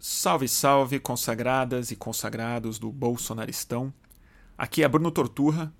Salve, 0.00 0.46
salve, 0.46 1.00
consagradas 1.00 1.90
e 1.90 1.96
consagrados 1.96 2.78
do 2.78 2.88
Bolsonaristão. 2.92 3.92
Aqui 4.56 4.84
é 4.84 4.88
Bruno 4.88 5.10
Torturra. 5.10 5.72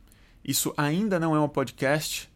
Isso 0.44 0.74
ainda 0.76 1.20
não 1.20 1.36
é 1.36 1.40
um 1.40 1.48
podcast, 1.48 2.28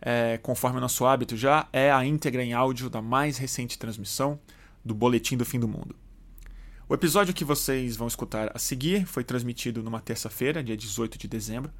é, 0.00 0.36
conforme 0.38 0.80
nosso 0.80 1.06
hábito 1.06 1.36
já, 1.36 1.68
é 1.72 1.92
a 1.92 2.04
íntegra 2.04 2.42
em 2.42 2.54
áudio 2.54 2.90
da 2.90 3.00
mais 3.00 3.38
recente 3.38 3.78
transmissão 3.78 4.40
do 4.84 4.96
Boletim 4.96 5.36
do 5.36 5.44
Fim 5.44 5.60
do 5.60 5.68
Mundo. 5.68 5.94
O 6.88 6.94
episódio 6.94 7.32
que 7.32 7.44
vocês 7.44 7.94
vão 7.94 8.08
escutar 8.08 8.50
a 8.52 8.58
seguir 8.58 9.06
foi 9.06 9.22
transmitido 9.22 9.80
numa 9.80 10.00
terça-feira, 10.00 10.64
dia 10.64 10.76
18 10.76 11.16
de 11.16 11.28
dezembro, 11.28 11.70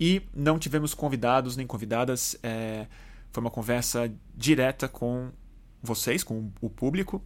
e 0.00 0.22
não 0.34 0.58
tivemos 0.58 0.94
convidados 0.94 1.58
nem 1.58 1.66
convidadas. 1.66 2.38
É, 2.42 2.86
foi 3.30 3.42
uma 3.42 3.50
conversa 3.50 4.10
direta 4.34 4.88
com 4.88 5.30
vocês, 5.82 6.24
com 6.24 6.50
o 6.62 6.70
público, 6.70 7.22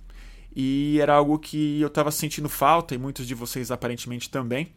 e 0.54 0.98
era 1.00 1.14
algo 1.14 1.38
que 1.38 1.80
eu 1.80 1.88
estava 1.88 2.10
sentindo 2.10 2.48
falta 2.48 2.94
e 2.94 2.98
muitos 2.98 3.26
de 3.26 3.34
vocês 3.34 3.70
aparentemente 3.70 4.30
também. 4.30 4.72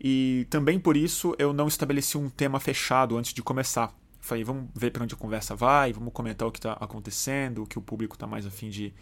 E 0.00 0.46
também 0.48 0.78
por 0.78 0.96
isso 0.96 1.34
eu 1.38 1.52
não 1.52 1.68
estabeleci 1.68 2.16
um 2.16 2.30
tema 2.30 2.58
fechado 2.58 3.18
antes 3.18 3.34
de 3.34 3.42
começar. 3.42 3.94
Falei, 4.20 4.44
vamos 4.44 4.68
ver 4.74 4.90
para 4.90 5.02
onde 5.02 5.14
a 5.14 5.18
conversa 5.18 5.54
vai, 5.54 5.92
vamos 5.92 6.12
comentar 6.12 6.46
o 6.46 6.52
que 6.52 6.58
está 6.58 6.72
acontecendo, 6.74 7.62
o 7.62 7.66
que 7.66 7.78
o 7.78 7.82
público 7.82 8.16
está 8.16 8.26
mais 8.26 8.46
afim 8.46 8.70
de, 8.70 8.94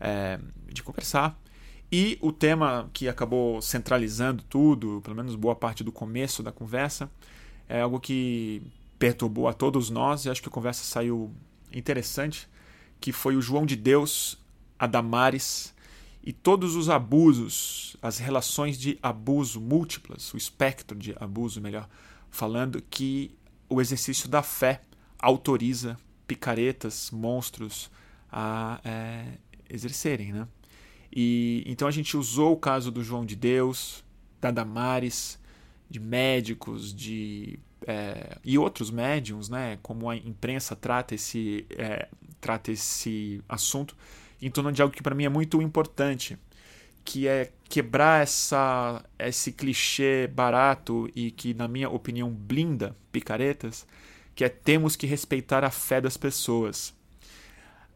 é, 0.00 0.38
de 0.72 0.82
conversar. 0.82 1.38
E 1.90 2.18
o 2.20 2.32
tema 2.32 2.90
que 2.92 3.08
acabou 3.08 3.62
centralizando 3.62 4.42
tudo, 4.42 5.00
pelo 5.02 5.14
menos 5.14 5.36
boa 5.36 5.54
parte 5.54 5.84
do 5.84 5.92
começo 5.92 6.42
da 6.42 6.50
conversa, 6.50 7.10
é 7.68 7.80
algo 7.80 8.00
que 8.00 8.62
perturbou 8.98 9.46
a 9.46 9.52
todos 9.52 9.90
nós 9.90 10.24
e 10.24 10.30
acho 10.30 10.42
que 10.42 10.48
a 10.48 10.52
conversa 10.52 10.84
saiu 10.84 11.32
interessante, 11.72 12.48
que 13.00 13.12
foi 13.12 13.36
o 13.36 13.42
João 13.42 13.64
de 13.64 13.76
Deus, 13.76 14.38
a 14.78 14.86
Damares 14.86 15.74
e 16.22 16.32
todos 16.32 16.74
os 16.74 16.88
abusos, 16.88 17.96
as 18.02 18.18
relações 18.18 18.78
de 18.78 18.98
abuso 19.00 19.60
múltiplas, 19.60 20.34
o 20.34 20.36
espectro 20.36 20.98
de 20.98 21.14
abuso, 21.20 21.60
melhor 21.60 21.88
falando, 22.30 22.82
que 22.90 23.30
o 23.68 23.80
exercício 23.80 24.28
da 24.28 24.42
fé 24.42 24.82
autoriza 25.18 25.96
picaretas, 26.26 27.10
monstros 27.12 27.90
a 28.30 28.80
é, 28.84 29.24
exercerem, 29.70 30.32
né? 30.32 30.48
E 31.14 31.62
então 31.64 31.86
a 31.86 31.90
gente 31.90 32.16
usou 32.16 32.52
o 32.52 32.56
caso 32.56 32.90
do 32.90 33.02
João 33.02 33.24
de 33.24 33.36
Deus, 33.36 34.04
da 34.40 34.50
Damares, 34.50 35.38
de 35.88 36.00
médicos, 36.00 36.92
de 36.92 37.58
é, 37.86 38.36
e 38.44 38.58
outros 38.58 38.90
médiums, 38.90 39.48
né? 39.48 39.78
Como 39.80 40.10
a 40.10 40.16
imprensa 40.16 40.74
trata 40.74 41.14
esse 41.14 41.64
é, 41.70 42.08
trata 42.40 42.72
esse 42.72 43.40
assunto 43.48 43.96
em 44.40 44.50
torno 44.50 44.72
de 44.72 44.82
algo 44.82 44.94
que 44.94 45.02
para 45.02 45.14
mim 45.14 45.24
é 45.24 45.28
muito 45.28 45.60
importante, 45.62 46.38
que 47.04 47.28
é 47.28 47.52
quebrar 47.68 48.22
essa, 48.22 49.04
esse 49.18 49.52
clichê 49.52 50.26
barato 50.26 51.08
e 51.14 51.30
que, 51.30 51.54
na 51.54 51.68
minha 51.68 51.88
opinião, 51.88 52.30
blinda 52.30 52.96
picaretas, 53.12 53.86
que 54.34 54.44
é 54.44 54.48
temos 54.48 54.96
que 54.96 55.06
respeitar 55.06 55.64
a 55.64 55.70
fé 55.70 56.00
das 56.00 56.16
pessoas. 56.16 56.94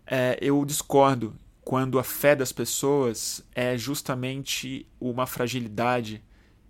É, 0.07 0.39
eu 0.41 0.65
discordo 0.65 1.35
quando 1.61 1.99
a 1.99 2.05
fé 2.05 2.35
das 2.35 2.53
pessoas 2.53 3.45
é 3.55 3.77
justamente 3.77 4.87
uma 5.01 5.27
fragilidade 5.27 6.23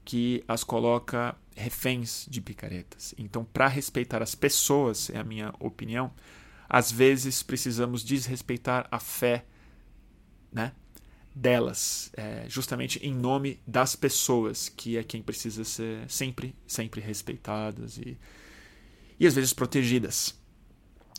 que 0.05 0.43
as 0.49 0.65
coloca 0.65 1.37
reféns 1.55 2.27
de 2.29 2.41
picaretas. 2.41 3.15
Então, 3.17 3.45
para 3.45 3.69
respeitar 3.69 4.23
as 4.23 4.35
pessoas, 4.35 5.11
é 5.11 5.19
a 5.19 5.25
minha 5.25 5.55
opinião, 5.61 6.11
às 6.69 6.91
vezes 6.91 7.43
precisamos 7.43 8.03
desrespeitar 8.03 8.89
a 8.91 8.99
fé 8.99 9.45
né, 10.53 10.73
delas, 11.35 12.11
é, 12.17 12.45
justamente 12.49 12.99
em 13.05 13.15
nome 13.15 13.61
das 13.67 13.95
pessoas, 13.95 14.69
que 14.69 14.97
é 14.97 15.03
quem 15.03 15.23
precisa 15.23 15.65
ser 15.65 16.09
sempre, 16.11 16.55
sempre 16.67 17.01
respeitadas 17.01 17.99
e, 17.99 18.19
e 19.19 19.27
às 19.27 19.35
vezes 19.35 19.53
protegidas. 19.53 20.39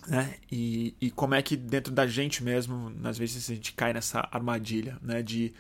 Né? 0.07 0.35
E, 0.51 0.95
e 0.99 1.11
como 1.11 1.35
é 1.35 1.41
que 1.41 1.55
dentro 1.55 1.93
da 1.93 2.07
gente 2.07 2.43
mesmo, 2.43 2.93
às 3.03 3.17
vezes 3.17 3.49
a 3.49 3.53
gente 3.53 3.73
cai 3.73 3.93
nessa 3.93 4.27
armadilha 4.31 4.97
né, 5.01 5.21
de 5.21 5.53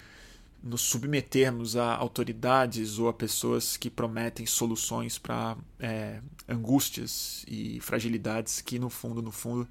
nos 0.63 0.81
submetermos 0.81 1.75
a 1.75 1.95
autoridades 1.95 2.99
ou 2.99 3.07
a 3.07 3.13
pessoas 3.13 3.77
que 3.77 3.89
prometem 3.89 4.45
soluções 4.45 5.17
para 5.17 5.57
é, 5.79 6.21
angústias 6.47 7.43
e 7.47 7.79
fragilidades 7.79 8.61
que 8.61 8.77
no 8.77 8.89
fundo, 8.89 9.21
no 9.21 9.31
fundo, 9.31 9.67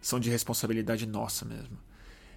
são 0.00 0.18
de 0.18 0.30
responsabilidade 0.30 1.06
nossa 1.06 1.44
mesmo. 1.44 1.76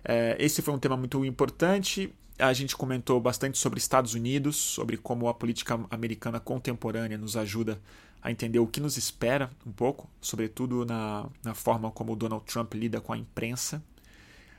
É, 0.03 0.35
esse 0.39 0.61
foi 0.61 0.73
um 0.73 0.79
tema 0.79 0.97
muito 0.97 1.23
importante. 1.23 2.13
A 2.37 2.51
gente 2.51 2.75
comentou 2.75 3.19
bastante 3.21 3.57
sobre 3.57 3.79
Estados 3.79 4.13
Unidos, 4.13 4.55
sobre 4.55 4.97
como 4.97 5.27
a 5.27 5.33
política 5.33 5.79
americana 5.89 6.39
contemporânea 6.39 7.17
nos 7.17 7.37
ajuda 7.37 7.79
a 8.21 8.31
entender 8.31 8.59
o 8.59 8.67
que 8.67 8.79
nos 8.79 8.97
espera 8.97 9.51
um 9.65 9.71
pouco, 9.71 10.09
sobretudo 10.21 10.85
na, 10.85 11.29
na 11.43 11.53
forma 11.53 11.91
como 11.91 12.13
o 12.13 12.15
Donald 12.15 12.45
Trump 12.45 12.73
lida 12.73 13.01
com 13.01 13.13
a 13.13 13.17
imprensa. 13.17 13.83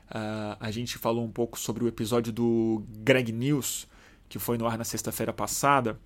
Uh, 0.07 0.55
a 0.59 0.69
gente 0.69 0.99
falou 0.99 1.25
um 1.25 1.31
pouco 1.31 1.59
sobre 1.59 1.83
o 1.83 1.87
episódio 1.87 2.31
do 2.31 2.83
Greg 2.99 3.31
News, 3.31 3.87
que 4.29 4.37
foi 4.37 4.57
no 4.57 4.67
ar 4.67 4.77
na 4.77 4.83
sexta-feira 4.83 5.33
passada, 5.33 5.99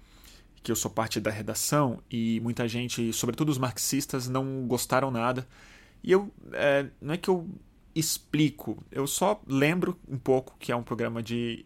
que 0.64 0.72
eu 0.72 0.76
sou 0.76 0.90
parte 0.90 1.20
da 1.20 1.30
redação, 1.30 2.02
e 2.10 2.40
muita 2.40 2.68
gente, 2.68 3.12
sobretudo 3.12 3.50
os 3.50 3.58
marxistas, 3.58 4.28
não 4.28 4.66
gostaram 4.66 5.12
nada. 5.12 5.46
E 6.02 6.12
eu, 6.14 6.32
é, 6.54 6.88
não 7.02 7.14
é 7.14 7.18
que 7.18 7.30
eu 7.30 7.48
explico. 8.00 8.84
Eu 8.92 9.06
só 9.06 9.42
lembro 9.46 10.00
um 10.08 10.18
pouco 10.18 10.56
que 10.58 10.72
é 10.72 10.76
um 10.76 10.84
programa 10.84 11.22
de 11.22 11.66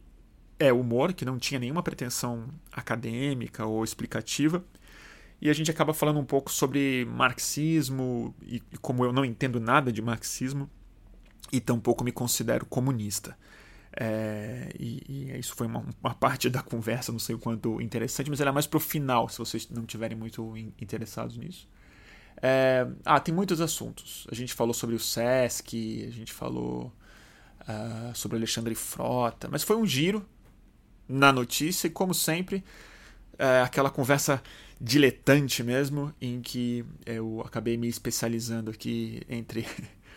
é, 0.60 0.72
humor, 0.72 1.14
que 1.14 1.26
não 1.26 1.38
tinha 1.38 1.60
nenhuma 1.60 1.84
pretensão 1.84 2.48
acadêmica 2.72 3.66
ou 3.66 3.84
explicativa. 3.84 4.64
E 5.42 5.50
a 5.50 5.54
gente 5.54 5.70
acaba 5.70 5.94
falando 5.94 6.20
um 6.20 6.26
pouco 6.26 6.52
sobre 6.52 7.06
marxismo, 7.06 8.34
e, 8.42 8.62
como 8.82 9.04
eu 9.04 9.12
não 9.12 9.26
entendo 9.26 9.60
nada 9.60 9.92
de 9.92 10.02
marxismo, 10.02 10.70
e 11.52 11.60
tampouco 11.60 12.04
me 12.04 12.12
considero 12.12 12.66
comunista. 12.66 13.38
É, 13.96 14.72
e, 14.80 15.04
e, 15.08 15.40
isso 15.40 15.54
foi 15.56 15.68
uma, 15.68 15.86
uma, 16.02 16.16
parte 16.16 16.50
da 16.50 16.64
conversa, 16.64 17.12
não 17.12 17.20
sei 17.20 17.36
o 17.36 17.40
quanto 17.40 17.80
interessante, 17.82 18.30
mas 18.30 18.40
ela 18.42 18.50
é 18.50 18.54
mais 18.54 18.66
pro 18.66 18.80
final, 18.80 19.30
se 19.30 19.38
vocês 19.38 19.70
não 19.70 19.84
estiverem 19.84 20.18
muito 20.18 20.58
interessados 20.82 21.38
nisso. 21.38 21.68
É, 22.46 22.86
ah, 23.06 23.22
tem 23.22 23.34
muitos 23.34 23.62
assuntos. 23.62 24.28
A 24.30 24.36
gente 24.36 24.54
falou 24.54 24.74
sobre 24.74 24.98
o 24.98 25.00
Sesc, 25.00 26.06
a 26.06 26.12
gente 26.12 26.34
falou 26.34 26.92
uh, 27.62 28.14
sobre 28.14 28.36
Alexandre 28.36 28.76
Frota, 28.76 29.48
mas 29.50 29.64
foi 29.64 29.78
um 29.78 29.86
giro 29.86 30.26
na 31.08 31.32
notícia 31.32 31.88
e, 31.88 31.90
como 31.90 32.14
sempre, 32.14 32.62
é, 33.40 33.62
aquela 33.62 33.90
conversa 33.90 34.44
diletante 34.80 35.64
mesmo, 35.64 36.14
em 36.20 36.42
que 36.42 36.84
eu 37.06 37.42
acabei 37.46 37.78
me 37.78 37.88
especializando 37.88 38.72
aqui 38.72 39.22
entre, 39.30 39.66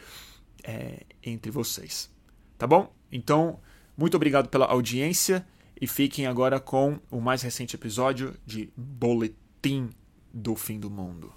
é, 0.65 1.05
entre 1.23 1.53
vocês. 1.53 2.11
Tá 2.59 2.67
bom? 2.67 2.93
Então, 3.13 3.61
muito 3.97 4.17
obrigado 4.17 4.49
pela 4.49 4.67
audiência 4.67 5.47
e 5.81 5.87
fiquem 5.87 6.27
agora 6.27 6.59
com 6.59 6.99
o 7.09 7.21
mais 7.21 7.43
recente 7.43 7.77
episódio 7.77 8.35
de 8.45 8.69
Boletim 8.77 9.91
do 10.35 10.57
Fim 10.57 10.81
do 10.81 10.91
Mundo. 10.91 11.33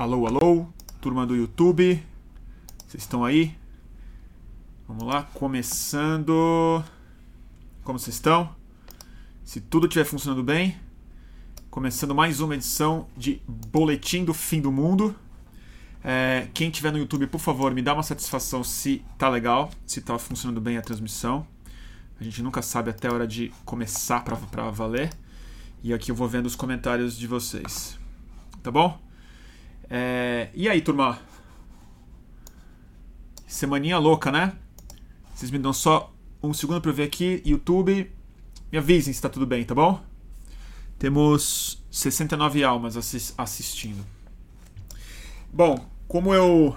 Alô, 0.00 0.28
alô, 0.28 0.68
turma 1.00 1.26
do 1.26 1.34
YouTube. 1.34 2.00
Vocês 2.86 3.02
estão 3.02 3.24
aí? 3.24 3.52
Vamos 4.86 5.02
lá, 5.02 5.24
começando. 5.34 6.84
Como 7.82 7.98
vocês 7.98 8.14
estão? 8.14 8.54
Se 9.42 9.60
tudo 9.60 9.88
estiver 9.88 10.04
funcionando 10.04 10.44
bem, 10.44 10.78
começando 11.68 12.14
mais 12.14 12.38
uma 12.38 12.54
edição 12.54 13.08
de 13.16 13.42
Boletim 13.48 14.24
do 14.24 14.32
Fim 14.32 14.60
do 14.60 14.70
Mundo. 14.70 15.16
É, 16.04 16.46
quem 16.54 16.68
estiver 16.68 16.92
no 16.92 16.98
YouTube, 16.98 17.26
por 17.26 17.40
favor, 17.40 17.74
me 17.74 17.82
dá 17.82 17.92
uma 17.92 18.04
satisfação 18.04 18.62
se 18.62 19.02
tá 19.18 19.28
legal, 19.28 19.68
se 19.84 20.00
tá 20.00 20.16
funcionando 20.16 20.60
bem 20.60 20.76
a 20.76 20.80
transmissão. 20.80 21.44
A 22.20 22.22
gente 22.22 22.40
nunca 22.40 22.62
sabe 22.62 22.90
até 22.90 23.08
a 23.08 23.12
hora 23.12 23.26
de 23.26 23.52
começar 23.64 24.22
para 24.22 24.70
valer. 24.70 25.10
E 25.82 25.92
aqui 25.92 26.12
eu 26.12 26.14
vou 26.14 26.28
vendo 26.28 26.46
os 26.46 26.54
comentários 26.54 27.18
de 27.18 27.26
vocês. 27.26 27.98
Tá 28.62 28.70
bom? 28.70 29.07
É, 29.90 30.48
e 30.54 30.68
aí, 30.68 30.80
turma? 30.80 31.18
Semaninha 33.46 33.98
louca, 33.98 34.30
né? 34.30 34.52
Vocês 35.34 35.50
me 35.50 35.58
dão 35.58 35.72
só 35.72 36.12
um 36.42 36.52
segundo 36.52 36.80
para 36.80 36.92
ver 36.92 37.04
aqui. 37.04 37.42
YouTube, 37.44 38.10
me 38.70 38.78
avisem 38.78 39.12
se 39.12 39.22
tá 39.22 39.28
tudo 39.28 39.46
bem, 39.46 39.64
tá 39.64 39.74
bom? 39.74 40.00
Temos 40.98 41.82
69 41.90 42.62
almas 42.64 42.96
assistindo. 43.36 44.04
Bom, 45.52 45.84
como 46.06 46.34
eu 46.34 46.76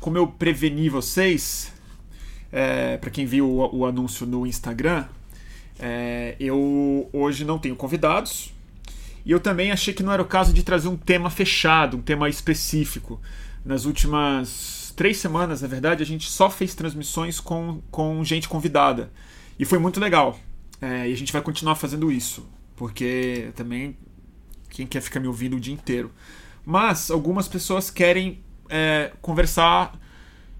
como 0.00 0.18
eu 0.18 0.26
preveni 0.26 0.90
vocês, 0.90 1.72
é, 2.52 2.98
para 2.98 3.08
quem 3.10 3.24
viu 3.24 3.48
o, 3.48 3.78
o, 3.78 3.86
anúncio 3.86 4.26
no 4.26 4.46
Instagram, 4.46 5.06
é, 5.78 6.36
eu 6.38 7.08
hoje 7.10 7.42
não 7.42 7.58
tenho 7.58 7.74
convidados, 7.74 8.52
e 9.24 9.30
eu 9.30 9.40
também 9.40 9.70
achei 9.70 9.94
que 9.94 10.02
não 10.02 10.12
era 10.12 10.22
o 10.22 10.26
caso 10.26 10.52
de 10.52 10.62
trazer 10.62 10.88
um 10.88 10.96
tema 10.96 11.30
fechado, 11.30 11.96
um 11.96 12.02
tema 12.02 12.28
específico. 12.28 13.20
Nas 13.64 13.86
últimas 13.86 14.92
três 14.94 15.16
semanas, 15.16 15.62
na 15.62 15.68
verdade, 15.68 16.02
a 16.02 16.06
gente 16.06 16.30
só 16.30 16.50
fez 16.50 16.74
transmissões 16.74 17.40
com, 17.40 17.80
com 17.90 18.22
gente 18.22 18.48
convidada. 18.48 19.10
E 19.58 19.64
foi 19.64 19.78
muito 19.78 19.98
legal. 19.98 20.38
É, 20.80 21.08
e 21.08 21.12
a 21.12 21.16
gente 21.16 21.32
vai 21.32 21.40
continuar 21.40 21.74
fazendo 21.74 22.12
isso. 22.12 22.46
Porque 22.76 23.50
também 23.54 23.96
quem 24.68 24.86
quer 24.86 25.00
ficar 25.00 25.20
me 25.20 25.28
ouvindo 25.28 25.56
o 25.56 25.60
dia 25.60 25.72
inteiro. 25.72 26.12
Mas 26.66 27.10
algumas 27.10 27.48
pessoas 27.48 27.90
querem 27.90 28.42
é, 28.68 29.12
conversar 29.22 29.98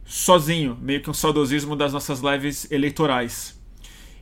sozinho, 0.06 0.78
meio 0.80 1.02
que 1.02 1.10
um 1.10 1.14
saudosismo 1.14 1.76
das 1.76 1.92
nossas 1.92 2.20
lives 2.20 2.70
eleitorais. 2.70 3.58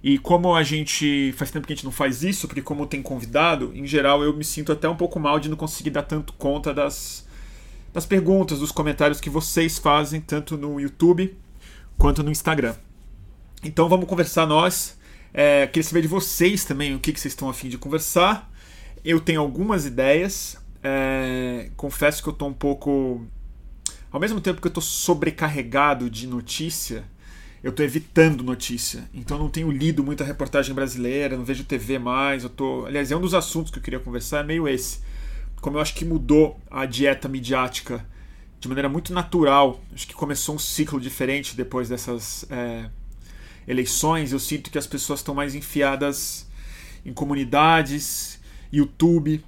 E 0.02 0.18
como 0.18 0.54
a 0.54 0.62
gente. 0.62 1.32
Faz 1.36 1.50
tempo 1.50 1.66
que 1.66 1.72
a 1.72 1.76
gente 1.76 1.84
não 1.84 1.92
faz 1.92 2.22
isso, 2.24 2.48
porque 2.48 2.60
como 2.60 2.86
tem 2.86 3.00
convidado, 3.00 3.70
em 3.74 3.86
geral 3.86 4.22
eu 4.24 4.34
me 4.34 4.44
sinto 4.44 4.72
até 4.72 4.88
um 4.88 4.96
pouco 4.96 5.20
mal 5.20 5.38
de 5.38 5.48
não 5.48 5.56
conseguir 5.56 5.90
dar 5.90 6.02
tanto 6.02 6.32
conta 6.32 6.74
das, 6.74 7.26
das 7.92 8.04
perguntas, 8.04 8.58
dos 8.58 8.72
comentários 8.72 9.20
que 9.20 9.30
vocês 9.30 9.78
fazem, 9.78 10.20
tanto 10.20 10.56
no 10.56 10.80
YouTube 10.80 11.36
quanto 11.96 12.22
no 12.22 12.30
Instagram. 12.30 12.74
Então 13.62 13.88
vamos 13.88 14.08
conversar 14.08 14.44
nós. 14.44 14.98
É, 15.32 15.66
queria 15.68 15.84
saber 15.84 16.02
de 16.02 16.08
vocês 16.08 16.64
também 16.64 16.94
o 16.94 16.98
que, 16.98 17.12
que 17.12 17.20
vocês 17.20 17.32
estão 17.32 17.48
afim 17.48 17.68
de 17.68 17.78
conversar. 17.78 18.50
Eu 19.04 19.20
tenho 19.20 19.40
algumas 19.40 19.86
ideias. 19.86 20.56
É, 20.82 21.70
confesso 21.76 22.20
que 22.22 22.28
eu 22.28 22.32
estou 22.32 22.48
um 22.48 22.52
pouco. 22.52 23.24
Ao 24.10 24.18
mesmo 24.18 24.40
tempo 24.40 24.60
que 24.60 24.66
eu 24.66 24.70
estou 24.70 24.82
sobrecarregado 24.82 26.10
de 26.10 26.26
notícia, 26.26 27.04
eu 27.62 27.70
estou 27.70 27.84
evitando 27.84 28.42
notícia. 28.42 29.08
Então 29.14 29.38
não 29.38 29.48
tenho 29.48 29.70
lido 29.70 30.02
muita 30.02 30.24
reportagem 30.24 30.74
brasileira, 30.74 31.36
não 31.36 31.44
vejo 31.44 31.64
TV 31.64 31.98
mais. 31.98 32.42
Eu 32.42 32.50
tô, 32.50 32.84
aliás, 32.86 33.10
é 33.12 33.16
um 33.16 33.20
dos 33.20 33.34
assuntos 33.34 33.70
que 33.70 33.78
eu 33.78 33.82
queria 33.82 34.00
conversar 34.00 34.40
é 34.40 34.42
meio 34.42 34.66
esse. 34.66 35.00
Como 35.60 35.76
eu 35.76 35.80
acho 35.80 35.94
que 35.94 36.04
mudou 36.04 36.60
a 36.70 36.84
dieta 36.86 37.28
midiática 37.28 38.04
de 38.58 38.68
maneira 38.68 38.88
muito 38.88 39.12
natural. 39.12 39.80
Acho 39.92 40.06
que 40.06 40.14
começou 40.14 40.54
um 40.54 40.58
ciclo 40.58 41.00
diferente 41.00 41.56
depois 41.56 41.88
dessas 41.88 42.44
é, 42.50 42.88
eleições. 43.66 44.32
Eu 44.32 44.38
sinto 44.38 44.70
que 44.70 44.78
as 44.78 44.86
pessoas 44.86 45.20
estão 45.20 45.34
mais 45.34 45.54
enfiadas 45.54 46.48
em 47.04 47.12
comunidades, 47.12 48.40
YouTube, 48.72 49.44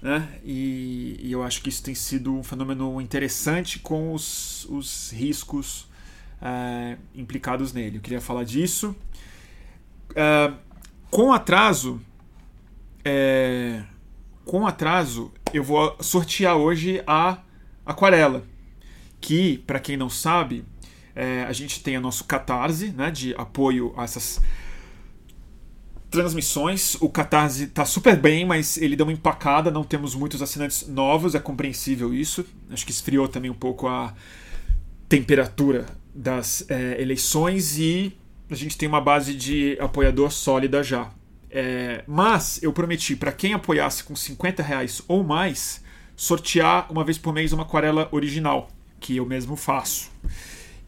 né? 0.00 0.28
E, 0.44 1.18
e, 1.20 1.32
eu 1.32 1.42
acho 1.42 1.60
que 1.62 1.68
isso 1.68 1.82
tem 1.82 1.94
sido 1.94 2.32
um 2.32 2.42
fenômeno 2.42 3.00
interessante 3.00 3.78
com 3.78 4.12
os, 4.12 4.64
os 4.66 5.10
riscos 5.12 5.87
é, 6.40 6.96
implicados 7.14 7.72
nele. 7.72 7.98
Eu 7.98 8.00
queria 8.00 8.20
falar 8.20 8.44
disso. 8.44 8.94
É, 10.14 10.52
com 11.10 11.32
atraso, 11.32 12.00
é, 13.04 13.82
com 14.44 14.66
atraso, 14.66 15.32
eu 15.52 15.62
vou 15.62 15.96
sortear 16.00 16.56
hoje 16.56 17.02
a 17.06 17.38
aquarela, 17.84 18.44
que 19.20 19.58
para 19.66 19.80
quem 19.80 19.96
não 19.96 20.10
sabe, 20.10 20.64
é, 21.14 21.42
a 21.44 21.52
gente 21.52 21.82
tem 21.82 21.96
o 21.96 22.00
nosso 22.00 22.24
catarse, 22.24 22.90
né, 22.90 23.10
de 23.10 23.34
apoio 23.34 23.92
a 23.96 24.04
essas 24.04 24.40
transmissões. 26.10 26.96
O 27.00 27.08
Catarse 27.08 27.64
está 27.64 27.84
super 27.84 28.16
bem, 28.16 28.44
mas 28.44 28.76
ele 28.76 28.96
deu 28.96 29.06
uma 29.06 29.12
empacada, 29.12 29.70
não 29.70 29.84
temos 29.84 30.14
muitos 30.14 30.40
assinantes 30.40 30.86
novos, 30.88 31.34
é 31.34 31.40
compreensível 31.40 32.14
isso. 32.14 32.44
Acho 32.70 32.84
que 32.84 32.92
esfriou 32.92 33.28
também 33.28 33.50
um 33.50 33.54
pouco 33.54 33.86
a 33.86 34.14
temperatura 35.08 35.86
das 36.18 36.68
é, 36.68 37.00
eleições 37.00 37.78
e 37.78 38.12
a 38.50 38.54
gente 38.56 38.76
tem 38.76 38.88
uma 38.88 39.00
base 39.00 39.34
de 39.34 39.78
apoiador 39.80 40.32
sólida 40.32 40.82
já. 40.82 41.10
É, 41.48 42.02
mas 42.08 42.60
eu 42.60 42.72
prometi 42.72 43.14
para 43.14 43.30
quem 43.30 43.54
apoiasse 43.54 44.02
com 44.02 44.16
50 44.16 44.62
reais 44.62 45.00
ou 45.06 45.22
mais 45.22 45.82
sortear 46.16 46.90
uma 46.90 47.04
vez 47.04 47.16
por 47.16 47.32
mês 47.32 47.52
uma 47.52 47.62
aquarela 47.62 48.08
original, 48.10 48.68
que 48.98 49.16
eu 49.16 49.24
mesmo 49.24 49.54
faço. 49.54 50.10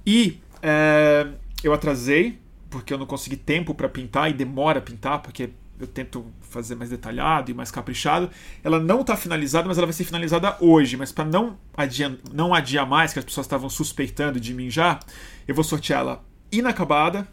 E 0.05 0.41
é, 0.61 1.29
eu 1.63 1.73
atrasei, 1.73 2.39
porque 2.69 2.93
eu 2.93 2.99
não 2.99 3.07
consegui 3.07 3.37
tempo 3.37 3.73
para 3.73 3.89
pintar 3.89 4.29
e 4.31 4.35
demora 4.35 4.81
a 4.81 4.83
pintar, 4.83 5.23
porque 5.23 5.51
eu 5.81 5.87
tento 5.87 6.27
fazer 6.41 6.75
mais 6.75 6.91
detalhado 6.91 7.51
e 7.51 7.55
mais 7.55 7.71
caprichado. 7.71 8.31
Ela 8.63 8.79
não 8.79 9.01
está 9.01 9.17
finalizada, 9.17 9.67
mas 9.67 9.79
ela 9.79 9.87
vai 9.87 9.95
ser 9.95 10.05
finalizada 10.05 10.57
hoje. 10.61 10.97
Mas 10.97 11.11
para 11.11 11.25
não 11.25 11.59
adiar, 11.77 12.13
não 12.33 12.53
adiar 12.53 12.87
mais, 12.87 13.13
que 13.13 13.19
as 13.19 13.25
pessoas 13.25 13.47
estavam 13.47 13.71
suspeitando 13.71 14.39
de 14.39 14.53
mim 14.53 14.71
já, 14.71 15.01
eu 15.49 15.55
vou 15.55 15.65
sortear 15.65 16.01
ela 16.01 16.25
inacabada. 16.53 17.27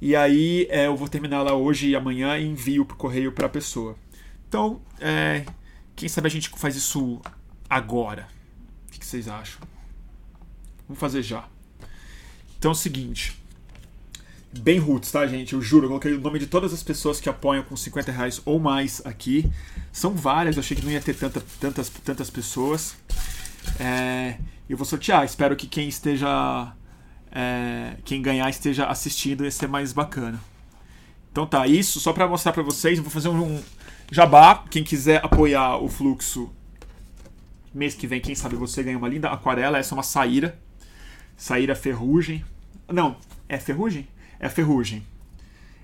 E 0.00 0.16
aí 0.16 0.66
é, 0.70 0.86
eu 0.86 0.96
vou 0.96 1.08
terminá-la 1.08 1.54
hoje 1.54 1.88
e 1.88 1.96
amanhã 1.96 2.36
e 2.36 2.46
envio 2.46 2.82
o 2.82 2.86
correio 2.86 3.32
para 3.32 3.46
a 3.46 3.48
pessoa. 3.48 3.96
Então, 4.48 4.80
é, 5.00 5.44
quem 5.94 6.08
sabe 6.08 6.26
a 6.26 6.30
gente 6.30 6.48
faz 6.50 6.76
isso 6.76 7.20
agora? 7.70 8.26
O 8.88 8.98
que 8.98 9.06
vocês 9.06 9.28
acham? 9.28 9.60
Vamos 10.88 11.00
fazer 11.00 11.22
já. 11.22 11.44
Então 12.58 12.70
é 12.70 12.72
o 12.72 12.74
seguinte 12.74 13.43
bem 14.60 14.78
roots, 14.78 15.10
tá, 15.10 15.26
gente? 15.26 15.52
Eu 15.52 15.62
juro, 15.62 15.86
eu 15.86 15.88
coloquei 15.88 16.14
o 16.14 16.20
nome 16.20 16.38
de 16.38 16.46
todas 16.46 16.72
as 16.72 16.82
pessoas 16.82 17.20
que 17.20 17.28
apoiam 17.28 17.62
com 17.62 17.76
50 17.76 18.12
reais 18.12 18.40
ou 18.44 18.58
mais 18.58 19.02
aqui. 19.04 19.50
São 19.92 20.14
várias, 20.14 20.56
eu 20.56 20.60
achei 20.60 20.76
que 20.76 20.84
não 20.84 20.92
ia 20.92 21.00
ter 21.00 21.14
tanta, 21.14 21.42
tantas, 21.60 21.88
tantas 21.88 22.30
pessoas. 22.30 22.96
É, 23.78 24.36
eu 24.68 24.76
vou 24.76 24.86
sortear, 24.86 25.24
espero 25.24 25.56
que 25.56 25.66
quem 25.66 25.88
esteja. 25.88 26.72
É, 27.30 27.96
quem 28.04 28.22
ganhar 28.22 28.48
esteja 28.48 28.86
assistindo, 28.86 29.44
ia 29.44 29.50
ser 29.50 29.66
mais 29.66 29.92
bacana. 29.92 30.40
Então 31.32 31.46
tá, 31.46 31.66
isso 31.66 31.98
só 31.98 32.12
para 32.12 32.28
mostrar 32.28 32.52
para 32.52 32.62
vocês. 32.62 32.98
Vou 32.98 33.10
fazer 33.10 33.28
um 33.28 33.60
jabá. 34.10 34.64
Quem 34.70 34.84
quiser 34.84 35.24
apoiar 35.24 35.78
o 35.78 35.88
fluxo 35.88 36.52
mês 37.74 37.94
que 37.94 38.06
vem, 38.06 38.20
quem 38.20 38.34
sabe 38.34 38.54
você 38.54 38.82
ganha 38.82 38.96
uma 38.96 39.08
linda 39.08 39.28
aquarela. 39.28 39.78
Essa 39.78 39.94
é 39.94 39.96
uma 39.96 40.02
saíra. 40.04 40.56
Saíra 41.36 41.74
ferrugem. 41.74 42.44
Não, 42.88 43.16
é 43.48 43.58
ferrugem? 43.58 44.06
É 44.38 44.46
a 44.46 44.50
ferrugem. 44.50 45.06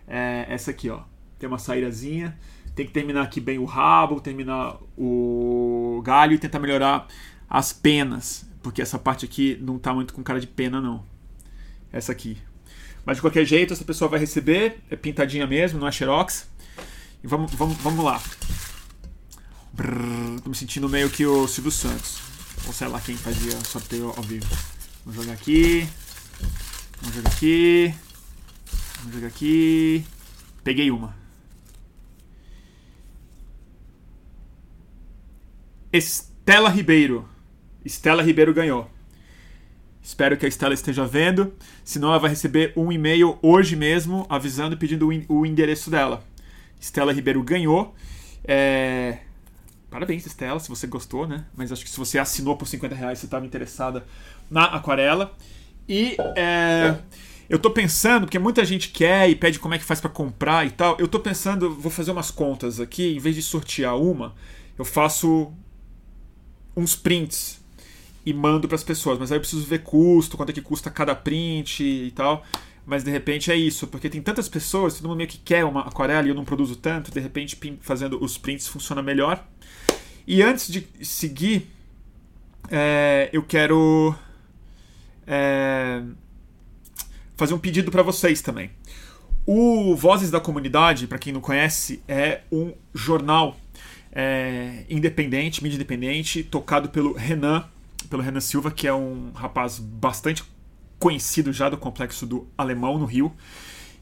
É 0.07 0.47
essa 0.49 0.71
aqui, 0.71 0.91
ó. 0.91 1.03
Tem 1.39 1.49
uma 1.49 1.59
saírazinha. 1.59 2.37
Tem 2.75 2.87
que 2.87 2.93
terminar 2.93 3.23
aqui 3.23 3.41
bem 3.41 3.59
o 3.59 3.65
rabo, 3.65 4.21
terminar 4.21 4.77
o 4.97 6.01
galho 6.05 6.35
e 6.35 6.39
tentar 6.39 6.59
melhorar 6.59 7.09
as 7.49 7.73
penas. 7.73 8.47
Porque 8.63 8.83
essa 8.83 8.99
parte 8.99 9.25
aqui 9.25 9.59
não 9.61 9.79
tá 9.79 9.93
muito 9.93 10.13
com 10.15 10.23
cara 10.23 10.41
de 10.41 10.47
pena, 10.47 10.81
não. 10.81 11.05
Essa 11.93 12.13
aqui. 12.13 12.39
Mas 13.05 13.17
de 13.17 13.23
qualquer 13.23 13.45
jeito, 13.45 13.73
essa 13.73 13.85
pessoa 13.85 14.09
vai 14.09 14.21
receber. 14.21 14.81
É 14.91 14.97
pintadinha 14.97 15.47
mesmo, 15.47 15.79
não 15.79 15.89
é 15.89 15.93
xerox. 15.93 16.49
E 17.23 17.27
vamos, 17.27 17.53
vamos, 17.55 17.77
vamos 17.79 18.05
lá. 18.05 18.21
Brrr, 19.73 20.41
tô 20.43 20.51
me 20.51 20.57
sentindo 20.57 20.89
meio 20.89 21.09
que 21.11 21.25
o 21.25 21.47
Silvio 21.49 21.73
Santos. 21.73 22.19
Ou 22.67 22.73
sei 22.73 22.89
lá 22.89 23.01
quem 23.01 23.17
fazia 23.17 23.59
sorteio 23.65 24.13
ao 24.17 24.23
vivo. 24.23 24.47
Vamos 25.05 25.23
jogar 25.23 25.35
aqui. 25.35 25.89
Vamos 27.01 27.17
jogar 27.17 27.31
aqui. 27.31 27.95
Vamos 29.01 29.15
jogar 29.15 29.29
aqui. 29.29 30.05
Peguei 30.63 30.91
uma. 30.91 31.17
Estela 35.91 36.69
Ribeiro. 36.69 37.27
Estela 37.83 38.23
Ribeiro 38.23 38.53
ganhou. 38.53 38.91
Espero 40.03 40.37
que 40.37 40.45
a 40.45 40.49
Estela 40.49 40.75
esteja 40.75 41.07
vendo. 41.07 41.55
Senão 41.83 42.09
ela 42.09 42.19
vai 42.19 42.29
receber 42.29 42.75
um 42.77 42.93
e-mail 42.93 43.39
hoje 43.41 43.75
mesmo 43.75 44.27
avisando 44.29 44.75
e 44.75 44.79
pedindo 44.79 45.09
o 45.29 45.47
endereço 45.47 45.91
dela. 45.91 46.23
Estela 46.79 47.13
Ribeiro 47.13 47.43
ganhou. 47.43 47.95
É... 48.45 49.19
Parabéns, 49.91 50.27
Estela, 50.27 50.61
se 50.61 50.69
você 50.69 50.87
gostou, 50.87 51.27
né? 51.27 51.47
Mas 51.57 51.73
acho 51.73 51.85
que 51.85 51.91
se 51.91 51.99
você 51.99 52.19
assinou 52.19 52.57
por 52.57 52.69
50 52.69 52.95
reais, 52.95 53.19
você 53.19 53.27
estava 53.27 53.47
interessada 53.47 54.05
na 54.51 54.65
aquarela. 54.67 55.35
E 55.89 56.17
é... 56.37 56.97
Eu 57.51 57.59
tô 57.59 57.69
pensando, 57.69 58.27
porque 58.27 58.39
muita 58.39 58.65
gente 58.65 58.91
quer 58.91 59.29
e 59.29 59.35
pede 59.35 59.59
como 59.59 59.75
é 59.75 59.79
que 59.79 59.85
faz 59.85 60.01
para 60.01 60.09
comprar 60.09 60.65
e 60.65 60.71
tal. 60.71 60.97
Eu 61.01 61.09
tô 61.09 61.19
pensando, 61.19 61.75
vou 61.75 61.91
fazer 61.91 62.13
umas 62.13 62.31
contas 62.31 62.79
aqui, 62.79 63.17
em 63.17 63.19
vez 63.19 63.35
de 63.35 63.43
sortear 63.43 63.99
uma, 63.99 64.37
eu 64.79 64.85
faço 64.85 65.53
uns 66.77 66.95
prints 66.95 67.61
e 68.25 68.33
mando 68.33 68.69
para 68.69 68.77
as 68.77 68.85
pessoas. 68.85 69.19
Mas 69.19 69.33
aí 69.33 69.37
eu 69.37 69.41
preciso 69.41 69.67
ver 69.67 69.81
custo, 69.83 70.37
quanto 70.37 70.51
é 70.51 70.53
que 70.53 70.63
custa 70.63 70.93
cada 70.93 71.13
print 71.13 71.83
e 71.83 72.13
tal. 72.13 72.47
Mas 72.87 73.03
de 73.03 73.11
repente 73.11 73.51
é 73.51 73.57
isso, 73.57 73.89
porque 73.89 74.09
tem 74.09 74.23
tantas 74.23 74.49
pessoas, 74.49 74.95
todo 74.95 75.09
mundo 75.09 75.17
meio 75.19 75.29
que 75.29 75.39
quer 75.39 75.65
uma 75.65 75.81
aquarela 75.81 76.29
e 76.29 76.31
eu 76.31 76.37
não 76.37 76.45
produzo 76.45 76.77
tanto, 76.77 77.11
de 77.11 77.19
repente 77.19 77.59
fazendo 77.81 78.23
os 78.23 78.39
prints 78.39 78.69
funciona 78.69 79.03
melhor. 79.03 79.45
E 80.25 80.41
antes 80.41 80.71
de 80.71 80.87
seguir, 81.03 81.69
é, 82.71 83.29
eu 83.33 83.43
quero. 83.43 84.15
É, 85.27 86.01
fazer 87.41 87.55
um 87.55 87.59
pedido 87.59 87.91
para 87.91 88.03
vocês 88.03 88.43
também. 88.43 88.71
O 89.47 89.97
Vozes 89.97 90.31
da 90.31 90.39
Comunidade, 90.39 91.07
para 91.07 91.19
quem 91.19 91.33
não 91.33 91.41
conhece, 91.41 92.03
é 92.07 92.43
um 92.53 92.75
jornal 92.95 93.57
é, 94.13 94.85
independente, 94.91 95.63
mídia 95.63 95.77
independente, 95.77 96.43
tocado 96.43 96.91
pelo 96.91 97.15
Renan, 97.15 97.65
pelo 98.11 98.23
Renan 98.23 98.41
Silva, 98.41 98.71
que 98.71 98.87
é 98.87 98.93
um 98.93 99.33
rapaz 99.35 99.79
bastante 99.79 100.45
conhecido 100.99 101.51
já 101.51 101.71
do 101.71 101.79
complexo 101.79 102.27
do 102.27 102.47
Alemão 102.59 102.99
no 102.99 103.07
Rio. 103.07 103.33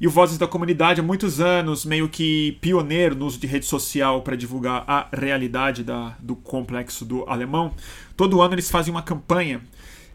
E 0.00 0.09
o 0.09 0.11
Vozes 0.11 0.37
da 0.37 0.49
Comunidade 0.49 1.00
há 1.00 1.04
muitos 1.04 1.40
anos, 1.40 1.85
meio 1.85 2.09
que 2.09 2.59
pioneiro 2.61 3.14
no 3.14 3.25
uso 3.25 3.38
de 3.38 3.47
rede 3.47 3.66
social 3.66 4.23
para 4.23 4.37
divulgar 4.37 4.83
a 4.85 5.07
realidade 5.12 5.85
da, 5.85 6.16
do 6.18 6.35
complexo 6.35 7.04
do 7.04 7.25
Alemão. 7.28 7.73
Todo 8.16 8.40
ano 8.40 8.54
eles 8.54 8.68
fazem 8.68 8.92
uma 8.92 9.02
campanha 9.02 9.61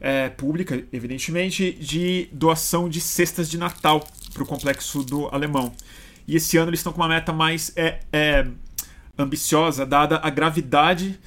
é, 0.03 0.27
pública, 0.27 0.83
evidentemente, 0.91 1.71
de 1.71 2.27
doação 2.33 2.89
de 2.89 2.99
cestas 2.99 3.49
de 3.49 3.57
Natal 3.57 4.05
para 4.33 4.43
o 4.43 4.45
complexo 4.45 5.01
do 5.01 5.27
Alemão. 5.33 5.73
E 6.27 6.35
esse 6.35 6.57
ano 6.57 6.69
eles 6.69 6.81
estão 6.81 6.91
com 6.91 6.99
uma 7.01 7.07
meta 7.07 7.31
mais 7.31 7.71
é, 7.77 8.01
é, 8.11 8.45
ambiciosa, 9.17 9.85
dada 9.85 10.19
a 10.21 10.29
gravidade 10.29 11.17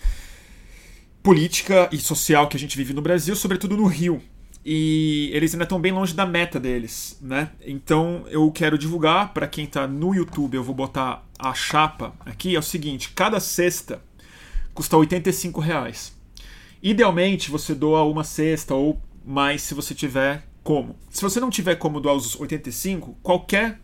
política 1.23 1.89
e 1.91 1.99
social 1.99 2.49
que 2.49 2.57
a 2.57 2.61
gente 2.61 2.77
vive 2.77 2.93
no 2.93 3.01
Brasil, 3.01 3.35
sobretudo 3.35 3.77
no 3.77 3.87
Rio. 3.87 4.23
E 4.63 5.31
eles 5.33 5.55
ainda 5.55 5.65
estão 5.65 5.81
bem 5.81 5.93
longe 5.93 6.13
da 6.13 6.27
meta 6.27 6.61
deles, 6.61 7.19
né? 7.23 7.51
Então 7.65 8.27
eu 8.29 8.51
quero 8.51 8.77
divulgar 8.77 9.33
para 9.33 9.47
quem 9.47 9.65
está 9.65 9.87
no 9.87 10.15
YouTube, 10.15 10.57
eu 10.57 10.65
vou 10.65 10.75
botar 10.75 11.25
a 11.39 11.55
chapa 11.55 12.13
aqui, 12.27 12.55
é 12.55 12.59
o 12.59 12.63
seguinte, 12.63 13.13
cada 13.15 13.41
cesta 13.41 14.03
custa 14.75 14.97
85 14.97 15.61
reais. 15.61 16.16
Idealmente 16.87 17.51
você 17.51 17.75
doa 17.75 18.05
uma 18.05 18.23
cesta 18.23 18.73
ou 18.73 19.03
mais 19.25 19.61
se 19.61 19.75
você 19.75 19.93
tiver 19.93 20.47
como. 20.63 20.95
Se 21.11 21.21
você 21.21 21.41
não 21.41 21.51
tiver 21.51 21.75
como 21.75 21.99
doar 21.99 22.15
os 22.15 22.39
85, 22.39 23.19
qualquer 23.25 23.81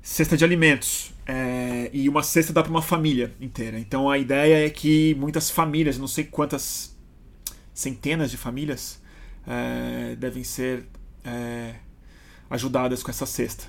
Cesta 0.00 0.36
de 0.36 0.44
alimentos. 0.44 1.12
É... 1.26 1.90
E 1.92 2.08
uma 2.08 2.22
cesta 2.22 2.52
dá 2.52 2.62
para 2.62 2.70
uma 2.70 2.82
família 2.82 3.34
inteira. 3.40 3.78
Então 3.78 4.08
a 4.08 4.18
ideia 4.18 4.66
é 4.66 4.70
que 4.70 5.14
muitas 5.16 5.50
famílias, 5.50 5.98
não 5.98 6.08
sei 6.08 6.24
quantas 6.24 6.96
centenas 7.74 8.30
de 8.30 8.36
famílias, 8.36 9.02
é... 9.46 10.14
devem 10.16 10.44
ser 10.44 10.86
é... 11.24 11.74
ajudadas 12.48 13.02
com 13.02 13.10
essa 13.10 13.26
cesta. 13.26 13.66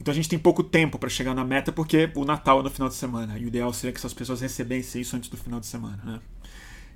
Então 0.00 0.12
a 0.12 0.14
gente 0.14 0.28
tem 0.28 0.38
pouco 0.38 0.62
tempo 0.62 0.98
para 0.98 1.08
chegar 1.08 1.34
na 1.34 1.44
meta 1.44 1.72
porque 1.72 2.10
o 2.14 2.24
Natal 2.24 2.60
é 2.60 2.62
no 2.62 2.70
final 2.70 2.88
de 2.88 2.94
semana. 2.94 3.36
E 3.38 3.44
o 3.44 3.48
ideal 3.48 3.72
seria 3.72 3.92
que 3.92 3.98
essas 3.98 4.14
pessoas 4.14 4.40
recebessem 4.40 5.02
isso 5.02 5.16
antes 5.16 5.28
do 5.28 5.36
final 5.36 5.58
de 5.58 5.66
semana. 5.66 6.00
Né? 6.04 6.20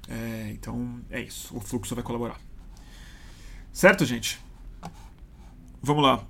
É, 0.09 0.51
então 0.53 1.01
é 1.11 1.21
isso. 1.21 1.57
O 1.57 1.61
fluxo 1.61 1.95
vai 1.95 2.05
colaborar. 2.05 2.41
Certo, 3.73 4.05
gente? 4.05 4.39
Vamos 5.83 6.05
lá. 6.05 6.25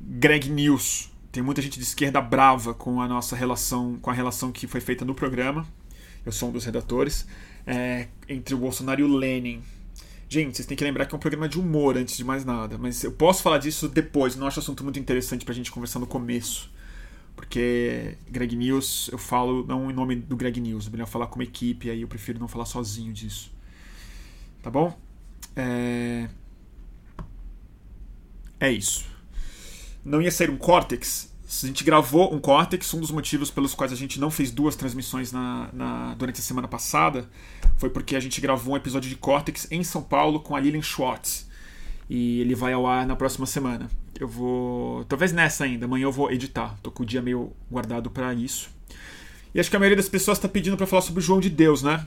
Greg 0.00 0.48
News. 0.48 1.10
Tem 1.32 1.42
muita 1.42 1.60
gente 1.60 1.78
de 1.78 1.84
esquerda 1.84 2.20
brava 2.20 2.72
com 2.72 3.02
a 3.02 3.08
nossa 3.08 3.34
relação, 3.34 3.98
com 4.00 4.10
a 4.10 4.14
relação 4.14 4.52
que 4.52 4.66
foi 4.66 4.80
feita 4.80 5.04
no 5.04 5.14
programa. 5.14 5.66
Eu 6.24 6.32
sou 6.32 6.48
um 6.48 6.52
dos 6.52 6.64
redatores. 6.64 7.26
É, 7.66 8.08
entre 8.28 8.54
o 8.54 8.58
Bolsonaro 8.58 9.00
e 9.00 9.04
o 9.04 9.08
Lenin. 9.08 9.62
Gente, 10.28 10.56
vocês 10.56 10.66
têm 10.66 10.76
que 10.76 10.84
lembrar 10.84 11.06
que 11.06 11.14
é 11.14 11.16
um 11.16 11.20
programa 11.20 11.48
de 11.48 11.58
humor 11.58 11.96
antes 11.96 12.16
de 12.16 12.22
mais 12.22 12.44
nada, 12.44 12.76
mas 12.76 13.02
eu 13.02 13.12
posso 13.12 13.42
falar 13.42 13.56
disso 13.56 13.88
depois, 13.88 14.36
não 14.36 14.46
acho 14.46 14.60
assunto 14.60 14.84
muito 14.84 14.98
interessante 14.98 15.42
pra 15.42 15.54
gente 15.54 15.70
conversar 15.70 15.98
no 15.98 16.06
começo. 16.06 16.70
Porque 17.34 18.18
Greg 18.28 18.54
News, 18.54 19.08
eu 19.10 19.16
falo 19.16 19.64
não 19.66 19.90
em 19.90 19.94
nome 19.94 20.16
do 20.16 20.36
Greg 20.36 20.60
News, 20.60 20.86
é 20.86 20.90
melhor 20.90 21.06
falar 21.06 21.28
como 21.28 21.42
equipe, 21.42 21.88
aí 21.88 22.02
eu 22.02 22.08
prefiro 22.08 22.38
não 22.38 22.46
falar 22.46 22.66
sozinho 22.66 23.12
disso. 23.12 23.50
Tá 24.62 24.70
bom? 24.70 24.98
É, 25.56 26.28
é 28.60 28.70
isso. 28.70 29.06
Não 30.04 30.20
ia 30.20 30.30
sair 30.30 30.50
um 30.50 30.58
Cortex 30.58 31.32
a 31.50 31.66
gente 31.66 31.82
gravou 31.82 32.34
um 32.34 32.38
Cortex, 32.38 32.92
um 32.92 33.00
dos 33.00 33.10
motivos 33.10 33.50
pelos 33.50 33.74
quais 33.74 33.90
a 33.90 33.96
gente 33.96 34.20
não 34.20 34.30
fez 34.30 34.50
duas 34.50 34.76
transmissões 34.76 35.32
na, 35.32 35.70
na, 35.72 36.14
durante 36.14 36.40
a 36.40 36.42
semana 36.42 36.68
passada 36.68 37.26
foi 37.78 37.88
porque 37.88 38.14
a 38.16 38.20
gente 38.20 38.40
gravou 38.40 38.74
um 38.74 38.76
episódio 38.76 39.08
de 39.08 39.16
Cortex 39.16 39.66
em 39.70 39.82
São 39.82 40.02
Paulo 40.02 40.40
com 40.40 40.54
a 40.54 40.60
Lilian 40.60 40.82
Schwartz. 40.82 41.48
E 42.10 42.40
ele 42.40 42.54
vai 42.54 42.72
ao 42.72 42.86
ar 42.86 43.06
na 43.06 43.14
próxima 43.16 43.46
semana. 43.46 43.88
Eu 44.18 44.26
vou. 44.26 45.04
Talvez 45.04 45.32
nessa 45.32 45.64
ainda, 45.64 45.86
amanhã 45.86 46.04
eu 46.04 46.12
vou 46.12 46.30
editar. 46.30 46.76
Tô 46.82 46.90
com 46.90 47.02
o 47.02 47.06
dia 47.06 47.22
meio 47.22 47.52
guardado 47.70 48.10
para 48.10 48.34
isso. 48.34 48.68
E 49.54 49.60
acho 49.60 49.70
que 49.70 49.76
a 49.76 49.78
maioria 49.78 49.96
das 49.96 50.08
pessoas 50.08 50.38
está 50.38 50.48
pedindo 50.48 50.76
para 50.76 50.86
falar 50.86 51.02
sobre 51.02 51.20
o 51.20 51.22
João 51.22 51.40
de 51.40 51.48
Deus, 51.48 51.82
né? 51.82 52.06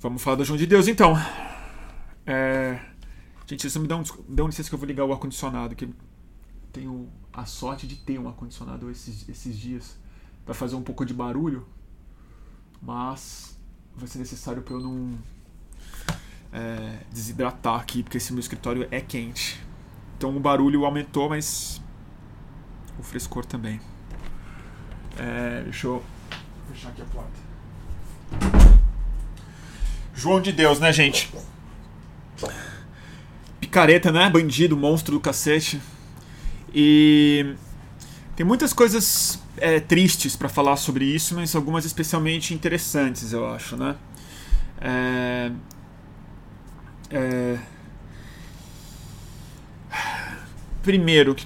Vamos 0.00 0.22
falar 0.22 0.36
do 0.36 0.44
João 0.44 0.56
de 0.56 0.66
Deus 0.66 0.88
então. 0.88 1.14
É... 2.26 2.80
Gente, 3.46 3.62
vocês 3.62 3.76
me 3.76 3.86
dão, 3.86 4.02
dão 4.28 4.46
licença 4.46 4.68
que 4.68 4.74
eu 4.74 4.78
vou 4.78 4.86
ligar 4.86 5.04
o 5.04 5.12
ar-condicionado, 5.12 5.74
que 5.74 5.88
tenho 6.72 7.08
a 7.32 7.44
sorte 7.44 7.86
de 7.86 7.96
ter 7.96 8.18
um 8.18 8.28
ar-condicionado 8.28 8.90
esses, 8.90 9.28
esses 9.28 9.58
dias 9.58 9.96
para 10.44 10.54
fazer 10.54 10.74
um 10.74 10.82
pouco 10.82 11.04
de 11.04 11.14
barulho, 11.14 11.66
mas 12.82 13.56
vai 13.96 14.08
ser 14.08 14.18
necessário 14.18 14.62
para 14.62 14.74
eu 14.74 14.80
não 14.80 15.18
é, 16.52 16.98
desidratar 17.12 17.78
aqui, 17.80 18.02
porque 18.02 18.16
esse 18.16 18.32
meu 18.32 18.40
escritório 18.40 18.86
é 18.90 19.00
quente. 19.00 19.60
Então 20.16 20.36
o 20.36 20.40
barulho 20.40 20.84
aumentou, 20.84 21.28
mas 21.28 21.80
o 22.98 23.02
frescor 23.02 23.44
também. 23.44 23.80
É, 25.18 25.62
deixa 25.62 25.86
eu 25.86 26.02
fechar 26.72 26.88
aqui 26.90 27.02
a 27.02 27.04
porta. 27.06 27.50
João 30.14 30.40
de 30.40 30.52
Deus, 30.52 30.78
né, 30.80 30.92
gente? 30.92 31.32
Picareta, 33.60 34.12
né? 34.12 34.28
Bandido, 34.28 34.76
monstro 34.76 35.14
do 35.14 35.20
cacete. 35.20 35.80
E 36.72 37.54
tem 38.36 38.46
muitas 38.46 38.72
coisas 38.72 39.40
é, 39.56 39.80
tristes 39.80 40.36
para 40.36 40.48
falar 40.48 40.76
sobre 40.76 41.04
isso, 41.04 41.34
mas 41.34 41.54
algumas 41.54 41.84
especialmente 41.84 42.54
interessantes, 42.54 43.32
eu 43.32 43.46
acho, 43.46 43.76
né? 43.76 43.96
É, 44.80 45.52
é, 47.10 47.58
primeiro, 50.82 51.36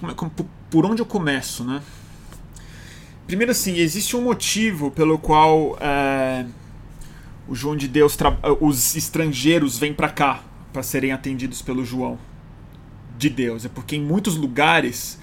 por 0.71 0.87
onde 0.87 1.03
eu 1.03 1.07
começo, 1.07 1.65
né? 1.65 1.83
Primeiro, 3.27 3.53
assim, 3.53 3.77
existe 3.79 4.15
um 4.17 4.23
motivo 4.23 4.91
pelo 4.91 5.19
qual 5.19 5.79
é, 5.81 6.45
o 7.49 7.55
João 7.55 7.75
de 7.75 7.89
Deus, 7.89 8.17
os 8.61 8.95
estrangeiros 8.95 9.79
vêm 9.79 9.95
para 9.95 10.11
cá 10.11 10.45
para 10.73 10.83
serem 10.83 11.13
atendidos 11.13 11.63
pelo 11.63 11.85
João 11.85 12.19
de 13.25 13.31
Deus. 13.31 13.65
É 13.65 13.69
porque 13.69 13.97
em 13.97 14.03
muitos 14.03 14.37
lugares 14.37 15.19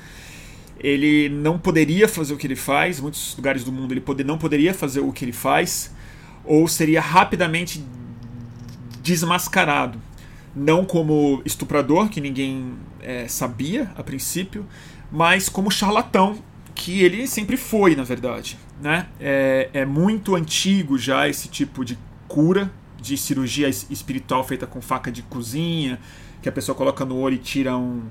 ele 0.80 1.30
não 1.30 1.60
poderia 1.60 2.08
fazer 2.08 2.34
o 2.34 2.38
que 2.38 2.48
ele 2.48 2.56
faz, 2.56 2.98
em 3.00 3.02
muitos 3.04 3.36
lugares 3.36 3.64
do 3.64 3.72
mundo 3.72 3.94
ele 3.94 4.02
poder, 4.02 4.24
não 4.24 4.38
poderia 4.38 4.74
fazer 4.74 5.00
o 5.00 5.12
que 5.12 5.24
ele 5.24 5.32
faz, 5.32 5.92
ou 6.44 6.68
seria 6.68 7.00
rapidamente 7.00 7.84
desmascarado. 9.04 10.02
Não 10.56 10.84
como 10.84 11.42
estuprador, 11.46 12.10
que 12.10 12.20
ninguém 12.20 12.74
é, 13.00 13.28
sabia 13.28 13.92
a 13.96 14.04
princípio, 14.04 14.66
mas 15.12 15.48
como 15.48 15.70
charlatão, 15.70 16.40
que 16.74 17.04
ele 17.04 17.28
sempre 17.28 17.58
foi, 17.58 17.96
na 17.96 18.04
verdade. 18.04 18.58
Né? 18.82 19.08
É, 19.20 19.70
é 19.74 19.86
muito 19.86 20.36
antigo 20.36 20.98
já 20.98 21.30
esse 21.30 21.48
tipo 21.48 21.86
de 21.86 21.98
cura, 22.28 22.72
de 23.00 23.16
cirurgia 23.18 23.70
espiritual 23.70 24.44
feita 24.44 24.66
com 24.66 24.82
faca 24.82 25.12
de 25.12 25.22
cozinha, 25.22 26.00
que 26.42 26.50
a 26.50 26.52
pessoa 26.52 26.76
coloca 26.76 27.06
no 27.06 27.18
olho 27.18 27.36
e 27.36 27.38
tira 27.38 27.78
um, 27.78 28.04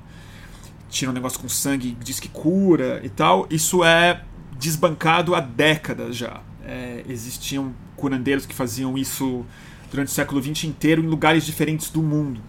tira 0.88 1.10
um 1.10 1.14
negócio 1.14 1.38
com 1.38 1.48
sangue 1.48 1.96
diz 2.02 2.20
que 2.20 2.28
cura 2.28 3.00
e 3.02 3.08
tal. 3.08 3.46
Isso 3.50 3.84
é 3.84 4.22
desbancado 4.58 5.34
há 5.34 5.40
décadas 5.40 6.16
já. 6.16 6.40
É, 6.64 7.04
existiam 7.08 7.74
curandeiros 7.96 8.46
que 8.46 8.54
faziam 8.54 8.96
isso 8.96 9.44
durante 9.90 10.08
o 10.08 10.10
século 10.10 10.42
XX 10.42 10.64
inteiro 10.64 11.02
em 11.02 11.06
lugares 11.06 11.44
diferentes 11.44 11.90
do 11.90 12.02
mundo. 12.02 12.40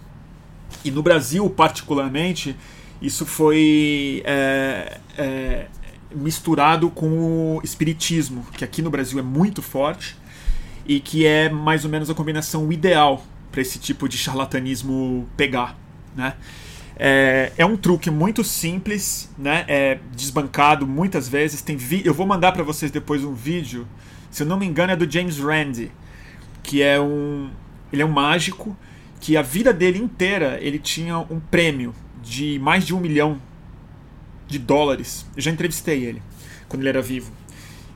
E 0.83 0.91
no 0.91 1.01
Brasil, 1.01 1.49
particularmente, 1.49 2.55
isso 3.01 3.25
foi 3.25 4.21
é, 4.25 4.99
é, 5.17 5.67
misturado 6.13 6.89
com 6.89 7.57
o 7.57 7.61
espiritismo, 7.63 8.45
que 8.53 8.63
aqui 8.63 8.81
no 8.81 8.89
Brasil 8.89 9.19
é 9.19 9.23
muito 9.23 9.61
forte 9.61 10.15
e 10.85 10.99
que 10.99 11.25
é 11.25 11.49
mais 11.49 11.83
ou 11.83 11.89
menos 11.89 12.09
a 12.09 12.13
combinação 12.13 12.71
ideal 12.71 13.23
para 13.51 13.61
esse 13.61 13.79
tipo 13.79 14.07
de 14.07 14.17
charlatanismo 14.17 15.27
pegar, 15.35 15.77
né? 16.15 16.35
É, 16.95 17.51
é, 17.57 17.65
um 17.65 17.75
truque 17.75 18.11
muito 18.11 18.43
simples, 18.43 19.29
né? 19.37 19.65
É 19.67 19.99
desbancado 20.15 20.85
muitas 20.85 21.27
vezes. 21.27 21.61
Tem 21.61 21.75
vi 21.75 22.01
eu 22.05 22.13
vou 22.13 22.27
mandar 22.27 22.51
para 22.51 22.63
vocês 22.63 22.91
depois 22.91 23.23
um 23.23 23.33
vídeo. 23.33 23.87
Se 24.29 24.43
eu 24.43 24.47
não 24.47 24.57
me 24.57 24.65
engano 24.65 24.93
é 24.93 24.95
do 24.95 25.09
James 25.09 25.39
Randi, 25.39 25.91
que 26.61 26.81
é 26.81 26.99
um 26.99 27.49
ele 27.91 28.01
é 28.01 28.05
um 28.05 28.11
mágico 28.11 28.77
que 29.19 29.35
a 29.35 29.41
vida 29.41 29.73
dele 29.73 29.99
inteira 29.99 30.57
ele 30.61 30.79
tinha 30.79 31.17
um 31.17 31.39
prêmio 31.39 31.93
de 32.21 32.59
mais 32.59 32.85
de 32.85 32.93
um 32.93 32.99
milhão 32.99 33.41
de 34.47 34.59
dólares. 34.59 35.25
Eu 35.35 35.41
já 35.41 35.51
entrevistei 35.51 36.05
ele 36.05 36.21
quando 36.67 36.83
ele 36.83 36.89
era 36.89 37.01
vivo. 37.01 37.31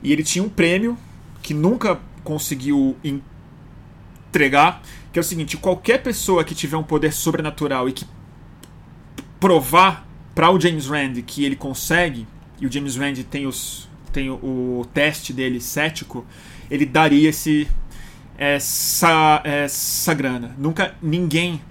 E 0.02 0.12
ele 0.12 0.22
tinha 0.22 0.44
um 0.44 0.48
prêmio 0.48 0.98
que 1.42 1.54
nunca 1.54 2.00
conseguiu 2.24 2.96
entregar, 4.32 4.82
que 5.16 5.18
é 5.18 5.22
o 5.22 5.24
seguinte: 5.24 5.56
qualquer 5.56 6.02
pessoa 6.02 6.44
que 6.44 6.54
tiver 6.54 6.76
um 6.76 6.82
poder 6.82 7.10
sobrenatural 7.10 7.88
e 7.88 7.92
que 7.92 8.04
provar 9.40 10.06
para 10.34 10.50
o 10.50 10.60
James 10.60 10.88
Rand 10.88 11.14
que 11.26 11.42
ele 11.42 11.56
consegue, 11.56 12.26
e 12.60 12.66
o 12.66 12.70
James 12.70 12.96
Rand 12.96 13.14
tem, 13.30 13.46
os, 13.46 13.88
tem 14.12 14.28
o, 14.28 14.86
teste 14.92 15.32
dele 15.32 15.58
cético, 15.58 16.26
ele 16.70 16.84
daria 16.84 17.30
esse, 17.30 17.66
essa, 18.36 19.40
essa 19.42 20.12
grana. 20.12 20.54
Nunca 20.58 20.94
ninguém 21.00 21.62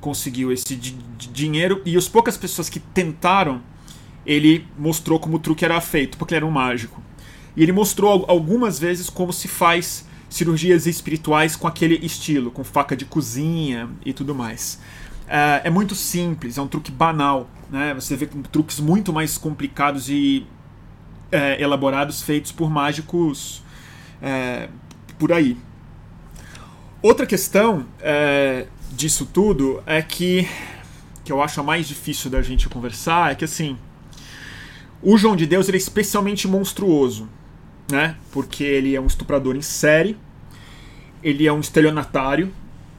conseguiu 0.00 0.50
esse 0.50 0.74
dinheiro 0.74 1.82
e 1.84 1.98
as 1.98 2.08
poucas 2.08 2.38
pessoas 2.38 2.70
que 2.70 2.80
tentaram, 2.80 3.60
ele 4.24 4.66
mostrou 4.78 5.20
como 5.20 5.36
o 5.36 5.38
truque 5.38 5.62
era 5.62 5.78
feito, 5.82 6.16
porque 6.16 6.32
ele 6.32 6.38
era 6.38 6.46
um 6.46 6.50
mágico. 6.50 7.02
E 7.54 7.62
ele 7.62 7.72
mostrou 7.72 8.24
algumas 8.26 8.78
vezes 8.78 9.10
como 9.10 9.30
se 9.30 9.46
faz 9.46 10.06
cirurgias 10.28 10.86
espirituais 10.86 11.56
com 11.56 11.66
aquele 11.66 12.04
estilo, 12.04 12.50
com 12.50 12.64
faca 12.64 12.96
de 12.96 13.04
cozinha 13.04 13.88
e 14.04 14.12
tudo 14.12 14.34
mais. 14.34 14.80
É, 15.26 15.62
é 15.64 15.70
muito 15.70 15.94
simples, 15.94 16.58
é 16.58 16.62
um 16.62 16.68
truque 16.68 16.90
banal. 16.90 17.48
Né? 17.70 17.94
Você 17.94 18.16
vê 18.16 18.26
truques 18.26 18.80
muito 18.80 19.12
mais 19.12 19.38
complicados 19.38 20.08
e 20.08 20.46
é, 21.30 21.60
elaborados 21.60 22.22
feitos 22.22 22.52
por 22.52 22.70
mágicos 22.70 23.62
é, 24.22 24.68
por 25.18 25.32
aí. 25.32 25.56
Outra 27.02 27.26
questão 27.26 27.86
é, 28.00 28.66
disso 28.92 29.26
tudo 29.26 29.82
é 29.86 30.00
que 30.00 30.48
que 31.24 31.32
eu 31.32 31.42
acho 31.42 31.58
a 31.58 31.62
mais 31.62 31.88
difícil 31.88 32.30
da 32.30 32.42
gente 32.42 32.68
conversar 32.68 33.32
é 33.32 33.34
que 33.34 33.46
assim 33.46 33.78
o 35.02 35.16
João 35.16 35.34
de 35.34 35.46
Deus 35.46 35.68
ele 35.68 35.78
é 35.78 35.80
especialmente 35.80 36.46
monstruoso 36.46 37.28
né? 37.90 38.16
Porque 38.32 38.64
ele 38.64 38.94
é 38.94 39.00
um 39.00 39.06
estuprador 39.06 39.56
em 39.56 39.62
série, 39.62 40.16
ele 41.22 41.46
é 41.46 41.52
um 41.52 41.60
estelionatário, 41.60 42.52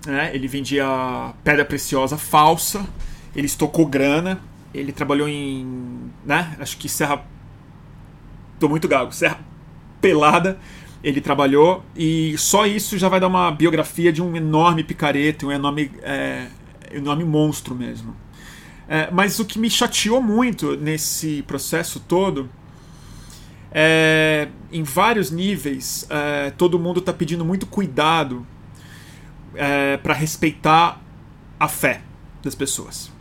né? 0.06 0.32
Ele 0.34 0.48
vendia 0.48 1.34
pedra 1.44 1.66
preciosa 1.66 2.18
falsa, 2.18 2.86
ele 3.36 3.48
estocou 3.48 3.86
grana, 3.86 4.40
ele 4.74 4.92
trabalhou 4.92 5.28
em, 5.28 6.12
né? 6.26 6.56
Acho 6.60 6.78
que 6.78 6.88
Serra 6.88 7.26
tô 8.60 8.70
muito 8.70 8.88
gago, 8.88 9.12
Serra 9.12 9.40
Pelada, 10.00 10.60
ele 11.04 11.22
trabalhou 11.22 11.84
e 11.96 12.38
só 12.38 12.66
isso 12.66 12.98
já 12.98 13.10
vai 13.10 13.20
dar 13.20 13.28
uma 13.28 13.52
biografia 13.52 14.12
de 14.12 14.22
um 14.22 14.36
enorme 14.36 14.84
picareta, 14.84 15.46
um 15.46 15.52
enorme, 15.52 15.92
é, 16.02 16.48
enorme 16.92 17.24
monstro 17.24 17.76
mesmo. 17.76 18.16
É, 18.88 19.10
mas 19.12 19.40
o 19.40 19.46
que 19.46 19.58
me 19.58 19.70
chateou 19.70 20.22
muito 20.22 20.78
nesse 20.78 21.44
processo 21.44 22.00
todo 22.00 22.50
é, 23.72 24.48
em 24.78 24.84
vários 24.84 25.32
níveis, 25.32 26.06
é, 26.10 26.52
todo 26.52 26.78
mundo 26.78 27.00
está 27.00 27.14
pedindo 27.14 27.46
muito 27.46 27.66
cuidado 27.66 28.46
é, 29.54 29.98
para 29.98 30.14
respeitar 30.14 31.02
a 31.60 31.68
fé 31.68 32.02
das 32.44 32.56
pessoas. 32.56 33.12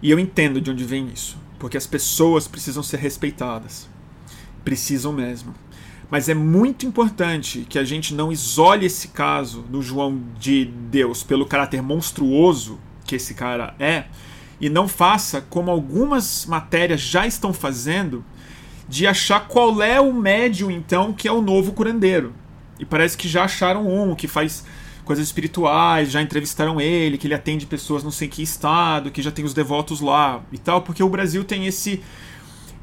E 0.00 0.10
eu 0.10 0.18
entendo 0.18 0.60
de 0.60 0.70
onde 0.70 0.84
vem 0.84 1.08
isso, 1.12 1.38
porque 1.58 1.76
as 1.76 1.86
pessoas 1.86 2.48
precisam 2.48 2.82
ser 2.82 2.98
respeitadas. 2.98 3.88
Precisam 4.64 5.12
mesmo. 5.12 5.54
Mas 6.10 6.28
é 6.28 6.34
muito 6.34 6.86
importante 6.86 7.66
que 7.68 7.78
a 7.78 7.84
gente 7.84 8.14
não 8.14 8.32
isole 8.32 8.86
esse 8.86 9.08
caso 9.08 9.62
do 9.62 9.82
João 9.82 10.22
de 10.38 10.64
Deus 10.64 11.22
pelo 11.22 11.44
caráter 11.44 11.82
monstruoso 11.82 12.78
que 13.04 13.16
esse 13.16 13.34
cara 13.34 13.74
é 13.78 14.06
e 14.60 14.70
não 14.70 14.88
faça 14.88 15.40
como 15.40 15.70
algumas 15.70 16.46
matérias 16.46 17.00
já 17.00 17.26
estão 17.26 17.52
fazendo 17.52 18.24
de 18.88 19.06
achar 19.06 19.48
qual 19.48 19.82
é 19.82 20.00
o 20.00 20.12
médium, 20.12 20.70
então, 20.70 21.12
que 21.12 21.26
é 21.26 21.32
o 21.32 21.42
novo 21.42 21.72
curandeiro. 21.72 22.32
E 22.78 22.84
parece 22.84 23.16
que 23.16 23.28
já 23.28 23.44
acharam 23.44 23.88
um 23.88 24.14
que 24.14 24.28
faz 24.28 24.64
coisas 25.04 25.24
espirituais, 25.24 26.10
já 26.10 26.20
entrevistaram 26.20 26.80
ele, 26.80 27.16
que 27.16 27.26
ele 27.26 27.34
atende 27.34 27.64
pessoas 27.64 28.02
não 28.02 28.10
sei 28.10 28.26
que 28.26 28.42
estado, 28.42 29.10
que 29.10 29.22
já 29.22 29.30
tem 29.30 29.44
os 29.44 29.54
devotos 29.54 30.00
lá 30.00 30.42
e 30.52 30.58
tal, 30.58 30.82
porque 30.82 31.02
o 31.02 31.08
Brasil 31.08 31.44
tem 31.44 31.66
esse 31.66 32.02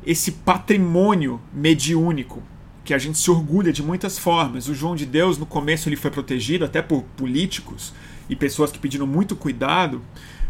esse 0.05 0.31
patrimônio 0.31 1.39
mediúnico 1.53 2.43
que 2.83 2.93
a 2.93 2.97
gente 2.97 3.17
se 3.17 3.31
orgulha 3.31 3.71
de 3.71 3.81
muitas 3.81 4.19
formas. 4.19 4.67
O 4.67 4.75
João 4.75 4.95
de 4.95 5.05
Deus 5.05 5.37
no 5.37 5.45
começo 5.45 5.87
ele 5.87 5.95
foi 5.95 6.11
protegido 6.11 6.65
até 6.65 6.81
por 6.81 7.03
políticos 7.15 7.93
e 8.29 8.35
pessoas 8.35 8.71
que 8.71 8.79
pediram 8.79 9.07
muito 9.07 9.35
cuidado, 9.35 10.01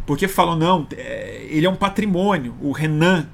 porque 0.06 0.28
falam 0.28 0.58
não, 0.58 0.88
é, 0.96 1.46
ele 1.50 1.66
é 1.66 1.70
um 1.70 1.76
patrimônio. 1.76 2.56
O 2.62 2.72
Renan 2.72 3.28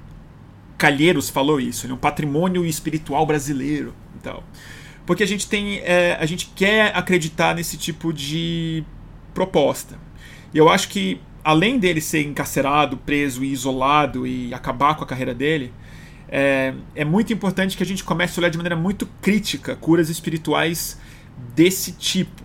Calheiros 0.79 1.29
falou 1.29 1.59
isso, 1.59 1.87
né? 1.87 1.93
um 1.93 1.97
patrimônio 1.97 2.65
espiritual 2.65 3.25
brasileiro 3.25 3.93
e 4.15 4.19
tal. 4.23 4.43
Porque 5.05 5.21
a 5.21 5.27
gente 5.27 5.47
tem. 5.47 5.79
É, 5.79 6.17
a 6.19 6.25
gente 6.25 6.51
quer 6.55 6.95
acreditar 6.95 7.53
nesse 7.53 7.77
tipo 7.77 8.13
de 8.13 8.83
proposta. 9.33 9.99
E 10.53 10.57
eu 10.57 10.69
acho 10.69 10.87
que, 10.87 11.19
além 11.43 11.77
dele 11.77 11.99
ser 11.99 12.23
encarcerado, 12.23 12.95
preso 12.95 13.43
e 13.43 13.51
isolado 13.51 14.25
e 14.25 14.53
acabar 14.53 14.95
com 14.95 15.03
a 15.03 15.07
carreira 15.07 15.33
dele, 15.33 15.73
é, 16.29 16.73
é 16.95 17.03
muito 17.03 17.33
importante 17.33 17.75
que 17.75 17.83
a 17.83 17.85
gente 17.85 18.03
comece 18.03 18.39
a 18.39 18.41
olhar 18.41 18.49
de 18.49 18.57
maneira 18.57 18.75
muito 18.75 19.05
crítica 19.21 19.75
curas 19.75 20.09
espirituais 20.09 20.97
desse 21.55 21.91
tipo. 21.91 22.43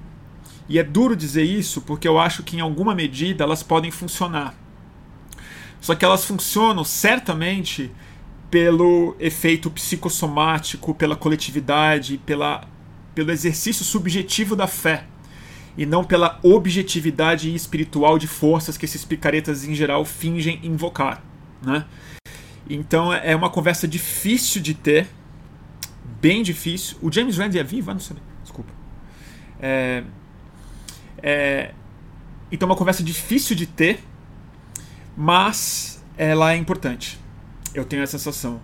E 0.68 0.78
é 0.78 0.82
duro 0.82 1.14
dizer 1.14 1.44
isso 1.44 1.82
porque 1.82 2.08
eu 2.08 2.18
acho 2.18 2.42
que, 2.42 2.56
em 2.56 2.60
alguma 2.60 2.94
medida, 2.96 3.44
elas 3.44 3.62
podem 3.62 3.90
funcionar. 3.90 4.54
Só 5.80 5.94
que 5.94 6.04
elas 6.04 6.24
funcionam 6.24 6.82
certamente 6.82 7.92
pelo 8.54 9.16
efeito 9.18 9.68
psicossomático, 9.68 10.94
pela 10.94 11.16
coletividade, 11.16 12.18
pela, 12.18 12.64
pelo 13.12 13.32
exercício 13.32 13.84
subjetivo 13.84 14.54
da 14.54 14.68
fé 14.68 15.06
e 15.76 15.84
não 15.84 16.04
pela 16.04 16.38
objetividade 16.40 17.52
espiritual 17.52 18.16
de 18.16 18.28
forças 18.28 18.76
que 18.76 18.84
esses 18.84 19.04
picaretas 19.04 19.64
em 19.64 19.74
geral 19.74 20.04
fingem 20.04 20.60
invocar, 20.62 21.20
né? 21.60 21.84
Então 22.70 23.12
é 23.12 23.34
uma 23.34 23.50
conversa 23.50 23.88
difícil 23.88 24.62
de 24.62 24.72
ter, 24.72 25.08
bem 26.20 26.40
difícil. 26.40 26.96
O 27.02 27.10
James 27.10 27.36
Randi 27.36 27.58
é 27.58 27.64
vivo? 27.64 27.90
Ah, 27.90 27.94
não 27.94 28.00
sei. 28.00 28.16
Desculpa. 28.40 28.70
É, 29.60 30.04
é, 31.20 31.74
então 32.52 32.68
é 32.68 32.70
uma 32.70 32.78
conversa 32.78 33.02
difícil 33.02 33.56
de 33.56 33.66
ter, 33.66 33.98
mas 35.16 36.00
ela 36.16 36.52
é 36.52 36.56
importante. 36.56 37.23
Eu 37.74 37.84
tenho 37.84 38.02
a 38.02 38.06
sensação. 38.06 38.60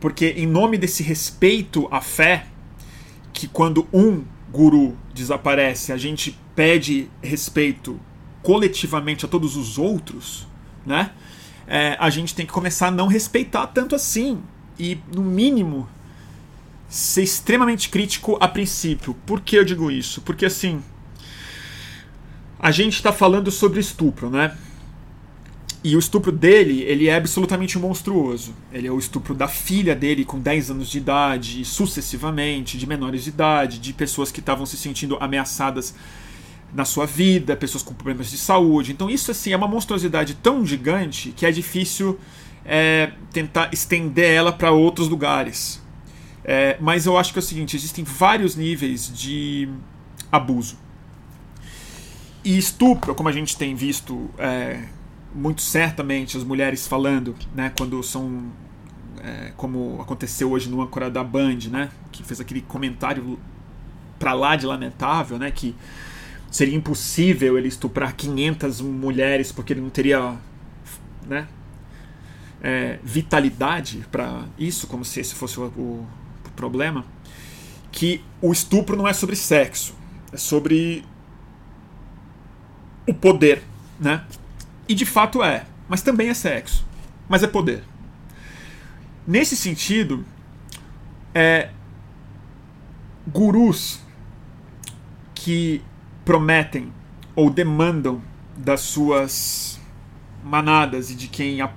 Porque, 0.00 0.34
em 0.36 0.46
nome 0.46 0.78
desse 0.78 1.02
respeito 1.02 1.88
à 1.90 2.00
fé, 2.00 2.46
que 3.32 3.46
quando 3.48 3.86
um 3.92 4.24
guru 4.50 4.96
desaparece, 5.12 5.92
a 5.92 5.96
gente 5.96 6.38
pede 6.54 7.08
respeito 7.22 7.98
coletivamente 8.42 9.24
a 9.24 9.28
todos 9.28 9.56
os 9.56 9.78
outros, 9.78 10.46
né? 10.84 11.12
É, 11.66 11.96
a 11.98 12.10
gente 12.10 12.34
tem 12.34 12.44
que 12.44 12.52
começar 12.52 12.88
a 12.88 12.90
não 12.90 13.06
respeitar 13.06 13.66
tanto 13.68 13.94
assim 13.94 14.42
e, 14.78 14.98
no 15.14 15.22
mínimo, 15.22 15.88
ser 16.88 17.22
extremamente 17.22 17.88
crítico 17.88 18.36
a 18.40 18.48
princípio. 18.48 19.14
Por 19.24 19.40
que 19.40 19.56
eu 19.56 19.64
digo 19.64 19.90
isso? 19.90 20.20
Porque 20.20 20.44
assim, 20.44 20.82
a 22.58 22.70
gente 22.70 22.94
está 22.94 23.12
falando 23.12 23.50
sobre 23.50 23.80
estupro, 23.80 24.28
né? 24.28 24.56
E 25.84 25.96
o 25.96 25.98
estupro 25.98 26.30
dele, 26.30 26.82
ele 26.82 27.08
é 27.08 27.16
absolutamente 27.16 27.76
monstruoso. 27.76 28.54
Ele 28.72 28.86
é 28.86 28.92
o 28.92 28.98
estupro 28.98 29.34
da 29.34 29.48
filha 29.48 29.96
dele 29.96 30.24
com 30.24 30.38
10 30.38 30.70
anos 30.70 30.88
de 30.88 30.98
idade, 30.98 31.64
sucessivamente, 31.64 32.78
de 32.78 32.86
menores 32.86 33.24
de 33.24 33.30
idade, 33.30 33.80
de 33.80 33.92
pessoas 33.92 34.30
que 34.30 34.38
estavam 34.38 34.64
se 34.64 34.76
sentindo 34.76 35.16
ameaçadas 35.20 35.94
na 36.72 36.84
sua 36.84 37.04
vida, 37.04 37.56
pessoas 37.56 37.82
com 37.82 37.92
problemas 37.92 38.30
de 38.30 38.38
saúde. 38.38 38.92
Então 38.92 39.10
isso 39.10 39.30
assim 39.32 39.52
é 39.52 39.56
uma 39.56 39.66
monstruosidade 39.66 40.34
tão 40.34 40.64
gigante 40.64 41.32
que 41.36 41.44
é 41.44 41.50
difícil 41.50 42.18
é, 42.64 43.12
tentar 43.32 43.70
estender 43.72 44.30
ela 44.30 44.52
para 44.52 44.70
outros 44.70 45.08
lugares. 45.08 45.82
É, 46.44 46.76
mas 46.80 47.06
eu 47.06 47.18
acho 47.18 47.32
que 47.32 47.38
é 47.38 47.42
o 47.42 47.44
seguinte: 47.44 47.76
existem 47.76 48.04
vários 48.04 48.54
níveis 48.54 49.12
de 49.12 49.68
abuso. 50.30 50.76
E 52.44 52.56
estupro, 52.56 53.14
como 53.14 53.28
a 53.28 53.32
gente 53.32 53.56
tem 53.56 53.74
visto 53.74 54.30
é, 54.38 54.84
muito 55.34 55.62
certamente 55.62 56.36
as 56.36 56.44
mulheres 56.44 56.86
falando, 56.86 57.34
né, 57.54 57.72
quando 57.76 58.02
são 58.02 58.50
é, 59.22 59.52
como 59.56 60.00
aconteceu 60.00 60.50
hoje 60.50 60.68
no 60.68 60.82
âncora 60.82 61.10
da 61.10 61.22
Band, 61.22 61.58
né, 61.70 61.90
que 62.10 62.22
fez 62.22 62.40
aquele 62.40 62.60
comentário 62.60 63.38
para 64.18 64.32
lá 64.34 64.56
de 64.56 64.66
lamentável, 64.66 65.38
né, 65.38 65.50
que 65.50 65.74
seria 66.50 66.76
impossível 66.76 67.56
ele 67.56 67.68
estuprar 67.68 68.14
500 68.14 68.80
mulheres 68.80 69.50
porque 69.52 69.72
ele 69.72 69.80
não 69.80 69.90
teria, 69.90 70.36
né, 71.26 71.46
é, 72.62 72.98
vitalidade 73.02 74.06
para 74.10 74.44
isso, 74.58 74.86
como 74.86 75.04
se 75.04 75.20
esse 75.20 75.34
fosse 75.34 75.58
o, 75.58 75.64
o, 75.64 76.06
o 76.46 76.50
problema, 76.54 77.04
que 77.90 78.22
o 78.40 78.52
estupro 78.52 78.96
não 78.96 79.06
é 79.06 79.12
sobre 79.12 79.36
sexo, 79.36 79.94
é 80.32 80.36
sobre 80.36 81.04
o 83.06 83.12
poder, 83.12 83.62
né? 83.98 84.24
E 84.92 84.94
de 84.94 85.06
fato 85.06 85.42
é, 85.42 85.64
mas 85.88 86.02
também 86.02 86.28
é 86.28 86.34
sexo, 86.34 86.86
mas 87.26 87.42
é 87.42 87.46
poder. 87.46 87.82
Nesse 89.26 89.56
sentido, 89.56 90.22
é, 91.34 91.70
gurus 93.26 94.00
que 95.34 95.82
prometem 96.26 96.92
ou 97.34 97.48
demandam 97.48 98.20
das 98.54 98.82
suas 98.82 99.80
manadas 100.44 101.10
e 101.10 101.14
de 101.14 101.26
quem 101.26 101.62
a, 101.62 101.72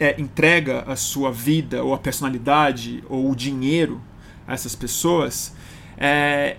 é, 0.00 0.18
entrega 0.18 0.84
a 0.86 0.96
sua 0.96 1.30
vida 1.30 1.84
ou 1.84 1.92
a 1.92 1.98
personalidade 1.98 3.04
ou 3.10 3.30
o 3.30 3.36
dinheiro 3.36 4.00
a 4.46 4.54
essas 4.54 4.74
pessoas 4.74 5.54
é, 5.98 6.56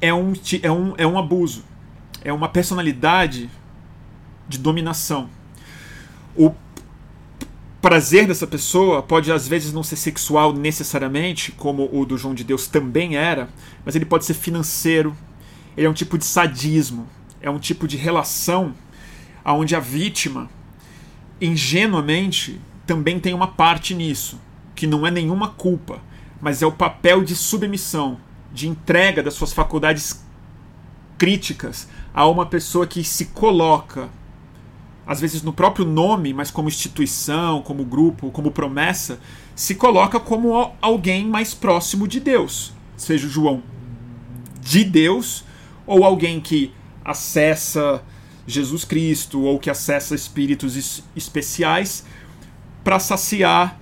é, 0.00 0.14
um, 0.14 0.32
é, 0.62 0.70
um, 0.70 0.94
é 0.96 1.06
um 1.06 1.18
abuso. 1.18 1.62
É 2.24 2.32
uma 2.32 2.48
personalidade 2.48 3.50
de 4.48 4.56
dominação. 4.56 5.28
O 6.36 6.54
prazer 7.80 8.26
dessa 8.26 8.46
pessoa 8.46 9.02
pode 9.02 9.32
às 9.32 9.46
vezes 9.46 9.72
não 9.72 9.82
ser 9.82 9.96
sexual 9.96 10.52
necessariamente, 10.52 11.52
como 11.52 11.88
o 11.92 12.06
do 12.06 12.16
João 12.16 12.34
de 12.34 12.44
Deus 12.44 12.66
também 12.66 13.16
era, 13.16 13.48
mas 13.84 13.96
ele 13.96 14.04
pode 14.04 14.24
ser 14.24 14.34
financeiro. 14.34 15.16
Ele 15.76 15.86
é 15.86 15.90
um 15.90 15.94
tipo 15.94 16.16
de 16.16 16.24
sadismo, 16.24 17.08
é 17.40 17.50
um 17.50 17.58
tipo 17.58 17.88
de 17.88 17.96
relação 17.96 18.74
onde 19.44 19.74
a 19.74 19.80
vítima 19.80 20.48
ingenuamente 21.40 22.60
também 22.86 23.18
tem 23.18 23.34
uma 23.34 23.48
parte 23.48 23.94
nisso, 23.94 24.40
que 24.74 24.86
não 24.86 25.06
é 25.06 25.10
nenhuma 25.10 25.48
culpa, 25.48 26.00
mas 26.40 26.62
é 26.62 26.66
o 26.66 26.72
papel 26.72 27.24
de 27.24 27.34
submissão, 27.34 28.18
de 28.52 28.68
entrega 28.68 29.22
das 29.22 29.34
suas 29.34 29.52
faculdades 29.52 30.24
críticas 31.18 31.88
a 32.14 32.26
uma 32.26 32.46
pessoa 32.46 32.86
que 32.86 33.02
se 33.02 33.26
coloca 33.26 34.08
às 35.06 35.20
vezes 35.20 35.42
no 35.42 35.52
próprio 35.52 35.84
nome, 35.84 36.32
mas 36.32 36.50
como 36.50 36.68
instituição, 36.68 37.62
como 37.62 37.84
grupo, 37.84 38.30
como 38.30 38.50
promessa, 38.50 39.18
se 39.54 39.74
coloca 39.74 40.20
como 40.20 40.72
alguém 40.80 41.26
mais 41.26 41.54
próximo 41.54 42.06
de 42.06 42.20
Deus. 42.20 42.72
Seja 42.96 43.26
o 43.26 43.30
João 43.30 43.62
de 44.60 44.84
Deus 44.84 45.44
ou 45.86 46.04
alguém 46.04 46.40
que 46.40 46.72
acessa 47.04 48.02
Jesus 48.46 48.84
Cristo 48.84 49.42
ou 49.42 49.58
que 49.58 49.70
acessa 49.70 50.14
espíritos 50.14 51.02
especiais 51.16 52.04
para 52.84 52.98
saciar 52.98 53.80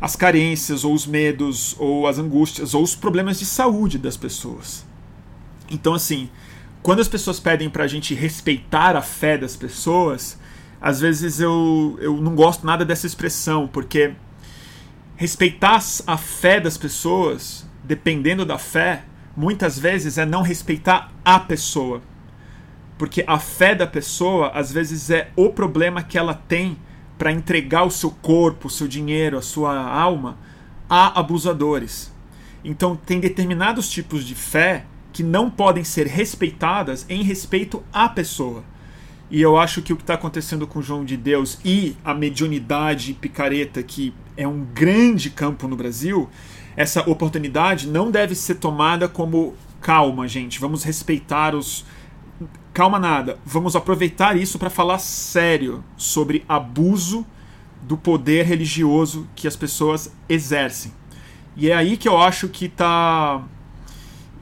as 0.00 0.16
carências 0.16 0.84
ou 0.84 0.94
os 0.94 1.06
medos 1.06 1.76
ou 1.78 2.06
as 2.06 2.18
angústias 2.18 2.74
ou 2.74 2.82
os 2.82 2.94
problemas 2.94 3.38
de 3.38 3.44
saúde 3.44 3.98
das 3.98 4.16
pessoas. 4.16 4.84
Então, 5.70 5.94
assim, 5.94 6.30
quando 6.82 7.00
as 7.00 7.08
pessoas 7.08 7.38
pedem 7.38 7.68
para 7.68 7.84
a 7.84 7.88
gente 7.88 8.14
respeitar 8.14 8.96
a 8.96 9.02
fé 9.02 9.36
das 9.36 9.54
pessoas, 9.54 10.38
às 10.80 11.00
vezes 11.00 11.40
eu, 11.40 11.98
eu 12.00 12.16
não 12.16 12.34
gosto 12.34 12.64
nada 12.64 12.84
dessa 12.84 13.06
expressão, 13.06 13.68
porque 13.68 14.14
respeitar 15.16 15.80
a 16.06 16.16
fé 16.16 16.58
das 16.58 16.78
pessoas, 16.78 17.68
dependendo 17.84 18.46
da 18.46 18.56
fé, 18.56 19.04
muitas 19.36 19.78
vezes 19.78 20.16
é 20.16 20.24
não 20.24 20.42
respeitar 20.42 21.12
a 21.24 21.38
pessoa. 21.38 22.00
Porque 22.96 23.24
a 23.26 23.38
fé 23.38 23.74
da 23.74 23.86
pessoa, 23.86 24.50
às 24.54 24.72
vezes, 24.72 25.10
é 25.10 25.30
o 25.36 25.50
problema 25.50 26.02
que 26.02 26.18
ela 26.18 26.34
tem 26.34 26.78
para 27.18 27.32
entregar 27.32 27.84
o 27.84 27.90
seu 27.90 28.10
corpo, 28.10 28.68
o 28.68 28.70
seu 28.70 28.88
dinheiro, 28.88 29.38
a 29.38 29.42
sua 29.42 29.74
alma 29.74 30.38
a 30.88 31.20
abusadores. 31.20 32.12
Então, 32.64 32.96
tem 32.96 33.20
determinados 33.20 33.88
tipos 33.88 34.24
de 34.24 34.34
fé 34.34 34.84
que 35.12 35.22
não 35.22 35.50
podem 35.50 35.84
ser 35.84 36.06
respeitadas 36.06 37.06
em 37.08 37.22
respeito 37.22 37.82
à 37.92 38.08
pessoa. 38.08 38.64
E 39.30 39.40
eu 39.40 39.56
acho 39.56 39.80
que 39.80 39.92
o 39.92 39.96
que 39.96 40.02
está 40.02 40.14
acontecendo 40.14 40.66
com 40.66 40.82
João 40.82 41.04
de 41.04 41.16
Deus 41.16 41.58
e 41.64 41.96
a 42.04 42.12
mediunidade 42.12 43.14
picareta, 43.14 43.80
que 43.82 44.12
é 44.36 44.46
um 44.46 44.64
grande 44.64 45.30
campo 45.30 45.68
no 45.68 45.76
Brasil, 45.76 46.28
essa 46.76 47.08
oportunidade 47.08 47.86
não 47.86 48.10
deve 48.10 48.34
ser 48.34 48.56
tomada 48.56 49.08
como 49.08 49.54
calma, 49.80 50.26
gente, 50.26 50.58
vamos 50.58 50.82
respeitar 50.82 51.54
os. 51.54 51.84
Calma 52.72 52.98
nada, 52.98 53.38
vamos 53.44 53.76
aproveitar 53.76 54.36
isso 54.36 54.58
para 54.58 54.70
falar 54.70 54.98
sério 54.98 55.84
sobre 55.96 56.44
abuso 56.48 57.26
do 57.82 57.96
poder 57.96 58.46
religioso 58.46 59.28
que 59.34 59.46
as 59.48 59.56
pessoas 59.56 60.12
exercem. 60.28 60.92
E 61.56 61.70
é 61.70 61.74
aí 61.74 61.96
que 61.96 62.08
eu 62.08 62.18
acho 62.18 62.48
que 62.48 62.68
tá. 62.68 63.42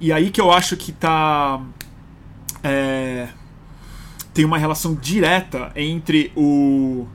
E 0.00 0.12
é 0.12 0.14
aí 0.14 0.30
que 0.30 0.40
eu 0.40 0.50
acho 0.50 0.76
que 0.76 0.92
tá. 0.92 1.60
É, 2.62 3.28
tem 4.38 4.44
uma 4.44 4.56
relação 4.56 4.94
direta 4.94 5.72
entre 5.74 6.30
o, 6.36 7.08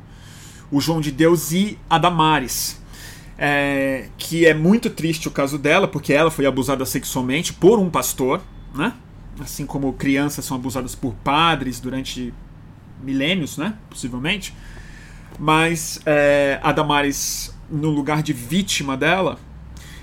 o 0.70 0.82
João 0.82 1.00
de 1.00 1.10
Deus 1.10 1.54
e 1.54 1.80
a 1.90 1.98
Damares. 1.98 2.84
É, 3.38 4.10
que 4.18 4.46
é 4.46 4.54
muito 4.54 4.90
triste 4.90 5.30
o 5.30 5.32
caso 5.32 5.58
dela, 5.58 5.88
porque 5.88 6.12
ela 6.12 6.30
foi 6.30 6.46
abusada 6.46 6.86
sexualmente 6.86 7.54
por 7.54 7.80
um 7.80 7.90
pastor, 7.90 8.42
né? 8.76 8.92
Assim 9.40 9.66
como 9.66 9.94
crianças 9.94 10.44
são 10.44 10.58
abusadas 10.58 10.96
por 10.96 11.14
padres 11.14 11.80
durante 11.80 12.34
milênios, 13.02 13.58
né? 13.58 13.74
Possivelmente. 13.90 14.54
Mas 15.40 16.02
é, 16.06 16.60
a 16.62 16.74
Damares, 16.74 17.56
no 17.72 17.90
lugar 17.90 18.22
de 18.22 18.34
vítima 18.34 18.98
dela, 18.98 19.40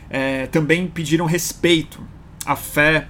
é, 0.09 0.46
também 0.46 0.87
pediram 0.87 1.26
respeito 1.26 2.02
à 2.46 2.56
fé 2.56 3.09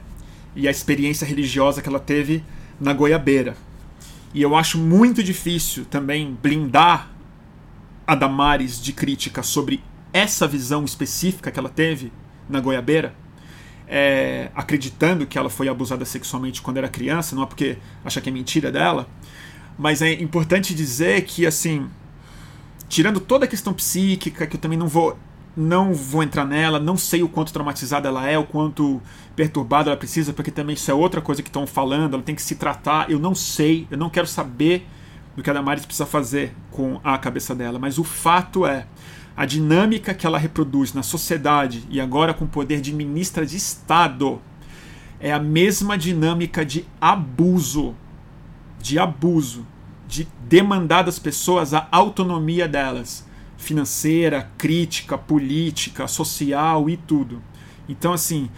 e 0.57 0.67
à 0.67 0.71
experiência 0.73 1.25
religiosa 1.25 1.81
que 1.81 1.89
ela 1.89 2.01
teve 2.01 2.43
na 2.81 2.93
Goiabeira. 2.93 3.70
E 4.33 4.43
eu 4.43 4.55
acho 4.55 4.79
muito 4.79 5.23
difícil 5.23 5.85
também 5.85 6.37
blindar 6.41 7.11
a 8.07 8.15
Damares 8.15 8.81
de 8.81 8.93
crítica 8.93 9.43
sobre 9.43 9.83
essa 10.13 10.47
visão 10.47 10.85
específica 10.85 11.51
que 11.51 11.59
ela 11.59 11.69
teve 11.69 12.13
na 12.49 12.61
Goiabeira, 12.61 13.15
é, 13.87 14.51
acreditando 14.55 15.27
que 15.27 15.39
ela 15.39 15.51
foi 15.51 15.69
abusada 15.69 16.05
sexualmente 16.05 16.63
quando 16.63 16.77
era 16.77 16.89
criança, 16.89 17.35
não 17.35 17.43
é 17.43 17.47
porque 17.47 17.79
acha 18.05 18.21
que 18.21 18.29
é 18.29 18.33
mentira 18.33 18.71
dela, 18.71 19.09
mas 19.79 20.03
é 20.03 20.13
importante 20.13 20.75
dizer 20.75 21.23
que, 21.23 21.47
assim, 21.47 21.89
tirando 22.89 23.19
toda 23.19 23.45
a 23.45 23.49
questão 23.49 23.73
psíquica, 23.73 24.47
que 24.47 24.57
eu 24.57 24.61
também 24.61 24.79
não 24.79 24.87
vou 24.87 25.19
não 25.61 25.93
vou 25.93 26.23
entrar 26.23 26.45
nela, 26.45 26.81
não 26.81 26.97
sei 26.97 27.23
o 27.23 27.29
quanto 27.29 27.53
traumatizada 27.53 28.09
ela 28.09 28.27
é, 28.27 28.39
o 28.39 28.45
quanto 28.45 29.01
perturbada 29.37 29.91
ela 29.91 29.97
precisa, 29.97 30.33
porque 30.33 30.51
também 30.51 30.75
isso 30.75 30.91
é 30.91 30.95
outra 30.95 31.21
coisa 31.21 31.43
que 31.43 31.49
estão 31.49 31.67
falando, 31.67 32.15
ela 32.15 32.23
tem 32.23 32.35
que 32.35 32.43
se 32.43 32.57
tratar. 32.57 33.11
Eu 33.11 33.19
não 33.19 33.35
sei, 33.35 33.87
eu 33.91 33.99
não 33.99 34.09
quero 34.09 34.27
saber 34.27 34.87
do 35.37 35.43
que 35.43 35.51
a 35.51 35.53
Damares 35.53 35.85
precisa 35.85 36.07
fazer 36.07 36.55
com 36.71 37.01
a 37.05 37.17
cabeça 37.19 37.55
dela, 37.55 37.79
mas 37.79 37.99
o 37.99 38.05
fato 38.05 38.67
é 38.67 38.87
a 39.37 39.47
dinâmica 39.47 40.13
que 40.13 40.27
ela 40.27 40.39
reproduz 40.39 40.93
na 40.93 41.03
sociedade 41.03 41.85
e 41.89 42.01
agora 42.01 42.35
com 42.35 42.45
o 42.45 42.49
poder 42.49 42.81
de 42.81 42.93
ministra 42.93 43.47
de 43.47 43.57
Estado 43.57 44.41
é 45.21 45.33
a 45.33 45.39
mesma 45.39 45.97
dinâmica 45.97 46.65
de 46.65 46.85
abuso, 47.01 47.95
de 48.79 48.99
abuso, 48.99 49.67
de 50.09 50.27
demandar 50.49 51.03
das 51.03 51.19
pessoas 51.19 51.73
a 51.73 51.87
autonomia 51.91 52.67
delas, 52.67 53.27
financeira, 53.61 54.51
crítica, 54.57 55.17
política, 55.17 56.09
social 56.09 56.89
e 56.89 56.97
tudo. 56.97 57.43
Então, 57.89 58.13
assim, 58.13 58.49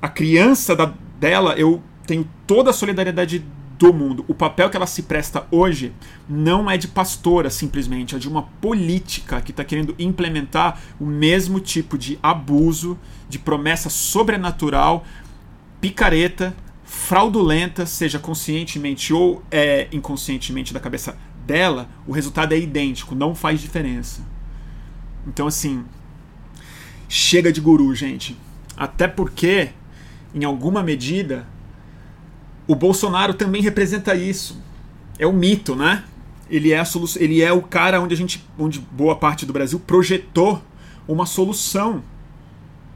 a 0.00 0.08
criança 0.08 0.74
da, 0.76 0.94
dela, 1.18 1.54
eu 1.54 1.82
tenho 2.06 2.26
toda 2.46 2.70
a 2.70 2.72
solidariedade 2.72 3.44
do 3.78 3.92
mundo. 3.92 4.24
O 4.28 4.34
papel 4.34 4.70
que 4.70 4.76
ela 4.76 4.86
se 4.86 5.02
presta 5.02 5.46
hoje 5.50 5.92
não 6.28 6.70
é 6.70 6.76
de 6.76 6.88
pastora 6.88 7.50
simplesmente, 7.50 8.14
é 8.14 8.18
de 8.18 8.28
uma 8.28 8.42
política 8.42 9.40
que 9.40 9.50
está 9.50 9.64
querendo 9.64 9.94
implementar 9.98 10.80
o 11.00 11.04
mesmo 11.04 11.60
tipo 11.60 11.98
de 11.98 12.18
abuso, 12.22 12.98
de 13.28 13.38
promessa 13.38 13.90
sobrenatural, 13.90 15.04
picareta, 15.80 16.54
fraudulenta, 16.84 17.86
seja 17.86 18.18
conscientemente 18.18 19.12
ou 19.12 19.42
é, 19.50 19.88
inconscientemente 19.92 20.72
da 20.72 20.80
cabeça 20.80 21.16
dela, 21.48 21.88
o 22.06 22.12
resultado 22.12 22.52
é 22.52 22.58
idêntico, 22.58 23.14
não 23.14 23.34
faz 23.34 23.58
diferença. 23.58 24.20
Então, 25.26 25.46
assim, 25.46 25.82
chega 27.08 27.50
de 27.50 27.58
guru, 27.58 27.94
gente. 27.94 28.36
Até 28.76 29.08
porque, 29.08 29.70
em 30.34 30.44
alguma 30.44 30.82
medida, 30.82 31.46
o 32.66 32.74
Bolsonaro 32.74 33.32
também 33.32 33.62
representa 33.62 34.14
isso. 34.14 34.62
É 35.18 35.26
o 35.26 35.32
mito, 35.32 35.74
né? 35.74 36.04
Ele 36.50 36.72
é, 36.72 36.78
a 36.78 36.84
solução, 36.84 37.20
ele 37.20 37.42
é 37.42 37.50
o 37.50 37.62
cara 37.62 38.00
onde 38.00 38.12
a 38.12 38.16
gente, 38.16 38.46
onde 38.58 38.78
boa 38.78 39.16
parte 39.16 39.46
do 39.46 39.52
Brasil 39.52 39.80
projetou 39.80 40.62
uma 41.06 41.24
solução 41.24 42.02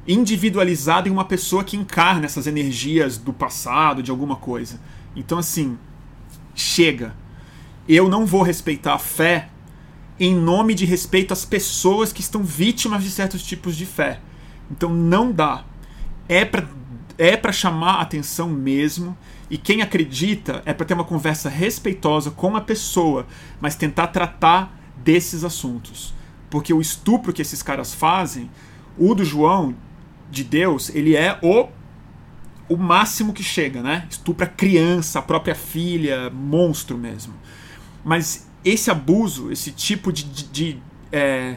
individualizada 0.07 1.09
em 1.09 1.13
uma 1.13 1.25
pessoa 1.25 1.65
que 1.65 1.77
encarna 1.77 2.27
essas 2.27 2.47
energias 2.47 3.17
do 3.17 3.33
passado, 3.33 4.03
de 4.03 4.11
alguma 4.11 4.37
coisa. 4.37 4.79
Então, 5.17 5.39
assim, 5.39 5.79
chega. 6.55 7.15
Eu 7.89 8.09
não 8.09 8.25
vou 8.25 8.43
respeitar 8.43 8.95
a 8.95 8.99
fé 8.99 9.49
em 10.19 10.35
nome 10.35 10.75
de 10.75 10.85
respeito 10.85 11.33
às 11.33 11.45
pessoas 11.45 12.13
que 12.13 12.21
estão 12.21 12.43
vítimas 12.43 13.03
de 13.03 13.11
certos 13.11 13.43
tipos 13.43 13.77
de 13.77 13.87
fé. 13.87 14.21
Então, 14.71 14.89
não 14.89 15.33
dá. 15.33 15.65
É 16.29 16.45
para 16.45 16.67
é 17.19 17.37
para 17.37 17.53
chamar 17.53 18.01
atenção 18.01 18.49
mesmo. 18.49 19.17
E 19.51 19.59
quem 19.59 19.83
acredita 19.83 20.63
é 20.65 20.73
para 20.73 20.87
ter 20.87 20.95
uma 20.95 21.05
conversa 21.05 21.49
respeitosa 21.49 22.31
com 22.31 22.57
a 22.57 22.61
pessoa, 22.61 23.27
mas 23.61 23.77
tentar 23.77 24.09
tratar 24.09 24.77
desses 24.97 25.45
assuntos. 25.45 26.15
Porque 26.49 26.73
o 26.73 26.81
estupro 26.81 27.33
que 27.33 27.43
esses 27.43 27.63
caras 27.63 27.93
fazem, 27.93 28.51
o 28.97 29.15
do 29.15 29.25
João, 29.25 29.75
de 30.31 30.43
Deus, 30.43 30.91
ele 30.95 31.15
é 31.15 31.39
o 31.43 31.69
o 32.69 32.77
máximo 32.77 33.35
que 33.35 33.43
chega, 33.43 33.83
né? 33.83 34.07
Estupra 34.09 34.47
criança, 34.47 35.19
a 35.19 35.23
própria 35.23 35.55
filha, 35.55 36.31
monstro 36.31 36.97
mesmo. 36.97 37.35
Mas 38.05 38.49
esse 38.65 38.91
abuso, 38.91 39.51
esse 39.51 39.71
tipo 39.71 40.13
de, 40.13 40.25
de, 40.25 40.45
de, 40.45 40.83
é, 41.11 41.57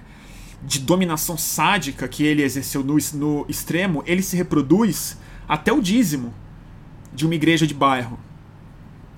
de 0.63 0.79
dominação 0.79 1.37
sádica 1.37 2.07
que 2.07 2.23
ele 2.23 2.41
exerceu 2.43 2.83
no, 2.83 2.97
no 3.13 3.45
extremo, 3.47 4.03
ele 4.05 4.21
se 4.21 4.35
reproduz 4.35 5.17
até 5.47 5.71
o 5.71 5.81
dízimo 5.81 6.33
de 7.13 7.25
uma 7.25 7.35
igreja 7.35 7.65
de 7.65 7.73
bairro. 7.73 8.19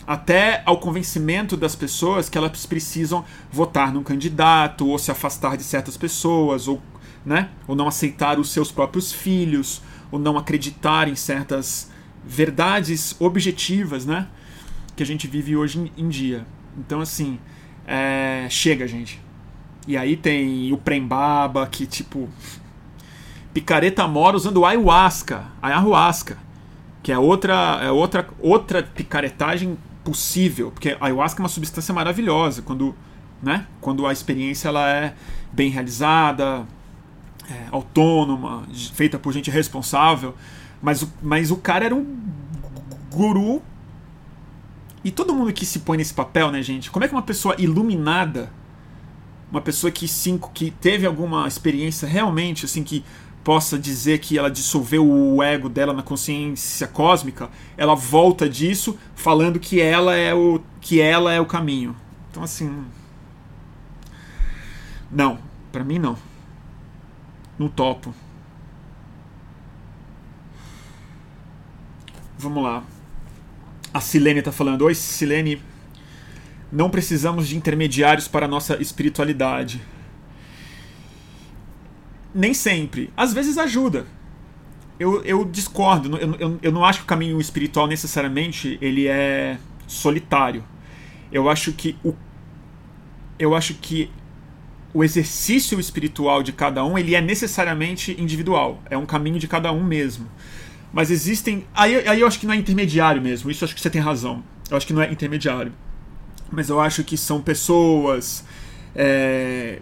Até 0.06 0.62
ao 0.66 0.80
convencimento 0.80 1.58
das 1.58 1.76
pessoas 1.76 2.30
que 2.30 2.38
elas 2.38 2.66
precisam 2.66 3.26
votar 3.52 3.94
num 3.94 4.04
candidato, 4.04 4.88
ou 4.88 4.98
se 4.98 5.12
afastar 5.12 5.58
de 5.58 5.63
certas 5.63 5.98
pessoas, 5.98 6.68
ou, 6.68 6.82
né, 7.26 7.50
ou 7.68 7.76
não 7.76 7.88
aceitar 7.88 8.40
os 8.40 8.52
seus 8.52 8.72
próprios 8.72 9.12
filhos, 9.12 9.82
ou 10.10 10.18
não 10.18 10.38
acreditar 10.38 11.10
em 11.10 11.16
certas 11.16 11.92
verdades 12.26 13.16
objetivas 13.20 14.06
né, 14.06 14.28
que 14.96 15.04
a 15.04 15.06
gente 15.06 15.28
vive 15.28 15.58
hoje 15.58 15.92
em 15.98 16.08
dia. 16.08 16.46
Então, 16.78 17.02
assim, 17.02 17.40
é, 17.86 18.48
chega, 18.50 18.88
gente. 18.88 19.20
E 19.88 19.96
aí 19.96 20.18
tem 20.18 20.72
o 20.74 20.78
Prembaba, 20.78 21.66
que 21.68 21.86
tipo 21.86 22.30
picareta 23.54 24.08
mora 24.08 24.36
usando 24.36 24.63
ayahuasca, 24.66 25.46
ayahuasca, 25.62 26.38
que 27.02 27.12
é 27.12 27.18
outra, 27.18 27.80
é 27.82 27.90
outra, 27.90 28.28
outra 28.40 28.84
picaretagem 28.84 29.78
possível, 30.04 30.70
porque 30.70 30.96
ayahuasca 31.00 31.42
é 31.42 31.44
uma 31.44 31.50
substância 31.50 31.92
maravilhosa 31.94 32.62
quando, 32.62 32.94
né, 33.42 33.66
quando 33.82 34.06
a 34.06 34.13
experiência 34.13 34.68
ela 34.68 34.88
é 34.88 35.16
bem 35.52 35.72
realizada, 35.72 36.68
é, 37.50 37.68
autônoma, 37.72 38.68
feita 38.94 39.18
por 39.18 39.34
gente 39.34 39.50
responsável, 39.50 40.36
mas, 40.82 41.08
mas 41.22 41.50
o 41.50 41.58
cara 41.58 41.86
era 41.86 41.96
um 41.96 42.06
guru 43.12 43.62
e 45.08 45.12
todo 45.12 45.34
mundo 45.34 45.54
que 45.54 45.65
se 45.65 45.80
põe 45.80 45.98
nesse 45.98 46.13
papel, 46.13 46.52
né, 46.52 46.62
gente? 46.62 46.91
Como 46.91 47.06
é 47.06 47.08
que 47.08 47.13
uma 47.13 47.22
pessoa 47.22 47.56
iluminada, 47.58 48.52
uma 49.50 49.62
pessoa 49.62 49.89
que 49.89 50.06
cinco 50.06 50.52
que 50.54 50.70
teve 50.70 51.06
alguma 51.06 51.48
experiência 51.48 52.06
realmente 52.06 52.65
assim 52.65 52.84
que 52.84 53.06
possa 53.41 53.80
dizer 53.80 54.20
que 54.20 54.38
ela 54.38 54.52
dissolveu 54.52 55.10
o 55.10 55.41
ego 55.41 55.70
dela 55.70 55.93
na 55.93 56.04
consciência 56.04 56.86
cósmica, 56.89 57.50
ela 57.78 57.96
volta 57.96 58.50
disso 58.50 59.00
falando 59.15 59.62
que 59.62 59.80
ela 59.80 60.13
é 60.13 60.34
o 60.34 60.60
que 60.82 61.00
ela 61.00 61.32
é 61.32 61.39
o 61.39 61.46
caminho. 61.46 61.96
Então 62.30 62.43
assim, 62.43 62.70
não, 65.10 65.39
para 65.72 65.86
mim 65.86 66.00
não. 66.00 66.17
No 67.58 67.70
topo. 67.70 68.13
Vamos 72.38 72.62
lá. 72.62 72.84
A 73.97 74.01
Silene 74.01 74.39
está 74.39 74.51
falando: 74.51 74.83
Oi, 74.83 74.93
Silene. 74.93 75.62
Não 76.71 76.89
precisamos 76.89 77.47
de 77.47 77.55
intermediários 77.55 78.27
para 78.27 78.45
a 78.45 78.49
nossa 78.49 78.81
espiritualidade 78.81 79.81
nem 82.38 82.53
sempre. 82.53 83.12
Às 83.17 83.33
vezes 83.33 83.57
ajuda. 83.57 84.05
Eu, 84.99 85.23
eu 85.23 85.43
discordo. 85.43 86.15
Eu, 86.17 86.36
eu, 86.36 86.60
eu 86.62 86.71
não 86.71 86.86
acho 86.86 86.99
que 86.99 87.05
o 87.05 87.07
caminho 87.07 87.41
espiritual 87.41 87.88
necessariamente 87.88 88.77
ele 88.79 89.07
é 89.07 89.57
solitário. 89.88 90.63
Eu 91.31 91.49
acho 91.49 91.73
que 91.73 91.97
o 92.03 92.13
eu 93.39 93.55
acho 93.55 93.75
que 93.75 94.10
o 94.93 95.03
exercício 95.03 95.79
espiritual 95.79 96.41
de 96.41 96.51
cada 96.51 96.83
um 96.83 96.97
ele 96.97 97.15
é 97.15 97.21
necessariamente 97.21 98.15
individual. 98.19 98.81
É 98.89 98.97
um 98.97 99.05
caminho 99.05 99.39
de 99.39 99.47
cada 99.47 99.71
um 99.71 99.83
mesmo. 99.83 100.27
Mas 100.91 101.12
existem. 101.12 101.65
Aí, 101.73 102.08
aí 102.08 102.21
eu 102.21 102.28
acho 102.28 102.39
que 102.39 102.45
não 102.45 102.54
é 102.54 102.58
intermediário 102.58 103.21
mesmo. 103.21 103.52
Isso 103.52 103.63
acho 103.63 103.76
que 103.76 103.82
você 103.82 103.89
tem 103.89 104.02
razão. 104.02 104.43
Eu 104.69 104.78
acho 104.78 104.88
que 104.88 104.93
não 104.93 105.02
é 105.02 105.12
intermediário. 105.12 105.73
Mas 106.52 106.69
eu 106.69 106.80
acho 106.80 107.04
que 107.04 107.17
são 107.17 107.41
pessoas. 107.41 108.43
É, 108.95 109.80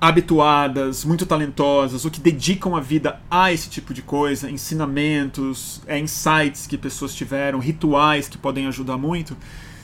habituadas, 0.00 1.04
muito 1.04 1.26
talentosas, 1.26 2.04
ou 2.04 2.10
que 2.10 2.20
dedicam 2.20 2.74
a 2.74 2.80
vida 2.80 3.20
a 3.30 3.52
esse 3.52 3.68
tipo 3.68 3.92
de 3.92 4.00
coisa, 4.00 4.50
ensinamentos, 4.50 5.82
é, 5.86 5.98
insights 5.98 6.66
que 6.66 6.78
pessoas 6.78 7.14
tiveram, 7.14 7.58
rituais 7.58 8.26
que 8.26 8.38
podem 8.38 8.66
ajudar 8.66 8.96
muito, 8.96 9.36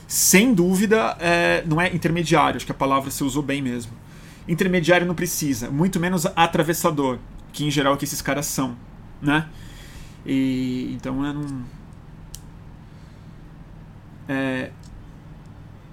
sem 0.08 0.54
dúvida 0.54 1.16
é, 1.20 1.62
não 1.66 1.80
é 1.80 1.94
intermediário, 1.94 2.56
acho 2.56 2.64
que 2.64 2.72
a 2.72 2.74
palavra 2.74 3.10
se 3.10 3.22
usou 3.22 3.42
bem 3.42 3.60
mesmo. 3.60 3.92
Intermediário 4.48 5.06
não 5.06 5.14
precisa, 5.14 5.70
muito 5.70 6.00
menos 6.00 6.24
atravessador, 6.24 7.18
que 7.52 7.66
em 7.66 7.70
geral 7.70 7.92
é 7.92 7.96
o 7.96 7.98
que 7.98 8.04
esses 8.04 8.22
caras 8.22 8.46
são, 8.46 8.74
né? 9.20 9.46
E 10.26 10.92
então 10.92 11.24
é 11.24 11.32
não. 11.32 11.64
É... 14.28 14.70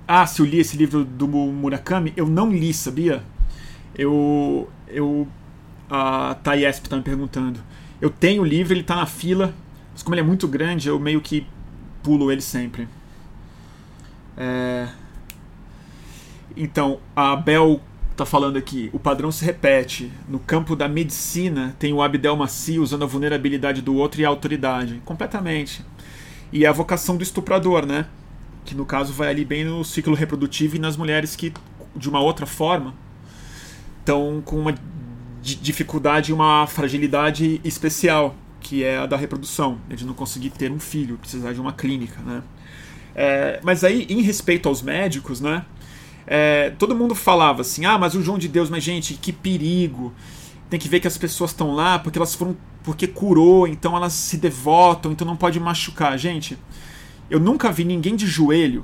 Ah, 0.07 0.25
se 0.25 0.41
eu 0.41 0.45
li 0.45 0.59
esse 0.59 0.75
livro 0.75 1.05
do 1.05 1.27
Murakami, 1.27 2.11
eu 2.17 2.27
não 2.27 2.51
li, 2.51 2.73
sabia? 2.73 3.23
Eu. 3.95 4.69
eu 4.87 5.27
a 5.89 6.35
Thaisp 6.35 6.87
tá 6.87 6.97
me 6.97 7.03
perguntando. 7.03 7.59
Eu 8.01 8.09
tenho 8.09 8.41
o 8.41 8.45
livro, 8.45 8.73
ele 8.73 8.83
tá 8.83 8.95
na 8.95 9.05
fila, 9.05 9.53
mas 9.91 10.01
como 10.01 10.15
ele 10.15 10.21
é 10.21 10.23
muito 10.23 10.47
grande, 10.47 10.89
eu 10.89 10.99
meio 10.99 11.21
que 11.21 11.45
pulo 12.01 12.31
ele 12.31 12.41
sempre. 12.41 12.87
É... 14.35 14.87
Então, 16.57 16.99
a 17.15 17.35
Bel 17.35 17.79
tá 18.15 18.25
falando 18.25 18.57
aqui, 18.57 18.89
o 18.93 18.99
padrão 18.99 19.31
se 19.31 19.43
repete. 19.43 20.11
No 20.27 20.39
campo 20.39 20.75
da 20.75 20.87
medicina, 20.87 21.75
tem 21.79 21.93
o 21.93 22.01
Abdel 22.01 22.35
Maci 22.35 22.79
usando 22.79 23.03
a 23.03 23.07
vulnerabilidade 23.07 23.81
do 23.81 23.95
outro 23.95 24.21
e 24.21 24.25
a 24.25 24.29
autoridade. 24.29 25.01
Completamente. 25.05 25.83
E 26.51 26.65
a 26.65 26.71
vocação 26.71 27.17
do 27.17 27.23
estuprador, 27.23 27.85
né? 27.85 28.05
Que 28.65 28.75
no 28.75 28.85
caso 28.85 29.11
vai 29.13 29.29
ali 29.29 29.43
bem 29.43 29.65
no 29.65 29.83
ciclo 29.83 30.13
reprodutivo 30.13 30.75
e 30.75 30.79
nas 30.79 30.95
mulheres 30.95 31.35
que, 31.35 31.51
de 31.95 32.09
uma 32.09 32.19
outra 32.19 32.45
forma, 32.45 32.93
estão 33.99 34.41
com 34.45 34.59
uma 34.59 34.75
dificuldade 35.41 36.31
e 36.31 36.33
uma 36.33 36.65
fragilidade 36.67 37.59
especial, 37.63 38.35
que 38.61 38.83
é 38.83 38.97
a 38.97 39.05
da 39.05 39.17
reprodução, 39.17 39.79
de 39.89 40.05
não 40.05 40.13
conseguir 40.13 40.51
ter 40.51 40.71
um 40.71 40.79
filho, 40.79 41.17
precisar 41.17 41.51
de 41.53 41.59
uma 41.59 41.73
clínica, 41.73 42.21
né? 42.21 42.43
É, 43.15 43.59
mas 43.63 43.83
aí, 43.83 44.07
em 44.09 44.21
respeito 44.21 44.69
aos 44.69 44.81
médicos, 44.81 45.41
né? 45.41 45.65
É, 46.25 46.71
todo 46.71 46.95
mundo 46.95 47.13
falava 47.15 47.61
assim, 47.61 47.85
ah, 47.85 47.97
mas 47.97 48.15
o 48.15 48.21
João 48.21 48.37
de 48.37 48.47
Deus, 48.47 48.69
mas 48.69 48.83
gente, 48.83 49.15
que 49.15 49.33
perigo. 49.33 50.13
tem 50.69 50.79
que 50.79 50.87
ver 50.87 50.99
que 50.99 51.07
as 51.07 51.17
pessoas 51.17 51.51
estão 51.51 51.73
lá 51.73 51.99
porque 51.99 52.17
elas 52.17 52.33
foram 52.33 52.55
porque 52.83 53.07
curou, 53.07 53.65
então 53.65 53.95
elas 53.95 54.13
se 54.13 54.37
devotam, 54.37 55.11
então 55.11 55.25
não 55.25 55.37
pode 55.37 55.59
machucar. 55.59 56.17
Gente, 56.17 56.57
eu 57.29 57.39
nunca 57.39 57.71
vi 57.71 57.85
ninguém 57.85 58.15
de 58.15 58.27
joelho 58.27 58.83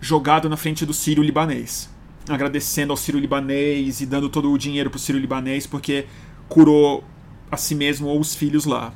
jogado 0.00 0.48
na 0.48 0.56
frente 0.56 0.84
do 0.84 0.92
Sírio 0.92 1.22
libanês, 1.22 1.90
agradecendo 2.28 2.92
ao 2.92 2.96
Sírio 2.96 3.18
libanês 3.18 4.00
e 4.00 4.06
dando 4.06 4.28
todo 4.28 4.52
o 4.52 4.58
dinheiro 4.58 4.90
pro 4.90 4.98
Sírio 4.98 5.20
libanês 5.20 5.66
porque 5.66 6.06
curou 6.48 7.02
a 7.50 7.56
si 7.56 7.74
mesmo 7.74 8.08
ou 8.08 8.20
os 8.20 8.34
filhos 8.34 8.64
lá. 8.64 8.92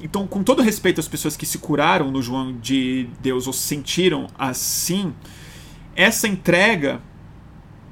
Então, 0.00 0.26
com 0.26 0.42
todo 0.42 0.62
respeito 0.62 1.00
às 1.00 1.08
pessoas 1.08 1.36
que 1.36 1.46
se 1.46 1.58
curaram 1.58 2.10
no 2.10 2.20
João 2.20 2.56
de 2.56 3.08
Deus 3.20 3.46
ou 3.46 3.52
se 3.52 3.60
sentiram 3.60 4.28
assim, 4.38 5.12
essa 5.94 6.28
entrega 6.28 7.00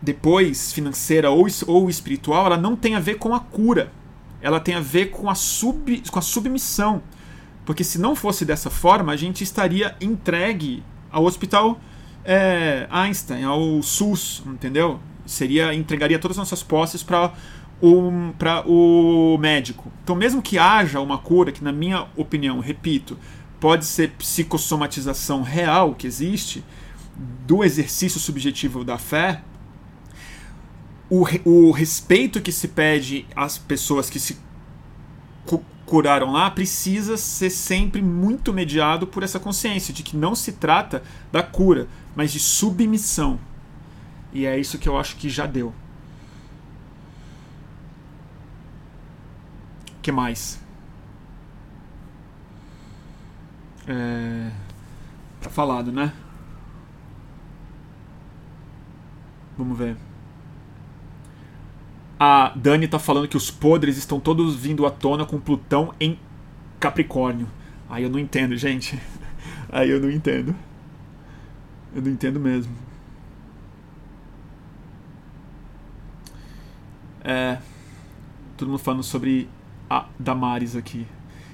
depois 0.05 0.73
financeira 0.73 1.31
ou, 1.31 1.47
ou 1.67 1.89
espiritual, 1.89 2.47
ela 2.47 2.57
não 2.57 2.77
tem 2.77 2.95
a 2.95 3.01
ver 3.01 3.15
com 3.15 3.35
a 3.35 3.41
cura. 3.41 3.91
Ela 4.41 4.61
tem 4.61 4.75
a 4.75 4.81
ver 4.81 5.07
com 5.07 5.31
a, 5.31 5.35
sub, 5.35 6.03
com 6.11 6.19
a 6.19 6.23
submissão. 6.23 7.03
Porque 7.65 7.83
se 7.83 7.99
não 7.99 8.15
fosse 8.15 8.45
dessa 8.45 8.69
forma, 8.69 9.13
a 9.13 9.17
gente 9.17 9.43
estaria 9.43 9.97
entregue 10.01 10.83
ao 11.11 11.25
hospital 11.25 11.81
é, 12.23 12.87
Einstein, 12.91 13.45
ao 13.45 13.83
SUS, 13.83 14.43
entendeu? 14.47 15.01
Seria 15.25 15.73
entregaria 15.73 16.19
todas 16.19 16.37
as 16.37 16.43
nossas 16.43 16.63
posses 16.63 17.03
para 17.03 17.33
o, 17.81 18.35
para 18.39 18.63
o 18.69 19.39
médico. 19.39 19.91
Então, 20.03 20.15
mesmo 20.15 20.43
que 20.43 20.59
haja 20.59 21.01
uma 21.01 21.17
cura, 21.17 21.51
que 21.51 21.65
na 21.65 21.73
minha 21.73 22.07
opinião, 22.15 22.61
repito, 22.61 23.17
pode 23.59 23.87
ser 23.87 24.11
psicossomatização 24.11 25.41
real 25.41 25.95
que 25.95 26.07
existe 26.07 26.63
do 27.47 27.65
exercício 27.65 28.21
subjetivo 28.21 28.85
da 28.85 28.99
fé, 28.99 29.41
o, 31.23 31.69
o 31.69 31.71
respeito 31.71 32.41
que 32.41 32.51
se 32.51 32.69
pede 32.69 33.27
às 33.37 33.59
pessoas 33.59 34.11
que 34.11 34.19
se 34.19 34.39
cu 35.47 35.63
curaram 35.87 36.33
lá 36.33 36.51
precisa 36.51 37.17
ser 37.19 37.51
sempre 37.51 38.01
muito 38.01 38.53
mediado 38.53 39.07
por 39.07 39.23
essa 39.23 39.39
consciência 39.39 39.93
de 39.93 40.03
que 40.03 40.17
não 40.17 40.35
se 40.35 40.53
trata 40.53 41.03
da 41.31 41.43
cura, 41.43 41.87
mas 42.17 42.33
de 42.33 42.41
submissão. 42.41 43.39
E 44.33 44.47
é 44.47 44.59
isso 44.59 44.79
que 44.79 44.89
eu 44.89 44.99
acho 44.99 45.17
que 45.17 45.29
já 45.29 45.47
deu. 45.47 45.73
que 50.05 50.13
mais? 50.13 50.61
É... 53.89 54.51
Tá 55.41 55.49
falado, 55.49 55.91
né? 55.91 56.13
Vamos 59.57 59.79
ver. 59.79 59.97
A 62.19 62.53
Dani 62.55 62.87
tá 62.87 62.99
falando 62.99 63.29
que 63.29 63.37
os 63.37 63.51
podres 63.51 63.97
estão 63.97 64.21
todos 64.21 64.55
vindo 64.55 64.87
à 64.87 64.91
tona 64.91 65.25
com 65.27 65.41
Plutão 65.41 65.93
em 65.99 66.19
Capricórnio. 66.79 67.49
Aí 67.89 68.05
eu 68.05 68.11
não 68.11 68.19
entendo, 68.19 68.57
gente. 68.57 69.01
Aí 69.71 69.91
eu 69.91 70.01
não 70.01 70.11
entendo. 70.11 70.55
Eu 71.95 72.03
não 72.03 72.11
entendo 72.11 72.39
mesmo. 72.39 72.73
É. 77.23 77.59
Todo 78.57 78.69
mundo 78.69 78.79
falando 78.79 79.03
sobre 79.03 79.49
a 79.91 80.07
Damares 80.19 80.77
aqui. 80.77 81.07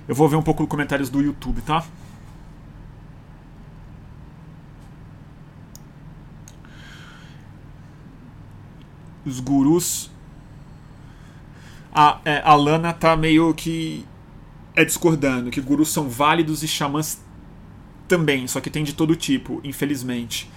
Eu 0.07 0.15
vou 0.15 0.29
ver 0.29 0.37
um 0.37 0.43
pouco 0.43 0.63
os 0.63 0.69
comentários 0.69 1.09
do 1.09 1.21
YouTube, 1.21 1.63
tá? 1.63 1.85
Os 9.25 9.41
gurus. 9.41 10.11
A, 11.93 12.21
é, 12.25 12.43
a 12.45 12.55
Lana 12.55 12.93
tá 12.93 13.17
meio 13.17 13.53
que. 13.55 14.05
É 14.75 14.85
discordando, 14.85 15.51
que 15.51 15.61
gurus 15.61 15.89
são 15.89 16.09
válidos 16.09 16.63
e 16.63 16.69
xamãs 16.69 17.21
também, 18.07 18.47
só 18.47 18.61
que 18.61 18.71
tem 18.71 18.85
de 18.85 18.95
todo 18.95 19.17
tipo, 19.17 19.61
infelizmente. 19.65 20.51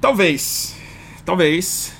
Talvez. 0.00 0.76
Talvez. 1.24 1.94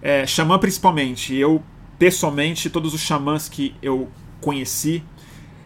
É, 0.00 0.26
xamã 0.26 0.58
principalmente. 0.58 1.34
Eu 1.34 1.62
pessoalmente, 1.98 2.70
todos 2.70 2.94
os 2.94 3.00
xamãs 3.00 3.48
que 3.48 3.74
eu 3.82 4.08
conheci 4.40 5.02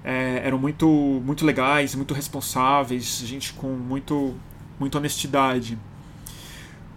é, 0.04 0.40
eram 0.44 0.58
muito, 0.58 0.86
muito 0.88 1.44
legais, 1.44 1.94
muito 1.94 2.14
responsáveis, 2.14 3.18
gente 3.24 3.52
com 3.52 3.68
muito, 3.68 4.34
muita 4.78 4.98
honestidade. 4.98 5.78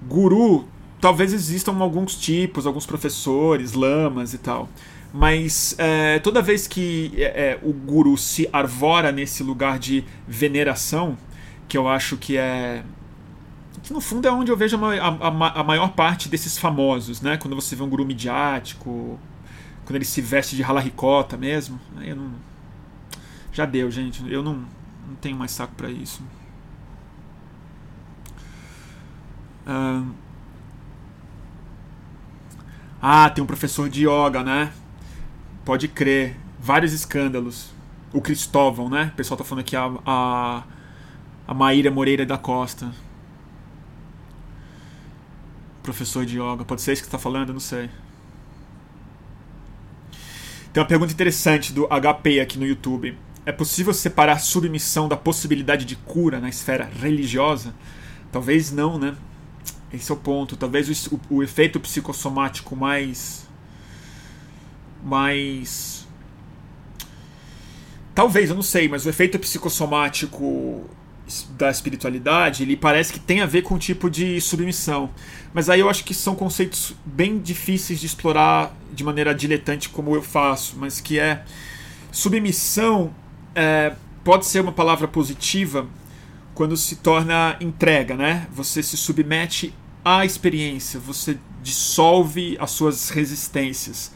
Guru, 0.08 0.66
talvez 1.02 1.34
existam 1.34 1.78
alguns 1.80 2.16
tipos, 2.16 2.66
alguns 2.66 2.86
professores, 2.86 3.74
lamas 3.74 4.34
e 4.34 4.38
tal. 4.38 4.70
Mas 5.14 5.76
é, 5.78 6.18
toda 6.20 6.42
vez 6.42 6.68
que 6.68 7.14
é, 7.18 7.22
é, 7.52 7.60
o 7.62 7.72
guru 7.72 8.18
se 8.18 8.50
arvora 8.52 9.12
nesse 9.12 9.44
lugar 9.44 9.78
de 9.78 10.04
veneração, 10.28 11.16
que 11.68 11.78
eu 11.78 11.88
acho 11.88 12.18
que 12.18 12.36
é 12.36 12.84
que 13.84 13.92
no 13.92 14.00
fundo 14.00 14.28
é 14.28 14.32
onde 14.32 14.50
eu 14.50 14.56
vejo 14.56 14.78
a, 14.84 15.08
a, 15.08 15.60
a, 15.60 15.64
maior 15.64 15.90
parte 15.90 16.30
desses 16.30 16.58
famosos, 16.58 17.22
né? 17.22 17.36
Quando 17.36 17.54
você 17.54 17.76
vê 17.76 17.84
um 17.84 17.90
guru 17.90 18.06
midiático, 18.06 19.20
quando 19.84 19.98
ele 19.98 20.06
se 20.06 20.22
veste 20.22 20.56
de 20.56 20.64
ricota 20.64 21.36
mesmo, 21.36 21.80
eu 22.02 22.16
não. 22.16 22.32
Já 23.52 23.66
deu, 23.66 23.92
gente. 23.92 24.24
Eu 24.32 24.42
não, 24.42 24.54
não 25.08 25.16
tenho 25.22 25.36
mais 25.36 25.52
saco 25.52 25.76
para 25.76 25.90
isso. 25.92 26.24
Ah, 33.02 33.30
tem 33.30 33.44
um 33.44 33.48
professor 33.48 33.90
de 33.90 34.08
yoga, 34.08 34.42
né? 34.44 34.72
Pode 35.66 35.88
crer. 35.88 36.38
Vários 36.60 36.94
escândalos. 36.94 37.70
O 38.14 38.22
Cristóvão, 38.22 38.90
né? 38.90 39.12
O 39.14 39.18
pessoal 39.18 39.38
tá 39.38 39.44
falando 39.44 39.62
aqui 39.62 39.76
a, 39.76 39.92
a, 40.06 40.64
a 41.48 41.54
Maíra 41.54 41.90
Moreira 41.90 42.26
da 42.26 42.38
Costa 42.38 42.92
professor 45.84 46.26
de 46.26 46.40
yoga. 46.40 46.64
Pode 46.66 46.82
ser 46.82 46.94
isso 46.94 47.02
que 47.04 47.08
está 47.08 47.20
falando? 47.20 47.54
Não 47.54 47.60
sei. 47.60 47.90
Tem 50.72 50.82
uma 50.82 50.88
pergunta 50.88 51.14
interessante 51.14 51.72
do 51.72 51.88
HP 51.88 52.40
aqui 52.40 52.58
no 52.58 52.66
YouTube. 52.66 53.16
É 53.46 53.52
possível 53.52 53.94
separar 53.94 54.40
submissão 54.40 55.08
da 55.08 55.18
possibilidade 55.18 55.86
de 55.86 55.96
cura 55.98 56.40
na 56.40 56.50
esfera 56.50 56.86
religiosa? 56.86 57.76
Talvez 58.32 58.72
não, 58.72 58.98
né? 58.98 59.16
Esse 59.94 60.10
é 60.10 60.16
o 60.16 60.18
ponto. 60.18 60.56
Talvez 60.56 61.08
o, 61.08 61.20
o 61.30 61.44
efeito 61.44 61.80
psicossomático 61.80 62.76
mais. 62.76 63.43
Mais. 65.04 66.08
Talvez, 68.16 68.50
eu 68.50 68.56
não 68.56 68.64
sei, 68.64 68.88
mas 68.88 69.06
o 69.06 69.10
efeito 69.10 69.40
psicossomático 69.40 70.90
da 71.58 71.70
espiritualidade, 71.70 72.64
ele 72.64 72.76
parece 72.76 73.14
que 73.14 73.20
tem 73.20 73.42
a 73.42 73.46
ver 73.46 73.64
com 73.64 73.76
o 73.76 73.80
tipo 73.80 74.10
de 74.10 74.40
submissão. 74.42 75.10
Mas 75.54 75.70
aí 75.70 75.80
eu 75.80 75.90
acho 75.90 76.04
que 76.04 76.14
são 76.14 76.36
conceitos 76.36 76.94
bem 77.06 77.40
difíceis 77.40 78.00
de 78.00 78.06
explorar 78.06 78.76
de 78.92 79.04
maneira 79.04 79.34
diletante 79.34 79.90
como 79.90 80.14
eu 80.16 80.22
faço, 80.22 80.76
mas 80.78 81.00
que 81.00 81.18
é 81.18 81.44
submissão 82.12 83.14
é, 83.56 83.94
pode 84.24 84.46
ser 84.46 84.62
uma 84.62 84.72
palavra 84.72 85.08
positiva 85.08 85.88
quando 86.54 86.78
se 86.78 86.98
torna 86.98 87.58
entrega, 87.60 88.16
né? 88.16 88.48
Você 88.54 88.84
se 88.84 88.96
submete 88.98 89.74
à 90.04 90.26
experiência, 90.26 91.00
você 91.00 91.38
dissolve 91.62 92.58
as 92.60 92.72
suas 92.72 93.10
resistências. 93.10 94.12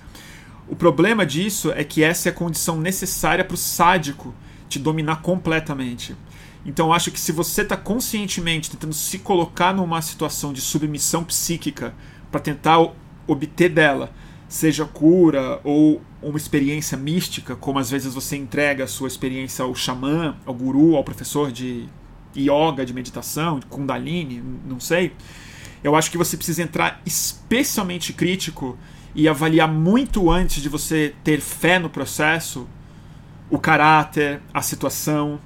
O 0.68 0.76
problema 0.76 1.26
disso 1.26 1.72
é 1.72 1.84
que 1.84 2.04
essa 2.04 2.30
é 2.30 2.32
a 2.32 2.36
condição 2.36 2.80
necessária 2.80 3.44
para 3.44 3.56
o 3.56 3.58
sádico 3.58 4.34
te 4.68 4.78
dominar 4.78 5.22
completamente. 5.22 6.16
Então 6.66 6.92
acho 6.92 7.10
que 7.12 7.20
se 7.20 7.32
você 7.32 7.62
está 7.62 7.78
conscientemente 7.78 8.70
tentando 8.70 8.94
se 8.94 9.20
colocar 9.20 9.74
numa 9.74 10.02
situação 10.02 10.52
de 10.52 10.60
submissão 10.60 11.24
psíquica 11.24 11.94
para 12.30 12.42
tentar 12.42 12.86
obter 13.26 13.70
dela, 13.70 14.12
seja 14.50 14.86
cura 14.86 15.62
ou 15.64 16.02
uma 16.22 16.38
experiência 16.38 16.98
mística, 16.98 17.56
como 17.56 17.80
às 17.80 17.90
vezes 17.90 18.14
você 18.14 18.36
entrega 18.36 18.84
a 18.84 18.88
sua 18.88 19.08
experiência 19.08 19.64
ao 19.64 19.74
xamã, 19.74 20.36
ao 20.46 20.54
guru, 20.54 20.96
ao 20.96 21.04
professor 21.04 21.52
de 21.52 21.88
yoga, 22.36 22.86
de 22.86 22.94
meditação, 22.94 23.60
de 23.60 23.66
kundalini, 23.66 24.44
não 24.66 24.80
sei. 24.80 25.14
Eu 25.84 25.96
acho 25.96 26.12
que 26.12 26.18
você 26.18 26.36
precisa 26.36 26.62
entrar 26.64 27.02
especialmente 27.06 28.12
crítico 28.12 28.78
e 29.18 29.28
avaliar 29.28 29.68
muito 29.68 30.30
antes 30.30 30.62
de 30.62 30.70
você 30.70 31.16
ter 31.24 31.42
fé 31.42 31.80
no 31.80 31.90
processo 31.90 32.70
o 33.50 33.58
caráter, 33.58 34.42
a 34.54 34.62
situação, 34.62 35.40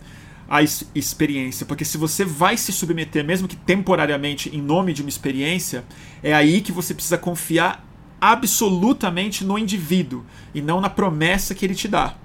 a 0.50 0.62
experiência. 0.62 1.66
Porque 1.66 1.86
se 1.86 1.98
você 1.98 2.26
vai 2.26 2.58
se 2.58 2.74
submeter, 2.74 3.24
mesmo 3.24 3.48
que 3.48 3.56
temporariamente, 3.56 4.54
em 4.54 4.62
nome 4.62 4.92
de 4.92 5.02
uma 5.02 5.08
experiência, 5.08 5.86
é 6.22 6.34
aí 6.34 6.60
que 6.60 6.72
você 6.74 6.94
precisa 6.94 7.18
confiar 7.18 7.88
absolutamente 8.20 9.46
no 9.46 9.58
indivíduo 9.58 10.26
e 10.54 10.62
não 10.62 10.82
na 10.82 10.90
promessa 10.90 11.56
que 11.56 11.66
ele 11.66 11.74
te 11.74 11.88
dá. 11.88 12.16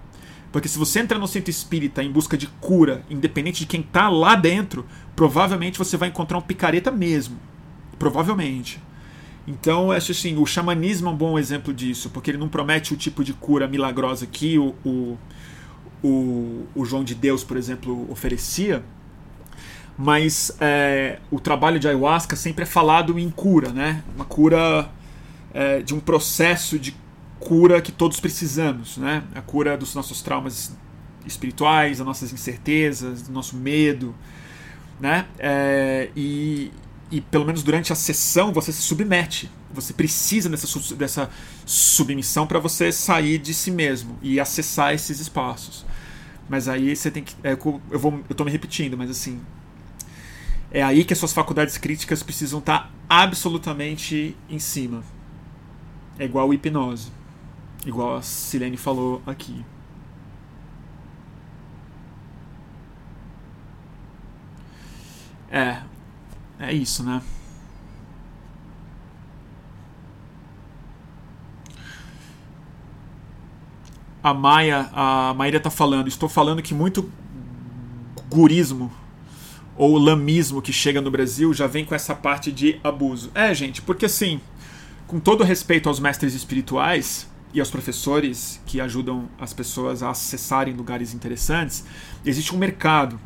Porque 0.51 0.68
se 0.68 0.78
você 0.78 0.99
entra 0.99 1.16
no 1.16 1.28
centro 1.28 1.51
espírita 1.51 2.03
em 2.03 2.11
busca 2.11 2.36
de 2.36 2.49
cura, 2.49 3.05
independente 3.09 3.61
de 3.61 3.66
quem 3.66 3.82
está 3.82 4.09
lá 4.09 4.34
dentro, 4.34 4.84
provavelmente 5.14 5.78
você 5.78 5.97
vai 5.97 6.09
encontrar 6.09 6.38
um 6.38 6.42
picareta 6.42 6.90
mesmo. 6.90 7.38
Provavelmente. 7.99 8.80
Então, 9.47 9.92
acho 9.92 10.11
assim, 10.11 10.36
o 10.36 10.44
xamanismo 10.44 11.09
é 11.09 11.12
um 11.12 11.16
bom 11.16 11.38
exemplo 11.38 11.72
disso, 11.72 12.11
porque 12.11 12.30
ele 12.30 12.38
não 12.38 12.49
promete 12.49 12.92
o 12.92 12.97
tipo 12.97 13.22
de 13.22 13.32
cura 13.32 13.68
milagrosa 13.68 14.26
que 14.26 14.59
o, 14.59 14.74
o, 14.84 15.16
o, 16.03 16.66
o 16.74 16.84
João 16.84 17.05
de 17.05 17.14
Deus, 17.14 17.44
por 17.44 17.57
exemplo, 17.57 18.11
oferecia, 18.11 18.82
mas 19.97 20.51
é, 20.61 21.20
o 21.30 21.38
trabalho 21.38 21.78
de 21.78 21.86
ayahuasca 21.86 22.34
sempre 22.34 22.64
é 22.64 22.66
falado 22.66 23.18
em 23.18 23.30
cura, 23.30 23.70
né? 23.70 24.03
Uma 24.14 24.24
cura 24.24 24.90
é, 25.55 25.80
de 25.80 25.94
um 25.94 26.01
processo 26.01 26.78
de 26.78 26.94
cura 27.38 27.80
que 27.80 27.92
todos 27.92 28.18
precisamos, 28.20 28.99
né? 28.99 29.22
A 29.34 29.40
cura 29.40 29.76
dos 29.76 29.94
nossos 29.94 30.20
traumas 30.22 30.76
espirituais, 31.24 31.99
das 31.99 32.07
nossas 32.07 32.32
incertezas, 32.32 33.22
do 33.22 33.32
nosso 33.32 33.57
medo, 33.57 34.14
né? 35.01 35.26
É, 35.38 36.11
e, 36.16 36.70
e 37.11 37.20
pelo 37.20 37.44
menos 37.44 37.62
durante 37.62 37.92
a 37.92 37.96
sessão 37.96 38.52
você 38.52 38.72
se 38.72 38.82
submete. 38.82 39.50
Você 39.72 39.92
precisa 39.92 40.48
dessa, 40.48 40.94
dessa 40.94 41.30
submissão 41.64 42.46
para 42.46 42.59
você 42.59 42.90
sair 42.90 43.38
de 43.38 43.54
si 43.54 43.70
mesmo 43.70 44.18
e 44.22 44.40
acessar 44.40 44.92
esses 44.92 45.20
espaços. 45.20 45.84
Mas 46.48 46.68
aí 46.68 46.94
você 46.94 47.11
tem 47.11 47.22
que. 47.22 47.34
É, 47.42 47.52
eu, 47.52 47.98
vou, 47.98 48.22
eu 48.28 48.34
tô 48.34 48.44
me 48.44 48.50
repetindo, 48.50 48.96
mas 48.96 49.11
assim. 49.11 49.40
É 50.70 50.82
aí 50.82 51.04
que 51.04 51.12
as 51.12 51.18
suas 51.18 51.32
faculdades 51.32 51.78
críticas 51.78 52.22
precisam 52.22 52.59
estar 52.59 52.78
tá 52.84 52.90
absolutamente 53.09 54.36
em 54.48 54.59
cima. 54.59 55.02
É 56.18 56.24
igual 56.24 56.52
hipnose. 56.52 57.11
Igual 57.84 58.16
a 58.16 58.22
Silene 58.22 58.76
falou 58.76 59.22
aqui. 59.26 59.64
É, 65.50 65.82
é 66.59 66.72
isso, 66.72 67.02
né? 67.02 67.22
A 74.22 74.34
Maia, 74.34 74.90
a 74.92 75.34
Maíra 75.34 75.61
tá 75.61 75.70
falando, 75.70 76.09
estou 76.09 76.28
falando 76.28 76.61
que 76.61 76.74
muito 76.74 77.09
gurismo 78.28 78.90
ou 79.76 79.96
lamismo 79.98 80.62
que 80.62 80.72
chega 80.72 81.00
no 81.00 81.11
Brasil 81.11 81.52
já 81.52 81.66
vem 81.66 81.84
com 81.84 81.94
essa 81.94 82.14
parte 82.14 82.50
de 82.50 82.80
abuso. 82.82 83.30
É, 83.34 83.54
gente, 83.54 83.82
porque 83.82 84.07
assim, 84.07 84.40
com 85.07 85.20
todo 85.20 85.44
respeito 85.44 85.88
aos 85.88 86.00
mestres 86.00 86.34
espirituais 86.34 87.28
e 87.54 87.61
aos 87.61 87.70
professores 87.70 88.61
que 88.66 88.80
ajudam 88.80 89.28
as 89.38 89.52
pessoas 89.52 90.02
a 90.02 90.11
acessarem 90.11 90.74
lugares 90.74 91.14
interessantes, 91.14 91.84
existe 92.24 92.54
um 92.54 92.59
mercado 92.59 93.20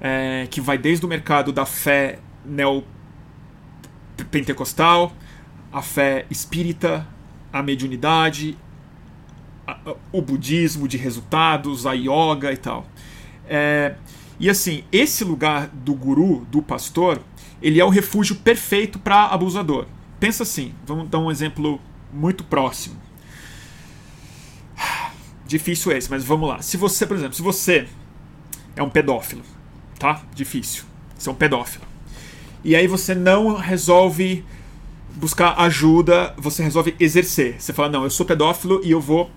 é, 0.00 0.46
que 0.50 0.60
vai 0.60 0.78
desde 0.78 1.04
o 1.04 1.08
mercado 1.08 1.52
da 1.52 1.66
fé 1.66 2.20
neopentecostal, 2.48 5.12
a 5.72 5.82
fé 5.82 6.26
espírita, 6.30 7.06
a 7.52 7.62
mediunidade, 7.62 8.56
o 10.10 10.22
budismo 10.22 10.88
de 10.88 10.96
resultados, 10.96 11.86
a 11.86 11.92
yoga 11.92 12.52
e 12.52 12.56
tal. 12.56 12.86
É, 13.46 13.94
e 14.40 14.48
assim, 14.48 14.84
esse 14.90 15.24
lugar 15.24 15.68
do 15.68 15.94
guru, 15.94 16.46
do 16.50 16.62
pastor, 16.62 17.20
ele 17.60 17.80
é 17.80 17.84
o 17.84 17.88
refúgio 17.88 18.36
perfeito 18.36 18.98
para 18.98 19.26
abusador. 19.26 19.86
Pensa 20.18 20.42
assim, 20.42 20.74
vamos 20.86 21.08
dar 21.08 21.18
um 21.18 21.30
exemplo 21.30 21.80
muito 22.12 22.44
próximo. 22.44 22.96
Difícil 25.46 25.92
esse, 25.92 26.10
mas 26.10 26.24
vamos 26.24 26.48
lá. 26.48 26.62
Se 26.62 26.76
você, 26.76 27.06
por 27.06 27.16
exemplo, 27.16 27.34
se 27.34 27.42
você 27.42 27.88
é 28.76 28.82
um 28.82 28.90
pedófilo, 28.90 29.42
tá? 29.98 30.22
Difícil. 30.34 30.84
Você 31.16 31.28
é 31.28 31.32
um 31.32 31.34
pedófilo 31.34 31.87
e 32.64 32.74
aí 32.74 32.86
você 32.86 33.14
não 33.14 33.54
resolve 33.54 34.44
buscar 35.14 35.54
ajuda, 35.60 36.34
você 36.36 36.62
resolve 36.62 36.94
exercer. 36.98 37.60
Você 37.60 37.72
fala, 37.72 37.88
não, 37.88 38.04
eu 38.04 38.10
sou 38.10 38.24
pedófilo 38.24 38.80
e 38.84 38.90
eu 38.90 39.00
vou 39.00 39.30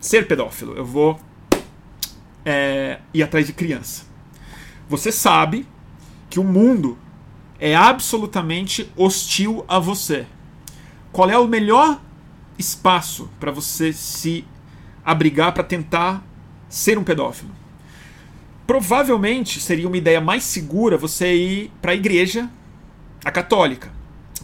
ser 0.00 0.26
pedófilo, 0.26 0.74
eu 0.74 0.84
vou 0.84 1.20
é, 2.44 3.00
ir 3.12 3.22
atrás 3.22 3.46
de 3.46 3.52
criança. 3.52 4.04
Você 4.88 5.12
sabe 5.12 5.66
que 6.28 6.40
o 6.40 6.44
mundo 6.44 6.98
é 7.58 7.76
absolutamente 7.76 8.90
hostil 8.96 9.64
a 9.68 9.78
você. 9.78 10.26
Qual 11.12 11.28
é 11.28 11.38
o 11.38 11.46
melhor 11.46 12.00
espaço 12.58 13.28
para 13.38 13.50
você 13.50 13.92
se 13.92 14.44
abrigar 15.04 15.52
para 15.52 15.62
tentar 15.62 16.24
ser 16.68 16.96
um 16.96 17.04
pedófilo? 17.04 17.59
Provavelmente 18.70 19.58
seria 19.58 19.88
uma 19.88 19.96
ideia 19.96 20.20
mais 20.20 20.44
segura 20.44 20.96
você 20.96 21.34
ir 21.34 21.72
para 21.82 21.90
a 21.90 21.94
igreja, 21.96 22.48
a 23.24 23.28
católica, 23.32 23.90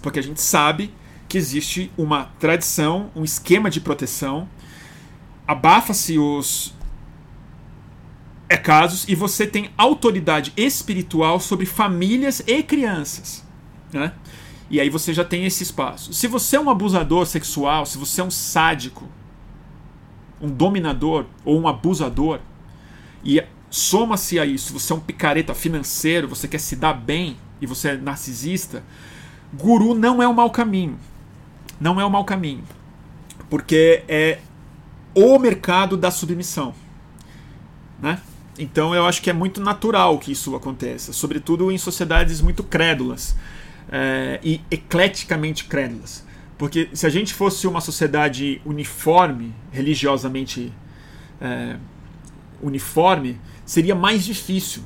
porque 0.02 0.18
a 0.18 0.22
gente 0.22 0.42
sabe 0.42 0.92
que 1.28 1.38
existe 1.38 1.92
uma 1.96 2.24
tradição, 2.40 3.08
um 3.14 3.22
esquema 3.22 3.70
de 3.70 3.80
proteção, 3.80 4.48
abafa-se 5.46 6.18
os 6.18 6.74
é 8.48 8.56
casos 8.56 9.04
e 9.08 9.14
você 9.14 9.46
tem 9.46 9.70
autoridade 9.78 10.52
espiritual 10.56 11.38
sobre 11.38 11.64
famílias 11.64 12.42
e 12.48 12.64
crianças, 12.64 13.44
né? 13.92 14.12
E 14.68 14.80
aí 14.80 14.90
você 14.90 15.14
já 15.14 15.24
tem 15.24 15.46
esse 15.46 15.62
espaço. 15.62 16.12
Se 16.12 16.26
você 16.26 16.56
é 16.56 16.60
um 16.60 16.68
abusador 16.68 17.26
sexual, 17.26 17.86
se 17.86 17.96
você 17.96 18.20
é 18.20 18.24
um 18.24 18.30
sádico, 18.32 19.08
um 20.42 20.50
dominador 20.50 21.26
ou 21.44 21.60
um 21.60 21.68
abusador, 21.68 22.40
e 23.24 23.40
Soma-se 23.76 24.38
a 24.38 24.46
isso, 24.46 24.72
você 24.72 24.90
é 24.90 24.96
um 24.96 25.00
picareta 25.00 25.54
financeiro, 25.54 26.26
você 26.26 26.48
quer 26.48 26.56
se 26.56 26.76
dar 26.76 26.94
bem 26.94 27.36
e 27.60 27.66
você 27.66 27.90
é 27.90 27.96
narcisista, 27.98 28.82
guru 29.52 29.94
não 29.94 30.22
é 30.22 30.26
um 30.26 30.32
mau 30.32 30.48
caminho. 30.48 30.98
Não 31.78 32.00
é 32.00 32.06
um 32.06 32.08
mau 32.08 32.24
caminho. 32.24 32.64
Porque 33.50 34.02
é 34.08 34.38
o 35.14 35.38
mercado 35.38 35.94
da 35.94 36.10
submissão. 36.10 36.72
Né? 38.00 38.18
Então 38.58 38.94
eu 38.94 39.04
acho 39.04 39.20
que 39.20 39.28
é 39.28 39.34
muito 39.34 39.60
natural 39.60 40.18
que 40.18 40.32
isso 40.32 40.56
aconteça, 40.56 41.12
sobretudo 41.12 41.70
em 41.70 41.76
sociedades 41.76 42.40
muito 42.40 42.64
crédulas 42.64 43.36
é, 43.92 44.40
e 44.42 44.62
ecleticamente 44.70 45.66
crédulas. 45.66 46.24
Porque 46.56 46.88
se 46.94 47.04
a 47.04 47.10
gente 47.10 47.34
fosse 47.34 47.66
uma 47.66 47.82
sociedade 47.82 48.58
uniforme, 48.64 49.54
religiosamente 49.70 50.72
é, 51.42 51.76
uniforme, 52.62 53.38
seria 53.66 53.94
mais 53.94 54.24
difícil. 54.24 54.82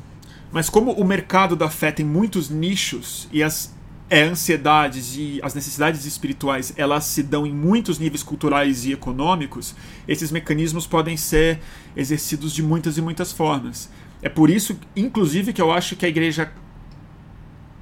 Mas 0.51 0.69
como 0.69 0.91
o 0.93 1.05
mercado 1.05 1.55
da 1.55 1.71
fé 1.71 1.93
tem 1.93 2.05
muitos 2.05 2.51
nichos 2.51 3.29
e 3.31 3.43
as 3.43 3.73
é, 4.09 4.25
ansiedades 4.25 5.15
e 5.17 5.39
as 5.41 5.55
necessidades 5.55 6.05
espirituais 6.05 6.75
elas 6.77 7.05
se 7.05 7.23
dão 7.23 7.47
em 7.47 7.55
muitos 7.55 8.01
níveis 8.01 8.25
culturais 8.25 8.85
e 8.85 8.93
econômicos, 8.93 9.77
esses 10.09 10.33
mecanismos 10.33 10.85
podem 10.89 11.17
ser 11.17 11.61
exercidos 11.97 12.53
de 12.53 12.63
muitas 12.63 12.99
e 12.99 13.03
muitas 13.03 13.31
formas. 13.31 13.89
É 14.21 14.29
por 14.29 14.51
isso, 14.51 14.77
inclusive, 14.97 15.53
que 15.53 15.63
eu 15.63 15.71
acho 15.71 15.95
que 15.95 16.05
a 16.05 16.09
igreja 16.09 16.53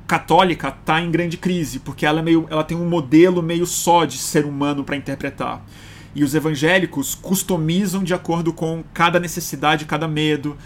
católica 0.06 0.68
está 0.68 1.00
em 1.00 1.10
grande 1.10 1.36
crise, 1.36 1.78
porque 1.78 2.06
ela, 2.06 2.20
é 2.20 2.22
meio, 2.22 2.46
ela 2.50 2.62
tem 2.62 2.76
um 2.76 2.88
modelo 2.88 3.42
meio 3.42 3.66
só 3.66 4.04
de 4.04 4.18
ser 4.18 4.44
humano 4.44 4.84
para 4.84 4.96
interpretar. 4.96 5.64
E 6.14 6.22
os 6.22 6.34
evangélicos 6.34 7.14
customizam 7.14 8.02
de 8.02 8.14
acordo 8.14 8.52
com 8.52 8.84
cada 8.92 9.18
necessidade, 9.18 9.84
cada 9.84 10.06
medo 10.06 10.56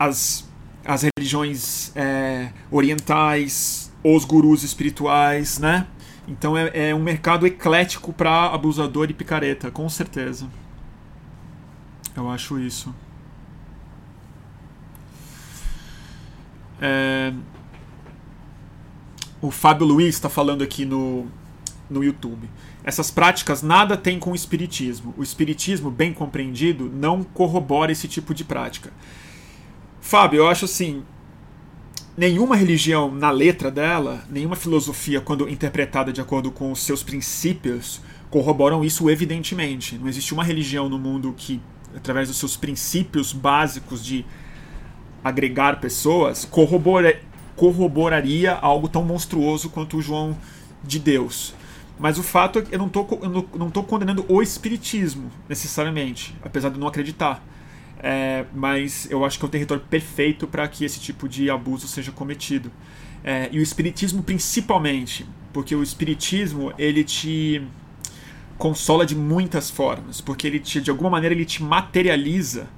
as, 0.00 0.48
as 0.82 1.02
religiões 1.02 1.94
é, 1.94 2.50
orientais, 2.70 3.92
os 4.02 4.24
gurus 4.24 4.62
espirituais, 4.62 5.58
né? 5.58 5.86
Então 6.26 6.56
é, 6.56 6.88
é 6.88 6.94
um 6.94 7.02
mercado 7.02 7.46
eclético 7.46 8.10
para 8.10 8.46
abusador 8.46 9.10
e 9.10 9.12
picareta, 9.12 9.70
com 9.70 9.86
certeza. 9.90 10.48
Eu 12.16 12.30
acho 12.30 12.58
isso. 12.58 12.94
É... 16.80 17.34
O 19.42 19.50
Fábio 19.50 19.86
Luiz 19.86 20.14
está 20.14 20.30
falando 20.30 20.62
aqui 20.62 20.86
no, 20.86 21.26
no 21.90 22.02
YouTube. 22.02 22.48
Essas 22.82 23.10
práticas 23.10 23.62
nada 23.62 23.98
têm 23.98 24.18
com 24.18 24.32
o 24.32 24.34
espiritismo. 24.34 25.14
O 25.18 25.22
espiritismo, 25.22 25.90
bem 25.90 26.14
compreendido, 26.14 26.90
não 26.90 27.22
corrobora 27.22 27.92
esse 27.92 28.08
tipo 28.08 28.34
de 28.34 28.44
prática. 28.44 28.90
Fábio, 30.10 30.38
eu 30.38 30.48
acho 30.48 30.64
assim. 30.64 31.04
Nenhuma 32.16 32.56
religião, 32.56 33.14
na 33.14 33.30
letra 33.30 33.70
dela, 33.70 34.24
nenhuma 34.28 34.56
filosofia, 34.56 35.20
quando 35.20 35.48
interpretada 35.48 36.12
de 36.12 36.20
acordo 36.20 36.50
com 36.50 36.72
os 36.72 36.80
seus 36.80 37.00
princípios, 37.00 38.00
corroboram 38.28 38.84
isso 38.84 39.08
evidentemente. 39.08 39.96
Não 39.96 40.08
existe 40.08 40.34
uma 40.34 40.42
religião 40.42 40.88
no 40.88 40.98
mundo 40.98 41.32
que, 41.36 41.60
através 41.94 42.26
dos 42.26 42.38
seus 42.38 42.56
princípios 42.56 43.32
básicos 43.32 44.04
de 44.04 44.26
agregar 45.22 45.78
pessoas, 45.78 46.44
corrobora, 46.44 47.20
corroboraria 47.54 48.54
algo 48.54 48.88
tão 48.88 49.04
monstruoso 49.04 49.70
quanto 49.70 49.96
o 49.96 50.02
João 50.02 50.36
de 50.82 50.98
Deus. 50.98 51.54
Mas 52.00 52.18
o 52.18 52.24
fato 52.24 52.58
é 52.58 52.62
que 52.62 52.74
eu 52.74 52.80
não 52.80 52.88
estou 52.88 53.06
não, 53.54 53.70
não 53.72 53.84
condenando 53.84 54.24
o 54.28 54.42
espiritismo, 54.42 55.30
necessariamente, 55.48 56.34
apesar 56.42 56.70
de 56.70 56.80
não 56.80 56.88
acreditar. 56.88 57.40
É, 58.02 58.46
mas 58.54 59.06
eu 59.10 59.24
acho 59.24 59.38
que 59.38 59.44
é 59.44 59.48
o 59.48 59.50
território 59.50 59.84
perfeito 59.88 60.46
para 60.46 60.66
que 60.66 60.84
esse 60.84 60.98
tipo 60.98 61.28
de 61.28 61.50
abuso 61.50 61.86
seja 61.86 62.10
cometido. 62.10 62.72
É, 63.22 63.48
e 63.52 63.58
o 63.58 63.62
espiritismo, 63.62 64.22
principalmente, 64.22 65.26
porque 65.52 65.74
o 65.74 65.82
espiritismo 65.82 66.72
ele 66.78 67.04
te 67.04 67.62
consola 68.56 69.04
de 69.04 69.14
muitas 69.14 69.70
formas, 69.70 70.20
porque 70.20 70.46
ele 70.46 70.58
te, 70.58 70.80
de 70.80 70.90
alguma 70.90 71.10
maneira 71.10 71.34
ele 71.34 71.44
te 71.44 71.62
materializa 71.62 72.68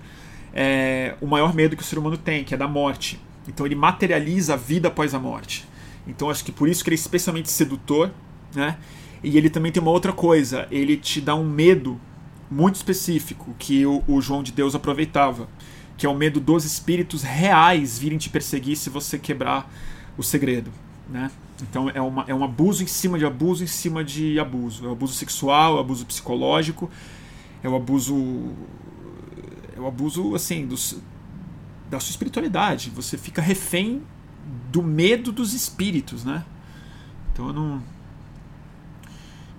é, 0.53 1.15
o 1.21 1.27
maior 1.27 1.55
medo 1.55 1.77
que 1.77 1.83
o 1.83 1.87
ser 1.87 1.99
humano 1.99 2.17
tem, 2.17 2.45
que 2.45 2.55
é 2.55 2.57
da 2.57 2.69
morte. 2.69 3.21
Então 3.47 3.65
ele 3.65 3.75
materializa 3.75 4.55
a 4.55 4.57
vida 4.57 4.89
após 4.89 5.15
a 5.15 5.19
morte. 5.19 5.67
Então 6.07 6.31
acho 6.31 6.45
que 6.45 6.53
por 6.53 6.69
isso 6.69 6.83
que 6.83 6.91
ele 6.91 6.97
é 6.97 6.99
especialmente 6.99 7.51
sedutor, 7.51 8.11
né? 8.55 8.77
E 9.23 9.37
ele 9.39 9.49
também 9.49 9.71
tem 9.71 9.81
uma 9.81 9.93
outra 9.93 10.13
coisa, 10.13 10.67
ele 10.71 10.97
te 10.97 11.21
dá 11.21 11.35
um 11.35 11.49
medo 11.49 12.01
muito 12.53 12.77
específico 12.77 13.55
que 13.59 13.87
o, 13.87 14.03
o 14.07 14.21
João 14.21 14.43
de 14.43 14.53
Deus 14.53 14.75
aproveitava, 14.75 15.49
que 15.97 16.07
é 16.07 16.09
o 16.09 16.15
medo 16.15 16.39
dos 16.39 16.65
espíritos 16.65 17.23
reais 17.23 17.99
virem 17.99 18.19
te 18.19 18.29
perseguir 18.29 18.77
se 18.77 18.91
você 18.91 19.19
quebrar 19.19 19.71
o 20.17 20.23
segredo, 20.23 20.71
né? 21.09 21.31
Então 21.63 21.89
é, 21.91 22.01
uma, 22.01 22.25
é 22.27 22.35
um 22.35 22.45
abuso 22.45 22.83
em 22.83 22.87
cima 22.87 23.19
de 23.19 23.25
abuso 23.25 23.63
em 23.63 23.69
cima 23.69 24.05
de 24.05 24.39
abuso. 24.39 24.85
É 24.85 24.89
o 24.89 24.93
abuso 24.93 25.15
sexual, 25.15 25.75
é 25.75 25.77
o 25.77 25.81
abuso 25.81 26.05
psicológico, 26.05 26.91
é 27.63 27.69
o 27.69 27.77
abuso. 27.77 28.15
É 29.75 29.81
o 29.81 29.87
abuso, 29.87 30.35
assim, 30.35 30.67
dos, 30.67 30.99
da 31.89 31.99
sua 31.99 32.11
espiritualidade. 32.11 32.91
Você 32.91 33.17
fica 33.17 33.41
refém 33.41 34.03
do 34.71 34.83
medo 34.83 35.33
dos 35.33 35.55
espíritos, 35.55 36.25
né? 36.25 36.45
Então 37.33 37.47
eu 37.49 37.53
não. 37.53 37.83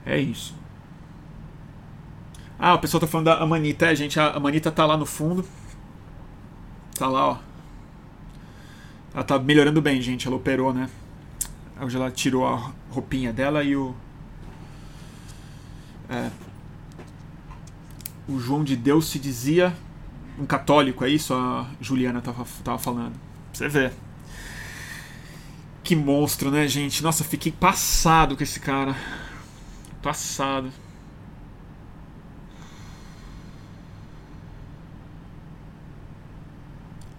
É 0.06 0.20
isso. 0.20 0.54
Ah, 2.66 2.76
o 2.76 2.80
pessoal 2.80 3.02
tá 3.02 3.08
falando 3.08 3.26
da 3.26 3.40
Amanita. 3.40 3.88
É, 3.88 3.94
gente, 3.94 4.18
a 4.18 4.32
Amanita 4.32 4.72
tá 4.72 4.86
lá 4.86 4.96
no 4.96 5.06
fundo. 5.06 5.46
Tá 6.98 7.10
lá, 7.10 7.32
ó. 7.32 7.38
Ela 9.14 9.24
tá 9.26 9.38
melhorando 9.38 9.82
bem, 9.82 10.02
gente. 10.02 10.26
Ela 10.28 10.38
operou, 10.38 10.74
né? 10.74 10.90
Hoje 11.82 11.98
ela 11.98 12.10
tirou 12.10 12.48
a 12.48 12.72
roupinha 12.90 13.34
dela 13.34 13.66
e 13.66 13.76
o. 13.76 13.94
É, 16.10 16.32
o 18.30 18.40
João 18.40 18.64
de 18.64 18.78
Deus 18.78 19.10
se 19.10 19.20
dizia 19.20 19.76
um 20.40 20.46
católico, 20.46 21.04
é 21.04 21.10
isso? 21.10 21.34
A 21.34 21.68
Juliana 21.82 22.22
tava, 22.22 22.46
tava 22.64 22.78
falando. 22.78 23.12
Pra 23.12 23.56
você 23.56 23.68
ver. 23.68 23.94
Que 25.84 25.98
monstro, 25.98 26.50
né, 26.50 26.66
gente? 26.66 27.04
Nossa, 27.04 27.26
fiquei 27.26 27.52
passado 27.52 28.38
com 28.38 28.44
esse 28.44 28.62
cara. 28.62 28.96
Passado. 30.02 30.72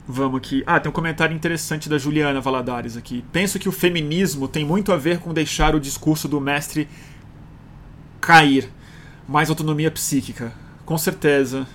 Vamos 0.07 0.39
aqui. 0.39 0.63
Ah, 0.67 0.79
tem 0.79 0.91
um 0.91 0.93
comentário 0.93 1.35
interessante 1.35 1.89
da 1.89 1.97
Juliana 1.97 2.41
Valadares 2.41 2.97
aqui. 2.97 3.25
Penso 3.33 3.59
que 3.59 3.69
o 3.69 3.73
feminismo 3.73 4.47
tem 4.47 4.65
muito 4.65 4.93
a 4.93 4.97
ver 4.97 5.19
com 5.19 5.33
deixar 5.33 5.75
o 5.75 5.81
discurso 5.81 6.29
do 6.29 6.41
mestre 6.41 6.87
cair. 8.21 8.71
Mais 9.27 9.49
autonomia 9.49 9.91
psíquica. 9.91 10.53
Com 10.85 10.99
certeza. 10.99 11.67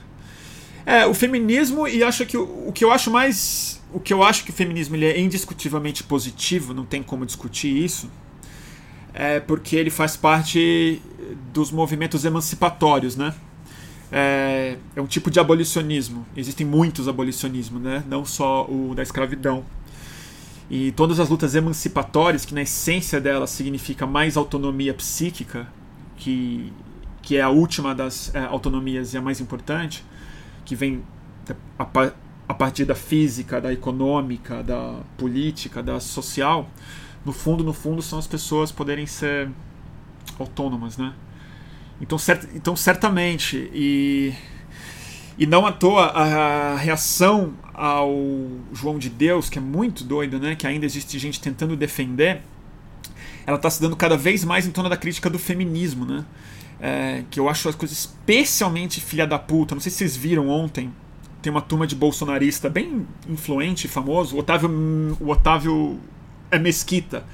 É, 0.85 1.05
o 1.05 1.13
feminismo, 1.13 1.87
e 1.87 2.03
acho 2.03 2.25
que 2.25 2.37
o, 2.37 2.67
o 2.67 2.71
que 2.71 2.83
eu 2.83 2.91
acho 2.91 3.09
mais. 3.09 3.81
O 3.91 3.99
que 3.99 4.13
eu 4.13 4.23
acho 4.23 4.43
que 4.43 4.51
o 4.51 4.53
feminismo 4.53 4.95
ele 4.95 5.05
é 5.05 5.19
indiscutivelmente 5.19 6.03
positivo, 6.03 6.75
não 6.75 6.85
tem 6.85 7.01
como 7.01 7.25
discutir 7.25 7.75
isso, 7.75 8.07
é 9.13 9.39
porque 9.39 9.75
ele 9.75 9.89
faz 9.89 10.15
parte 10.15 11.01
dos 11.51 11.71
movimentos 11.71 12.23
emancipatórios, 12.23 13.15
né? 13.15 13.33
É, 14.11 14.77
é 14.95 15.01
um 15.01 15.07
tipo 15.07 15.29
de 15.29 15.39
abolicionismo. 15.39 16.25
Existem 16.35 16.65
muitos 16.65 17.07
abolicionismos, 17.07 17.81
né? 17.81 18.03
não 18.07 18.25
só 18.25 18.65
o 18.65 18.93
da 18.95 19.03
escravidão. 19.03 19.63
E 20.69 20.91
todas 20.91 21.19
as 21.19 21.29
lutas 21.29 21.55
emancipatórias, 21.55 22.45
que 22.45 22.53
na 22.53 22.61
essência 22.61 23.19
delas 23.19 23.49
significa 23.49 24.05
mais 24.05 24.37
autonomia 24.37 24.93
psíquica, 24.93 25.67
que, 26.15 26.71
que 27.21 27.37
é 27.37 27.41
a 27.41 27.49
última 27.49 27.95
das 27.95 28.33
é, 28.35 28.45
autonomias 28.45 29.13
e 29.13 29.17
a 29.17 29.21
mais 29.21 29.39
importante, 29.41 30.05
que 30.65 30.75
vem 30.75 31.03
a, 31.77 31.87
a 32.47 32.53
partir 32.53 32.85
da 32.85 32.93
física, 32.93 33.59
da 33.59 33.73
econômica, 33.73 34.61
da 34.61 34.99
política, 35.17 35.81
da 35.81 35.99
social, 35.99 36.69
no 37.25 37.33
fundo, 37.33 37.63
no 37.63 37.73
fundo, 37.73 38.01
são 38.01 38.19
as 38.19 38.27
pessoas 38.27 38.71
poderem 38.71 39.05
ser 39.05 39.49
autônomas, 40.39 40.97
né? 40.97 41.13
Então, 42.01 42.17
cert, 42.17 42.47
então 42.55 42.75
certamente, 42.75 43.69
e, 43.73 44.33
e 45.37 45.45
não 45.45 45.65
à 45.65 45.71
toa 45.71 46.05
a, 46.05 46.73
a 46.73 46.75
reação 46.75 47.53
ao 47.73 48.13
João 48.73 48.97
de 48.97 49.09
Deus, 49.09 49.49
que 49.49 49.57
é 49.57 49.61
muito 49.61 50.03
doido, 50.03 50.39
né? 50.39 50.55
Que 50.55 50.65
ainda 50.65 50.85
existe 50.85 51.19
gente 51.19 51.41
tentando 51.41 51.75
defender, 51.75 52.41
ela 53.45 53.57
está 53.57 53.69
se 53.69 53.81
dando 53.81 53.95
cada 53.95 54.15
vez 54.15 54.43
mais 54.43 54.65
em 54.65 54.71
torno 54.71 54.89
da 54.89 54.97
crítica 54.97 55.29
do 55.29 55.39
feminismo, 55.39 56.05
né? 56.05 56.25
É, 56.81 57.23
que 57.29 57.39
eu 57.39 57.49
acho 57.49 57.67
as 57.67 57.75
coisas 57.75 57.97
especialmente 57.97 59.01
filha 59.01 59.27
da 59.27 59.37
puta. 59.37 59.75
Não 59.75 59.81
sei 59.81 59.91
se 59.91 59.97
vocês 59.97 60.15
viram 60.15 60.47
ontem. 60.47 60.93
Tem 61.41 61.51
uma 61.51 61.61
turma 61.61 61.85
de 61.85 61.95
bolsonarista 61.95 62.69
bem 62.69 63.05
influente, 63.27 63.87
famoso. 63.87 64.35
O 64.35 64.39
Otávio, 64.39 65.17
o 65.19 65.29
Otávio 65.29 65.99
é 66.51 66.57
Mesquita 66.57 67.25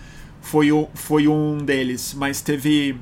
foi, 0.45 0.71
o, 0.71 0.87
foi 0.93 1.27
um 1.27 1.57
deles, 1.57 2.13
mas 2.15 2.39
teve 2.39 2.95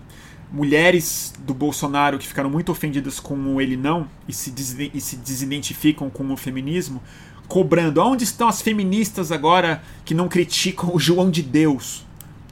mulheres 0.54 1.34
do 1.40 1.52
Bolsonaro 1.52 2.20
que 2.20 2.28
ficaram 2.28 2.50
muito 2.50 2.72
ofendidas 2.72 3.20
com 3.20 3.36
o 3.36 3.60
ele 3.60 3.76
não 3.76 4.08
e 4.28 4.34
se, 4.34 4.54
e 4.94 5.02
se 5.02 5.16
desidentificam 5.16 6.12
com 6.12 6.32
o 6.32 6.38
feminismo, 6.38 7.02
cobrando 7.48 8.00
aonde 8.00 8.24
estão 8.24 8.48
as 8.48 8.62
feministas 8.62 9.32
agora 9.32 9.82
que 10.06 10.14
não 10.14 10.30
criticam 10.30 10.94
o 10.94 11.00
João 11.00 11.32
de 11.32 11.42
Deus? 11.42 12.06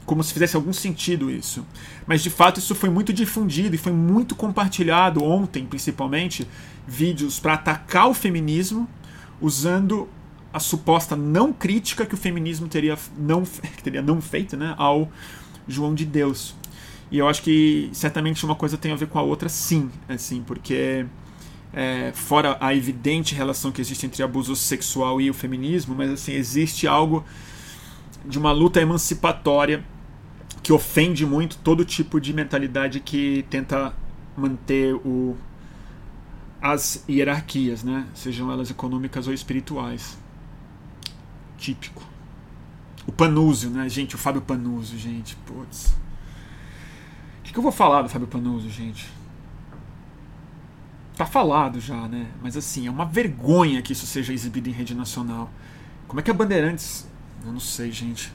Como 0.03 0.23
se 0.23 0.33
fizesse 0.33 0.55
algum 0.55 0.73
sentido 0.73 1.29
isso. 1.29 1.63
Mas 2.07 2.23
de 2.23 2.31
fato 2.31 2.59
isso 2.59 2.73
foi 2.73 2.89
muito 2.89 3.13
difundido 3.13 3.75
e 3.75 3.77
foi 3.77 3.93
muito 3.93 4.35
compartilhado 4.35 5.23
ontem, 5.23 5.63
principalmente, 5.63 6.47
vídeos 6.87 7.39
para 7.39 7.53
atacar 7.53 8.09
o 8.09 8.15
feminismo 8.15 8.89
usando 9.39 10.09
a 10.51 10.59
suposta 10.59 11.15
não 11.15 11.53
crítica 11.53 12.05
que 12.05 12.15
o 12.15 12.17
feminismo 12.17 12.67
teria 12.67 12.97
não, 13.15 13.43
teria 13.83 14.01
não 14.01 14.19
feito 14.19 14.57
né, 14.57 14.73
ao 14.75 15.07
João 15.67 15.93
de 15.93 16.03
Deus. 16.03 16.55
E 17.11 17.17
eu 17.17 17.27
acho 17.27 17.43
que 17.43 17.89
certamente 17.91 18.45
uma 18.45 18.55
coisa 18.55 18.77
tem 18.77 18.93
a 18.93 18.95
ver 18.95 19.07
com 19.07 19.19
a 19.19 19.21
outra, 19.21 19.49
sim, 19.49 19.91
assim, 20.07 20.41
porque 20.41 21.05
é, 21.73 22.13
fora 22.15 22.55
a 22.61 22.73
evidente 22.73 23.35
relação 23.35 23.69
que 23.69 23.81
existe 23.81 24.05
entre 24.05 24.23
abuso 24.23 24.55
sexual 24.55 25.19
e 25.19 25.29
o 25.29 25.33
feminismo, 25.33 25.93
mas 25.93 26.09
assim 26.09 26.31
existe 26.31 26.87
algo 26.87 27.25
de 28.25 28.39
uma 28.39 28.53
luta 28.53 28.79
emancipatória 28.79 29.83
que 30.63 30.71
ofende 30.71 31.25
muito 31.25 31.57
todo 31.57 31.83
tipo 31.83 32.19
de 32.21 32.33
mentalidade 32.33 33.01
que 33.01 33.45
tenta 33.49 33.93
manter 34.37 34.95
o, 34.95 35.35
as 36.61 37.03
hierarquias, 37.09 37.83
né? 37.83 38.07
Sejam 38.13 38.49
elas 38.49 38.71
econômicas 38.71 39.27
ou 39.27 39.33
espirituais. 39.33 40.17
Típico. 41.57 42.03
O 43.05 43.11
Panúzio, 43.11 43.69
né, 43.69 43.89
gente? 43.89 44.15
O 44.15 44.17
Fábio 44.17 44.41
Panúzio, 44.41 44.97
gente. 44.97 45.35
Putz 45.37 46.00
que, 47.51 47.53
que 47.53 47.59
eu 47.59 47.63
vou 47.63 47.71
falar 47.71 48.01
do 48.01 48.09
Fábio 48.09 48.27
Panuzzo, 48.27 48.69
gente? 48.69 49.09
Tá 51.17 51.25
falado 51.25 51.81
já, 51.81 52.07
né? 52.07 52.27
Mas 52.41 52.55
assim, 52.55 52.87
é 52.87 52.89
uma 52.89 53.05
vergonha 53.05 53.81
que 53.81 53.91
isso 53.91 54.07
seja 54.07 54.33
exibido 54.33 54.69
em 54.69 54.71
rede 54.71 54.95
nacional. 54.95 55.49
Como 56.07 56.19
é 56.19 56.23
que 56.23 56.31
a 56.31 56.33
Bandeirantes. 56.33 57.05
Eu 57.45 57.51
não 57.51 57.59
sei, 57.59 57.91
gente. 57.91 58.31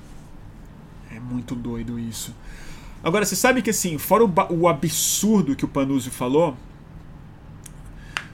É 1.11 1.19
muito 1.19 1.55
doido 1.55 1.99
isso. 1.99 2.35
Agora, 3.03 3.25
você 3.25 3.35
sabe 3.35 3.63
que 3.63 3.71
assim, 3.71 3.97
fora 3.97 4.25
o, 4.25 4.33
o 4.51 4.69
absurdo 4.69 5.57
que 5.57 5.65
o 5.65 5.69
Panuzzi 5.69 6.11
falou. 6.11 6.55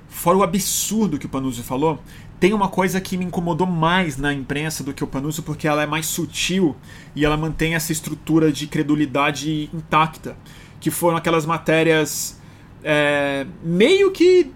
Fora 0.09 0.39
o 0.39 0.43
absurdo 0.43 1.19
que 1.19 1.27
o 1.27 1.29
Panuzzi 1.29 1.63
falou, 1.63 2.01
tem 2.39 2.53
uma 2.53 2.69
coisa 2.69 3.01
que 3.01 3.17
me 3.17 3.25
incomodou 3.25 3.67
mais 3.67 4.17
na 4.17 4.33
imprensa 4.33 4.85
do 4.85 4.93
que 4.93 5.03
o 5.03 5.07
Panuzzi, 5.07 5.43
porque 5.43 5.67
ela 5.67 5.83
é 5.83 5.87
mais 5.87 6.07
sutil 6.07 6.77
e 7.15 7.25
ela 7.25 7.37
mantém 7.37 7.75
essa 7.75 7.93
estrutura 7.93 8.53
de 8.53 8.67
credulidade 8.67 9.69
intacta 9.73 10.37
que 10.83 10.91
foram 10.91 11.17
aquelas 11.17 11.47
matérias 11.47 12.37
é, 12.83 13.47
meio 13.63 14.11
que 14.11 14.53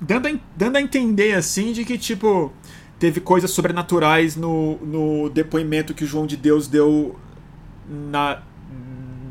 dando 0.00 0.26
a, 0.26 0.32
dando 0.56 0.76
a 0.76 0.80
entender 0.80 1.34
assim 1.34 1.72
de 1.72 1.84
que 1.84 1.98
tipo 1.98 2.50
teve 2.98 3.20
coisas 3.20 3.50
sobrenaturais 3.50 4.36
no, 4.36 4.78
no 4.78 5.28
depoimento 5.28 5.92
que 5.92 6.02
o 6.02 6.06
João 6.06 6.26
de 6.26 6.36
Deus 6.36 6.66
deu 6.66 7.14
na 7.86 8.42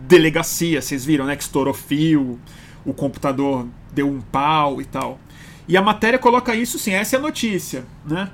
delegacia, 0.08 0.80
vocês 0.82 1.04
viram, 1.04 1.26
né? 1.26 1.36
Que 1.36 1.42
estourou 1.42 1.74
fio, 1.74 2.40
o 2.86 2.94
computador 2.94 3.68
deu 3.92 4.08
um 4.08 4.22
pau 4.22 4.80
e 4.80 4.86
tal. 4.86 5.20
E 5.68 5.76
a 5.76 5.82
matéria 5.82 6.20
coloca 6.20 6.54
isso 6.54 6.78
sim, 6.78 6.92
essa 6.92 7.16
é 7.16 7.20
a 7.20 7.22
notícia, 7.22 7.86
né? 8.06 8.30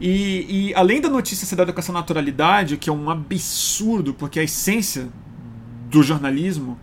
E, 0.00 0.70
e 0.70 0.74
além 0.74 1.00
da 1.00 1.08
notícia 1.08 1.46
ser 1.46 1.54
dada 1.54 1.72
com 1.72 1.78
essa 1.78 1.92
naturalidade, 1.92 2.76
que 2.76 2.90
é 2.90 2.92
um 2.92 3.08
absurdo, 3.08 4.12
porque 4.14 4.40
a 4.40 4.42
essência 4.42 5.08
do 5.88 6.02
jornalismo 6.02 6.76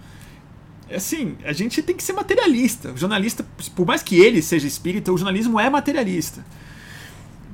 assim, 0.96 1.38
a 1.44 1.54
gente 1.54 1.82
tem 1.82 1.96
que 1.96 2.04
ser 2.04 2.14
materialista. 2.14 2.92
O 2.92 2.98
jornalista, 2.98 3.46
por 3.76 3.86
mais 3.86 4.02
que 4.02 4.20
ele 4.20 4.42
seja 4.42 4.68
espírita, 4.68 5.12
o 5.12 5.18
jornalismo 5.18 5.60
é 5.60 5.70
materialista. 5.70 6.46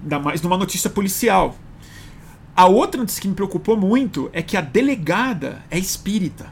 Ainda 0.01 0.19
mais 0.19 0.41
numa 0.41 0.57
notícia 0.57 0.89
policial. 0.89 1.55
A 2.55 2.65
outra 2.65 2.99
notícia 2.99 3.21
que 3.21 3.27
me 3.27 3.35
preocupou 3.35 3.77
muito 3.77 4.29
é 4.33 4.41
que 4.41 4.57
a 4.57 4.61
delegada 4.61 5.63
é 5.69 5.77
espírita. 5.77 6.51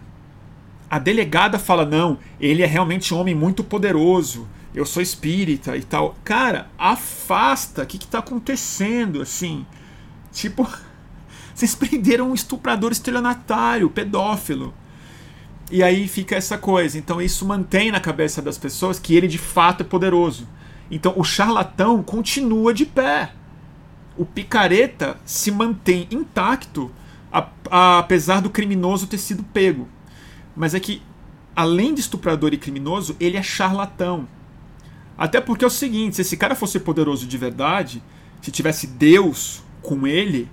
A 0.90 1.00
delegada 1.00 1.58
fala: 1.58 1.86
não, 1.86 2.20
ele 2.40 2.62
é 2.62 2.66
realmente 2.66 3.14
um 3.14 3.18
homem 3.18 3.34
muito 3.34 3.64
poderoso, 3.64 4.48
eu 4.74 4.86
sou 4.86 5.02
espírita 5.02 5.76
e 5.76 5.84
tal. 5.84 6.16
Cara, 6.24 6.70
afasta, 6.78 7.84
o 7.84 7.86
que, 7.86 7.98
que 7.98 8.08
tá 8.08 8.20
acontecendo? 8.20 9.22
Assim, 9.22 9.66
tipo, 10.32 10.68
vocês 11.56 11.74
prenderam 11.74 12.30
um 12.30 12.34
estuprador 12.36 12.92
estelionatário, 12.92 13.90
pedófilo. 13.90 14.74
E 15.72 15.82
aí 15.82 16.08
fica 16.08 16.36
essa 16.36 16.58
coisa. 16.58 16.98
Então 16.98 17.22
isso 17.22 17.46
mantém 17.46 17.92
na 17.92 18.00
cabeça 18.00 18.42
das 18.42 18.58
pessoas 18.58 19.00
que 19.00 19.16
ele 19.16 19.28
de 19.28 19.38
fato 19.38 19.82
é 19.82 19.84
poderoso. 19.84 20.48
Então 20.90 21.14
o 21.16 21.24
charlatão 21.24 22.04
continua 22.04 22.74
de 22.74 22.86
pé 22.86 23.32
o 24.18 24.26
picareta 24.26 25.18
se 25.26 25.52
mantém 25.52 26.08
intacto 26.10 26.92
a, 27.32 27.48
a, 27.70 28.00
apesar 28.00 28.42
do 28.42 28.50
criminoso 28.50 29.08
ter 29.08 29.18
sido 29.18 29.44
pego. 29.44 29.88
Mas 30.56 30.74
é 30.74 30.80
que, 30.80 31.02
além 31.56 31.94
de 31.94 32.02
estuprador 32.02 32.54
e 32.54 32.58
criminoso, 32.58 33.16
ele 33.20 33.38
é 33.38 33.44
charlatão. 33.44 34.28
Até 35.18 35.42
porque 35.42 35.64
é 35.66 35.68
o 35.68 35.72
seguinte: 35.72 36.16
se 36.16 36.22
esse 36.22 36.38
cara 36.38 36.56
fosse 36.56 36.80
poderoso 36.80 37.28
de 37.28 37.38
verdade, 37.38 38.02
se 38.42 38.52
tivesse 38.52 38.88
Deus 38.88 39.64
com 39.82 40.08
ele, 40.08 40.50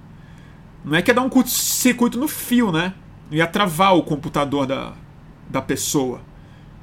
não 0.84 0.96
é 0.96 1.02
que 1.02 1.10
ia 1.10 1.14
dar 1.14 1.22
um 1.22 1.28
curto-circuito 1.28 2.18
no 2.18 2.26
fio, 2.26 2.72
né? 2.72 2.94
Ia 3.30 3.46
travar 3.46 3.96
o 3.96 4.02
computador 4.02 4.66
da, 4.66 4.92
da 5.52 5.62
pessoa. 5.62 6.20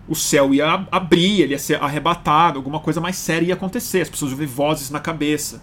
O 0.08 0.16
céu 0.16 0.54
ia 0.54 0.88
abrir, 0.92 1.42
ele 1.42 1.54
ia 1.54 1.60
ser 1.60 1.82
arrebatado, 1.84 2.58
alguma 2.58 2.80
coisa 2.80 3.02
mais 3.02 3.16
séria 3.16 3.48
ia 3.48 3.54
acontecer, 3.54 4.02
as 4.02 4.10
pessoas 4.10 4.32
iam 4.32 4.38
ver 4.38 4.48
vozes 4.48 4.90
na 4.90 5.00
cabeça. 5.00 5.62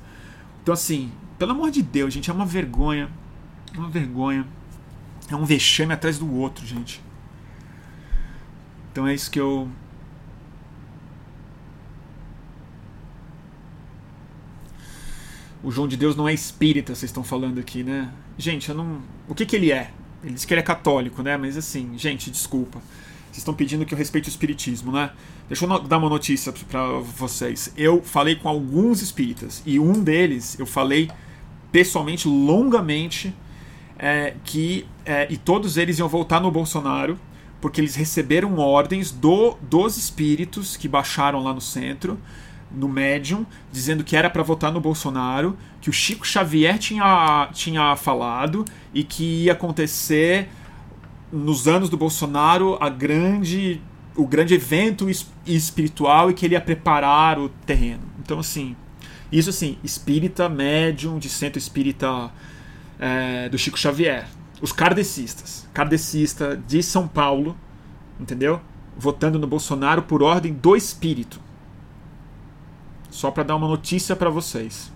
Então, 0.63 0.75
assim, 0.75 1.11
pelo 1.39 1.53
amor 1.53 1.71
de 1.71 1.83
Deus, 1.83 2.13
gente, 2.13 2.31
é 2.31 2.33
uma 2.33 2.47
vergonha. 2.47 3.09
É 3.75 3.79
uma 3.79 3.89
vergonha. 3.89 4.47
É 5.29 5.35
um 5.35 5.45
vexame 5.45 5.93
atrás 5.93 6.19
do 6.19 6.33
outro, 6.33 6.67
gente. 6.67 7.01
Então 8.93 9.07
é 9.07 9.15
isso 9.15 9.31
que 9.31 9.41
eu. 9.41 9.69
O 15.63 15.71
João 15.71 15.89
de 15.89 15.97
Deus 15.97 16.15
não 16.15 16.29
é 16.29 16.33
espírita, 16.33 16.95
vocês 16.95 17.11
estão 17.11 17.25
falando 17.25 17.59
aqui, 17.59 17.83
né? 17.83 18.11
Gente, 18.39 18.69
eu 18.69 18.75
não. 18.75 19.03
O 19.29 19.35
que, 19.35 19.45
que 19.45 19.57
ele 19.57 19.73
é? 19.73 19.93
Ele 20.27 20.35
diz 20.35 20.45
que 20.45 20.53
ele 20.53 20.61
é 20.61 20.65
católico, 20.65 21.23
né? 21.23 21.37
Mas 21.37 21.57
assim, 21.57 21.93
gente, 21.97 22.31
desculpa. 22.31 22.81
Vocês 23.27 23.39
estão 23.39 23.55
pedindo 23.55 23.87
que 23.87 23.95
eu 23.95 23.99
respeite 23.99 24.29
o 24.29 24.31
espiritismo, 24.31 24.91
né? 24.91 25.11
Deixa 25.49 25.65
eu 25.65 25.79
dar 25.79 25.99
uma 25.99 26.09
notícia 26.09 26.53
para 26.69 26.85
vocês. 26.99 27.73
Eu 27.77 28.03
falei 28.03 28.35
com 28.35 28.49
alguns 28.49 29.01
espíritas 29.01 29.63
e 29.65 29.79
um 29.79 30.03
deles 30.03 30.59
eu 30.59 30.67
falei 30.67 31.09
pessoalmente, 31.71 32.27
longamente, 32.27 33.33
é, 33.99 34.35
que 34.45 34.85
é, 35.05 35.27
e 35.31 35.37
todos 35.37 35.77
eles 35.77 35.99
iam 35.99 36.09
voltar 36.09 36.41
no 36.41 36.51
Bolsonaro 36.51 37.19
porque 37.61 37.81
eles 37.81 37.95
receberam 37.95 38.59
ordens 38.59 39.11
do, 39.11 39.57
dos 39.63 39.97
espíritos 39.97 40.77
que 40.77 40.89
baixaram 40.89 41.43
lá 41.43 41.55
no 41.55 41.61
centro, 41.61 42.19
no 42.71 42.89
médium, 42.89 43.47
dizendo 43.71 44.05
que 44.05 44.17
era 44.17 44.29
para 44.29 44.43
votar 44.43 44.73
no 44.73 44.81
Bolsonaro, 44.81 45.57
que 45.81 45.89
o 45.89 45.93
Chico 45.93 46.27
Xavier 46.27 46.79
tinha, 46.79 47.49
tinha 47.53 47.97
falado 47.97 48.65
e 48.93 49.03
que 49.05 49.45
ia 49.45 49.53
acontecer 49.53 50.49
nos 51.33 51.67
anos 51.69 51.89
do 51.89 51.97
Bolsonaro 51.97 52.77
a 52.81 52.89
grande 52.89 53.81
o 54.15 54.27
grande 54.27 54.55
evento 54.55 55.09
espiritual 55.45 56.31
e 56.31 56.35
que 56.35 56.47
ele 56.47 56.55
ia 56.55 56.61
preparar 56.61 57.39
o 57.39 57.51
terreno. 57.51 58.01
Então 58.19 58.39
assim, 58.39 58.75
isso 59.31 59.51
assim, 59.51 59.77
espírita 59.85 60.49
médium 60.49 61.19
de 61.19 61.29
centro 61.29 61.59
espírita 61.59 62.31
é, 62.99 63.49
do 63.51 63.59
Chico 63.59 63.79
Xavier, 63.79 64.27
os 64.61 64.73
kardecistas, 64.73 65.69
kardecista 65.75 66.57
de 66.67 66.83
São 66.83 67.07
Paulo, 67.07 67.57
entendeu? 68.19 68.61
Votando 68.97 69.39
no 69.39 69.47
Bolsonaro 69.47 70.03
por 70.03 70.23
ordem 70.23 70.55
do 70.55 70.75
espírito. 70.75 71.39
Só 73.17 73.31
para 73.31 73.45
dar 73.45 73.57
uma 73.57 73.67
notícia 73.67 74.15
para 74.15 74.29
vocês. 74.29 74.93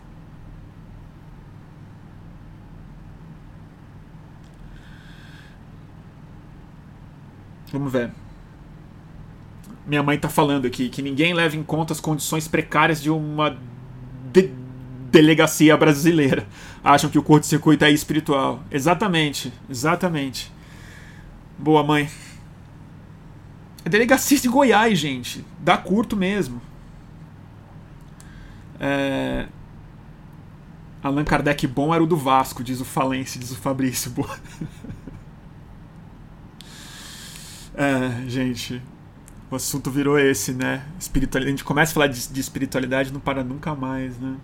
Vamos 7.73 7.91
ver. 7.91 8.13
Minha 9.87 10.03
mãe 10.03 10.19
tá 10.19 10.29
falando 10.29 10.67
aqui 10.67 10.91
que 10.91 11.01
ninguém 11.01 11.33
leva 11.33 11.57
em 11.57 11.63
conta 11.63 11.95
as 11.95 12.01
condições 12.01 12.47
precárias 12.47 13.01
de 13.01 13.09
uma 13.09 13.57
de 14.31 14.51
delegacia 15.11 15.75
brasileira. 15.75 16.47
Acham 16.85 17.09
que 17.09 17.19
o 17.19 17.23
curto-circuito 17.23 17.87
é 17.87 17.91
espiritual. 17.91 18.63
Exatamente, 18.71 19.51
exatamente. 19.67 20.53
Boa, 21.59 21.83
mãe. 21.83 22.07
É 23.83 23.89
delegacia 23.89 24.39
de 24.39 24.47
Goiás, 24.47 24.99
gente. 24.99 25.43
Dá 25.59 25.79
curto 25.79 26.19
mesmo. 26.19 26.61
É... 28.81 29.47
Allan 31.03 31.25
Kardec 31.25 31.67
bom 31.67 31.95
era 31.95 32.03
o 32.03 32.07
do 32.07 32.17
Vasco, 32.17 32.65
diz 32.65 32.81
o 32.81 32.85
Falência, 32.85 33.39
diz 33.39 33.51
o 33.51 33.57
Fabrício. 33.57 34.13
É, 37.73 38.29
gente, 38.29 38.83
o 39.51 39.57
assunto 39.57 39.91
virou 39.91 40.19
esse, 40.19 40.53
né? 40.53 40.85
Espiritualidade. 40.99 41.49
A 41.49 41.57
gente 41.57 41.65
começa 41.65 41.93
a 41.93 41.95
falar 41.95 42.09
de, 42.09 42.29
de 42.29 42.41
espiritualidade 42.41 43.11
não 43.11 43.21
para 43.21 43.43
nunca 43.43 43.75
mais, 43.75 44.19
né? 44.19 44.37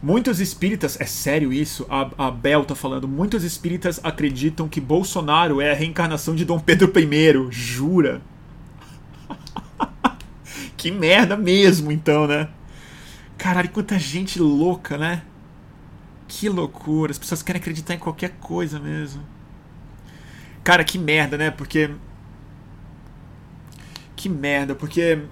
Muitos 0.00 0.38
espíritas, 0.38 1.00
é 1.00 1.06
sério 1.06 1.52
isso? 1.52 1.86
A, 1.88 2.26
a 2.26 2.30
Bel 2.30 2.64
tá 2.64 2.74
falando. 2.74 3.08
Muitos 3.08 3.42
espíritas 3.42 3.98
acreditam 4.04 4.68
que 4.68 4.80
Bolsonaro 4.80 5.60
é 5.60 5.72
a 5.72 5.74
reencarnação 5.74 6.34
de 6.34 6.44
Dom 6.44 6.60
Pedro 6.60 6.92
I. 6.96 7.50
Jura? 7.50 8.22
Que 10.84 10.90
merda 10.90 11.34
mesmo, 11.34 11.90
então, 11.90 12.26
né? 12.26 12.46
Caralho, 13.38 13.70
quanta 13.70 13.98
gente 13.98 14.38
louca, 14.38 14.98
né? 14.98 15.22
Que 16.28 16.46
loucura. 16.46 17.10
As 17.10 17.18
pessoas 17.18 17.42
querem 17.42 17.58
acreditar 17.58 17.94
em 17.94 17.98
qualquer 17.98 18.32
coisa 18.32 18.78
mesmo. 18.78 19.22
Cara, 20.62 20.84
que 20.84 20.98
merda, 20.98 21.38
né? 21.38 21.50
Porque. 21.50 21.90
Que 24.14 24.28
merda, 24.28 24.74
porque. 24.74 25.22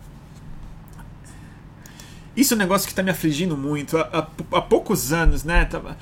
Isso 2.35 2.55
é 2.55 2.57
um 2.57 2.59
negócio 2.59 2.89
que 2.89 2.95
tá 2.95 3.03
me 3.03 3.11
afligindo 3.11 3.55
muito. 3.55 3.99
Há, 3.99 4.09
há, 4.11 4.57
há 4.57 4.63
poucos 4.63 5.13
anos, 5.13 5.45
né? 5.45 5.67
Tava... 5.67 5.99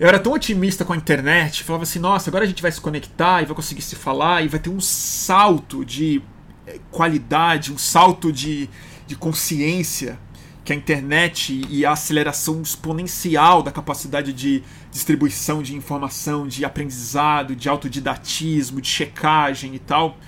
Eu 0.00 0.08
era 0.08 0.18
tão 0.18 0.32
otimista 0.32 0.86
com 0.86 0.94
a 0.94 0.96
internet, 0.96 1.64
falava 1.64 1.82
assim: 1.82 1.98
nossa, 1.98 2.30
agora 2.30 2.44
a 2.44 2.48
gente 2.48 2.62
vai 2.62 2.72
se 2.72 2.80
conectar 2.80 3.42
e 3.42 3.44
vai 3.44 3.54
conseguir 3.54 3.82
se 3.82 3.94
falar 3.94 4.42
e 4.42 4.48
vai 4.48 4.58
ter 4.58 4.70
um 4.70 4.80
salto 4.80 5.84
de 5.84 6.22
qualidade, 6.90 7.72
um 7.72 7.78
salto 7.78 8.32
de, 8.32 8.68
de 9.06 9.16
consciência 9.16 10.18
que 10.68 10.72
a 10.74 10.76
internet 10.76 11.62
e 11.70 11.86
a 11.86 11.92
aceleração 11.92 12.60
exponencial 12.60 13.62
da 13.62 13.72
capacidade 13.72 14.34
de 14.34 14.62
distribuição 14.90 15.62
de 15.62 15.74
informação, 15.74 16.46
de 16.46 16.62
aprendizado, 16.62 17.56
de 17.56 17.70
autodidatismo, 17.70 18.78
de 18.78 18.88
checagem 18.88 19.74
e 19.74 19.78
tal. 19.78 20.18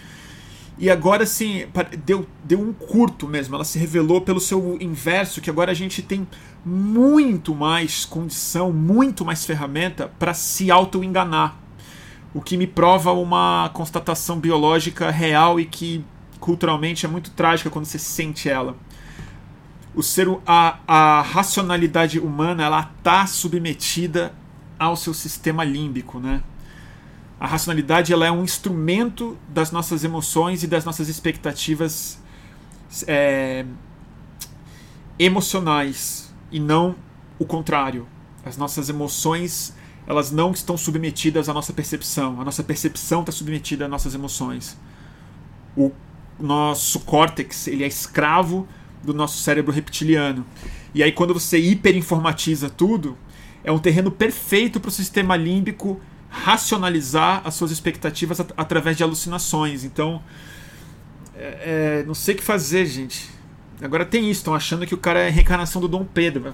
E 0.79 0.89
agora 0.89 1.27
sim, 1.27 1.67
deu, 2.07 2.27
deu 2.43 2.59
um 2.59 2.73
curto 2.73 3.29
mesmo, 3.29 3.55
ela 3.55 3.65
se 3.65 3.79
revelou 3.79 4.23
pelo 4.23 4.41
seu 4.41 4.79
inverso, 4.81 5.43
que 5.43 5.51
agora 5.51 5.73
a 5.73 5.75
gente 5.75 6.01
tem 6.01 6.27
muito 6.65 7.55
mais 7.55 8.07
condição, 8.07 8.73
muito 8.73 9.27
mais 9.27 9.45
ferramenta 9.45 10.11
para 10.19 10.33
se 10.33 10.71
auto-enganar. 10.71 11.61
O 12.33 12.41
que 12.41 12.57
me 12.57 12.67
prova 12.67 13.13
uma 13.13 13.71
constatação 13.75 14.41
biológica 14.41 15.11
real 15.11 15.61
e 15.61 15.67
que 15.67 16.03
culturalmente 16.41 17.07
é 17.07 17.09
muito 17.09 17.31
trágica 17.31 17.71
quando 17.71 17.85
você 17.85 17.99
sente 17.99 18.49
ela 18.49 18.77
o 19.95 20.03
ser 20.03 20.29
a, 20.47 20.79
a 20.87 21.23
racionalidade 21.23 22.19
humana 22.19 22.65
ela 22.65 22.93
está 22.99 23.27
submetida 23.27 24.33
ao 24.79 24.97
seu 24.97 25.13
sistema 25.13 25.65
límbico, 25.65 26.19
né? 26.19 26.43
A 27.39 27.47
racionalidade 27.47 28.13
ela 28.13 28.27
é 28.27 28.31
um 28.31 28.45
instrumento 28.45 29.37
das 29.49 29.71
nossas 29.71 30.05
emoções 30.05 30.63
e 30.63 30.67
das 30.67 30.85
nossas 30.85 31.09
expectativas 31.09 32.19
é, 33.07 33.65
emocionais 35.19 36.33
e 36.53 36.61
não 36.61 36.95
o 37.39 37.47
contrário. 37.47 38.07
As 38.45 38.57
nossas 38.57 38.89
emoções 38.89 39.75
elas 40.07 40.31
não 40.31 40.51
estão 40.51 40.77
submetidas 40.77 41.49
à 41.49 41.55
nossa 41.55 41.73
percepção. 41.73 42.41
A 42.41 42.45
nossa 42.45 42.63
percepção 42.63 43.21
está 43.21 43.33
submetida 43.33 43.85
às 43.87 43.91
nossas 43.91 44.15
emoções. 44.15 44.77
O 45.77 45.93
nosso 46.41 47.01
córtex 47.01 47.67
ele 47.67 47.85
é 47.85 47.87
escravo 47.87 48.67
do 49.03 49.15
nosso 49.15 49.39
cérebro 49.39 49.73
reptiliano. 49.73 50.45
E 50.95 51.03
aí, 51.03 51.13
quando 51.13 51.33
você 51.33 51.59
hiperinformatiza 51.59 52.69
tudo, 52.69 53.17
é 53.63 53.71
um 53.71 53.79
terreno 53.79 54.11
perfeito 54.11 54.81
para 54.81 54.89
o 54.89 54.93
sistema 54.93 55.37
límbico 55.37 56.01
racionalizar 56.29 57.43
as 57.45 57.55
suas 57.55 57.71
expectativas 57.71 58.41
at 58.41 58.53
através 58.57 58.97
de 58.97 59.03
alucinações. 59.03 59.85
Então, 59.85 60.23
é, 61.37 62.01
é, 62.01 62.05
não 62.07 62.15
sei 62.15 62.35
o 62.35 62.39
que 62.39 62.45
fazer, 62.45 62.87
gente. 62.87 63.29
Agora 63.83 64.05
tem 64.05 64.31
isso, 64.31 64.41
estão 64.41 64.55
achando 64.55 64.87
que 64.87 64.95
o 64.95 64.99
cara 64.99 65.21
é 65.21 65.29
a 65.29 65.31
reencarnação 65.31 65.81
do 65.81 65.89
Dom 65.89 66.05
Pedro. 66.05 66.53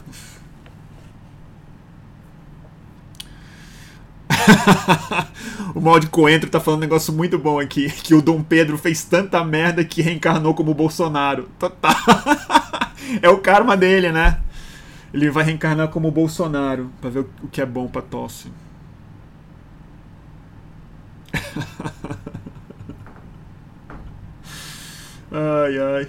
o 5.74 5.80
mal 5.80 5.98
de 5.98 6.08
coentro 6.08 6.50
tá 6.50 6.60
falando 6.60 6.80
um 6.80 6.82
negócio 6.82 7.12
muito 7.12 7.38
bom 7.38 7.58
aqui. 7.58 7.90
Que 8.02 8.14
o 8.14 8.22
Dom 8.22 8.42
Pedro 8.42 8.78
fez 8.78 9.04
tanta 9.04 9.44
merda 9.44 9.84
que 9.84 10.02
reencarnou 10.02 10.54
como 10.54 10.74
Bolsonaro. 10.74 11.48
Total. 11.58 11.94
é 13.22 13.28
o 13.28 13.38
karma 13.38 13.76
dele, 13.76 14.12
né? 14.12 14.40
Ele 15.12 15.30
vai 15.30 15.44
reencarnar 15.44 15.88
como 15.88 16.10
Bolsonaro 16.10 16.90
pra 17.00 17.10
ver 17.10 17.20
o 17.42 17.48
que 17.48 17.60
é 17.60 17.66
bom 17.66 17.86
pra 17.88 18.02
tosse. 18.02 18.50
ai, 25.30 25.78
ai. 25.78 26.08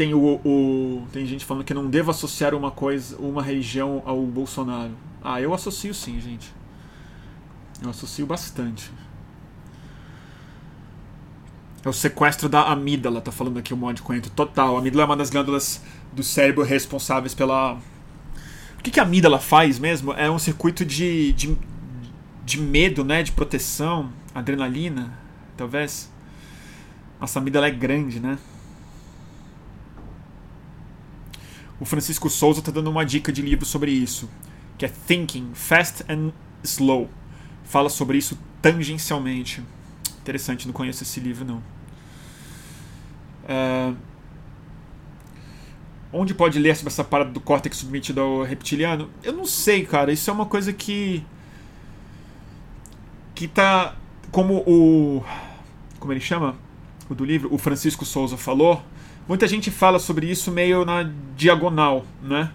Tem, 0.00 0.14
o, 0.14 0.40
o, 0.42 1.06
tem 1.12 1.26
gente 1.26 1.44
falando 1.44 1.62
que 1.62 1.74
não 1.74 1.86
devo 1.86 2.10
associar 2.10 2.54
uma 2.54 2.70
coisa, 2.70 3.18
uma 3.18 3.42
religião 3.42 4.02
ao 4.06 4.22
Bolsonaro. 4.22 4.92
Ah, 5.22 5.42
eu 5.42 5.52
associo 5.52 5.92
sim, 5.92 6.18
gente. 6.18 6.50
Eu 7.82 7.90
associo 7.90 8.24
bastante. 8.24 8.90
É 11.84 11.88
o 11.90 11.92
sequestro 11.92 12.48
da 12.48 12.62
amígdala, 12.62 13.20
tá 13.20 13.30
falando 13.30 13.58
aqui 13.58 13.74
o 13.74 13.76
mod 13.76 14.00
coentro. 14.00 14.30
Total. 14.30 14.74
A 14.74 14.78
amígdala 14.78 15.02
é 15.02 15.06
uma 15.06 15.18
das 15.18 15.28
glândulas 15.28 15.82
do 16.14 16.22
cérebro 16.22 16.64
responsáveis 16.64 17.34
pela. 17.34 17.74
O 18.78 18.82
que, 18.82 18.90
que 18.90 19.00
a 19.00 19.02
amígdala 19.02 19.38
faz 19.38 19.78
mesmo? 19.78 20.14
É 20.14 20.30
um 20.30 20.38
circuito 20.38 20.82
de, 20.82 21.34
de, 21.34 21.54
de 22.42 22.58
medo, 22.58 23.04
né? 23.04 23.22
De 23.22 23.32
proteção, 23.32 24.10
adrenalina, 24.34 25.12
talvez. 25.58 26.10
Nossa, 27.20 27.38
a 27.38 27.42
amígdala 27.42 27.66
é 27.66 27.70
grande, 27.70 28.18
né? 28.18 28.38
O 31.80 31.86
Francisco 31.86 32.28
Souza 32.28 32.60
está 32.60 32.70
dando 32.70 32.90
uma 32.90 33.06
dica 33.06 33.32
de 33.32 33.40
livro 33.40 33.64
sobre 33.64 33.90
isso, 33.90 34.28
que 34.76 34.84
é 34.84 34.88
Thinking 34.88 35.52
Fast 35.54 36.04
and 36.06 36.30
Slow. 36.62 37.08
Fala 37.64 37.88
sobre 37.88 38.18
isso 38.18 38.38
tangencialmente. 38.60 39.64
Interessante, 40.20 40.66
não 40.66 40.74
conheço 40.74 41.02
esse 41.02 41.18
livro 41.18 41.46
não. 41.46 41.62
Uh, 43.48 43.96
onde 46.12 46.34
pode 46.34 46.58
ler 46.58 46.76
sobre 46.76 46.92
essa 46.92 47.02
parada 47.02 47.30
do 47.30 47.40
córtex 47.40 47.78
submetido 47.78 48.20
ao 48.20 48.42
reptiliano? 48.42 49.08
Eu 49.22 49.32
não 49.32 49.46
sei, 49.46 49.86
cara. 49.86 50.12
Isso 50.12 50.28
é 50.28 50.32
uma 50.32 50.46
coisa 50.46 50.74
que. 50.74 51.24
que 53.34 53.48
tá. 53.48 53.96
Como 54.30 54.58
o. 54.66 55.24
Como 55.98 56.12
ele 56.12 56.20
chama? 56.20 56.56
O 57.08 57.14
do 57.14 57.24
livro? 57.24 57.52
O 57.52 57.56
Francisco 57.56 58.04
Souza 58.04 58.36
falou. 58.36 58.82
Muita 59.30 59.46
gente 59.46 59.70
fala 59.70 60.00
sobre 60.00 60.28
isso 60.28 60.50
meio 60.50 60.84
na 60.84 61.08
diagonal, 61.36 62.04
né? 62.20 62.50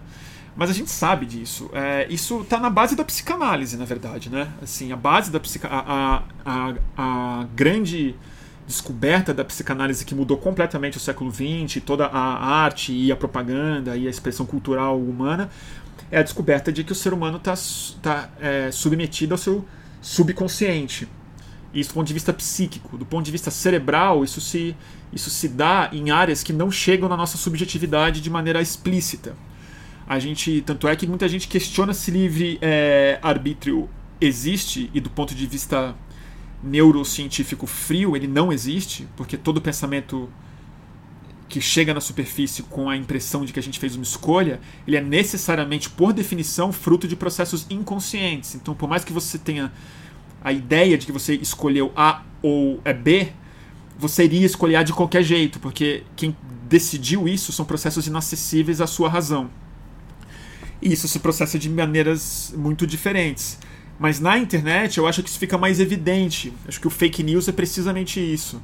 Mas 0.57 0.69
a 0.69 0.73
gente 0.73 0.91
sabe 0.91 1.25
disso. 1.25 1.69
É, 1.71 2.05
isso 2.09 2.41
está 2.41 2.59
na 2.59 2.69
base 2.69 2.97
da 2.97 3.05
psicanálise, 3.05 3.77
na 3.77 3.85
verdade, 3.85 4.29
né? 4.29 4.51
Assim, 4.61 4.91
a 4.91 4.97
base 4.97 5.31
da 5.31 5.39
psica 5.39 5.69
a, 5.71 6.21
a, 6.45 6.73
a, 6.97 7.45
grande 7.55 8.13
descoberta 8.67 9.33
da 9.33 9.45
psicanálise 9.45 10.03
que 10.03 10.13
mudou 10.13 10.35
completamente 10.35 10.97
o 10.97 10.99
século 10.99 11.31
XX, 11.31 11.81
toda 11.81 12.07
a 12.07 12.45
arte 12.45 12.91
e 12.91 13.09
a 13.09 13.15
propaganda 13.15 13.95
e 13.95 14.05
a 14.05 14.09
expressão 14.09 14.45
cultural 14.45 14.99
humana, 14.99 15.49
é 16.11 16.19
a 16.19 16.23
descoberta 16.23 16.73
de 16.73 16.83
que 16.83 16.91
o 16.91 16.95
ser 16.95 17.13
humano 17.13 17.37
está 17.37 17.53
tá, 18.01 18.29
é, 18.37 18.69
submetido 18.69 19.33
ao 19.33 19.37
seu 19.37 19.63
subconsciente. 20.01 21.07
Isso 21.75 21.89
do 21.89 21.95
ponto 21.95 22.07
de 22.07 22.13
vista 22.13 22.31
psíquico. 22.31 22.97
Do 22.97 23.05
ponto 23.05 23.25
de 23.25 23.31
vista 23.31 23.51
cerebral, 23.51 24.23
isso 24.23 24.39
se, 24.39 24.75
isso 25.11 25.29
se 25.29 25.49
dá 25.49 25.89
em 25.91 26.09
áreas 26.09 26.41
que 26.41 26.53
não 26.53 26.71
chegam 26.71 27.09
na 27.09 27.17
nossa 27.17 27.37
subjetividade 27.37 28.21
de 28.21 28.29
maneira 28.29 28.61
explícita. 28.61 29.35
A 30.07 30.17
gente, 30.17 30.61
tanto 30.65 30.87
é 30.87 30.95
que 30.95 31.05
muita 31.05 31.27
gente 31.27 31.47
questiona 31.47 31.93
se 31.93 32.11
livre 32.11 32.57
é, 32.61 33.19
arbítrio 33.21 33.89
existe 34.21 34.89
e 34.93 35.01
do 35.01 35.09
ponto 35.09 35.35
de 35.35 35.45
vista 35.45 35.93
neurocientífico 36.63 37.67
frio 37.67 38.15
ele 38.15 38.27
não 38.27 38.53
existe, 38.53 39.07
porque 39.17 39.35
todo 39.35 39.59
pensamento 39.59 40.29
que 41.49 41.59
chega 41.59 41.93
na 41.93 42.01
superfície 42.01 42.63
com 42.63 42.89
a 42.89 42.97
impressão 42.97 43.45
de 43.45 43.53
que 43.53 43.59
a 43.59 43.63
gente 43.63 43.79
fez 43.79 43.95
uma 43.95 44.03
escolha, 44.03 44.59
ele 44.87 44.97
é 44.97 45.01
necessariamente, 45.01 45.89
por 45.89 46.11
definição, 46.11 46.71
fruto 46.71 47.07
de 47.07 47.15
processos 47.15 47.67
inconscientes. 47.69 48.55
Então, 48.55 48.73
por 48.73 48.89
mais 48.89 49.03
que 49.03 49.13
você 49.13 49.37
tenha 49.37 49.71
a 50.45 50.53
ideia 50.53 50.95
de 50.95 51.07
que 51.07 51.11
você 51.11 51.33
escolheu 51.33 51.91
A 51.95 52.21
ou 52.39 52.79
é 52.85 52.93
B, 52.93 53.29
você 53.97 54.25
iria 54.25 54.45
escolher 54.45 54.75
A 54.75 54.83
de 54.83 54.93
qualquer 54.93 55.23
jeito, 55.23 55.59
porque 55.59 56.03
quem 56.15 56.37
decidiu 56.69 57.27
isso 57.27 57.51
são 57.51 57.65
processos 57.65 58.05
inacessíveis 58.05 58.79
à 58.79 58.85
sua 58.85 59.09
razão. 59.09 59.49
E 60.79 60.93
isso 60.93 61.07
se 61.07 61.17
processa 61.17 61.57
de 61.57 61.67
maneiras 61.67 62.53
muito 62.55 62.85
diferentes. 62.85 63.57
Mas 63.97 64.19
na 64.19 64.37
internet 64.37 64.99
eu 64.99 65.07
acho 65.07 65.23
que 65.23 65.29
isso 65.29 65.39
fica 65.39 65.57
mais 65.57 65.79
evidente. 65.79 66.53
Acho 66.67 66.79
que 66.79 66.85
o 66.85 66.91
fake 66.91 67.23
news 67.23 67.47
é 67.47 67.51
precisamente 67.51 68.19
isso. 68.19 68.61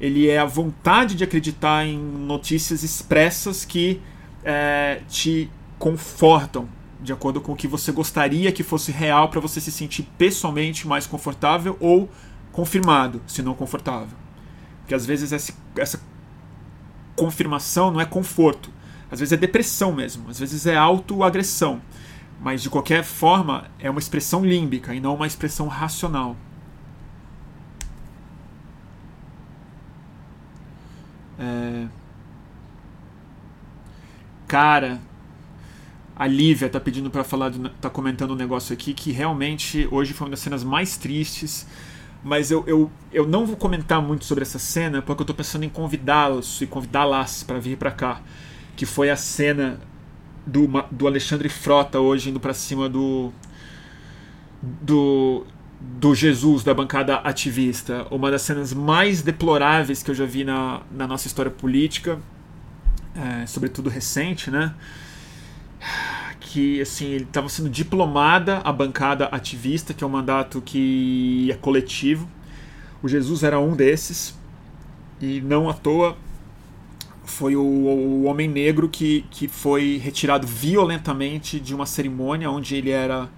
Ele 0.00 0.26
é 0.26 0.38
a 0.38 0.46
vontade 0.46 1.16
de 1.16 1.22
acreditar 1.22 1.84
em 1.84 1.98
notícias 1.98 2.82
expressas 2.82 3.66
que 3.66 4.00
é, 4.42 5.02
te 5.06 5.50
confortam 5.78 6.66
de 7.02 7.12
acordo 7.12 7.40
com 7.40 7.52
o 7.52 7.56
que 7.56 7.66
você 7.66 7.90
gostaria 7.92 8.52
que 8.52 8.62
fosse 8.62 8.92
real 8.92 9.28
para 9.28 9.40
você 9.40 9.60
se 9.60 9.72
sentir 9.72 10.02
pessoalmente 10.18 10.86
mais 10.86 11.06
confortável 11.06 11.76
ou 11.80 12.08
confirmado, 12.52 13.22
se 13.26 13.42
não 13.42 13.54
confortável. 13.54 14.16
Porque 14.80 14.94
às 14.94 15.06
vezes 15.06 15.32
essa, 15.32 16.00
confirmação 17.16 17.90
não 17.90 18.00
é 18.00 18.04
conforto, 18.04 18.70
às 19.10 19.20
vezes 19.20 19.32
é 19.32 19.36
depressão 19.36 19.92
mesmo, 19.92 20.28
às 20.28 20.38
vezes 20.38 20.66
é 20.66 20.76
autoagressão. 20.76 21.80
Mas 22.40 22.62
de 22.62 22.70
qualquer 22.70 23.04
forma, 23.04 23.66
é 23.78 23.90
uma 23.90 24.00
expressão 24.00 24.44
límbica 24.44 24.94
e 24.94 25.00
não 25.00 25.14
uma 25.14 25.26
expressão 25.26 25.68
racional. 25.68 26.36
É... 31.38 31.86
Cara, 34.48 35.00
a 36.20 36.26
Lívia 36.26 36.68
tá 36.68 36.78
pedindo 36.78 37.10
para 37.10 37.24
falar, 37.24 37.50
tá 37.80 37.88
comentando 37.88 38.32
um 38.32 38.36
negócio 38.36 38.74
aqui 38.74 38.92
que 38.92 39.10
realmente 39.10 39.88
hoje 39.90 40.12
foi 40.12 40.26
uma 40.26 40.32
das 40.32 40.40
cenas 40.40 40.62
mais 40.62 40.98
tristes. 40.98 41.66
Mas 42.22 42.50
eu, 42.50 42.62
eu, 42.66 42.90
eu 43.10 43.26
não 43.26 43.46
vou 43.46 43.56
comentar 43.56 44.02
muito 44.02 44.26
sobre 44.26 44.42
essa 44.42 44.58
cena 44.58 45.00
porque 45.00 45.22
eu 45.22 45.26
tô 45.26 45.32
pensando 45.32 45.64
em 45.64 45.70
convidá-los 45.70 46.60
e 46.60 46.66
convidá-las 46.66 47.42
para 47.42 47.58
vir 47.58 47.78
para 47.78 47.90
cá 47.90 48.20
que 48.76 48.84
foi 48.84 49.08
a 49.08 49.16
cena 49.16 49.80
do, 50.46 50.68
do 50.90 51.06
Alexandre 51.06 51.48
Frota 51.48 51.98
hoje 51.98 52.28
indo 52.28 52.38
para 52.38 52.52
cima 52.52 52.86
do, 52.86 53.32
do 54.60 55.46
do 55.80 56.14
Jesus 56.14 56.62
da 56.62 56.74
bancada 56.74 57.16
ativista, 57.16 58.06
uma 58.10 58.30
das 58.30 58.42
cenas 58.42 58.74
mais 58.74 59.22
deploráveis 59.22 60.02
que 60.02 60.10
eu 60.10 60.14
já 60.14 60.26
vi 60.26 60.44
na, 60.44 60.82
na 60.92 61.06
nossa 61.06 61.26
história 61.26 61.50
política, 61.50 62.18
é, 63.16 63.46
sobretudo 63.46 63.88
recente, 63.88 64.50
né? 64.50 64.74
Que 66.40 66.80
assim 66.80 67.06
ele 67.06 67.24
estava 67.24 67.48
sendo 67.48 67.70
diplomada 67.70 68.58
a 68.64 68.72
bancada 68.72 69.26
ativista, 69.26 69.94
que 69.94 70.02
é 70.02 70.06
um 70.06 70.10
mandato 70.10 70.60
que 70.60 71.48
é 71.50 71.54
coletivo. 71.54 72.28
O 73.02 73.08
Jesus 73.08 73.42
era 73.42 73.60
um 73.60 73.76
desses 73.76 74.34
e 75.20 75.40
não 75.40 75.68
à 75.68 75.74
toa 75.74 76.16
foi 77.30 77.54
o, 77.56 77.62
o, 77.62 78.24
homem 78.24 78.48
negro 78.48 78.88
que, 78.88 79.24
que 79.30 79.46
foi 79.46 79.98
retirado 80.02 80.46
violentamente 80.46 81.60
de 81.60 81.74
uma 81.74 81.86
cerimônia 81.86 82.50
onde 82.50 82.74
ele 82.74 82.90
era 82.90 83.28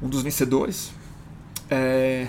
um 0.00 0.08
dos 0.08 0.22
vencedores. 0.22 0.92
É, 1.68 2.28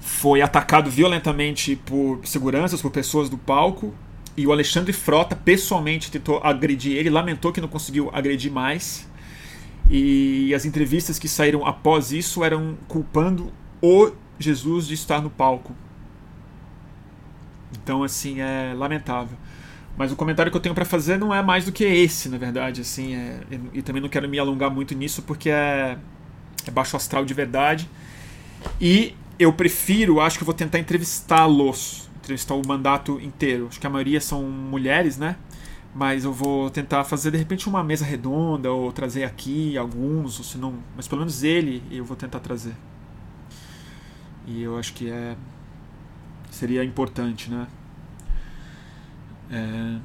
foi 0.00 0.42
atacado 0.42 0.90
violentamente 0.90 1.76
por 1.76 2.20
seguranças, 2.24 2.82
por 2.82 2.90
pessoas 2.90 3.30
do 3.30 3.38
palco. 3.38 3.94
E 4.36 4.46
o 4.46 4.52
Alexandre 4.52 4.92
Frota 4.92 5.36
pessoalmente 5.36 6.10
tentou 6.10 6.40
agredir 6.42 6.96
ele, 6.96 7.08
lamentou 7.08 7.52
que 7.52 7.60
não 7.60 7.68
conseguiu 7.68 8.10
agredir 8.12 8.50
mais. 8.50 9.08
E 9.88 10.52
as 10.54 10.64
entrevistas 10.64 11.18
que 11.18 11.28
saíram 11.28 11.64
após 11.66 12.10
isso 12.10 12.42
eram 12.42 12.76
culpando 12.88 13.52
o 13.80 14.10
Jesus 14.38 14.86
de 14.86 14.94
estar 14.94 15.20
no 15.20 15.30
palco. 15.30 15.74
Então, 17.82 18.02
assim, 18.02 18.40
é 18.40 18.74
lamentável. 18.74 19.36
Mas 19.96 20.10
o 20.10 20.16
comentário 20.16 20.50
que 20.50 20.56
eu 20.56 20.60
tenho 20.60 20.74
para 20.74 20.84
fazer 20.84 21.18
não 21.18 21.32
é 21.32 21.42
mais 21.42 21.64
do 21.64 21.72
que 21.72 21.84
esse, 21.84 22.28
na 22.28 22.36
verdade, 22.36 22.80
assim, 22.80 23.14
é, 23.14 23.40
e 23.72 23.80
também 23.80 24.02
não 24.02 24.08
quero 24.08 24.28
me 24.28 24.38
alongar 24.38 24.70
muito 24.70 24.94
nisso 24.94 25.22
porque 25.22 25.50
é, 25.50 25.96
é 26.66 26.70
baixo 26.70 26.96
astral 26.96 27.24
de 27.24 27.32
verdade. 27.32 27.88
E 28.80 29.14
eu 29.38 29.52
prefiro, 29.52 30.20
acho 30.20 30.36
que 30.36 30.42
eu 30.42 30.46
vou 30.46 30.54
tentar 30.54 30.78
entrevistá-los, 30.78 32.03
entrevistar 32.24 32.54
o 32.54 32.66
mandato 32.66 33.20
inteiro. 33.20 33.68
Acho 33.68 33.80
que 33.80 33.86
a 33.86 33.90
maioria 33.90 34.20
são 34.20 34.42
mulheres, 34.42 35.16
né? 35.18 35.36
Mas 35.94 36.24
eu 36.24 36.32
vou 36.32 36.70
tentar 36.70 37.04
fazer 37.04 37.30
de 37.30 37.36
repente 37.36 37.68
uma 37.68 37.84
mesa 37.84 38.04
redonda 38.04 38.72
ou 38.72 38.92
trazer 38.92 39.24
aqui 39.24 39.78
alguns, 39.78 40.38
ou 40.38 40.44
se 40.44 40.58
não, 40.58 40.74
mas 40.96 41.06
pelo 41.06 41.20
menos 41.20 41.44
ele 41.44 41.82
eu 41.90 42.04
vou 42.04 42.16
tentar 42.16 42.40
trazer. 42.40 42.74
E 44.46 44.62
eu 44.62 44.76
acho 44.78 44.92
que 44.94 45.08
é 45.08 45.36
seria 46.50 46.84
importante, 46.84 47.50
né? 47.50 47.66
É... 49.50 49.98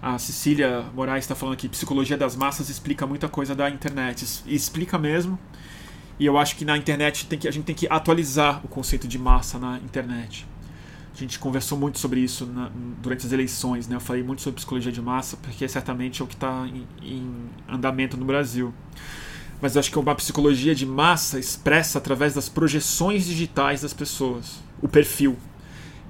A 0.00 0.16
Cecília 0.16 0.84
Moraes 0.94 1.24
está 1.24 1.34
falando 1.34 1.54
aqui, 1.54 1.68
psicologia 1.68 2.16
das 2.16 2.36
massas 2.36 2.68
explica 2.68 3.04
muita 3.06 3.28
coisa 3.28 3.54
da 3.54 3.68
internet. 3.68 4.24
Explica 4.46 4.96
mesmo. 4.96 5.38
E 6.18 6.26
eu 6.26 6.36
acho 6.36 6.56
que 6.56 6.64
na 6.64 6.76
internet 6.76 7.26
tem 7.26 7.38
que, 7.38 7.46
a 7.46 7.50
gente 7.50 7.64
tem 7.64 7.74
que 7.74 7.86
atualizar 7.88 8.60
o 8.64 8.68
conceito 8.68 9.06
de 9.06 9.18
massa 9.18 9.58
na 9.58 9.78
internet. 9.78 10.46
A 11.14 11.16
gente 11.16 11.38
conversou 11.38 11.78
muito 11.78 11.98
sobre 11.98 12.20
isso 12.20 12.46
na, 12.46 12.70
durante 13.00 13.26
as 13.26 13.32
eleições, 13.32 13.88
né? 13.88 13.96
Eu 13.96 14.00
falei 14.00 14.22
muito 14.22 14.42
sobre 14.42 14.56
psicologia 14.56 14.92
de 14.92 15.02
massa, 15.02 15.36
porque 15.36 15.66
certamente 15.68 16.20
é 16.20 16.24
o 16.24 16.28
que 16.28 16.34
está 16.34 16.66
em, 16.66 16.86
em, 17.02 17.50
andamento 17.68 18.16
no 18.16 18.24
Brasil. 18.24 18.72
Mas 19.60 19.74
eu 19.74 19.80
acho 19.80 19.90
que 19.90 19.98
é 19.98 20.00
uma 20.00 20.14
psicologia 20.14 20.74
de 20.74 20.86
massa 20.86 21.38
expressa 21.38 21.98
através 21.98 22.34
das 22.34 22.48
projeções 22.48 23.24
digitais 23.24 23.82
das 23.82 23.92
pessoas, 23.92 24.60
o 24.80 24.88
perfil. 24.88 25.36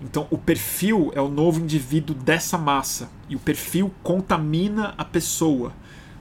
Então, 0.01 0.27
o 0.31 0.39
perfil 0.39 1.11
é 1.15 1.21
o 1.21 1.29
novo 1.29 1.59
indivíduo 1.59 2.15
dessa 2.15 2.57
massa, 2.57 3.11
e 3.29 3.35
o 3.35 3.39
perfil 3.39 3.93
contamina 4.03 4.95
a 4.97 5.05
pessoa, 5.05 5.73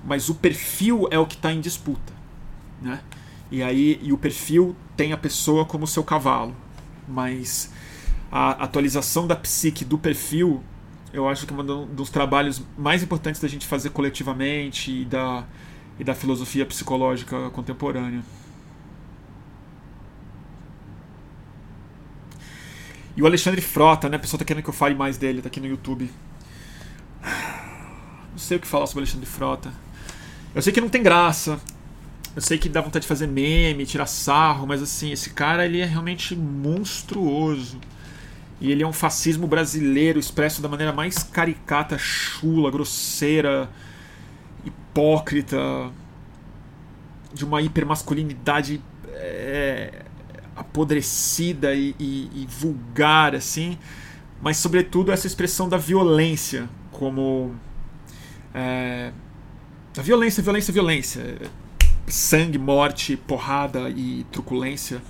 mas 0.06 0.30
o 0.30 0.36
perfil 0.36 1.08
é 1.12 1.20
o 1.20 1.26
que 1.26 1.36
está 1.36 1.52
em 1.52 1.60
disputa. 1.60 2.14
Né? 2.82 3.02
E 3.50 3.64
aí, 3.64 4.00
e 4.04 4.12
o 4.12 4.18
perfil 4.18 4.76
tem 4.96 5.14
a 5.14 5.18
pessoa 5.18 5.66
como 5.66 5.88
seu 5.88 6.04
cavalo, 6.04 6.56
mas 7.08 7.72
a 8.32 8.52
atualização 8.64 9.26
da 9.26 9.36
psique 9.36 9.86
do 9.86 9.98
perfil, 9.98 10.62
eu 11.14 11.28
acho 11.30 11.48
que 11.48 11.54
é 11.54 11.58
um 11.58 11.86
dos 11.86 12.10
trabalhos 12.10 12.62
mais 12.78 13.02
importantes 13.02 13.40
da 13.40 13.48
gente 13.48 13.66
fazer 13.66 13.92
coletivamente 13.92 14.92
e 14.92 15.06
da, 15.06 15.46
e 15.98 16.04
da 16.04 16.14
filosofia 16.14 16.66
psicológica 16.66 17.50
contemporânea. 17.52 18.22
E 23.16 23.22
o 23.22 23.26
Alexandre 23.26 23.62
Frota, 23.62 24.08
né? 24.10 24.18
A 24.18 24.20
pessoa 24.20 24.38
tá 24.38 24.46
querendo 24.46 24.64
que 24.64 24.70
eu 24.70 24.74
fale 24.74 24.94
mais 24.94 25.18
dele, 25.18 25.42
tá 25.42 25.48
aqui 25.48 25.60
no 25.60 25.66
YouTube. 25.66 26.12
Não 28.32 28.38
sei 28.38 28.58
o 28.58 28.60
que 28.60 28.68
falar 28.68 28.86
sobre 28.86 29.00
o 29.00 29.04
Alexandre 29.04 29.26
Frota. 29.26 29.74
Eu 30.54 30.62
sei 30.62 30.72
que 30.72 30.80
não 30.80 30.90
tem 30.90 31.02
graça. 31.02 31.60
Eu 32.38 32.42
sei 32.42 32.60
que 32.60 32.70
dá 32.70 32.82
vontade 32.82 33.02
de 33.02 33.08
fazer 33.08 33.26
meme, 33.26 33.84
tirar 33.84 34.06
sarro, 34.06 34.68
mas 34.68 34.80
assim, 34.80 35.12
esse 35.12 35.32
cara 35.32 35.66
ele 35.66 35.80
é 35.80 35.86
realmente 35.86 36.36
monstruoso. 36.36 37.80
E 38.62 38.72
ele 38.72 38.84
é 38.84 38.88
um 38.88 38.94
fascismo 38.94 39.48
brasileiro 39.48 40.20
expresso 40.20 40.62
da 40.62 40.70
maneira 40.70 40.94
mais 40.94 41.24
caricata, 41.24 41.98
chula, 41.98 42.70
grosseira, 42.70 43.68
hipócrita, 44.64 45.58
de 47.34 47.44
uma 47.44 47.60
hipermasculinidade 47.60 48.84
é, 49.14 50.06
apodrecida 50.56 51.74
e, 51.74 51.96
e, 52.00 52.30
e, 52.36 52.48
vulgar, 52.48 53.34
assim, 53.34 53.80
mas 54.44 54.58
sobretudo 54.58 55.12
essa 55.12 55.26
expressão 55.26 55.68
da 55.68 55.78
violência, 55.78 56.70
como. 56.92 57.56
É, 58.54 59.12
a 59.98 60.02
violência, 60.04 60.44
violência, 60.44 60.72
violência. 60.72 61.40
Sangue, 62.08 62.58
morte, 62.58 63.18
porrada 63.18 63.90
e 63.90 64.26
truculência 64.32 65.02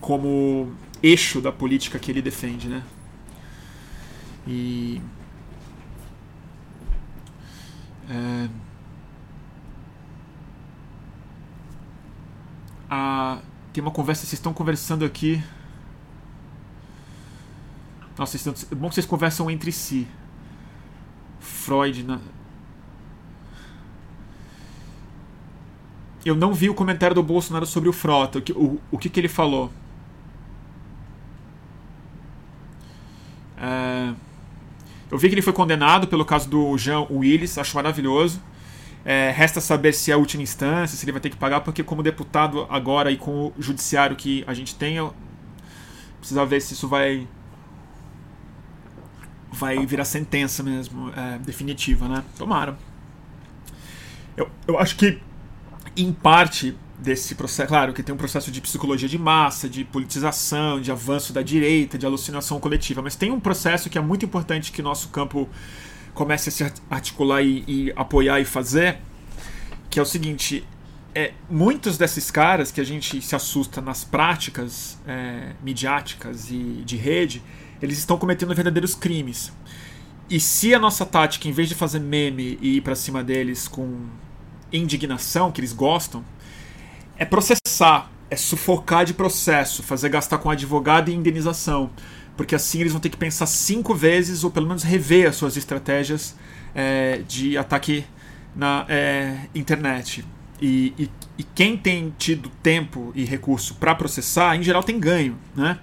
como 0.00 0.72
eixo 1.02 1.40
da 1.40 1.52
política 1.52 1.98
que 1.98 2.10
ele 2.10 2.22
defende, 2.22 2.68
né? 2.68 2.82
E 4.46 5.02
é, 8.08 8.48
a, 12.88 13.38
tem 13.72 13.82
uma 13.82 13.90
conversa, 13.90 14.22
vocês 14.22 14.34
estão 14.34 14.54
conversando 14.54 15.04
aqui. 15.04 15.42
Nossa, 18.16 18.36
estão, 18.36 18.54
é 18.72 18.74
bom 18.74 18.88
que 18.88 18.94
vocês 18.94 19.06
conversam 19.06 19.50
entre 19.50 19.70
si. 19.70 20.08
Freud. 21.38 22.02
Na... 22.02 22.18
Eu 26.28 26.36
não 26.36 26.52
vi 26.52 26.68
o 26.68 26.74
comentário 26.74 27.14
do 27.14 27.22
Bolsonaro 27.22 27.64
sobre 27.66 27.88
o 27.88 27.92
Frota. 27.92 28.38
O 28.38 28.42
que, 28.42 28.52
o, 28.52 28.78
o 28.90 28.98
que, 28.98 29.08
que 29.08 29.18
ele 29.18 29.28
falou? 29.28 29.72
É... 33.56 34.12
Eu 35.10 35.16
vi 35.16 35.28
que 35.28 35.34
ele 35.34 35.42
foi 35.42 35.52
condenado 35.52 36.06
pelo 36.06 36.24
caso 36.24 36.48
do 36.48 36.76
Jean 36.76 37.06
Willis, 37.10 37.56
acho 37.56 37.74
maravilhoso. 37.74 38.42
É, 39.04 39.30
resta 39.30 39.60
saber 39.60 39.94
se 39.94 40.10
é 40.10 40.14
a 40.14 40.18
última 40.18 40.42
instância, 40.42 40.98
se 40.98 41.04
ele 41.04 41.12
vai 41.12 41.20
ter 41.20 41.30
que 41.30 41.36
pagar, 41.36 41.60
porque 41.62 41.82
como 41.82 42.02
deputado 42.02 42.66
agora 42.68 43.10
e 43.10 43.16
com 43.16 43.46
o 43.46 43.54
judiciário 43.58 44.14
que 44.14 44.44
a 44.46 44.52
gente 44.52 44.74
tem, 44.74 44.96
eu 44.96 45.14
precisa 46.18 46.44
ver 46.44 46.60
se 46.60 46.74
isso 46.74 46.86
vai 46.86 47.26
vai 49.50 49.86
virar 49.86 50.04
sentença 50.04 50.62
mesmo, 50.62 51.10
é, 51.16 51.38
definitiva, 51.38 52.06
né? 52.06 52.22
Tomara. 52.36 52.76
Eu, 54.36 54.50
eu 54.66 54.78
acho 54.78 54.94
que, 54.96 55.18
em 55.98 56.12
parte, 56.12 56.76
desse 56.98 57.34
processo. 57.34 57.68
Claro 57.68 57.92
que 57.92 58.02
tem 58.02 58.14
um 58.14 58.18
processo 58.18 58.50
de 58.50 58.60
psicologia 58.60 59.08
de 59.08 59.18
massa, 59.18 59.68
de 59.68 59.84
politização, 59.84 60.80
de 60.80 60.90
avanço 60.90 61.32
da 61.32 61.42
direita, 61.42 61.96
de 61.96 62.04
alucinação 62.04 62.58
coletiva, 62.58 63.00
mas 63.00 63.14
tem 63.14 63.30
um 63.30 63.40
processo 63.40 63.88
que 63.88 63.96
é 63.96 64.00
muito 64.00 64.24
importante 64.24 64.72
que 64.72 64.82
nosso 64.82 65.08
campo 65.08 65.48
comece 66.12 66.48
a 66.48 66.52
se 66.52 66.72
articular 66.90 67.42
e, 67.42 67.64
e 67.68 67.92
apoiar 67.94 68.40
e 68.40 68.44
fazer, 68.44 68.98
que 69.88 69.98
é 69.98 70.02
o 70.02 70.06
seguinte. 70.06 70.64
É, 71.14 71.32
muitos 71.50 71.96
desses 71.96 72.30
caras 72.30 72.70
que 72.70 72.80
a 72.80 72.84
gente 72.84 73.20
se 73.22 73.34
assusta 73.34 73.80
nas 73.80 74.04
práticas 74.04 74.98
é, 75.06 75.52
midiáticas 75.62 76.50
e 76.50 76.82
de 76.84 76.96
rede, 76.96 77.42
eles 77.80 77.98
estão 77.98 78.18
cometendo 78.18 78.54
verdadeiros 78.54 78.94
crimes. 78.94 79.52
E 80.28 80.38
se 80.38 80.74
a 80.74 80.78
nossa 80.78 81.06
tática, 81.06 81.48
em 81.48 81.52
vez 81.52 81.68
de 81.68 81.74
fazer 81.74 81.98
meme 81.98 82.58
e 82.60 82.76
ir 82.76 82.82
para 82.82 82.94
cima 82.94 83.24
deles 83.24 83.66
com 83.66 84.06
indignação, 84.72 85.50
que 85.50 85.60
eles 85.60 85.72
gostam, 85.72 86.24
é 87.16 87.24
processar, 87.24 88.10
é 88.30 88.36
sufocar 88.36 89.04
de 89.04 89.14
processo, 89.14 89.82
fazer 89.82 90.08
gastar 90.08 90.38
com 90.38 90.50
advogado 90.50 91.10
e 91.10 91.14
indenização. 91.14 91.90
Porque 92.36 92.54
assim 92.54 92.80
eles 92.80 92.92
vão 92.92 93.00
ter 93.00 93.08
que 93.08 93.16
pensar 93.16 93.46
cinco 93.46 93.94
vezes, 93.94 94.44
ou 94.44 94.50
pelo 94.50 94.66
menos 94.66 94.82
rever 94.82 95.28
as 95.28 95.36
suas 95.36 95.56
estratégias 95.56 96.36
é, 96.74 97.22
de 97.26 97.58
ataque 97.58 98.04
na 98.54 98.86
é, 98.88 99.38
internet. 99.54 100.24
E, 100.60 100.92
e, 100.98 101.10
e, 101.38 101.42
quem 101.42 101.76
tem 101.76 102.12
tido 102.18 102.48
tempo 102.62 103.12
e 103.14 103.24
recurso 103.24 103.74
para 103.76 103.94
processar, 103.94 104.56
em 104.56 104.62
geral 104.62 104.82
tem 104.82 104.98
ganho. 104.98 105.36
Né? 105.54 105.78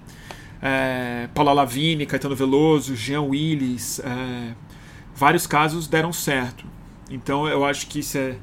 É, 0.62 1.28
Paula 1.34 1.52
Lavigne, 1.52 2.06
Caetano 2.06 2.36
Veloso, 2.36 2.94
Jean 2.94 3.22
Willis, 3.22 3.98
é, 4.00 4.54
vários 5.14 5.46
casos 5.46 5.86
deram 5.86 6.12
certo. 6.12 6.64
Então 7.10 7.46
eu 7.48 7.64
acho 7.64 7.86
que 7.86 8.00
isso 8.00 8.18
é 8.18 8.36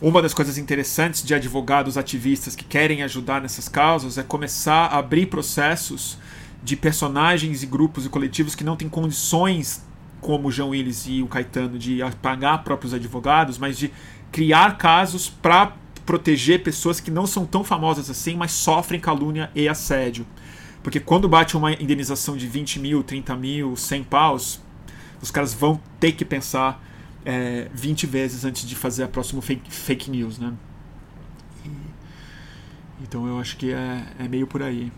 uma 0.00 0.22
das 0.22 0.32
coisas 0.32 0.56
interessantes 0.56 1.22
de 1.22 1.34
advogados 1.34 1.98
ativistas 1.98 2.56
que 2.56 2.64
querem 2.64 3.02
ajudar 3.02 3.42
nessas 3.42 3.68
causas 3.68 4.16
é 4.16 4.22
começar 4.22 4.86
a 4.86 4.98
abrir 4.98 5.26
processos 5.26 6.16
de 6.62 6.74
personagens 6.74 7.62
e 7.62 7.66
grupos 7.66 8.06
e 8.06 8.08
coletivos 8.08 8.54
que 8.54 8.64
não 8.64 8.76
têm 8.76 8.88
condições, 8.88 9.84
como 10.20 10.48
o 10.48 10.52
João 10.52 10.70
Willis 10.70 11.06
e 11.06 11.22
o 11.22 11.26
Caetano, 11.26 11.78
de 11.78 11.98
pagar 12.22 12.64
próprios 12.64 12.94
advogados, 12.94 13.58
mas 13.58 13.76
de 13.76 13.92
criar 14.32 14.78
casos 14.78 15.28
para 15.28 15.74
proteger 16.06 16.62
pessoas 16.62 16.98
que 16.98 17.10
não 17.10 17.26
são 17.26 17.44
tão 17.44 17.62
famosas 17.62 18.08
assim, 18.08 18.34
mas 18.34 18.52
sofrem 18.52 18.98
calúnia 18.98 19.50
e 19.54 19.68
assédio. 19.68 20.26
Porque 20.82 20.98
quando 20.98 21.28
bate 21.28 21.58
uma 21.58 21.74
indenização 21.74 22.38
de 22.38 22.46
20 22.46 22.78
mil, 22.78 23.02
30 23.02 23.36
mil, 23.36 23.76
100 23.76 24.04
paus, 24.04 24.60
os 25.20 25.30
caras 25.30 25.52
vão 25.52 25.78
ter 25.98 26.12
que 26.12 26.24
pensar 26.24 26.82
é, 27.24 27.68
20 27.72 28.06
vezes 28.06 28.44
antes 28.44 28.66
de 28.66 28.74
fazer 28.74 29.04
a 29.04 29.08
próxima 29.08 29.42
fake, 29.42 29.70
fake 29.70 30.10
news, 30.10 30.38
né? 30.38 30.54
E, 31.64 31.70
então 33.02 33.26
eu 33.26 33.38
acho 33.38 33.56
que 33.56 33.72
é, 33.72 34.06
é 34.18 34.28
meio 34.28 34.46
por 34.46 34.62
aí. 34.62 34.92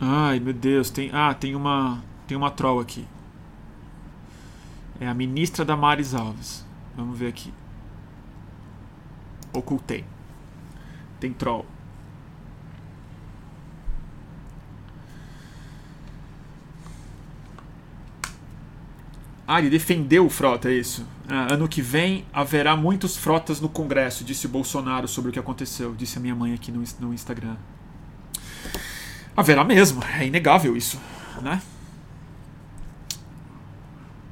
Ai, 0.00 0.40
meu 0.40 0.54
Deus, 0.54 0.88
tem, 0.88 1.10
ah, 1.12 1.34
tem 1.34 1.54
uma, 1.54 2.02
tem 2.26 2.36
uma 2.36 2.50
troll 2.50 2.80
aqui. 2.80 3.06
É 4.98 5.06
a 5.06 5.14
ministra 5.14 5.64
Damares 5.64 6.14
Alves. 6.14 6.64
Vamos 6.96 7.18
ver 7.18 7.28
aqui. 7.28 7.52
Ocultei. 9.52 10.04
Tem 11.18 11.32
troll. 11.32 11.66
Ah, 19.52 19.58
ele 19.58 19.68
defendeu 19.68 20.26
o 20.26 20.30
Frota, 20.30 20.70
é 20.70 20.74
isso. 20.74 21.04
Ah, 21.28 21.54
ano 21.54 21.66
que 21.66 21.82
vem 21.82 22.24
haverá 22.32 22.76
muitos 22.76 23.16
Frotas 23.16 23.60
no 23.60 23.68
Congresso, 23.68 24.22
disse 24.22 24.46
Bolsonaro 24.46 25.08
sobre 25.08 25.30
o 25.30 25.32
que 25.32 25.40
aconteceu, 25.40 25.92
disse 25.92 26.18
a 26.18 26.20
minha 26.20 26.36
mãe 26.36 26.54
aqui 26.54 26.70
no, 26.70 26.84
no 27.00 27.12
Instagram. 27.12 27.56
Haverá 29.36 29.64
mesmo, 29.64 30.04
é 30.04 30.24
inegável 30.24 30.76
isso, 30.76 31.00
né? 31.42 31.60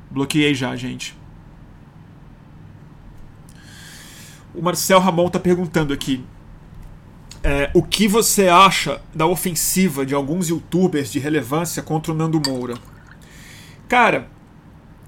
Bloqueei 0.09 0.55
já, 0.55 0.77
gente. 0.77 1.19
O 4.55 4.63
Marcel 4.63 5.01
Ramon 5.01 5.29
tá 5.31 5.41
perguntando 5.41 5.93
aqui. 5.93 6.25
É, 7.43 7.73
o 7.75 7.83
que 7.83 8.07
você 8.07 8.47
acha 8.47 9.03
da 9.13 9.27
ofensiva 9.27 10.07
de 10.07 10.15
alguns 10.15 10.49
youtubers 10.49 11.11
de 11.11 11.19
relevância 11.19 11.83
contra 11.83 12.13
o 12.13 12.15
Nando 12.15 12.41
Moura? 12.47 12.79
Cara, 13.89 14.38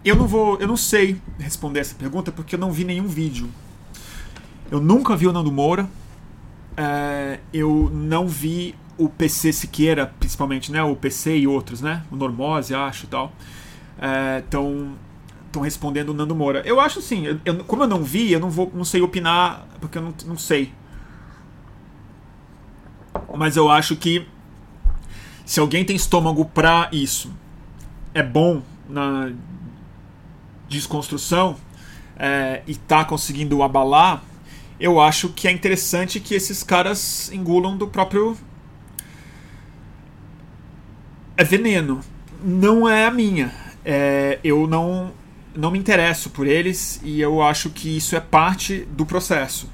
eu 0.04 0.16
não 0.16 0.26
vou. 0.26 0.58
Eu 0.58 0.66
não 0.66 0.76
sei 0.76 1.20
responder 1.38 1.80
essa 1.80 1.94
pergunta 1.94 2.32
porque 2.32 2.54
eu 2.54 2.58
não 2.58 2.72
vi 2.72 2.84
nenhum 2.84 3.06
vídeo. 3.06 3.48
Eu 4.70 4.80
nunca 4.80 5.16
vi 5.16 5.26
o 5.26 5.32
Nando 5.32 5.52
Moura. 5.52 5.88
É, 6.76 7.40
eu 7.52 7.90
não 7.92 8.26
vi 8.26 8.74
o 8.96 9.08
PC 9.08 9.52
Siqueira, 9.52 10.06
principalmente, 10.18 10.72
né? 10.72 10.82
O 10.82 10.96
PC 10.96 11.38
e 11.38 11.46
outros, 11.46 11.80
né? 11.80 12.04
O 12.10 12.16
Normose, 12.16 12.74
acho 12.74 13.04
e 13.04 13.08
tal. 13.08 13.32
Estão 14.38 14.94
é, 15.56 15.60
respondendo 15.62 16.10
o 16.10 16.14
Nando 16.14 16.34
Moura. 16.34 16.62
Eu 16.64 16.80
acho 16.80 17.00
assim, 17.00 17.26
eu, 17.26 17.40
eu, 17.44 17.64
como 17.64 17.82
eu 17.82 17.88
não 17.88 18.02
vi, 18.02 18.32
eu 18.32 18.40
não 18.40 18.50
vou, 18.50 18.70
não 18.74 18.84
sei 18.84 19.02
opinar 19.02 19.66
porque 19.80 19.98
eu 19.98 20.02
não, 20.02 20.14
não 20.26 20.38
sei. 20.38 20.72
Mas 23.36 23.56
eu 23.56 23.70
acho 23.70 23.96
que 23.96 24.26
se 25.44 25.60
alguém 25.60 25.84
tem 25.84 25.96
estômago 25.96 26.44
para 26.44 26.88
isso, 26.92 27.32
é 28.14 28.22
bom 28.22 28.62
na 28.88 29.32
desconstrução 30.70 31.56
é, 32.16 32.62
e 32.66 32.74
tá 32.74 33.04
conseguindo 33.04 33.62
abalar, 33.62 34.22
eu 34.78 34.98
acho 34.98 35.28
que 35.28 35.46
é 35.46 35.50
interessante 35.50 36.20
que 36.20 36.34
esses 36.34 36.62
caras 36.62 37.30
engulam 37.32 37.76
do 37.76 37.86
próprio. 37.86 38.36
É 41.36 41.44
veneno. 41.44 42.00
Não 42.42 42.88
é 42.88 43.04
a 43.04 43.10
minha. 43.10 43.52
É, 43.84 44.38
eu 44.42 44.66
não 44.66 45.12
não 45.52 45.72
me 45.72 45.78
interesso 45.78 46.30
por 46.30 46.46
eles 46.46 47.00
e 47.02 47.20
eu 47.20 47.42
acho 47.42 47.70
que 47.70 47.96
isso 47.96 48.14
é 48.14 48.20
parte 48.20 48.86
do 48.92 49.04
processo. 49.04 49.68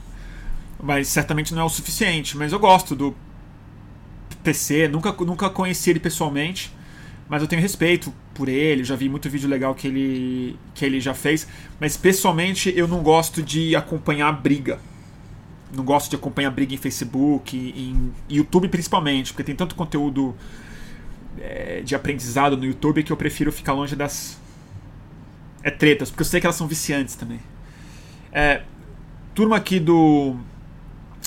Mas 0.83 1.07
certamente 1.09 1.55
não 1.55 1.63
é 1.63 1.65
o 1.65 1.69
suficiente. 1.69 2.37
Mas 2.37 2.53
eu 2.53 2.59
gosto 2.59 2.97
do 2.97 3.15
PC, 4.43 4.89
nunca, 4.89 5.13
nunca 5.13 5.51
conheci 5.51 5.91
ele 5.91 6.01
pessoalmente, 6.01 6.73
mas 7.29 7.43
eu 7.43 7.49
tenho 7.49 7.61
respeito 7.61 8.13
por 8.37 8.49
ele, 8.49 8.85
já 8.85 8.95
vi 8.95 9.09
muito 9.09 9.31
vídeo 9.31 9.49
legal 9.49 9.75
que 9.75 9.89
ele, 9.89 10.59
que 10.75 10.85
ele 10.85 11.01
já 11.01 11.15
fez. 11.15 11.49
Mas 11.81 11.97
pessoalmente 11.97 12.73
eu 12.77 12.87
não 12.87 13.03
gosto 13.03 13.43
de 13.43 13.75
acompanhar 13.75 14.31
briga. 14.33 14.79
Não 15.73 15.85
gosto 15.85 16.11
de 16.11 16.17
acompanhar 16.17 16.51
briga 16.51 16.75
em 16.75 16.77
Facebook, 16.77 17.57
em 17.57 18.13
YouTube 18.29 18.69
principalmente, 18.69 19.33
porque 19.33 19.43
tem 19.43 19.55
tanto 19.55 19.75
conteúdo 19.75 20.35
é, 21.41 21.81
de 21.83 21.95
aprendizado 21.95 22.57
no 22.57 22.65
YouTube 22.65 23.03
que 23.03 23.11
eu 23.11 23.17
prefiro 23.17 23.51
ficar 23.51 23.73
longe 23.73 23.97
das, 23.97 24.39
é 25.63 25.71
tretas, 25.71 26.11
porque 26.11 26.23
eu 26.23 26.27
sei 26.27 26.41
que 26.41 26.47
elas 26.47 26.57
são 26.57 26.69
viciantes 26.69 27.17
também. 27.17 27.41
É, 28.31 28.63
turma 29.35 29.57
aqui 29.57 29.81
do 29.81 30.37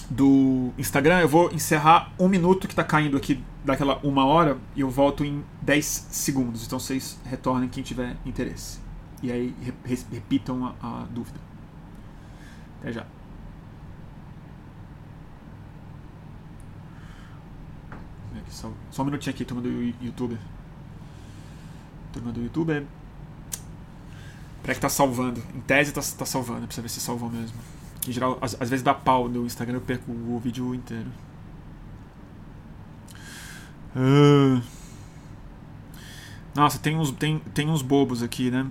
do 0.10 0.72
Instagram, 0.78 1.20
eu 1.20 1.28
vou 1.28 1.52
encerrar 1.54 2.12
um 2.18 2.28
minuto 2.28 2.68
que 2.68 2.74
está 2.74 2.84
caindo 2.84 3.16
aqui 3.16 3.44
daquela 3.64 3.98
uma 4.04 4.26
hora 4.26 4.58
e 4.76 4.82
eu 4.82 4.90
volto 4.90 5.24
em 5.24 5.44
10 5.62 5.86
segundos. 5.86 6.66
Então 6.66 6.80
vocês 6.80 7.20
retornem 7.26 7.70
quem 7.70 7.84
tiver 7.84 8.16
interesse. 8.26 8.80
E 9.22 9.32
aí 9.32 9.56
repitam 10.10 10.66
a, 10.66 11.02
a 11.02 11.06
dúvida. 11.10 11.40
Até 12.80 12.94
já. 12.94 13.06
Só, 18.50 18.72
só 18.92 19.04
um 19.04 19.06
minutinho 19.06 19.34
aqui, 19.34 19.46
turma 19.46 19.62
do 19.62 19.70
YouTube. 20.02 20.38
Turma 22.12 22.32
do 22.32 22.42
YouTube. 22.42 22.86
Peraí 24.62 24.76
que 24.76 24.82
tá 24.82 24.90
salvando. 24.90 25.42
Em 25.56 25.62
tese 25.62 25.94
tá, 25.94 26.02
tá 26.02 26.26
salvando, 26.26 26.68
pra 26.68 26.82
ver 26.82 26.90
se 26.90 27.00
salvou 27.00 27.30
mesmo. 27.30 27.58
Em 28.08 28.12
geral, 28.12 28.38
às, 28.42 28.60
às 28.60 28.70
vezes 28.70 28.84
dá 28.84 28.94
pau 28.94 29.30
no 29.30 29.46
Instagram, 29.46 29.78
eu 29.78 29.82
perco 29.82 30.12
o 30.12 30.40
vídeo 30.40 30.74
inteiro. 30.74 31.10
Uh... 33.96 34.62
Nossa, 36.56 36.78
tem 36.80 36.98
uns, 36.98 37.12
tem, 37.12 37.40
tem 37.54 37.70
uns 37.70 37.82
bobos 37.82 38.22
aqui, 38.22 38.52
né? 38.52 38.68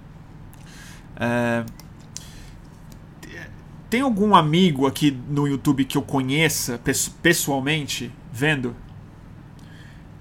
É... 1.17 1.65
Tem 3.89 4.03
algum 4.03 4.35
amigo 4.35 4.87
aqui 4.87 5.11
no 5.11 5.49
YouTube 5.49 5.85
que 5.85 5.97
eu 5.97 6.03
conheça 6.03 6.79
pessoalmente 7.23 8.13
vendo? 8.31 8.77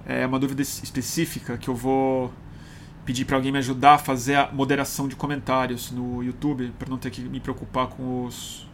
É 0.05 0.25
uma 0.25 0.39
dúvida 0.39 0.61
específica 0.61 1.57
que 1.57 1.67
eu 1.67 1.75
vou 1.75 2.31
pedir 3.03 3.25
para 3.25 3.35
alguém 3.35 3.51
me 3.51 3.57
ajudar 3.57 3.95
a 3.95 3.97
fazer 3.97 4.35
a 4.35 4.51
moderação 4.51 5.07
de 5.07 5.17
comentários 5.17 5.91
no 5.91 6.23
YouTube, 6.23 6.73
para 6.79 6.89
não 6.89 6.97
ter 6.97 7.09
que 7.09 7.21
me 7.21 7.41
preocupar 7.41 7.87
com 7.87 8.25
os. 8.25 8.65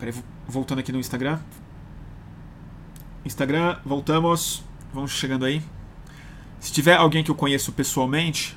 Peraí, 0.00 0.14
voltando 0.48 0.80
aqui 0.80 0.90
no 0.90 0.98
Instagram. 0.98 1.38
Instagram, 3.28 3.76
voltamos. 3.84 4.64
Vamos 4.92 5.12
chegando 5.12 5.44
aí. 5.44 5.62
Se 6.58 6.72
tiver 6.72 6.96
alguém 6.96 7.22
que 7.22 7.30
eu 7.30 7.34
conheço 7.34 7.70
pessoalmente, 7.72 8.56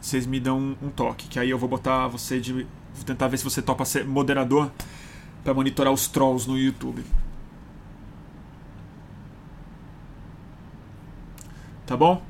vocês 0.00 0.26
me 0.26 0.40
dão 0.40 0.76
um, 0.82 0.90
toque, 0.90 1.28
que 1.28 1.38
aí 1.38 1.50
eu 1.50 1.58
vou 1.58 1.68
botar 1.68 2.08
você 2.08 2.40
de. 2.40 2.52
Vou 2.52 3.04
tentar 3.06 3.28
ver 3.28 3.38
se 3.38 3.44
você 3.44 3.62
topa 3.62 3.84
ser 3.84 4.04
moderador 4.04 4.72
para 5.44 5.54
monitorar 5.54 5.92
os 5.92 6.08
trolls 6.08 6.48
no 6.48 6.58
YouTube. 6.58 7.04
Tá 11.86 11.96
bom? 11.96 12.20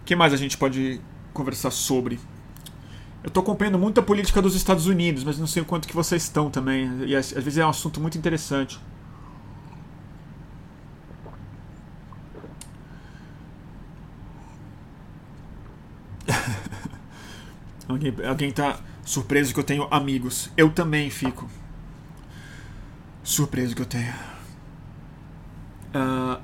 O 0.00 0.04
que 0.04 0.14
mais 0.14 0.32
a 0.32 0.36
gente 0.36 0.56
pode 0.56 1.00
conversar 1.32 1.72
sobre? 1.72 2.20
Eu 3.24 3.28
estou 3.28 3.42
acompanhando 3.42 3.78
muito 3.78 3.98
a 3.98 4.02
política 4.02 4.42
dos 4.42 4.54
Estados 4.54 4.86
Unidos, 4.86 5.24
mas 5.24 5.38
não 5.38 5.46
sei 5.46 5.62
o 5.62 5.64
quanto 5.64 5.88
que 5.88 5.94
vocês 5.94 6.24
estão 6.24 6.50
também. 6.50 7.06
E 7.06 7.16
às 7.16 7.32
vezes 7.32 7.56
é 7.56 7.64
um 7.64 7.70
assunto 7.70 7.98
muito 7.98 8.18
interessante. 8.18 8.78
alguém, 17.88 18.14
alguém 18.28 18.52
tá 18.52 18.78
surpreso 19.02 19.54
que 19.54 19.60
eu 19.60 19.64
tenho 19.64 19.88
amigos. 19.90 20.50
Eu 20.54 20.70
também 20.70 21.08
fico. 21.08 21.48
Surpreso 23.22 23.74
que 23.74 23.80
eu 23.80 23.86
tenho. 23.86 24.12
Uh, 25.94 26.42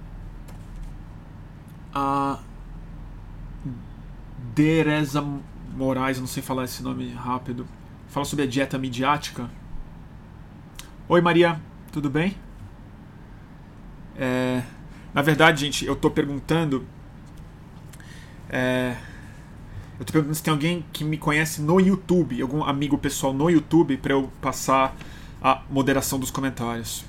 a 1.94 2.38
Dereza 4.54 5.22
Moraes, 5.80 6.20
não 6.20 6.26
sei 6.26 6.42
falar 6.42 6.64
esse 6.64 6.82
nome 6.82 7.10
rápido, 7.12 7.66
fala 8.08 8.26
sobre 8.26 8.44
a 8.44 8.46
dieta 8.46 8.76
midiática. 8.76 9.48
Oi 11.08 11.22
Maria, 11.22 11.58
tudo 11.90 12.10
bem? 12.10 12.36
É, 14.14 14.62
na 15.14 15.22
verdade, 15.22 15.62
gente, 15.62 15.86
eu 15.86 15.94
estou 15.94 16.10
perguntando. 16.10 16.86
É, 18.50 18.94
eu 19.98 20.04
tô 20.04 20.12
perguntando 20.12 20.34
se 20.34 20.42
tem 20.42 20.52
alguém 20.52 20.84
que 20.92 21.02
me 21.02 21.16
conhece 21.16 21.62
no 21.62 21.80
YouTube, 21.80 22.42
algum 22.42 22.62
amigo 22.62 22.98
pessoal 22.98 23.32
no 23.32 23.48
YouTube, 23.48 23.96
para 23.96 24.12
eu 24.12 24.30
passar 24.42 24.94
a 25.40 25.62
moderação 25.70 26.18
dos 26.18 26.30
comentários. 26.30 27.06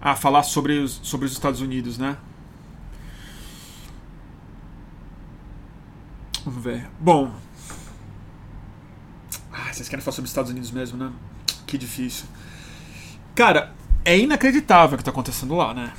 a 0.00 0.14
falar 0.14 0.44
sobre 0.44 0.78
os, 0.78 1.00
sobre 1.02 1.26
os 1.26 1.32
Estados 1.32 1.60
Unidos, 1.60 1.98
né? 1.98 2.16
Ver. 6.48 6.88
Bom. 6.98 7.32
Ah, 9.52 9.72
vocês 9.72 9.88
querem 9.88 10.02
falar 10.02 10.14
sobre 10.14 10.26
os 10.26 10.30
Estados 10.30 10.50
Unidos 10.50 10.70
mesmo, 10.70 10.96
né? 10.96 11.12
Que 11.66 11.76
difícil. 11.76 12.26
Cara, 13.34 13.74
é 14.04 14.18
inacreditável 14.18 14.94
o 14.94 14.96
que 14.96 15.02
está 15.02 15.10
acontecendo 15.10 15.54
lá, 15.54 15.74
né? 15.74 15.92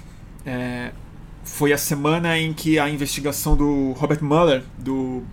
É, 0.45 0.91
foi 1.43 1.72
a 1.72 1.78
semana 1.78 2.38
em 2.38 2.54
que 2.54 2.80
a 2.80 2.89
investigação 2.89 3.56
do 3.56 3.91
Robert 3.93 4.24
Mueller, 4.24 4.64
do, 4.78 5.24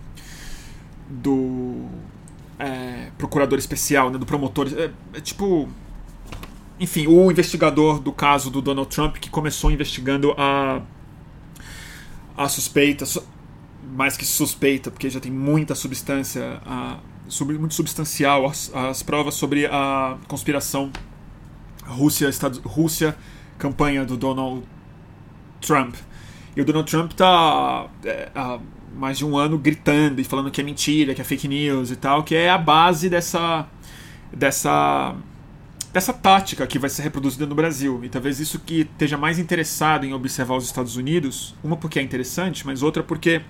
do 1.09 1.85
é, 2.59 3.11
procurador 3.17 3.57
especial, 3.57 4.09
né, 4.09 4.17
do 4.17 4.25
promotor, 4.25 4.67
é, 4.67 4.91
é 5.17 5.21
tipo 5.21 5.69
enfim, 6.79 7.07
o 7.07 7.31
investigador 7.31 7.99
do 7.99 8.11
caso 8.11 8.51
do 8.51 8.61
Donald 8.61 8.89
Trump 8.89 9.17
que 9.17 9.29
começou 9.29 9.71
investigando 9.71 10.33
a 10.37 10.81
a 12.37 12.47
suspeita, 12.47 13.03
mais 13.95 14.17
que 14.17 14.25
suspeita, 14.25 14.91
porque 14.91 15.09
já 15.09 15.19
tem 15.19 15.31
muita 15.31 15.75
substância, 15.75 16.61
muito 17.59 17.73
substancial 17.73 18.45
as, 18.45 18.73
as 18.73 19.03
provas 19.03 19.35
sobre 19.35 19.65
a 19.65 20.17
conspiração 20.27 20.91
Rússia, 21.85 22.27
Estados, 22.27 22.59
Rússia, 22.59 23.15
campanha 23.57 24.05
do 24.05 24.17
Donald 24.17 24.63
Trump. 25.61 25.95
E 26.55 26.61
o 26.61 26.65
Donald 26.65 26.89
Trump 26.89 27.11
está 27.11 27.87
é, 28.03 28.29
há 28.35 28.59
mais 28.95 29.17
de 29.17 29.25
um 29.25 29.37
ano 29.37 29.57
gritando 29.57 30.19
e 30.19 30.23
falando 30.23 30.49
que 30.51 30.59
é 30.59 30.63
mentira, 30.63 31.13
que 31.13 31.21
é 31.21 31.23
fake 31.23 31.47
news 31.47 31.91
e 31.91 31.95
tal, 31.95 32.23
que 32.23 32.35
é 32.35 32.49
a 32.49 32.57
base 32.57 33.09
dessa 33.09 33.67
dessa 34.33 35.15
dessa 35.93 36.13
tática 36.13 36.67
que 36.67 36.77
vai 36.77 36.89
ser 36.89 37.03
reproduzida 37.03 37.45
no 37.45 37.55
Brasil. 37.55 38.03
E 38.03 38.09
talvez 38.09 38.39
isso 38.39 38.59
que 38.59 38.81
esteja 38.81 39.17
mais 39.17 39.39
interessado 39.39 40.05
em 40.05 40.13
observar 40.13 40.55
os 40.55 40.65
Estados 40.65 40.95
Unidos, 40.95 41.55
uma 41.63 41.77
porque 41.77 41.99
é 41.99 42.01
interessante, 42.01 42.65
mas 42.65 42.83
outra 42.83 43.01
porque 43.01 43.41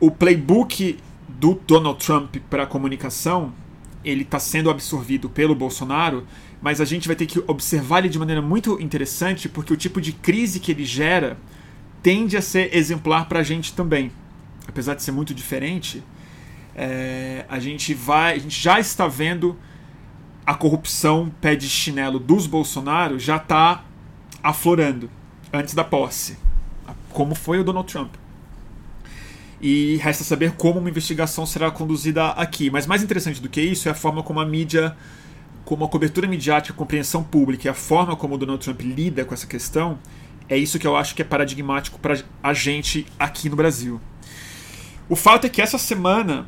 o 0.00 0.10
playbook 0.10 0.98
do 1.28 1.60
Donald 1.66 2.04
Trump 2.04 2.36
para 2.48 2.66
comunicação, 2.66 3.52
ele 4.04 4.22
está 4.22 4.38
sendo 4.38 4.70
absorvido 4.70 5.28
pelo 5.28 5.54
Bolsonaro, 5.54 6.26
mas 6.60 6.80
a 6.80 6.84
gente 6.84 7.06
vai 7.06 7.16
ter 7.16 7.26
que 7.26 7.42
observar 7.46 8.00
ele 8.00 8.08
de 8.08 8.18
maneira 8.18 8.42
muito 8.42 8.80
interessante, 8.80 9.48
porque 9.48 9.72
o 9.72 9.76
tipo 9.76 10.00
de 10.00 10.12
crise 10.12 10.58
que 10.60 10.72
ele 10.72 10.84
gera 10.84 11.36
tende 12.02 12.36
a 12.36 12.42
ser 12.42 12.74
exemplar 12.74 13.28
para 13.28 13.40
a 13.40 13.42
gente 13.42 13.72
também. 13.74 14.10
Apesar 14.66 14.94
de 14.94 15.02
ser 15.02 15.12
muito 15.12 15.34
diferente, 15.34 16.02
é, 16.74 17.44
a 17.48 17.58
gente 17.58 17.94
vai, 17.94 18.36
a 18.36 18.38
gente 18.38 18.60
já 18.60 18.78
está 18.78 19.06
vendo 19.08 19.56
a 20.46 20.54
corrupção 20.54 21.30
pé 21.40 21.54
de 21.54 21.68
chinelo 21.68 22.18
dos 22.18 22.46
Bolsonaro 22.46 23.18
já 23.18 23.36
está 23.36 23.84
aflorando 24.42 25.10
antes 25.52 25.74
da 25.74 25.84
posse, 25.84 26.38
como 27.10 27.34
foi 27.34 27.60
o 27.60 27.64
Donald 27.64 27.90
Trump. 27.90 28.14
E 29.60 29.96
resta 29.96 30.22
saber 30.22 30.52
como 30.52 30.78
uma 30.78 30.88
investigação 30.88 31.44
será 31.44 31.70
conduzida 31.70 32.28
aqui. 32.30 32.70
Mas 32.70 32.86
mais 32.86 33.02
interessante 33.02 33.40
do 33.40 33.48
que 33.48 33.60
isso 33.60 33.88
é 33.88 33.92
a 33.92 33.94
forma 33.94 34.22
como 34.22 34.40
a 34.40 34.46
mídia, 34.46 34.96
como 35.64 35.84
a 35.84 35.88
cobertura 35.88 36.28
midiática, 36.28 36.72
a 36.72 36.76
compreensão 36.76 37.22
pública 37.24 37.66
e 37.66 37.70
a 37.70 37.74
forma 37.74 38.14
como 38.14 38.34
o 38.34 38.38
Donald 38.38 38.62
Trump 38.62 38.80
lida 38.82 39.24
com 39.24 39.34
essa 39.34 39.46
questão. 39.46 39.98
É 40.48 40.56
isso 40.56 40.78
que 40.78 40.86
eu 40.86 40.96
acho 40.96 41.14
que 41.14 41.22
é 41.22 41.24
paradigmático 41.24 41.98
para 41.98 42.22
a 42.42 42.54
gente 42.54 43.06
aqui 43.18 43.48
no 43.50 43.56
Brasil. 43.56 44.00
O 45.08 45.16
fato 45.16 45.46
é 45.46 45.48
que 45.48 45.60
essa 45.60 45.76
semana 45.76 46.46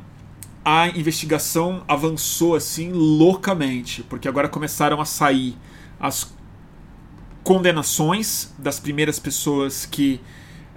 a 0.65 0.89
investigação 0.89 1.83
avançou 1.89 2.55
assim 2.55 2.93
loucamente, 2.93 4.03
porque 4.05 4.29
agora 4.29 4.49
começaram 4.49 5.01
a 5.01 5.05
sair 5.05 5.57
as 5.99 6.33
condenações 7.43 8.53
das 8.59 8.79
primeiras 8.79 9.19
pessoas 9.19 9.87
que 9.87 10.21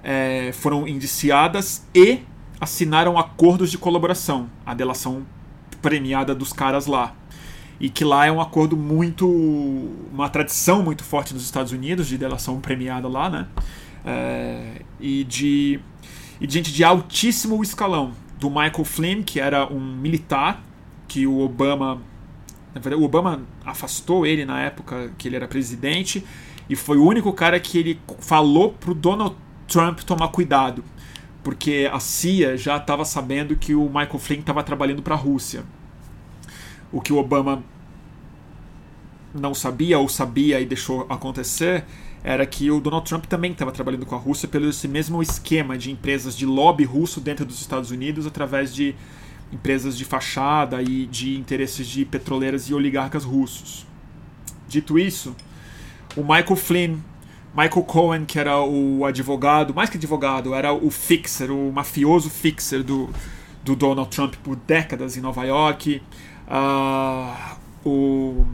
é, 0.04 0.52
foram 0.52 0.86
indiciadas 0.86 1.86
e 1.94 2.20
assinaram 2.60 3.18
acordos 3.18 3.70
de 3.70 3.78
colaboração, 3.78 4.50
a 4.64 4.74
delação 4.74 5.26
premiada 5.80 6.34
dos 6.34 6.52
caras 6.52 6.86
lá. 6.86 7.14
E 7.80 7.88
que 7.88 8.04
lá 8.04 8.26
é 8.26 8.30
um 8.30 8.40
acordo 8.40 8.76
muito. 8.76 9.26
uma 10.12 10.28
tradição 10.28 10.82
muito 10.82 11.02
forte 11.02 11.34
nos 11.34 11.42
Estados 11.42 11.72
Unidos 11.72 12.06
de 12.06 12.16
delação 12.16 12.60
premiada 12.60 13.08
lá, 13.08 13.28
né? 13.28 13.48
É, 14.04 14.82
e, 15.00 15.24
de, 15.24 15.80
e 16.40 16.46
de 16.46 16.54
gente 16.54 16.72
de 16.72 16.84
altíssimo 16.84 17.60
escalão. 17.62 18.12
Do 18.38 18.48
Michael 18.50 18.84
Flynn, 18.84 19.22
que 19.22 19.40
era 19.40 19.66
um 19.72 19.80
militar 19.80 20.62
que 21.08 21.26
o 21.26 21.40
Obama. 21.40 22.00
Na 22.74 22.80
verdade, 22.80 23.02
o 23.02 23.04
Obama 23.04 23.42
afastou 23.64 24.26
ele 24.26 24.44
na 24.44 24.60
época 24.60 25.12
que 25.16 25.28
ele 25.28 25.36
era 25.36 25.48
presidente 25.48 26.24
e 26.68 26.74
foi 26.74 26.96
o 26.96 27.04
único 27.04 27.32
cara 27.32 27.58
que 27.60 27.78
ele 27.78 28.00
falou 28.20 28.72
pro 28.72 28.94
Donald 28.94 29.36
Trump 29.68 30.00
tomar 30.00 30.28
cuidado, 30.28 30.84
porque 31.42 31.88
a 31.92 32.00
CIA 32.00 32.56
já 32.56 32.76
estava 32.76 33.04
sabendo 33.04 33.56
que 33.56 33.74
o 33.74 33.86
Michael 33.86 34.18
Flynn 34.18 34.40
estava 34.40 34.62
trabalhando 34.62 35.02
para 35.02 35.14
a 35.14 35.18
Rússia. 35.18 35.64
O 36.90 37.00
que 37.00 37.12
o 37.12 37.18
Obama 37.18 37.62
não 39.34 39.54
sabia 39.54 39.98
ou 39.98 40.08
sabia 40.08 40.60
e 40.60 40.64
deixou 40.64 41.06
acontecer 41.08 41.84
era 42.22 42.46
que 42.46 42.70
o 42.70 42.80
Donald 42.80 43.06
Trump 43.06 43.26
também 43.26 43.52
estava 43.52 43.70
trabalhando 43.70 44.06
com 44.06 44.14
a 44.14 44.18
Rússia 44.18 44.48
pelo 44.48 44.68
esse 44.68 44.88
mesmo 44.88 45.20
esquema 45.20 45.76
de 45.76 45.90
empresas 45.90 46.34
de 46.34 46.46
lobby 46.46 46.84
russo 46.84 47.20
dentro 47.20 47.44
dos 47.44 47.60
Estados 47.60 47.90
Unidos 47.90 48.26
através 48.26 48.74
de 48.74 48.94
empresas 49.52 49.96
de 49.96 50.04
fachada 50.06 50.80
e 50.80 51.04
de 51.06 51.36
interesses 51.36 51.86
de 51.86 52.04
petroleiras 52.04 52.70
e 52.70 52.74
oligarcas 52.74 53.24
russos. 53.24 53.86
Dito 54.66 54.98
isso, 54.98 55.36
o 56.16 56.22
Michael 56.22 56.56
Flynn 56.56 56.96
Michael 57.56 57.84
Cohen, 57.84 58.24
que 58.24 58.36
era 58.38 58.60
o 58.60 59.04
advogado, 59.04 59.72
mais 59.72 59.88
que 59.88 59.96
advogado, 59.96 60.52
era 60.52 60.72
o 60.72 60.90
fixer, 60.90 61.52
o 61.52 61.72
mafioso 61.72 62.28
fixer 62.28 62.82
do, 62.82 63.08
do 63.62 63.76
Donald 63.76 64.10
Trump 64.10 64.34
por 64.42 64.56
décadas 64.56 65.16
em 65.16 65.20
Nova 65.20 65.44
York. 65.44 66.02
Uh, 66.48 67.56
o, 67.88 68.44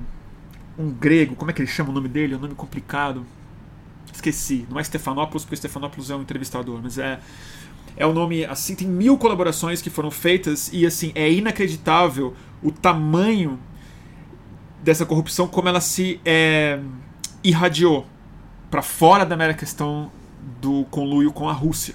um 0.79 0.91
grego, 0.91 1.35
como 1.35 1.51
é 1.51 1.55
que 1.55 1.63
ele 1.63 1.69
chama 1.69 1.89
o 1.89 1.93
nome 1.93 2.09
dele? 2.09 2.35
É 2.35 2.37
um 2.37 2.41
nome 2.41 2.55
complicado. 2.55 3.25
Esqueci. 4.13 4.67
Não 4.69 4.79
é 4.79 4.85
Stefanopoulos, 4.85 5.45
porque 5.45 5.57
Stefanopoulos 5.57 6.11
é 6.11 6.17
um 6.17 6.21
entrevistador, 6.21 6.79
mas 6.83 6.99
é. 6.99 7.19
É 7.97 8.07
um 8.07 8.13
nome, 8.13 8.45
assim, 8.45 8.75
tem 8.75 8.87
mil 8.87 9.19
colaborações 9.19 9.83
que 9.83 9.91
foram 9.91 10.11
feitas 10.11 10.71
e, 10.73 10.87
assim, 10.87 11.11
é 11.15 11.31
inacreditável 11.31 12.35
o 12.63 12.71
tamanho 12.71 13.59
dessa 14.83 15.05
corrupção, 15.05 15.49
como 15.49 15.69
ela 15.69 15.81
se 15.81 16.21
é, 16.25 16.81
irradiou 17.43 18.07
para 18.71 18.83
fora 18.83 19.27
da 19.27 19.37
mera 19.37 19.53
questão 19.53 20.11
do 20.61 20.85
conluio 20.91 21.33
com 21.33 21.49
a 21.49 21.53
Rússia, 21.53 21.95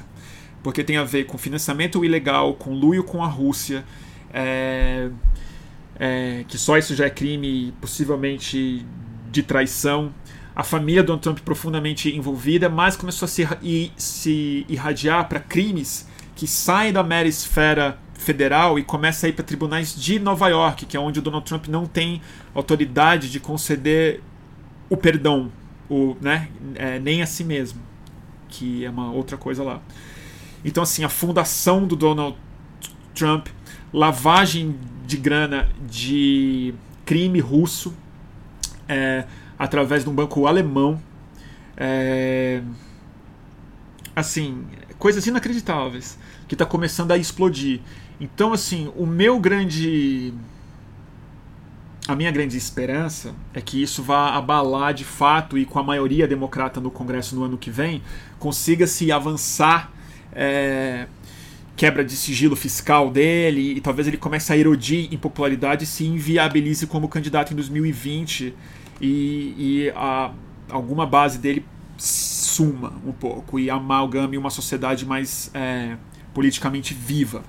porque 0.62 0.84
tem 0.84 0.98
a 0.98 1.04
ver 1.04 1.26
com 1.26 1.38
financiamento 1.38 2.04
ilegal, 2.04 2.54
conluio 2.56 3.04
com 3.04 3.24
a 3.24 3.28
Rússia, 3.28 3.86
é, 4.34 5.10
é, 5.98 6.44
que 6.48 6.58
só 6.58 6.78
isso 6.78 6.94
já 6.94 7.06
é 7.06 7.10
crime, 7.10 7.74
possivelmente 7.80 8.86
de 9.32 9.44
traição. 9.44 10.14
A 10.56 10.64
família 10.64 11.02
do 11.02 11.08
Donald 11.08 11.24
Trump 11.24 11.40
profundamente 11.40 12.16
envolvida, 12.16 12.70
mas 12.70 12.96
começou 12.96 13.26
a 13.26 13.30
se, 13.30 13.92
se 13.96 14.66
irradiar 14.68 15.28
para 15.28 15.40
crimes 15.40 16.08
que 16.36 16.48
saem 16.48 16.92
da 16.92 17.04
mera 17.04 17.28
esfera 17.28 17.98
federal 18.14 18.80
e 18.80 18.84
começa 18.84 19.28
a 19.28 19.30
ir 19.30 19.34
para 19.34 19.44
tribunais 19.44 19.96
de 19.96 20.20
Nova 20.20 20.48
York, 20.48 20.86
que 20.86 20.98
é 20.98 21.00
onde 21.00 21.20
o 21.20 21.22
Donald 21.22 21.46
Trump 21.46 21.68
não 21.68 21.86
tem 21.86 22.22
autoridade 22.54 23.30
de 23.30 23.40
conceder 23.40 24.22
o 24.90 24.98
perdão 24.98 25.52
o, 25.90 26.16
né, 26.22 26.50
é, 26.76 27.00
nem 27.00 27.22
a 27.22 27.26
si 27.26 27.44
mesmo, 27.44 27.82
que 28.48 28.86
é 28.86 28.90
uma 28.90 29.12
outra 29.12 29.38
coisa 29.38 29.64
lá. 29.64 29.82
Então, 30.64 30.82
assim, 30.82 31.04
a 31.04 31.10
fundação 31.10 31.86
do 31.86 31.96
Donald 31.96 32.36
Trump, 33.14 33.48
lavagem 33.94 34.76
de 35.06 35.18
grana 35.18 35.70
de 35.88 36.74
crime 37.06 37.40
russo 37.40 37.94
é, 38.88 39.26
através 39.58 40.04
de 40.04 40.10
um 40.10 40.14
banco 40.14 40.48
alemão. 40.48 41.00
É, 41.78 42.62
assim, 44.16 44.66
coisas 44.98 45.28
inacreditáveis 45.28 46.18
que 46.48 46.56
está 46.56 46.66
começando 46.66 47.12
a 47.12 47.18
explodir. 47.18 47.82
Então, 48.20 48.54
assim, 48.54 48.92
o 48.96 49.06
meu 49.06 49.40
grande 49.40 50.34
a 52.08 52.16
minha 52.16 52.32
grande 52.32 52.56
esperança 52.56 53.34
é 53.54 53.60
que 53.60 53.82
isso 53.82 54.04
vá 54.04 54.36
abalar 54.36 54.94
de 54.94 55.04
fato 55.04 55.58
e 55.58 55.66
com 55.66 55.80
a 55.80 55.84
maioria 55.84 56.28
democrata 56.28 56.80
no 56.80 56.92
Congresso 56.92 57.36
no 57.36 57.44
ano 57.44 57.58
que 57.58 57.72
vem 57.72 58.02
consiga 58.38 58.86
se 58.86 59.12
avançar 59.12 59.92
é, 60.32 61.08
quebra 61.76 62.06
de 62.06 62.16
sigilo 62.16 62.56
fiscal 62.56 63.10
dele 63.10 63.74
e 63.74 63.82
talvez 63.82 64.08
ele 64.08 64.18
comece 64.18 64.54
a 64.54 64.58
erodir 64.58 65.12
em 65.12 65.18
popularidade 65.18 65.84
e 65.84 65.88
se 65.88 66.06
inviabilize 66.06 66.86
como 66.86 67.10
candidato 67.10 67.54
em 67.54 67.56
2020 67.56 68.54
e, 69.02 69.08
e 69.58 69.94
a, 69.96 70.32
alguma 70.70 71.06
base 71.08 71.40
dele 71.40 71.66
suma 71.98 72.94
um 73.06 73.12
pouco 73.12 73.60
e 73.60 73.70
amalgame 73.70 74.38
uma 74.38 74.50
sociedade 74.50 75.06
mais 75.06 75.50
é, 75.54 75.98
politicamente 76.34 76.94
viva. 76.94 77.44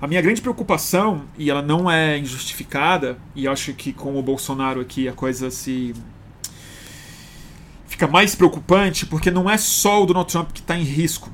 A 0.00 0.06
minha 0.06 0.20
grande 0.20 0.42
preocupação, 0.42 1.24
e 1.38 1.48
ela 1.48 1.62
não 1.62 1.90
é 1.90 2.18
injustificada, 2.18 3.16
e 3.34 3.46
acho 3.46 3.72
que 3.74 3.92
com 3.92 4.18
o 4.18 4.22
Bolsonaro 4.22 4.80
aqui 4.80 5.08
a 5.08 5.12
coisa 5.12 5.50
se. 5.50 5.94
fica 7.86 8.06
mais 8.06 8.34
preocupante, 8.34 9.06
porque 9.06 9.30
não 9.30 9.48
é 9.48 9.56
só 9.56 10.02
o 10.02 10.06
Donald 10.06 10.30
Trump 10.30 10.50
que 10.52 10.60
está 10.60 10.76
em 10.76 10.82
risco. 10.82 11.30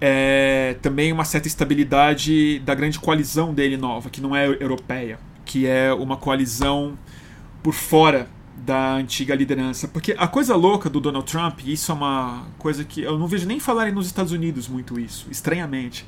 É 0.00 0.76
também 0.82 1.10
uma 1.12 1.24
certa 1.24 1.48
estabilidade 1.48 2.58
da 2.60 2.74
grande 2.74 2.98
coalizão 2.98 3.54
dele 3.54 3.76
nova, 3.76 4.10
que 4.10 4.20
não 4.20 4.36
é 4.36 4.46
europeia, 4.46 5.18
que 5.44 5.66
é 5.66 5.92
uma 5.92 6.16
coalizão 6.18 6.98
por 7.62 7.72
fora 7.72 8.28
da 8.56 8.94
antiga 8.94 9.34
liderança. 9.34 9.88
Porque 9.88 10.14
a 10.18 10.28
coisa 10.28 10.54
louca 10.54 10.90
do 10.90 11.00
Donald 11.00 11.30
Trump, 11.30 11.60
e 11.64 11.72
isso 11.72 11.92
é 11.92 11.94
uma 11.94 12.46
coisa 12.58 12.84
que 12.84 13.00
eu 13.02 13.18
não 13.18 13.26
vejo 13.26 13.46
nem 13.46 13.58
falarem 13.58 13.94
nos 13.94 14.06
Estados 14.06 14.32
Unidos 14.32 14.68
muito 14.68 15.00
isso, 15.00 15.28
estranhamente 15.30 16.04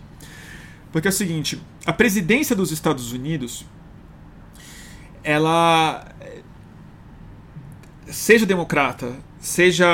porque 0.93 1.09
é 1.09 1.11
o 1.11 1.13
seguinte, 1.13 1.61
a 1.85 1.93
presidência 1.93 2.57
dos 2.57 2.71
Estados 2.71 3.13
Unidos, 3.13 3.65
ela 5.23 6.07
seja 8.07 8.47
democrata, 8.47 9.17
seja 9.39 9.87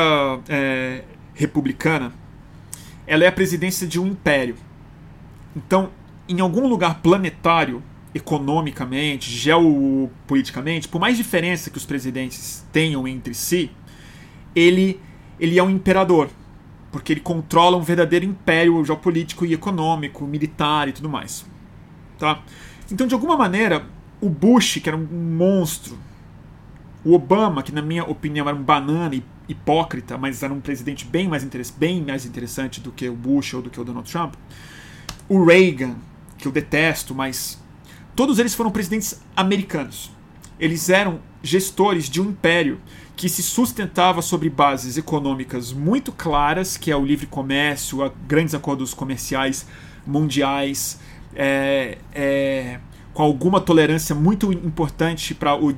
é, 0.48 1.02
republicana, 1.34 2.12
ela 3.06 3.24
é 3.24 3.26
a 3.26 3.32
presidência 3.32 3.86
de 3.86 4.00
um 4.00 4.06
império. 4.06 4.56
Então, 5.54 5.90
em 6.28 6.40
algum 6.40 6.66
lugar 6.66 7.00
planetário, 7.00 7.82
economicamente, 8.14 9.30
geopoliticamente, 9.30 10.88
por 10.88 11.00
mais 11.00 11.16
diferença 11.16 11.68
que 11.68 11.76
os 11.76 11.84
presidentes 11.84 12.64
tenham 12.72 13.06
entre 13.06 13.34
si, 13.34 13.70
ele, 14.54 15.00
ele 15.38 15.58
é 15.58 15.62
um 15.62 15.70
imperador 15.70 16.30
porque 16.94 17.12
ele 17.12 17.20
controla 17.20 17.76
um 17.76 17.80
verdadeiro 17.80 18.24
império 18.24 18.84
geopolítico 18.84 19.44
e 19.44 19.52
econômico, 19.52 20.24
militar 20.28 20.86
e 20.86 20.92
tudo 20.92 21.08
mais. 21.08 21.44
Tá? 22.20 22.40
Então, 22.88 23.04
de 23.04 23.12
alguma 23.14 23.36
maneira, 23.36 23.84
o 24.20 24.28
Bush, 24.28 24.78
que 24.80 24.88
era 24.88 24.96
um 24.96 25.04
monstro, 25.04 25.98
o 27.04 27.12
Obama, 27.12 27.64
que 27.64 27.72
na 27.72 27.82
minha 27.82 28.04
opinião 28.04 28.48
era 28.48 28.56
um 28.56 28.62
banana 28.62 29.20
hipócrita, 29.48 30.16
mas 30.16 30.44
era 30.44 30.54
um 30.54 30.60
presidente 30.60 31.04
bem 31.04 31.26
mais, 31.26 31.42
bem 31.76 32.00
mais 32.00 32.24
interessante 32.24 32.80
do 32.80 32.92
que 32.92 33.08
o 33.08 33.14
Bush 33.16 33.54
ou 33.54 33.62
do 33.62 33.70
que 33.70 33.80
o 33.80 33.84
Donald 33.84 34.08
Trump, 34.08 34.34
o 35.28 35.44
Reagan, 35.44 35.96
que 36.38 36.46
eu 36.46 36.52
detesto, 36.52 37.12
mas 37.12 37.60
todos 38.14 38.38
eles 38.38 38.54
foram 38.54 38.70
presidentes 38.70 39.20
americanos. 39.34 40.12
Eles 40.60 40.88
eram 40.88 41.18
gestores 41.42 42.08
de 42.08 42.22
um 42.22 42.26
império 42.26 42.80
que 43.16 43.28
se 43.28 43.42
sustentava 43.42 44.20
sobre 44.22 44.50
bases 44.50 44.96
econômicas 44.96 45.72
muito 45.72 46.10
claras, 46.10 46.76
que 46.76 46.90
é 46.90 46.96
o 46.96 47.04
livre 47.04 47.26
comércio, 47.26 48.12
grandes 48.26 48.54
acordos 48.54 48.92
comerciais 48.92 49.66
mundiais, 50.06 50.98
é, 51.34 51.98
é, 52.12 52.80
com 53.12 53.22
alguma 53.22 53.60
tolerância 53.60 54.14
muito 54.14 54.52
importante 54.52 55.34
para 55.34 55.54
o 55.56 55.74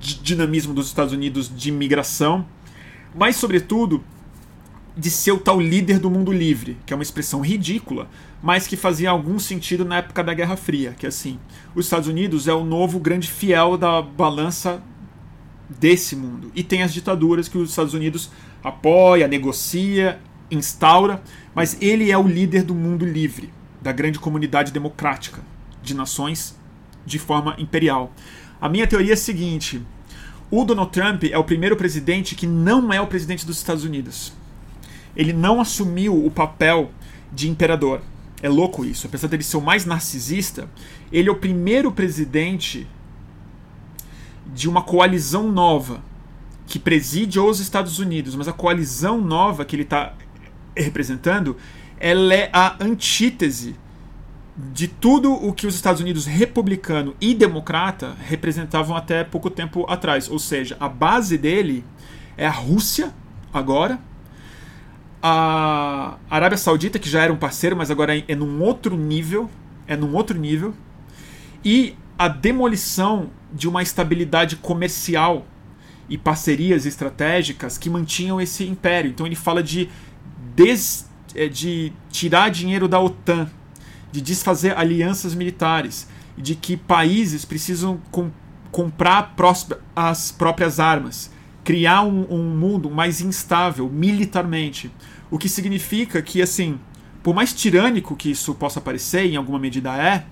dinamismo 0.00 0.72
dos 0.72 0.86
Estados 0.86 1.12
Unidos 1.12 1.54
de 1.54 1.68
imigração, 1.68 2.46
mas, 3.14 3.36
sobretudo, 3.36 4.02
de 4.96 5.10
ser 5.10 5.32
o 5.32 5.38
tal 5.38 5.60
líder 5.60 5.98
do 5.98 6.10
mundo 6.10 6.32
livre, 6.32 6.78
que 6.86 6.92
é 6.92 6.96
uma 6.96 7.02
expressão 7.02 7.40
ridícula, 7.40 8.08
mas 8.42 8.66
que 8.66 8.76
fazia 8.76 9.10
algum 9.10 9.38
sentido 9.38 9.84
na 9.84 9.98
época 9.98 10.24
da 10.24 10.32
Guerra 10.32 10.56
Fria, 10.56 10.94
que 10.98 11.06
assim, 11.06 11.38
os 11.74 11.86
Estados 11.86 12.08
Unidos 12.08 12.48
é 12.48 12.54
o 12.54 12.64
novo 12.64 12.98
grande 12.98 13.28
fiel 13.28 13.76
da 13.76 14.00
balança 14.00 14.82
desse 15.78 16.16
mundo. 16.16 16.50
E 16.54 16.62
tem 16.62 16.82
as 16.82 16.92
ditaduras 16.92 17.48
que 17.48 17.58
os 17.58 17.70
Estados 17.70 17.94
Unidos 17.94 18.30
apoia, 18.62 19.28
negocia, 19.28 20.18
instaura, 20.50 21.22
mas 21.54 21.76
ele 21.80 22.10
é 22.10 22.18
o 22.18 22.26
líder 22.26 22.64
do 22.64 22.74
mundo 22.74 23.06
livre, 23.06 23.52
da 23.80 23.92
grande 23.92 24.18
comunidade 24.18 24.72
democrática 24.72 25.42
de 25.82 25.94
nações 25.94 26.58
de 27.06 27.18
forma 27.18 27.54
imperial. 27.58 28.12
A 28.60 28.68
minha 28.68 28.86
teoria 28.86 29.12
é 29.12 29.14
a 29.14 29.16
seguinte: 29.16 29.82
o 30.50 30.64
Donald 30.64 30.90
Trump 30.90 31.24
é 31.24 31.38
o 31.38 31.44
primeiro 31.44 31.76
presidente 31.76 32.34
que 32.34 32.46
não 32.46 32.92
é 32.92 33.00
o 33.00 33.06
presidente 33.06 33.46
dos 33.46 33.58
Estados 33.58 33.84
Unidos. 33.84 34.32
Ele 35.16 35.32
não 35.32 35.60
assumiu 35.60 36.24
o 36.24 36.30
papel 36.30 36.90
de 37.32 37.48
imperador. 37.48 38.00
É 38.42 38.48
louco 38.48 38.84
isso. 38.84 39.06
Apesar 39.06 39.28
dele 39.28 39.42
ser 39.42 39.56
o 39.56 39.60
mais 39.60 39.84
narcisista, 39.84 40.68
ele 41.12 41.28
é 41.28 41.32
o 41.32 41.36
primeiro 41.36 41.92
presidente 41.92 42.86
de 44.54 44.68
uma 44.68 44.82
coalizão 44.82 45.50
nova 45.50 46.02
que 46.66 46.78
preside 46.78 47.38
os 47.38 47.58
Estados 47.60 47.98
Unidos, 47.98 48.34
mas 48.34 48.46
a 48.46 48.52
coalizão 48.52 49.20
nova 49.20 49.64
que 49.64 49.74
ele 49.74 49.82
está 49.82 50.14
representando, 50.76 51.56
ela 51.98 52.32
é 52.32 52.48
a 52.52 52.76
antítese 52.82 53.76
de 54.72 54.86
tudo 54.86 55.32
o 55.32 55.52
que 55.52 55.66
os 55.66 55.74
Estados 55.74 56.00
Unidos 56.00 56.26
republicano 56.26 57.14
e 57.20 57.34
democrata 57.34 58.16
representavam 58.20 58.96
até 58.96 59.24
pouco 59.24 59.50
tempo 59.50 59.84
atrás. 59.88 60.30
Ou 60.30 60.38
seja, 60.38 60.76
a 60.78 60.88
base 60.88 61.38
dele 61.38 61.84
é 62.36 62.46
a 62.46 62.50
Rússia 62.50 63.12
agora, 63.52 63.98
a 65.22 66.16
Arábia 66.30 66.56
Saudita, 66.56 66.98
que 66.98 67.08
já 67.08 67.22
era 67.22 67.32
um 67.32 67.36
parceiro, 67.36 67.76
mas 67.76 67.90
agora 67.90 68.16
é 68.16 68.34
num 68.34 68.62
outro 68.62 68.96
nível, 68.96 69.50
é 69.86 69.96
num 69.96 70.14
outro 70.14 70.38
nível, 70.38 70.74
e 71.64 71.96
a 72.18 72.28
demolição 72.28 73.30
de 73.52 73.68
uma 73.68 73.82
estabilidade 73.82 74.56
comercial 74.56 75.46
e 76.08 76.18
parcerias 76.18 76.86
estratégicas 76.86 77.78
que 77.78 77.88
mantinham 77.88 78.40
esse 78.40 78.64
império. 78.64 79.10
Então 79.10 79.26
ele 79.26 79.36
fala 79.36 79.62
de, 79.62 79.88
des, 80.54 81.08
é, 81.34 81.48
de 81.48 81.92
tirar 82.10 82.50
dinheiro 82.50 82.88
da 82.88 83.00
OTAN, 83.00 83.48
de 84.10 84.20
desfazer 84.20 84.76
alianças 84.76 85.34
militares, 85.34 86.08
de 86.36 86.54
que 86.54 86.76
países 86.76 87.44
precisam 87.44 88.00
com, 88.10 88.30
comprar 88.72 89.34
as 89.94 90.32
próprias 90.32 90.80
armas, 90.80 91.30
criar 91.62 92.02
um, 92.02 92.26
um 92.30 92.56
mundo 92.56 92.90
mais 92.90 93.20
instável 93.20 93.88
militarmente. 93.88 94.90
O 95.30 95.38
que 95.38 95.48
significa 95.48 96.20
que, 96.20 96.42
assim, 96.42 96.80
por 97.22 97.34
mais 97.34 97.52
tirânico 97.52 98.16
que 98.16 98.30
isso 98.30 98.54
possa 98.54 98.80
parecer, 98.80 99.26
em 99.26 99.36
alguma 99.36 99.58
medida 99.58 99.96
é, 99.96 100.24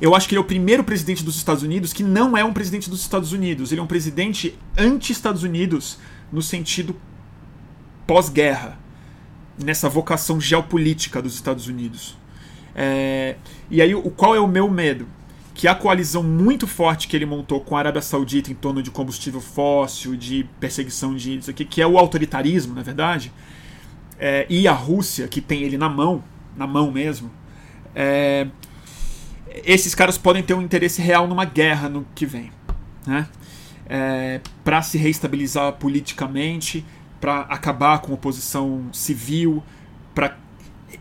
eu 0.00 0.14
acho 0.14 0.26
que 0.26 0.34
ele 0.34 0.38
é 0.38 0.42
o 0.42 0.46
primeiro 0.46 0.82
presidente 0.82 1.22
dos 1.22 1.36
Estados 1.36 1.62
Unidos 1.62 1.92
que 1.92 2.02
não 2.02 2.36
é 2.36 2.44
um 2.44 2.52
presidente 2.52 2.88
dos 2.88 3.00
Estados 3.00 3.32
Unidos. 3.32 3.70
Ele 3.70 3.80
é 3.80 3.84
um 3.84 3.88
presidente 3.88 4.58
anti-Estados 4.76 5.42
Unidos 5.42 5.98
no 6.32 6.40
sentido 6.40 6.96
pós-guerra, 8.06 8.78
nessa 9.62 9.88
vocação 9.88 10.40
geopolítica 10.40 11.20
dos 11.20 11.34
Estados 11.34 11.66
Unidos. 11.66 12.16
É, 12.74 13.36
e 13.70 13.82
aí, 13.82 13.94
o, 13.94 14.10
qual 14.10 14.34
é 14.34 14.40
o 14.40 14.48
meu 14.48 14.70
medo? 14.70 15.06
Que 15.54 15.68
a 15.68 15.74
coalizão 15.74 16.22
muito 16.22 16.66
forte 16.66 17.06
que 17.06 17.14
ele 17.14 17.26
montou 17.26 17.60
com 17.60 17.76
a 17.76 17.80
Arábia 17.80 18.00
Saudita 18.00 18.50
em 18.50 18.54
torno 18.54 18.82
de 18.82 18.90
combustível 18.90 19.40
fóssil, 19.40 20.16
de 20.16 20.46
perseguição 20.58 21.14
de 21.14 21.36
isso 21.36 21.50
aqui, 21.50 21.64
que 21.64 21.82
é 21.82 21.86
o 21.86 21.98
autoritarismo, 21.98 22.74
na 22.74 22.82
verdade, 22.82 23.30
é, 24.18 24.46
e 24.48 24.66
a 24.66 24.72
Rússia, 24.72 25.28
que 25.28 25.40
tem 25.40 25.62
ele 25.62 25.76
na 25.76 25.88
mão, 25.88 26.24
na 26.56 26.66
mão 26.66 26.90
mesmo, 26.90 27.30
é, 27.94 28.46
esses 29.64 29.94
caras 29.94 30.16
podem 30.16 30.42
ter 30.42 30.54
um 30.54 30.62
interesse 30.62 31.02
real 31.02 31.26
numa 31.26 31.44
guerra 31.44 31.88
no 31.88 32.06
que 32.14 32.24
vem, 32.24 32.50
né? 33.06 33.28
É, 33.88 34.40
para 34.62 34.80
se 34.82 34.96
reestabilizar 34.96 35.72
politicamente, 35.72 36.84
para 37.20 37.40
acabar 37.42 37.98
com 37.98 38.12
a 38.12 38.14
oposição 38.14 38.84
civil, 38.92 39.62
para 40.14 40.36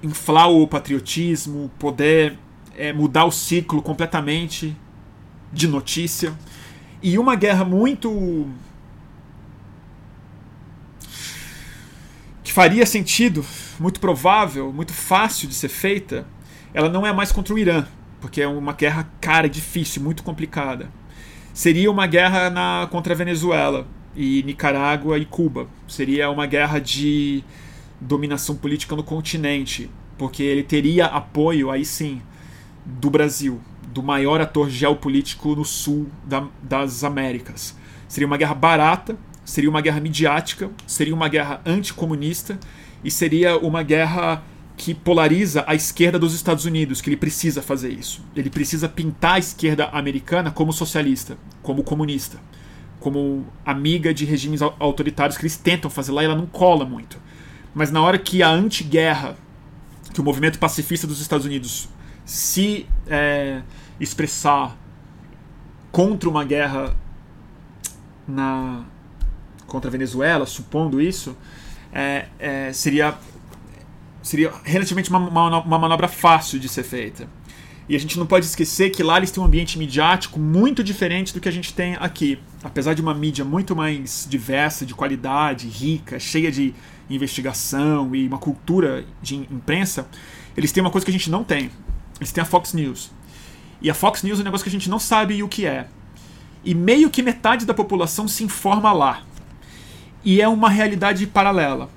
inflar 0.01 0.49
o 0.49 0.67
patriotismo, 0.67 1.69
poder 1.77 2.37
é, 2.75 2.91
mudar 2.91 3.25
o 3.25 3.31
ciclo 3.31 3.81
completamente 3.81 4.75
de 5.53 5.67
notícia. 5.67 6.33
E 7.01 7.19
uma 7.19 7.35
guerra 7.35 7.63
muito. 7.63 8.47
que 12.43 12.51
faria 12.51 12.85
sentido, 12.85 13.45
muito 13.79 13.99
provável, 13.99 14.73
muito 14.73 14.91
fácil 14.91 15.47
de 15.47 15.53
ser 15.53 15.69
feita, 15.69 16.25
ela 16.73 16.89
não 16.89 17.05
é 17.05 17.13
mais 17.13 17.31
contra 17.31 17.53
o 17.53 17.59
Irã, 17.59 17.85
porque 18.19 18.41
é 18.41 18.47
uma 18.47 18.73
guerra 18.73 19.09
cara, 19.21 19.49
difícil, 19.49 20.01
muito 20.01 20.23
complicada. 20.23 20.89
Seria 21.53 21.89
uma 21.91 22.07
guerra 22.07 22.49
na, 22.49 22.87
contra 22.91 23.13
a 23.13 23.17
Venezuela 23.17 23.87
e 24.15 24.43
Nicarágua 24.43 25.17
e 25.17 25.25
Cuba. 25.25 25.67
Seria 25.87 26.29
uma 26.29 26.45
guerra 26.45 26.79
de 26.79 27.43
dominação 27.99 28.55
política 28.55 28.95
no 28.95 29.03
continente, 29.03 29.89
porque 30.17 30.43
ele 30.43 30.63
teria 30.63 31.05
apoio, 31.05 31.69
aí 31.69 31.83
sim, 31.83 32.21
do 32.85 33.09
Brasil, 33.09 33.59
do 33.87 34.01
maior 34.01 34.39
ator 34.41 34.69
geopolítico 34.69 35.55
no 35.55 35.65
sul 35.65 36.07
da, 36.23 36.47
das 36.61 37.03
Américas. 37.03 37.75
Seria 38.07 38.27
uma 38.27 38.37
guerra 38.37 38.55
barata, 38.55 39.17
seria 39.43 39.69
uma 39.69 39.81
guerra 39.81 39.99
midiática, 39.99 40.69
seria 40.85 41.13
uma 41.13 41.27
guerra 41.27 41.61
anticomunista 41.65 42.59
e 43.03 43.11
seria 43.11 43.57
uma 43.57 43.83
guerra 43.83 44.43
que 44.79 44.93
polariza 44.93 45.65
a 45.67 45.75
esquerda 45.75 46.17
dos 46.17 46.33
Estados 46.33 46.63
Unidos, 46.63 47.01
que 47.01 47.09
ele 47.09 47.17
precisa 47.17 47.61
fazer 47.61 47.89
isso. 47.89 48.23
Ele 48.33 48.49
precisa 48.49 48.87
pintar 48.87 49.33
a 49.33 49.39
esquerda 49.39 49.89
americana 49.89 50.51
como 50.51 50.71
socialista, 50.71 51.37
como 51.61 51.83
comunista, 51.83 52.39
como 52.97 53.45
amiga 53.65 54.13
de 54.13 54.23
regimes 54.23 54.61
autoritários 54.61 55.37
que 55.37 55.43
eles 55.43 55.57
tentam 55.57 55.91
fazer 55.91 56.13
lá 56.13 56.21
e 56.21 56.25
ela 56.25 56.35
não 56.35 56.45
cola 56.45 56.85
muito. 56.85 57.19
Mas 57.75 57.91
na 57.91 58.01
hora 58.01 58.17
que 58.17 58.41
a 58.41 58.49
anti-guerra, 58.49 59.35
que 60.13 60.21
o 60.21 60.23
movimento 60.23 60.57
pacifista 60.57 61.05
dos 61.05 61.19
Estados 61.19 61.45
Unidos 61.45 61.89
se 62.23 62.85
é, 63.05 63.61
expressar 63.99 64.77
contra 65.91 66.29
uma 66.29 66.45
guerra 66.45 66.95
na 68.25 68.85
contra 69.67 69.89
a 69.89 69.91
Venezuela, 69.91 70.45
supondo 70.45 71.01
isso, 71.01 71.35
é, 71.91 72.27
é, 72.39 72.71
seria 72.71 73.17
seria 74.21 74.51
relativamente 74.63 75.09
uma, 75.09 75.19
uma, 75.19 75.61
uma, 75.61 75.79
manobra 75.79 76.07
fácil 76.07 76.59
de 76.59 76.67
ser 76.67 76.83
feita. 76.83 77.27
E 77.87 77.95
a 77.95 77.99
gente 77.99 78.19
não 78.19 78.25
pode 78.25 78.45
esquecer 78.45 78.91
que 78.91 79.01
lá 79.01 79.17
eles 79.17 79.31
têm 79.31 79.41
um 79.41 79.45
ambiente 79.45 79.79
midiático 79.79 80.39
muito 80.39 80.83
diferente 80.83 81.33
do 81.33 81.39
que 81.39 81.49
a 81.49 81.51
gente 81.51 81.73
tem 81.73 81.95
aqui. 81.95 82.37
Apesar 82.63 82.93
de 82.93 83.01
uma 83.01 83.15
mídia 83.15 83.43
muito 83.43 83.75
mais 83.75 84.27
diversa, 84.29 84.85
de 84.85 84.93
qualidade, 84.93 85.67
rica, 85.67 86.19
cheia 86.19 86.51
de 86.51 86.75
investigação 87.09 88.13
e 88.15 88.27
uma 88.27 88.37
cultura 88.37 89.05
de 89.21 89.37
imprensa, 89.37 90.07
eles 90.55 90.71
têm 90.71 90.81
uma 90.81 90.91
coisa 90.91 91.03
que 91.03 91.09
a 91.09 91.13
gente 91.13 91.31
não 91.31 91.43
tem. 91.43 91.71
Eles 92.19 92.31
têm 92.31 92.43
a 92.43 92.45
Fox 92.45 92.73
News. 92.73 93.11
E 93.81 93.89
a 93.89 93.93
Fox 93.95 94.21
News 94.21 94.37
é 94.37 94.41
um 94.41 94.45
negócio 94.45 94.63
que 94.63 94.69
a 94.69 94.71
gente 94.71 94.89
não 94.89 94.99
sabe 94.99 95.41
o 95.41 95.47
que 95.47 95.65
é. 95.65 95.87
E 96.63 96.75
meio 96.75 97.09
que 97.09 97.23
metade 97.23 97.65
da 97.65 97.73
população 97.73 98.27
se 98.27 98.43
informa 98.43 98.91
lá. 98.91 99.23
E 100.23 100.41
é 100.41 100.47
uma 100.47 100.69
realidade 100.69 101.25
paralela 101.25 101.89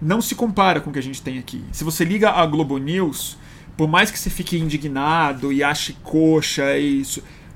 não 0.00 0.20
se 0.20 0.34
compara 0.34 0.80
com 0.80 0.90
o 0.90 0.92
que 0.92 0.98
a 0.98 1.02
gente 1.02 1.22
tem 1.22 1.38
aqui. 1.38 1.62
Se 1.72 1.84
você 1.84 2.04
liga 2.04 2.30
a 2.30 2.44
Globo 2.46 2.78
News, 2.78 3.36
por 3.76 3.88
mais 3.88 4.10
que 4.10 4.18
você 4.18 4.30
fique 4.30 4.58
indignado 4.58 5.52
e 5.52 5.62
ache 5.62 5.94
coxa 6.02 6.78
e, 6.78 7.02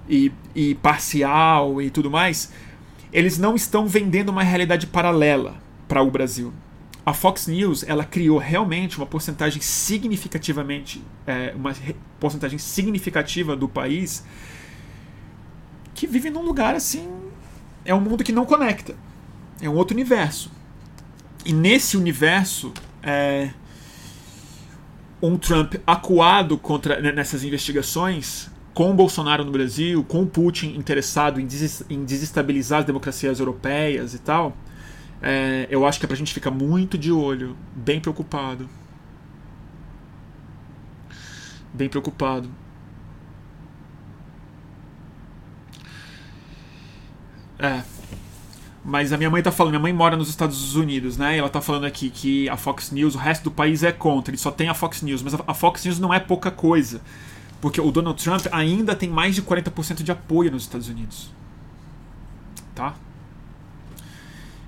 e, 0.08 0.32
e 0.54 0.74
parcial 0.76 1.80
e 1.80 1.90
tudo 1.90 2.10
mais, 2.10 2.52
eles 3.12 3.38
não 3.38 3.54
estão 3.54 3.86
vendendo 3.86 4.28
uma 4.28 4.42
realidade 4.42 4.86
paralela 4.86 5.54
para 5.88 6.02
o 6.02 6.10
Brasil. 6.10 6.52
A 7.04 7.12
Fox 7.12 7.46
News 7.46 7.82
ela 7.88 8.04
criou 8.04 8.38
realmente 8.38 8.98
uma 8.98 9.06
porcentagem 9.06 9.60
significativamente 9.60 11.02
é, 11.26 11.52
uma 11.56 11.74
porcentagem 12.20 12.58
significativa 12.58 13.56
do 13.56 13.68
país 13.68 14.24
que 15.94 16.06
vive 16.06 16.30
num 16.30 16.42
lugar 16.42 16.74
assim 16.74 17.08
é 17.84 17.94
um 17.94 18.00
mundo 18.00 18.22
que 18.22 18.32
não 18.32 18.44
conecta 18.44 18.94
é 19.62 19.68
um 19.68 19.74
outro 19.74 19.96
universo 19.96 20.50
e 21.44 21.52
nesse 21.52 21.96
universo, 21.96 22.72
é, 23.02 23.50
um 25.22 25.36
Trump 25.36 25.74
acuado 25.86 26.56
contra 26.58 27.00
né, 27.00 27.12
nessas 27.12 27.44
investigações, 27.44 28.50
com 28.72 28.90
o 28.90 28.94
Bolsonaro 28.94 29.44
no 29.44 29.50
Brasil, 29.50 30.04
com 30.04 30.26
Putin 30.26 30.74
interessado 30.76 31.40
em 31.40 32.04
desestabilizar 32.04 32.80
as 32.80 32.84
democracias 32.86 33.38
europeias 33.38 34.14
e 34.14 34.18
tal, 34.18 34.56
é, 35.22 35.66
eu 35.70 35.86
acho 35.86 35.98
que 35.98 36.06
é 36.06 36.08
pra 36.08 36.16
gente 36.16 36.32
ficar 36.32 36.50
muito 36.50 36.96
de 36.96 37.12
olho, 37.12 37.56
bem 37.74 38.00
preocupado. 38.00 38.68
Bem 41.74 41.88
preocupado. 41.88 42.50
É. 47.58 47.99
Mas 48.84 49.12
a 49.12 49.18
minha 49.18 49.28
mãe 49.28 49.42
tá 49.42 49.52
falando, 49.52 49.72
minha 49.72 49.82
mãe 49.82 49.92
mora 49.92 50.16
nos 50.16 50.28
Estados 50.30 50.74
Unidos, 50.74 51.16
né? 51.18 51.36
E 51.36 51.38
ela 51.38 51.50
tá 51.50 51.60
falando 51.60 51.84
aqui 51.84 52.08
que 52.08 52.48
a 52.48 52.56
Fox 52.56 52.90
News, 52.90 53.14
o 53.14 53.18
resto 53.18 53.44
do 53.44 53.50
país 53.50 53.82
é 53.82 53.92
contra, 53.92 54.30
ele 54.30 54.38
só 54.38 54.50
tem 54.50 54.68
a 54.68 54.74
Fox 54.74 55.02
News, 55.02 55.22
mas 55.22 55.34
a 55.34 55.54
Fox 55.54 55.84
News 55.84 55.98
não 55.98 56.12
é 56.14 56.18
pouca 56.18 56.50
coisa. 56.50 57.02
Porque 57.60 57.80
o 57.80 57.90
Donald 57.90 58.22
Trump 58.22 58.46
ainda 58.50 58.96
tem 58.96 59.08
mais 59.08 59.34
de 59.34 59.42
40% 59.42 60.02
de 60.02 60.10
apoio 60.10 60.50
nos 60.50 60.62
Estados 60.62 60.88
Unidos. 60.88 61.30
Tá? 62.74 62.94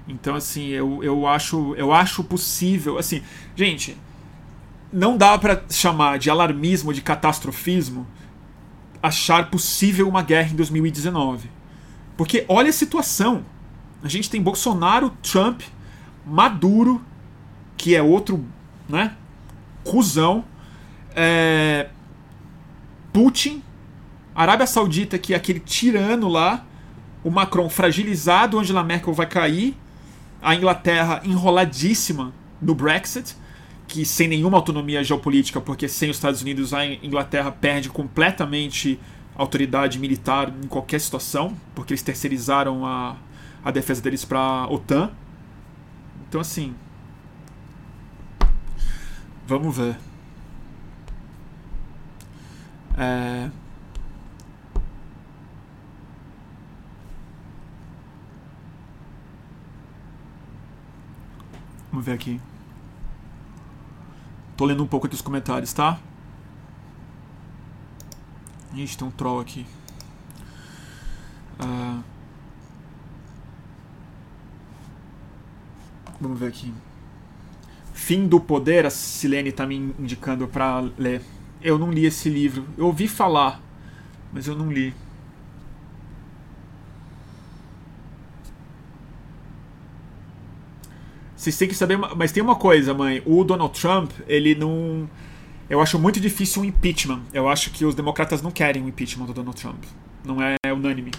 Então, 0.07 0.35
assim, 0.35 0.67
eu, 0.67 1.03
eu, 1.03 1.27
acho, 1.27 1.75
eu 1.77 1.91
acho 1.91 2.23
possível. 2.23 2.99
Assim, 2.99 3.23
gente, 3.57 3.97
não 4.93 5.17
dá 5.17 5.39
para 5.39 5.65
chamar 5.71 6.19
de 6.19 6.29
alarmismo, 6.29 6.93
de 6.93 7.01
catastrofismo, 7.01 8.07
achar 9.03 9.51
possível 9.51 10.07
uma 10.07 10.23
guerra 10.23 10.53
em 10.53 10.57
2019. 10.57 11.51
Porque 12.17 12.45
olha 12.47 12.69
a 12.69 12.73
situação. 12.75 13.45
A 14.03 14.09
gente 14.09 14.29
tem 14.29 14.43
Bolsonaro, 14.43 15.11
Trump, 15.23 15.63
Maduro, 16.27 17.01
que 17.77 17.95
é 17.95 18.03
outro, 18.03 18.45
né? 18.89 19.17
Cusão. 19.85 20.45
É, 21.15 21.89
Putin, 23.13 23.63
Arábia 24.35 24.67
Saudita, 24.67 25.19
que 25.19 25.35
é 25.35 25.37
aquele 25.37 25.61
tirano 25.61 26.29
lá, 26.29 26.65
o 27.23 27.31
Macron 27.31 27.69
fragilizado, 27.69 28.59
Angela 28.59 28.83
Merkel 28.83 29.13
vai 29.13 29.27
cair, 29.27 29.77
a 30.41 30.55
Inglaterra 30.55 31.21
enroladíssima 31.25 32.33
no 32.61 32.75
Brexit, 32.75 33.37
que 33.87 34.05
sem 34.07 34.27
nenhuma 34.27 34.57
autonomia 34.57 35.05
geopolítica, 35.05 35.61
porque 35.61 35.87
sem 35.87 36.09
os 36.09 36.17
Estados 36.17 36.41
Unidos 36.41 36.73
a 36.73 36.85
Inglaterra 36.87 37.53
perde 37.53 37.91
completamente 37.91 38.99
autoridade 39.37 39.99
militar 39.99 40.53
em 40.63 40.67
qualquer 40.67 41.01
situação, 41.01 41.55
porque 41.75 41.93
eles 41.93 42.03
terceirizaram 42.03 42.87
a, 42.87 43.17
a 43.65 43.71
defesa 43.71 44.01
deles 44.03 44.25
para 44.25 44.67
OTAN. 44.69 45.11
Então, 46.29 46.41
assim. 46.41 46.75
Vamos 49.47 49.77
ver. 49.77 49.99
É... 52.97 53.51
Vamos 61.91 62.07
ver 62.07 62.13
aqui. 62.13 62.41
Tô 64.57 64.65
lendo 64.65 64.83
um 64.83 64.87
pouco 64.87 65.07
aqui 65.07 65.15
os 65.15 65.21
comentários, 65.21 65.73
tá? 65.73 65.99
Ixi, 68.75 68.97
tem 68.97 69.07
um 69.07 69.11
troll 69.11 69.41
aqui. 69.41 69.67
Uh... 71.61 72.12
Vamos 76.23 76.39
ver 76.39 76.47
aqui. 76.47 76.73
Fim 77.93 78.29
do 78.29 78.39
Poder, 78.39 78.87
a 78.87 78.91
Silene 78.91 79.51
tá 79.51 79.67
me 79.67 79.75
indicando 79.75 80.47
para 80.47 80.81
ler. 80.97 81.21
Eu 81.61 81.77
não 81.77 81.91
li 81.91 82.07
esse 82.07 82.29
livro. 82.29 82.65
Eu 82.79 82.87
ouvi 82.87 83.09
falar, 83.09 83.61
mas 84.33 84.47
eu 84.47 84.55
não 84.55 84.71
li. 84.71 84.95
Vocês 91.35 91.59
têm 91.59 91.67
que 91.67 91.75
saber, 91.75 91.99
mas 91.99 92.31
tem 92.31 92.41
uma 92.41 92.55
coisa, 92.55 92.95
mãe. 92.95 93.21
O 93.27 93.43
Donald 93.43 93.79
Trump, 93.79 94.13
ele 94.29 94.55
não. 94.55 95.11
Eu 95.69 95.81
acho 95.81 95.99
muito 95.99 96.21
difícil 96.21 96.63
um 96.63 96.65
impeachment. 96.65 97.23
Eu 97.33 97.49
acho 97.49 97.71
que 97.73 97.85
os 97.85 97.97
democratas 97.97 98.41
não 98.41 98.53
querem 98.53 98.81
um 98.81 98.87
impeachment 98.87 99.27
do 99.27 99.33
Donald 99.35 99.61
Trump. 99.61 99.83
Não 100.25 100.37
é 100.41 100.73
unânime. 100.73 101.11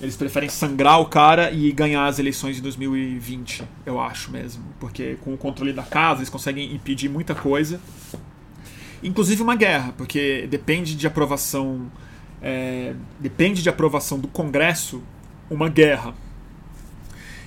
Eles 0.00 0.16
preferem 0.16 0.48
sangrar 0.48 0.98
o 1.00 1.06
cara 1.06 1.50
e 1.50 1.70
ganhar 1.72 2.06
as 2.06 2.18
eleições 2.18 2.56
de 2.56 2.62
2020, 2.62 3.62
eu 3.84 4.00
acho 4.00 4.30
mesmo. 4.30 4.64
Porque 4.80 5.16
com 5.22 5.34
o 5.34 5.36
controle 5.36 5.72
da 5.72 5.82
casa, 5.82 6.20
eles 6.20 6.30
conseguem 6.30 6.74
impedir 6.74 7.08
muita 7.08 7.34
coisa. 7.34 7.78
Inclusive 9.02 9.42
uma 9.42 9.54
guerra, 9.54 9.92
porque 9.96 10.46
depende 10.50 10.94
de 10.94 11.06
aprovação. 11.06 11.90
É, 12.40 12.94
depende 13.18 13.62
de 13.62 13.68
aprovação 13.68 14.18
do 14.18 14.26
Congresso 14.26 15.02
uma 15.50 15.68
guerra. 15.68 16.14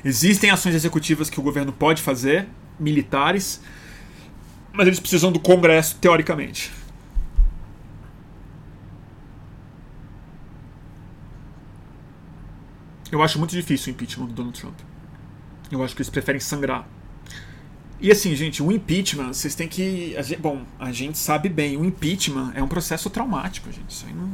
Existem 0.05 0.51
ações 0.51 0.75
executivas 0.75 1.29
que 1.29 1.39
o 1.39 1.43
governo 1.43 1.71
pode 1.71 2.01
fazer, 2.01 2.47
militares, 2.79 3.61
mas 4.71 4.85
eles 4.85 4.99
precisam 4.99 5.31
do 5.31 5.39
Congresso, 5.39 5.95
teoricamente. 6.01 6.71
Eu 13.13 13.21
acho 13.21 13.37
muito 13.37 13.51
difícil 13.51 13.91
o 13.91 13.95
impeachment 13.95 14.25
do 14.25 14.33
Donald 14.33 14.59
Trump. 14.59 14.73
Eu 15.71 15.83
acho 15.83 15.95
que 15.95 16.01
eles 16.01 16.09
preferem 16.09 16.41
sangrar. 16.41 16.87
E 18.01 18.11
assim, 18.11 18.35
gente, 18.35 18.63
o 18.63 18.71
impeachment, 18.71 19.33
vocês 19.33 19.53
têm 19.53 19.67
que. 19.67 20.15
A 20.17 20.23
gente, 20.23 20.41
bom, 20.41 20.63
a 20.79 20.91
gente 20.91 21.17
sabe 21.17 21.47
bem, 21.47 21.77
o 21.77 21.85
impeachment 21.85 22.53
é 22.55 22.63
um 22.63 22.67
processo 22.67 23.11
traumático, 23.11 23.71
gente. 23.71 23.91
Isso 23.91 24.05
aí 24.07 24.13
não, 24.13 24.27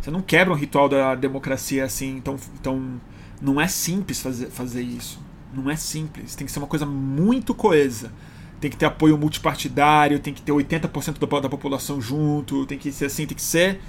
você 0.00 0.10
não 0.10 0.22
quebra 0.22 0.54
um 0.54 0.56
ritual 0.56 0.88
da 0.88 1.14
democracia 1.14 1.84
assim 1.84 2.18
tão, 2.20 2.36
tão 2.62 2.98
não 3.42 3.60
é 3.60 3.68
simples 3.68 4.20
fazer, 4.22 4.46
fazer 4.46 4.82
isso. 4.82 5.20
Não 5.52 5.70
é 5.70 5.76
simples. 5.76 6.34
Tem 6.34 6.46
que 6.46 6.52
ser 6.52 6.58
uma 6.60 6.66
coisa 6.66 6.86
muito 6.86 7.54
coesa. 7.54 8.10
Tem 8.58 8.70
que 8.70 8.76
ter 8.76 8.86
apoio 8.86 9.18
multipartidário, 9.18 10.18
tem 10.18 10.32
que 10.32 10.40
ter 10.40 10.52
80% 10.52 11.18
da, 11.18 11.40
da 11.40 11.48
população 11.48 12.00
junto, 12.00 12.64
tem 12.64 12.78
que 12.78 12.90
ser 12.90 13.04
assim, 13.04 13.26
tem 13.26 13.36
que 13.36 13.42
ser. 13.42 13.80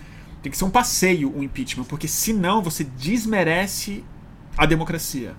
Tem 0.42 0.52
que 0.52 0.58
ser 0.58 0.66
um 0.66 0.70
passeio 0.70 1.36
o 1.36 1.44
impeachment, 1.44 1.86
porque 1.86 2.08
senão 2.08 2.62
você 2.62 2.84
desmerece 2.84 4.04
a 4.58 4.66
democracia. 4.66 5.36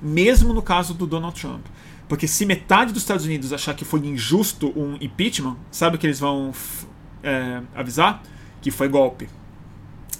Mesmo 0.00 0.52
no 0.52 0.62
caso 0.62 0.94
do 0.94 1.06
Donald 1.06 1.38
Trump. 1.40 1.64
Porque 2.08 2.28
se 2.28 2.46
metade 2.46 2.92
dos 2.92 3.02
Estados 3.02 3.24
Unidos 3.24 3.52
achar 3.52 3.74
que 3.74 3.84
foi 3.84 4.00
injusto 4.00 4.72
um 4.78 4.96
impeachment, 5.00 5.56
sabe 5.70 5.96
o 5.96 5.98
que 5.98 6.06
eles 6.06 6.20
vão 6.20 6.52
é, 7.22 7.62
avisar? 7.74 8.22
Que 8.60 8.70
foi 8.70 8.88
golpe. 8.88 9.28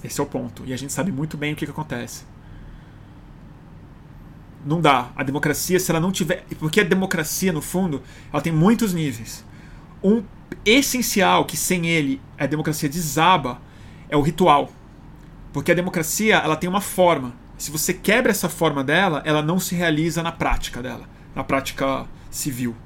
Esse 0.02 0.20
é 0.20 0.22
o 0.22 0.26
ponto. 0.26 0.64
E 0.66 0.72
a 0.72 0.76
gente 0.76 0.92
sabe 0.92 1.12
muito 1.12 1.36
bem 1.36 1.52
o 1.52 1.56
que, 1.56 1.64
que 1.64 1.70
acontece. 1.70 2.24
Não 4.64 4.80
dá. 4.80 5.10
A 5.14 5.22
democracia, 5.22 5.78
se 5.78 5.90
ela 5.90 6.00
não 6.00 6.10
tiver. 6.10 6.44
Porque 6.58 6.80
a 6.80 6.84
democracia, 6.84 7.52
no 7.52 7.62
fundo, 7.62 8.02
ela 8.32 8.42
tem 8.42 8.52
muitos 8.52 8.92
níveis. 8.92 9.44
Um 10.02 10.24
essencial 10.64 11.44
que 11.44 11.56
sem 11.56 11.86
ele 11.86 12.20
a 12.36 12.46
democracia 12.46 12.88
desaba 12.88 13.60
é 14.08 14.16
o 14.16 14.20
ritual. 14.20 14.70
Porque 15.52 15.72
a 15.72 15.74
democracia 15.74 16.36
ela 16.36 16.56
tem 16.56 16.68
uma 16.68 16.80
forma. 16.80 17.34
Se 17.56 17.70
você 17.70 17.94
quebra 17.94 18.30
essa 18.30 18.48
forma 18.48 18.84
dela, 18.84 19.22
ela 19.24 19.42
não 19.42 19.58
se 19.58 19.74
realiza 19.74 20.22
na 20.22 20.30
prática 20.30 20.82
dela, 20.82 21.08
na 21.34 21.42
prática 21.42 22.06
civil. 22.30 22.76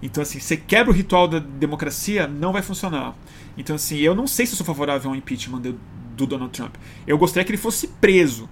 Então, 0.00 0.22
assim, 0.22 0.38
você 0.38 0.56
quebra 0.56 0.92
o 0.92 0.94
ritual 0.94 1.26
da 1.26 1.38
democracia, 1.38 2.26
não 2.26 2.52
vai 2.52 2.62
funcionar. 2.62 3.14
Então, 3.56 3.74
assim, 3.74 3.98
eu 3.98 4.14
não 4.14 4.26
sei 4.26 4.46
se 4.46 4.52
eu 4.52 4.56
sou 4.58 4.66
favorável 4.66 5.10
ao 5.10 5.16
impeachment 5.16 5.60
do, 5.60 5.80
do 6.16 6.26
Donald 6.26 6.52
Trump. 6.52 6.76
Eu 7.06 7.18
gostaria 7.18 7.44
que 7.44 7.50
ele 7.50 7.58
fosse 7.58 7.88
preso 7.88 8.48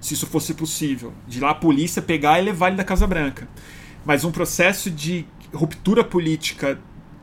se 0.00 0.14
isso 0.14 0.26
fosse 0.26 0.54
possível, 0.54 1.12
de 1.26 1.40
lá 1.40 1.50
a 1.50 1.54
polícia 1.54 2.00
pegar 2.00 2.38
e 2.38 2.44
levar 2.44 2.68
ele 2.68 2.76
da 2.76 2.84
Casa 2.84 3.06
Branca. 3.06 3.48
Mas 4.04 4.24
um 4.24 4.30
processo 4.30 4.90
de 4.90 5.26
ruptura 5.52 6.04
política, 6.04 6.78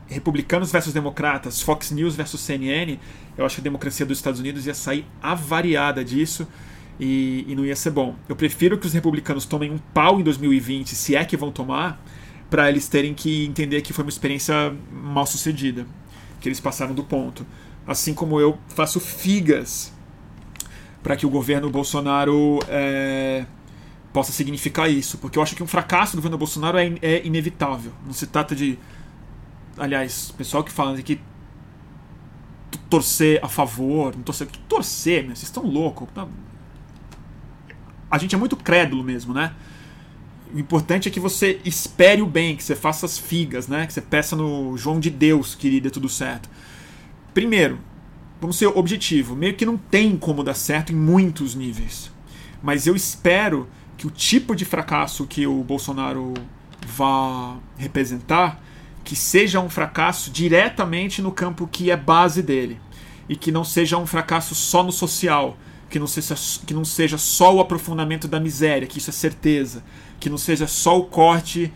republicanos 0.06 0.70
versus 0.70 0.92
democratas, 0.92 1.60
Fox 1.60 1.90
News 1.90 2.14
versus 2.14 2.40
CNN, 2.40 2.98
eu 3.36 3.44
acho 3.44 3.56
que 3.56 3.60
a 3.60 3.64
democracia 3.64 4.04
dos 4.04 4.18
Estados 4.18 4.40
Unidos 4.40 4.66
ia 4.66 4.74
sair 4.74 5.06
avariada 5.22 6.04
disso 6.04 6.46
e, 7.00 7.44
e 7.48 7.54
não 7.54 7.64
ia 7.64 7.74
ser 7.74 7.90
bom. 7.90 8.14
Eu 8.28 8.36
prefiro 8.36 8.78
que 8.78 8.86
os 8.86 8.92
republicanos 8.92 9.44
tomem 9.44 9.70
um 9.70 9.78
pau 9.78 10.20
em 10.20 10.22
2020, 10.22 10.94
se 10.94 11.16
é 11.16 11.24
que 11.24 11.36
vão 11.36 11.50
tomar, 11.50 12.02
para 12.50 12.68
eles 12.68 12.86
terem 12.88 13.14
que 13.14 13.44
entender 13.44 13.80
que 13.82 13.92
foi 13.92 14.04
uma 14.04 14.10
experiência 14.10 14.74
mal 14.92 15.26
sucedida, 15.26 15.86
que 16.40 16.48
eles 16.48 16.60
passaram 16.60 16.94
do 16.94 17.02
ponto. 17.02 17.46
Assim 17.86 18.14
como 18.14 18.40
eu 18.40 18.58
faço 18.68 19.00
figas 19.00 19.92
para 21.02 21.16
que 21.16 21.26
o 21.26 21.30
governo 21.30 21.68
Bolsonaro 21.68 22.58
é, 22.66 23.44
possa 24.10 24.32
significar 24.32 24.90
isso. 24.90 25.18
Porque 25.18 25.38
eu 25.38 25.42
acho 25.42 25.54
que 25.54 25.62
um 25.62 25.66
fracasso 25.66 26.12
do 26.12 26.16
governo 26.16 26.38
Bolsonaro 26.38 26.78
é, 26.78 26.94
é 27.02 27.26
inevitável. 27.26 27.92
Não 28.06 28.14
se 28.14 28.26
trata 28.26 28.56
de. 28.56 28.78
Aliás, 29.76 30.32
pessoal 30.36 30.62
que 30.62 30.70
fala 30.70 31.00
que 31.02 31.20
torcer 32.88 33.40
a 33.42 33.48
favor, 33.48 34.14
não 34.14 34.22
torcer. 34.22 34.46
Que 34.46 34.58
torcer, 34.60 35.24
Vocês 35.24 35.42
estão 35.44 35.64
loucos. 35.64 36.08
A 38.10 38.18
gente 38.18 38.34
é 38.34 38.38
muito 38.38 38.56
crédulo 38.56 39.02
mesmo, 39.02 39.34
né? 39.34 39.52
O 40.54 40.58
importante 40.58 41.08
é 41.08 41.10
que 41.10 41.18
você 41.18 41.60
espere 41.64 42.22
o 42.22 42.26
bem, 42.26 42.54
que 42.54 42.62
você 42.62 42.76
faça 42.76 43.06
as 43.06 43.18
figas, 43.18 43.66
né? 43.66 43.86
Que 43.86 43.92
você 43.92 44.00
peça 44.00 44.36
no 44.36 44.76
João 44.76 45.00
de 45.00 45.10
Deus 45.10 45.54
que 45.54 45.80
dê 45.80 45.90
tudo 45.90 46.08
certo. 46.08 46.48
Primeiro, 47.32 47.80
vamos 48.40 48.56
ser 48.56 48.66
objetivo. 48.66 49.34
Meio 49.34 49.54
que 49.54 49.66
não 49.66 49.76
tem 49.76 50.16
como 50.16 50.44
dar 50.44 50.54
certo 50.54 50.92
em 50.92 50.96
muitos 50.96 51.56
níveis. 51.56 52.12
Mas 52.62 52.86
eu 52.86 52.94
espero 52.94 53.68
que 53.96 54.06
o 54.06 54.10
tipo 54.10 54.54
de 54.54 54.64
fracasso 54.64 55.26
que 55.26 55.46
o 55.46 55.64
Bolsonaro 55.64 56.32
vá 56.86 57.56
representar 57.76 58.62
que 59.04 59.14
seja 59.14 59.60
um 59.60 59.68
fracasso 59.68 60.30
diretamente 60.30 61.20
no 61.20 61.30
campo 61.30 61.68
que 61.70 61.90
é 61.90 61.96
base 61.96 62.42
dele 62.42 62.80
e 63.28 63.36
que 63.36 63.52
não 63.52 63.62
seja 63.62 63.98
um 63.98 64.06
fracasso 64.06 64.54
só 64.54 64.82
no 64.82 64.90
social, 64.90 65.56
que 65.90 65.98
não 65.98 66.06
seja, 66.06 66.34
que 66.66 66.74
não 66.74 66.84
seja 66.84 67.18
só 67.18 67.54
o 67.54 67.60
aprofundamento 67.60 68.26
da 68.26 68.40
miséria, 68.40 68.88
que 68.88 68.98
isso 68.98 69.10
é 69.10 69.12
certeza, 69.12 69.84
que 70.18 70.30
não 70.30 70.38
seja 70.38 70.66
só 70.66 70.98
o 70.98 71.04
corte 71.04 71.70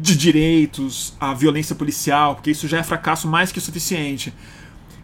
de 0.00 0.16
direitos, 0.16 1.14
a 1.20 1.32
violência 1.32 1.74
policial, 1.74 2.34
porque 2.34 2.50
isso 2.50 2.66
já 2.66 2.78
é 2.78 2.82
fracasso 2.82 3.28
mais 3.28 3.52
que 3.52 3.58
o 3.58 3.62
suficiente. 3.62 4.34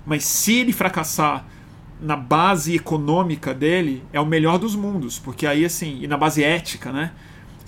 Mas 0.04 0.24
se 0.24 0.54
ele 0.54 0.72
fracassar 0.72 1.46
na 2.00 2.16
base 2.16 2.74
econômica 2.74 3.54
dele, 3.54 4.02
é 4.12 4.20
o 4.20 4.26
melhor 4.26 4.58
dos 4.58 4.74
mundos, 4.74 5.18
porque 5.18 5.46
aí 5.46 5.64
assim, 5.64 5.98
e 6.02 6.06
na 6.06 6.16
base 6.16 6.42
ética, 6.42 6.90
né? 6.90 7.12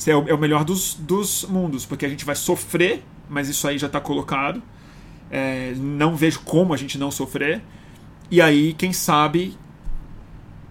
É 0.06 0.16
o, 0.16 0.28
é 0.28 0.34
o 0.34 0.38
melhor 0.38 0.64
dos, 0.64 0.94
dos 0.94 1.44
mundos, 1.44 1.86
porque 1.86 2.04
a 2.04 2.08
gente 2.08 2.24
vai 2.24 2.34
sofrer, 2.34 3.04
mas 3.28 3.48
isso 3.48 3.66
aí 3.68 3.78
já 3.78 3.86
está 3.86 4.00
colocado. 4.00 4.62
É, 5.30 5.74
não 5.76 6.16
vejo 6.16 6.40
como 6.40 6.74
a 6.74 6.76
gente 6.76 6.98
não 6.98 7.10
sofrer. 7.10 7.62
E 8.30 8.40
aí, 8.40 8.72
quem 8.74 8.92
sabe, 8.92 9.56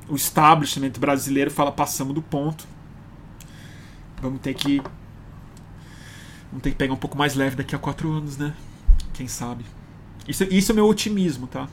o 0.08 0.16
establishment 0.16 0.92
brasileiro 1.00 1.50
fala: 1.50 1.72
passamos 1.72 2.14
do 2.14 2.22
ponto. 2.22 2.68
Vamos 4.22 4.42
ter 4.42 4.54
que. 4.54 4.82
Vamos 6.50 6.64
ter 6.64 6.72
que 6.72 6.76
pegar 6.76 6.94
um 6.94 6.98
pouco 6.98 7.18
mais 7.18 7.34
leve 7.34 7.56
daqui 7.56 7.76
a 7.76 7.80
quatro 7.80 8.12
anos, 8.12 8.38
né? 8.38 8.54
Quem 9.14 9.28
sabe? 9.28 9.66
Isso, 10.28 10.44
isso 10.46 10.72
é 10.72 10.76
meu 10.76 10.88
otimismo, 10.88 11.48
tá? 11.48 11.68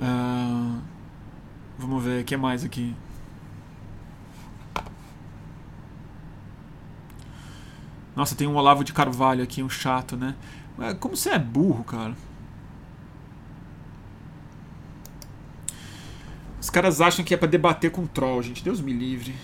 Uh, 0.00 0.91
vamos 1.82 2.02
ver 2.02 2.22
o 2.22 2.24
que 2.24 2.36
mais 2.36 2.64
aqui. 2.64 2.94
Nossa, 8.14 8.34
tem 8.34 8.46
um 8.46 8.56
Olavo 8.56 8.84
de 8.84 8.92
Carvalho 8.92 9.42
aqui, 9.42 9.62
um 9.62 9.68
chato, 9.68 10.16
né? 10.16 10.34
Como 11.00 11.16
você 11.16 11.30
é 11.30 11.38
burro, 11.38 11.82
cara. 11.84 12.14
Os 16.60 16.70
caras 16.70 17.00
acham 17.00 17.24
que 17.24 17.34
é 17.34 17.36
para 17.36 17.48
debater 17.48 17.90
com 17.90 18.06
troll, 18.06 18.42
gente. 18.42 18.62
Deus 18.62 18.80
me 18.80 18.92
livre. 18.92 19.34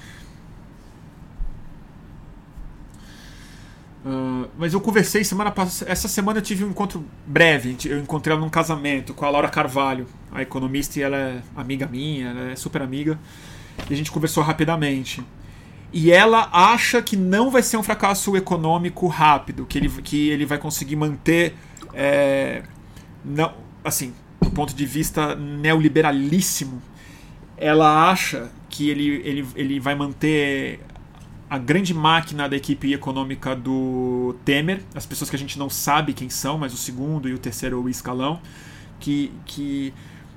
Uh, 4.05 4.49
mas 4.57 4.73
eu 4.73 4.81
conversei 4.81 5.25
semana 5.25 5.51
passada. 5.51 5.91
Essa 5.91 6.09
semana 6.09 6.39
eu 6.39 6.43
tive 6.43 6.65
um 6.65 6.71
encontro 6.71 7.05
breve. 7.27 7.77
Eu 7.85 7.99
encontrei 7.99 8.33
ela 8.33 8.41
num 8.41 8.51
casamento 8.51 9.13
com 9.13 9.25
a 9.25 9.31
Laura 9.31 9.49
Carvalho, 9.49 10.07
a 10.33 10.43
economista, 10.43 10.99
e 10.99 11.03
ela 11.03 11.17
é 11.17 11.43
amiga 11.57 11.87
minha, 11.87 12.29
ela 12.29 12.51
é 12.51 12.57
super 12.57 12.83
amiga. 12.83 13.19
E 13.89 13.93
a 13.93 13.97
gente 13.97 14.11
conversou 14.11 14.43
rapidamente. 14.43 15.23
E 15.93 16.13
ela 16.13 16.49
acha 16.53 17.01
que 17.01 17.17
não 17.17 17.51
vai 17.51 17.63
ser 17.63 17.77
um 17.77 17.83
fracasso 17.83 18.37
econômico 18.37 19.07
rápido, 19.07 19.65
que 19.65 19.79
ele, 19.79 19.89
que 20.03 20.29
ele 20.29 20.45
vai 20.45 20.59
conseguir 20.59 20.97
manter. 20.97 21.55
É, 21.95 22.63
não, 23.25 23.55
assim, 23.85 24.13
do 24.41 24.51
ponto 24.51 24.75
de 24.75 24.85
vista 24.85 25.35
neoliberalíssimo, 25.35 26.83
ela 27.57 28.11
acha 28.11 28.51
que 28.69 28.89
ele, 28.91 29.23
ele, 29.25 29.47
ele 29.57 29.81
vai 29.81 29.95
manter 29.95 30.81
a 31.51 31.57
grande 31.57 31.95
máquina 31.95 32.49
da 32.49 32.57
equipe 32.57 32.93
econômica 32.93 33.57
do 33.57 34.37
Temer, 34.45 34.83
as 34.95 35.07
pessoas 35.07 35.31
que 35.31 35.37
a 35.37 35.39
gente 35.39 35.59
não 35.59 35.71
sabe 35.71 36.13
quem 36.13 36.29
são, 36.29 36.59
mas 36.59 36.75
o 36.75 36.77
segundo 36.77 37.29
e 37.29 37.33
o 37.35 37.39
terceiro 37.39 37.89
escalão, 37.89 38.41
que, 39.01 39.33
que 39.47 39.95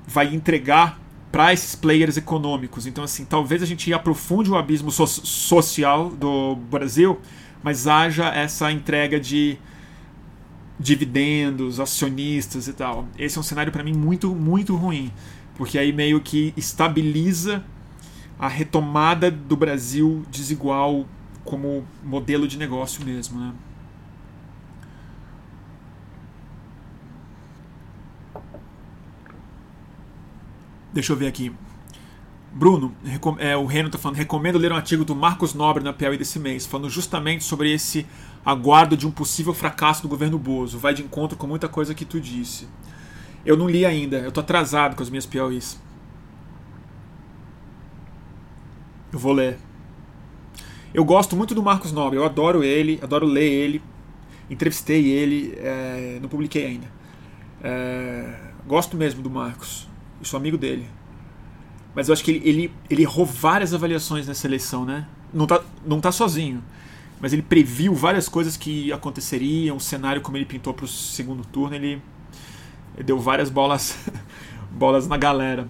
vai 0.07 0.33
entregar 0.33 0.99
para 1.31 1.51
esses 1.51 1.75
players 1.75 2.17
econômicos. 2.17 2.85
Então, 2.87 3.03
assim, 3.03 3.25
talvez 3.25 3.61
a 3.61 3.65
gente 3.65 3.93
aprofunde 3.93 4.49
o 4.49 4.55
abismo 4.55 4.91
so 4.91 5.05
social 5.05 6.09
do 6.09 6.55
Brasil, 6.55 7.19
mas 7.63 7.87
haja 7.87 8.27
essa 8.29 8.71
entrega 8.71 9.19
de 9.19 9.57
dividendos, 10.79 11.79
acionistas 11.79 12.67
e 12.67 12.73
tal. 12.73 13.07
Esse 13.17 13.37
é 13.37 13.41
um 13.41 13.43
cenário 13.43 13.71
para 13.71 13.83
mim 13.83 13.93
muito, 13.93 14.33
muito 14.33 14.75
ruim, 14.75 15.11
porque 15.55 15.77
aí 15.77 15.93
meio 15.93 16.19
que 16.21 16.53
estabiliza 16.57 17.63
a 18.41 18.47
retomada 18.47 19.29
do 19.29 19.55
Brasil 19.55 20.25
desigual 20.31 21.05
como 21.45 21.85
modelo 22.03 22.47
de 22.47 22.57
negócio 22.57 23.05
mesmo, 23.05 23.39
né? 23.39 23.53
Deixa 30.91 31.13
eu 31.13 31.15
ver 31.15 31.27
aqui. 31.27 31.53
Bruno, 32.51 32.93
é, 33.37 33.55
o 33.55 33.65
Reno 33.65 33.89
está 33.89 33.99
falando, 33.99 34.17
recomendo 34.17 34.57
ler 34.57 34.71
um 34.71 34.75
artigo 34.75 35.05
do 35.05 35.15
Marcos 35.15 35.53
Nobre 35.53 35.83
na 35.83 35.93
PL 35.93 36.17
desse 36.17 36.39
mês, 36.39 36.65
falando 36.65 36.89
justamente 36.89 37.43
sobre 37.43 37.71
esse 37.71 38.07
aguardo 38.43 38.97
de 38.97 39.05
um 39.05 39.11
possível 39.11 39.53
fracasso 39.53 40.01
do 40.01 40.09
governo 40.09 40.39
Bozo. 40.39 40.79
Vai 40.79 40.95
de 40.95 41.03
encontro 41.03 41.37
com 41.37 41.45
muita 41.45 41.69
coisa 41.69 41.93
que 41.93 42.03
tu 42.03 42.19
disse. 42.19 42.67
Eu 43.45 43.55
não 43.55 43.69
li 43.69 43.85
ainda, 43.85 44.17
eu 44.17 44.31
tô 44.31 44.39
atrasado 44.39 44.95
com 44.95 45.03
as 45.03 45.09
minhas 45.11 45.27
PLs. 45.27 45.79
Eu 49.11 49.19
vou 49.19 49.33
ler. 49.33 49.57
Eu 50.93 51.05
gosto 51.05 51.35
muito 51.35 51.55
do 51.55 51.63
Marcos 51.63 51.91
Nobre, 51.91 52.17
eu 52.17 52.25
adoro 52.25 52.63
ele, 52.63 52.99
adoro 53.01 53.25
ler 53.25 53.49
ele. 53.49 53.81
Entrevistei 54.49 55.09
ele, 55.09 55.53
é, 55.57 56.19
não 56.21 56.27
publiquei 56.27 56.65
ainda. 56.65 56.87
É, 57.63 58.51
gosto 58.67 58.97
mesmo 58.97 59.21
do 59.21 59.29
Marcos. 59.29 59.87
Eu 60.19 60.25
sou 60.25 60.37
amigo 60.37 60.57
dele. 60.57 60.87
Mas 61.95 62.07
eu 62.07 62.13
acho 62.13 62.23
que 62.23 62.31
ele, 62.31 62.49
ele, 62.49 62.73
ele 62.89 63.01
errou 63.03 63.25
várias 63.25 63.73
avaliações 63.73 64.27
nessa 64.27 64.47
eleição, 64.47 64.85
né? 64.85 65.07
Não 65.33 65.47
tá, 65.47 65.61
não 65.85 66.01
tá 66.01 66.11
sozinho. 66.11 66.63
Mas 67.19 67.33
ele 67.33 67.41
previu 67.41 67.93
várias 67.93 68.27
coisas 68.27 68.57
que 68.57 68.91
aconteceriam, 68.91 69.77
o 69.77 69.79
cenário 69.79 70.21
como 70.21 70.37
ele 70.37 70.45
pintou 70.45 70.73
para 70.73 70.85
o 70.85 70.87
segundo 70.87 71.45
turno, 71.45 71.75
ele, 71.75 72.01
ele, 72.95 73.03
deu 73.03 73.19
várias 73.19 73.49
bolas 73.49 73.97
bolas 74.71 75.07
na 75.07 75.17
galera. 75.17 75.69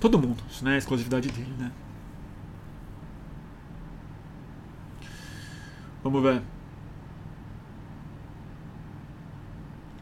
Todo 0.00 0.18
mundo, 0.18 0.42
isso 0.50 0.64
não 0.64 0.72
é 0.72 0.78
exclusividade 0.78 1.28
dele, 1.28 1.52
né? 1.58 1.70
Vamos 6.04 6.22
ver. 6.22 6.42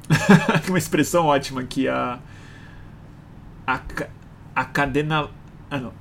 Uma 0.69 0.79
expressão 0.79 1.27
ótima 1.27 1.61
aqui, 1.63 1.89
a 1.89 2.19
a, 3.67 3.81
a 4.55 4.65
cadena. 4.65 5.29
Ah, 5.71 5.79
não. 5.79 5.93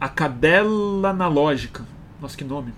A 0.00 0.08
cadela 0.08 1.10
analógica. 1.10 1.84
Nossa, 2.20 2.36
que 2.36 2.44
nome. 2.44 2.72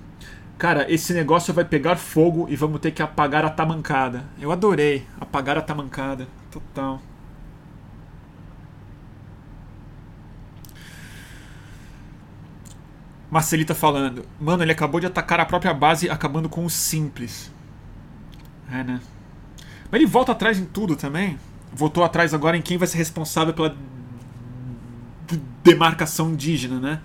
Cara, 0.58 0.90
esse 0.92 1.12
negócio 1.14 1.54
vai 1.54 1.64
pegar 1.64 1.96
fogo 1.96 2.46
e 2.48 2.56
vamos 2.56 2.80
ter 2.80 2.90
que 2.90 3.02
apagar 3.02 3.44
a 3.44 3.50
tamancada. 3.50 4.24
Eu 4.40 4.52
adorei. 4.52 5.06
Apagar 5.20 5.56
a 5.56 5.62
tamancada. 5.62 6.26
Total. 6.50 7.00
Marcelita 13.30 13.74
falando. 13.74 14.24
Mano, 14.40 14.62
ele 14.62 14.72
acabou 14.72 15.00
de 15.00 15.06
atacar 15.06 15.38
a 15.38 15.46
própria 15.46 15.72
base, 15.72 16.10
acabando 16.10 16.48
com 16.48 16.64
o 16.64 16.70
simples. 16.70 17.50
É, 18.70 18.82
né? 18.82 19.00
Mas 19.90 20.00
ele 20.00 20.06
volta 20.06 20.32
atrás 20.32 20.58
em 20.58 20.64
tudo 20.64 20.96
também. 20.96 21.38
Voltou 21.72 22.02
atrás 22.02 22.34
agora 22.34 22.56
em 22.56 22.62
quem 22.62 22.76
vai 22.76 22.88
ser 22.88 22.98
responsável 22.98 23.54
pela 23.54 23.76
demarcação 25.62 26.30
indígena, 26.30 26.80
né? 26.80 27.00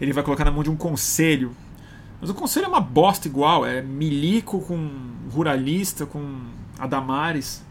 Ele 0.00 0.12
vai 0.12 0.24
colocar 0.24 0.44
na 0.44 0.50
mão 0.50 0.62
de 0.62 0.70
um 0.70 0.76
conselho. 0.76 1.54
Mas 2.20 2.30
o 2.30 2.34
conselho 2.34 2.64
é 2.64 2.68
uma 2.68 2.80
bosta 2.80 3.28
igual, 3.28 3.66
é 3.66 3.82
milico 3.82 4.60
com 4.60 4.90
ruralista, 5.30 6.06
com 6.06 6.40
Adamares. 6.78 7.62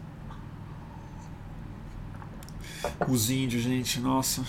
Os 3.08 3.30
índios, 3.30 3.62
gente, 3.62 4.00
nossa. 4.00 4.44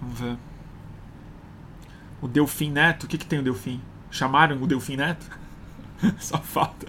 Vamos 0.00 0.18
ver. 0.18 0.36
O 2.20 2.28
Delfim 2.28 2.70
Neto, 2.70 3.04
o 3.04 3.08
que, 3.08 3.18
que 3.18 3.26
tem 3.26 3.38
o 3.38 3.42
Delfim? 3.42 3.80
Chamaram 4.10 4.60
o 4.62 4.66
Delfim 4.66 4.96
Neto? 4.96 5.26
Só 6.18 6.38
falta. 6.38 6.86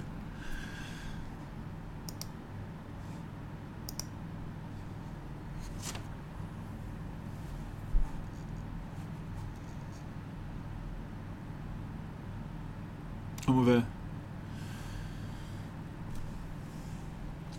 Vamos 13.46 13.66
ver. 13.66 13.84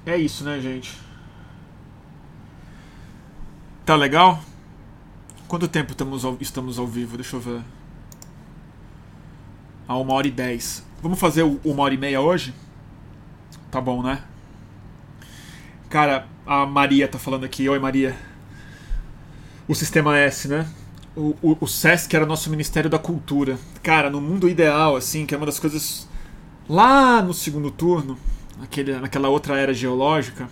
É 0.07 0.17
isso, 0.17 0.45
né, 0.45 0.61
gente? 0.61 0.97
Tá 3.85 3.97
legal? 3.97 4.41
Quanto 5.51 5.67
tempo 5.67 5.91
estamos 5.91 6.25
ao, 6.25 6.37
estamos 6.41 6.79
ao 6.79 6.87
vivo? 6.87 7.17
Deixa 7.17 7.35
eu 7.35 7.41
ver. 7.41 7.61
A 9.89 9.99
uma 9.99 10.15
hora 10.15 10.29
e 10.29 10.31
dez. 10.31 10.87
Vamos 11.03 11.19
fazer 11.19 11.43
uma 11.65 11.83
hora 11.83 11.93
e 11.93 11.99
meia 11.99 12.21
hoje? 12.21 12.55
Tá 13.69 13.81
bom, 13.81 14.01
né? 14.01 14.23
Cara, 15.89 16.29
a 16.47 16.65
Maria 16.65 17.09
tá 17.09 17.19
falando 17.19 17.43
aqui. 17.43 17.69
Oi, 17.69 17.81
Maria. 17.81 18.17
O 19.67 19.75
Sistema 19.75 20.17
S, 20.17 20.47
né? 20.47 20.69
O, 21.17 21.35
o, 21.43 21.59
o 21.63 21.67
SESC 21.67 22.15
era 22.15 22.25
nosso 22.25 22.49
Ministério 22.49 22.89
da 22.89 23.01
Cultura. 23.01 23.59
Cara, 23.83 24.09
no 24.09 24.21
mundo 24.21 24.49
ideal, 24.49 24.95
assim, 24.95 25.27
que 25.27 25.35
é 25.35 25.37
uma 25.37 25.47
das 25.47 25.59
coisas. 25.59 26.09
Lá 26.69 27.21
no 27.21 27.35
segundo 27.35 27.73
turno, 27.73 28.17
aquele, 28.63 28.93
naquela 29.01 29.29
outra 29.29 29.59
era 29.59 29.75
geológica, 29.75 30.49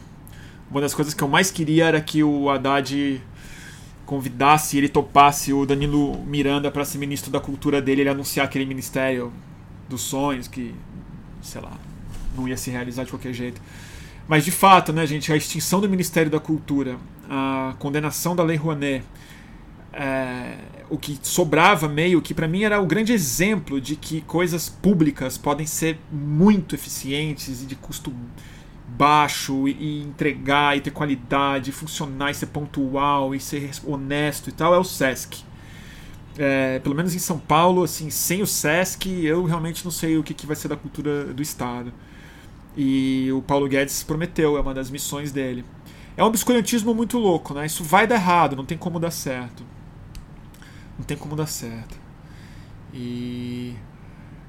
uma 0.69 0.81
das 0.81 0.93
coisas 0.93 1.15
que 1.15 1.23
eu 1.23 1.29
mais 1.29 1.53
queria 1.53 1.85
era 1.85 2.01
que 2.01 2.25
o 2.25 2.51
Haddad 2.51 3.23
convidasse, 4.09 4.78
ele 4.78 4.89
topasse 4.89 5.52
o 5.52 5.66
Danilo 5.66 6.24
Miranda 6.24 6.70
para 6.70 6.82
ser 6.82 6.97
ministro 6.97 7.30
da 7.30 7.39
cultura 7.39 7.82
dele, 7.82 8.01
ele 8.01 8.09
anunciar 8.09 8.47
aquele 8.47 8.64
ministério 8.64 9.30
dos 9.86 10.01
sonhos 10.01 10.48
que, 10.48 10.74
sei 11.43 11.60
lá, 11.60 11.72
não 12.35 12.48
ia 12.48 12.56
se 12.56 12.70
realizar 12.70 13.05
de 13.05 13.10
qualquer 13.10 13.35
jeito. 13.35 13.60
Mas 14.26 14.47
de 14.47 14.51
fato, 14.51 14.94
né, 14.94 15.06
gente, 15.06 15.30
a 15.30 15.36
extinção 15.36 15.78
do 15.78 15.90
Ministério 15.90 16.30
da 16.30 16.40
Cultura, 16.40 16.97
a 17.28 17.74
condenação 17.78 18.35
da 18.35 18.43
Lei 18.43 18.56
Rouanet, 18.56 19.05
é, 19.93 20.55
o 20.89 20.97
que 20.97 21.18
sobrava 21.22 21.86
meio 21.86 22.22
que 22.22 22.32
para 22.32 22.48
mim 22.48 22.62
era 22.62 22.80
o 22.80 22.86
grande 22.86 23.12
exemplo 23.12 23.78
de 23.78 23.94
que 23.94 24.22
coisas 24.22 24.70
públicas 24.70 25.36
podem 25.36 25.66
ser 25.66 25.98
muito 26.10 26.74
eficientes 26.74 27.62
e 27.62 27.66
de 27.66 27.76
custo 27.76 28.10
baixo 28.99 29.69
e, 29.69 29.73
e 29.73 30.03
entregar 30.03 30.77
e 30.77 30.81
ter 30.81 30.91
qualidade, 30.91 31.70
e 31.70 31.73
funcionar 31.73 32.33
e 32.33 32.35
ser 32.35 32.47
pontual 32.47 33.35
e 33.35 33.41
ser 33.41 33.70
honesto 33.87 34.51
e 34.51 34.53
tal 34.53 34.75
é 34.75 34.79
o 34.79 34.85
SESC. 34.85 35.45
É, 36.37 36.79
pelo 36.81 36.95
menos 36.95 37.15
em 37.15 37.19
São 37.19 37.39
Paulo, 37.39 37.83
assim, 37.85 38.11
sem 38.11 38.43
o 38.43 38.47
SESC, 38.47 39.07
eu 39.25 39.45
realmente 39.45 39.85
não 39.85 39.91
sei 39.91 40.19
o 40.19 40.23
que, 40.23 40.35
que 40.35 40.47
vai 40.47 40.57
ser 40.57 40.69
da 40.69 40.77
cultura 40.77 41.27
do 41.27 41.43
Estado. 41.43 41.93
E 42.77 43.29
o 43.33 43.43
Paulo 43.43 43.69
Guedes 43.69 44.03
prometeu, 44.03 44.57
é 44.57 44.61
uma 44.61 44.75
das 44.75 44.91
missões 44.91 45.33
dele. 45.33 45.65
É 46.16 46.23
um 46.23 46.27
obscurantismo 46.27 46.95
muito 46.95 47.19
louco, 47.19 47.55
né? 47.55 47.66
Isso 47.66 47.83
vai 47.83 48.07
dar 48.07 48.16
errado, 48.16 48.57
não 48.57 48.65
tem 48.65 48.77
como 48.79 49.01
dar 49.01 49.11
certo. 49.11 49.65
Não 50.97 51.05
tem 51.05 51.16
como 51.16 51.35
dar 51.37 51.47
certo. 51.47 51.97
E 52.93 53.75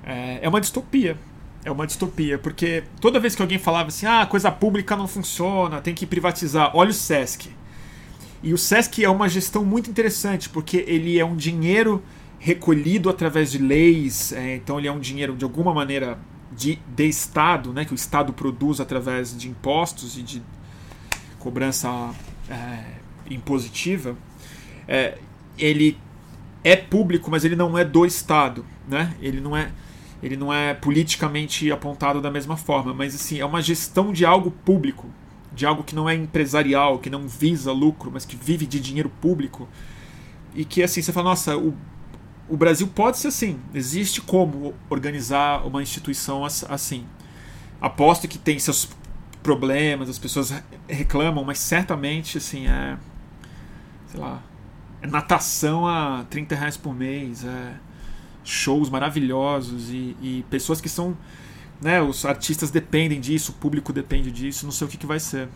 é, 0.03 0.39
é 0.43 0.49
uma 0.49 0.59
distopia. 0.59 1.17
É 1.63 1.71
uma 1.71 1.85
distopia, 1.85 2.37
porque 2.37 2.83
toda 3.01 3.19
vez 3.19 3.35
que 3.35 3.41
alguém 3.41 3.59
falava 3.59 3.89
assim, 3.89 4.05
ah, 4.05 4.25
coisa 4.25 4.49
pública 4.49 4.95
não 4.95 5.07
funciona, 5.07 5.81
tem 5.81 5.93
que 5.93 6.05
privatizar, 6.05 6.71
olha 6.73 6.89
o 6.89 6.93
SESC. 6.93 7.49
E 8.41 8.53
o 8.53 8.57
SESC 8.57 9.03
é 9.03 9.09
uma 9.09 9.27
gestão 9.27 9.65
muito 9.65 9.89
interessante, 9.89 10.47
porque 10.47 10.85
ele 10.87 11.19
é 11.19 11.25
um 11.25 11.35
dinheiro 11.35 12.01
recolhido 12.39 13.09
através 13.09 13.51
de 13.51 13.57
leis, 13.57 14.31
é, 14.31 14.55
então 14.55 14.79
ele 14.79 14.87
é 14.87 14.91
um 14.91 14.99
dinheiro 14.99 15.35
de 15.35 15.43
alguma 15.43 15.73
maneira 15.73 16.17
de, 16.55 16.79
de 16.95 17.07
Estado, 17.07 17.73
né, 17.73 17.83
que 17.83 17.93
o 17.93 17.95
Estado 17.95 18.31
produz 18.31 18.79
através 18.79 19.37
de 19.37 19.49
impostos 19.49 20.17
e 20.17 20.21
de 20.21 20.41
cobrança 21.37 22.11
é, 22.49 22.83
impositiva, 23.29 24.15
é, 24.87 25.17
ele 25.57 25.97
é 26.63 26.75
público, 26.75 27.29
mas 27.29 27.43
ele 27.45 27.55
não 27.55 27.77
é 27.77 27.85
do 27.85 28.05
Estado, 28.05 28.65
né? 28.87 29.13
Ele 29.21 29.39
não 29.39 29.55
é 29.55 29.71
ele 30.21 30.35
não 30.35 30.53
é 30.53 30.73
politicamente 30.73 31.71
apontado 31.71 32.21
da 32.21 32.29
mesma 32.29 32.57
forma, 32.57 32.93
mas 32.93 33.15
assim 33.15 33.39
é 33.39 33.45
uma 33.45 33.61
gestão 33.61 34.11
de 34.11 34.25
algo 34.25 34.51
público, 34.51 35.07
de 35.53 35.65
algo 35.65 35.83
que 35.83 35.95
não 35.95 36.09
é 36.09 36.15
empresarial, 36.15 36.99
que 36.99 37.09
não 37.09 37.27
visa 37.27 37.71
lucro, 37.71 38.11
mas 38.11 38.25
que 38.25 38.35
vive 38.35 38.65
de 38.65 38.79
dinheiro 38.79 39.09
público 39.21 39.67
e 40.53 40.65
que 40.65 40.83
assim 40.83 41.01
você 41.01 41.13
fala 41.13 41.29
nossa 41.29 41.57
o 41.57 41.75
o 42.49 42.57
Brasil 42.57 42.87
pode 42.87 43.19
ser 43.19 43.27
assim. 43.27 43.59
Existe 43.73 44.21
como 44.21 44.73
organizar 44.89 45.65
uma 45.65 45.83
instituição 45.83 46.43
assim. 46.43 47.05
Aposto 47.79 48.27
que 48.27 48.37
tem 48.37 48.57
seus 48.57 48.89
problemas, 49.43 50.09
as 50.09 50.17
pessoas 50.17 50.51
reclamam, 50.87 51.43
mas 51.45 51.59
certamente 51.59 52.39
assim 52.39 52.67
é. 52.67 52.97
Sei 54.07 54.19
lá. 54.19 54.41
É 55.01 55.07
natação 55.07 55.87
a 55.87 56.25
30 56.29 56.55
reais 56.55 56.75
por 56.75 56.93
mês, 56.93 57.45
é 57.45 57.73
shows 58.49 58.89
maravilhosos 58.89 59.89
e, 59.89 60.15
e 60.21 60.45
pessoas 60.49 60.81
que 60.81 60.89
são. 60.89 61.17
Né, 61.81 62.01
os 62.01 62.25
artistas 62.25 62.71
dependem 62.71 63.21
disso, 63.21 63.53
o 63.53 63.55
público 63.55 63.93
depende 63.93 64.31
disso, 64.31 64.65
não 64.65 64.71
sei 64.71 64.85
o 64.85 64.89
que, 64.89 64.97
que 64.97 65.05
vai 65.05 65.19
ser. 65.19 65.47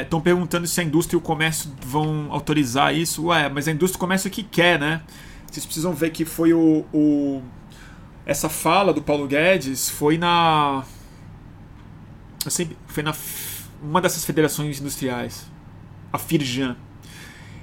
Estão 0.00 0.20
é, 0.20 0.22
perguntando 0.22 0.66
se 0.66 0.80
a 0.80 0.84
indústria 0.84 1.18
e 1.18 1.18
o 1.18 1.20
comércio 1.20 1.70
vão 1.84 2.28
autorizar 2.30 2.94
isso. 2.94 3.26
Ué, 3.26 3.50
mas 3.50 3.68
a 3.68 3.72
indústria 3.72 3.96
e 3.96 3.98
o 3.98 4.00
comércio 4.00 4.28
é 4.28 4.30
que 4.30 4.42
quer, 4.42 4.80
né? 4.80 5.02
Vocês 5.50 5.66
precisam 5.66 5.92
ver 5.92 6.10
que 6.10 6.24
foi 6.24 6.54
o, 6.54 6.86
o 6.94 7.42
essa 8.24 8.48
fala 8.48 8.92
do 8.94 9.02
Paulo 9.02 9.26
Guedes 9.26 9.90
foi 9.90 10.16
na 10.16 10.82
assim, 12.44 12.70
foi 12.86 13.02
na 13.02 13.12
uma 13.86 14.00
dessas 14.00 14.24
federações 14.24 14.80
industriais, 14.80 15.46
a 16.12 16.18
Firjan. 16.18 16.76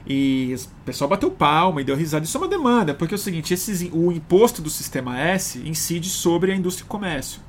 E 0.06 0.54
o 0.56 0.86
pessoal 0.86 1.10
bateu 1.10 1.32
palma 1.32 1.82
e 1.82 1.84
deu 1.84 1.96
risada. 1.96 2.26
Isso 2.26 2.38
é 2.38 2.42
uma 2.42 2.48
demanda, 2.48 2.94
porque 2.94 3.14
é 3.14 3.18
o 3.18 3.20
seguinte: 3.20 3.54
esses, 3.54 3.90
o 3.92 4.12
imposto 4.12 4.62
do 4.62 4.70
sistema 4.70 5.20
S 5.20 5.60
incide 5.60 6.10
sobre 6.10 6.52
a 6.52 6.56
indústria 6.56 6.86
e 6.86 6.88
comércio. 6.88 7.42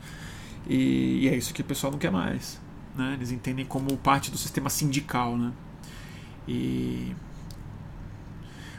E, 0.68 1.20
e 1.22 1.28
é 1.28 1.36
isso 1.36 1.52
que 1.52 1.62
o 1.62 1.64
pessoal 1.64 1.90
não 1.90 1.98
quer 1.98 2.10
mais. 2.10 2.60
Né? 2.94 3.14
Eles 3.14 3.32
entendem 3.32 3.64
como 3.64 3.96
parte 3.96 4.30
do 4.30 4.38
sistema 4.38 4.70
sindical. 4.70 5.36
Né? 5.36 5.52
E 6.46 7.14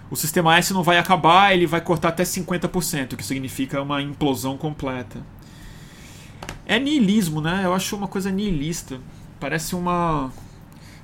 o 0.09 0.15
sistema 0.15 0.57
S 0.57 0.73
não 0.73 0.83
vai 0.83 0.97
acabar, 0.97 1.53
ele 1.53 1.65
vai 1.65 1.81
cortar 1.81 2.09
até 2.09 2.23
50%, 2.23 3.13
o 3.13 3.17
que 3.17 3.25
significa 3.25 3.81
uma 3.81 4.01
implosão 4.01 4.57
completa. 4.57 5.21
É 6.65 6.79
niilismo, 6.79 7.41
né? 7.41 7.61
Eu 7.63 7.73
acho 7.73 7.95
uma 7.95 8.07
coisa 8.07 8.31
niilista. 8.31 8.99
Parece 9.45 9.75
uma 9.75 10.31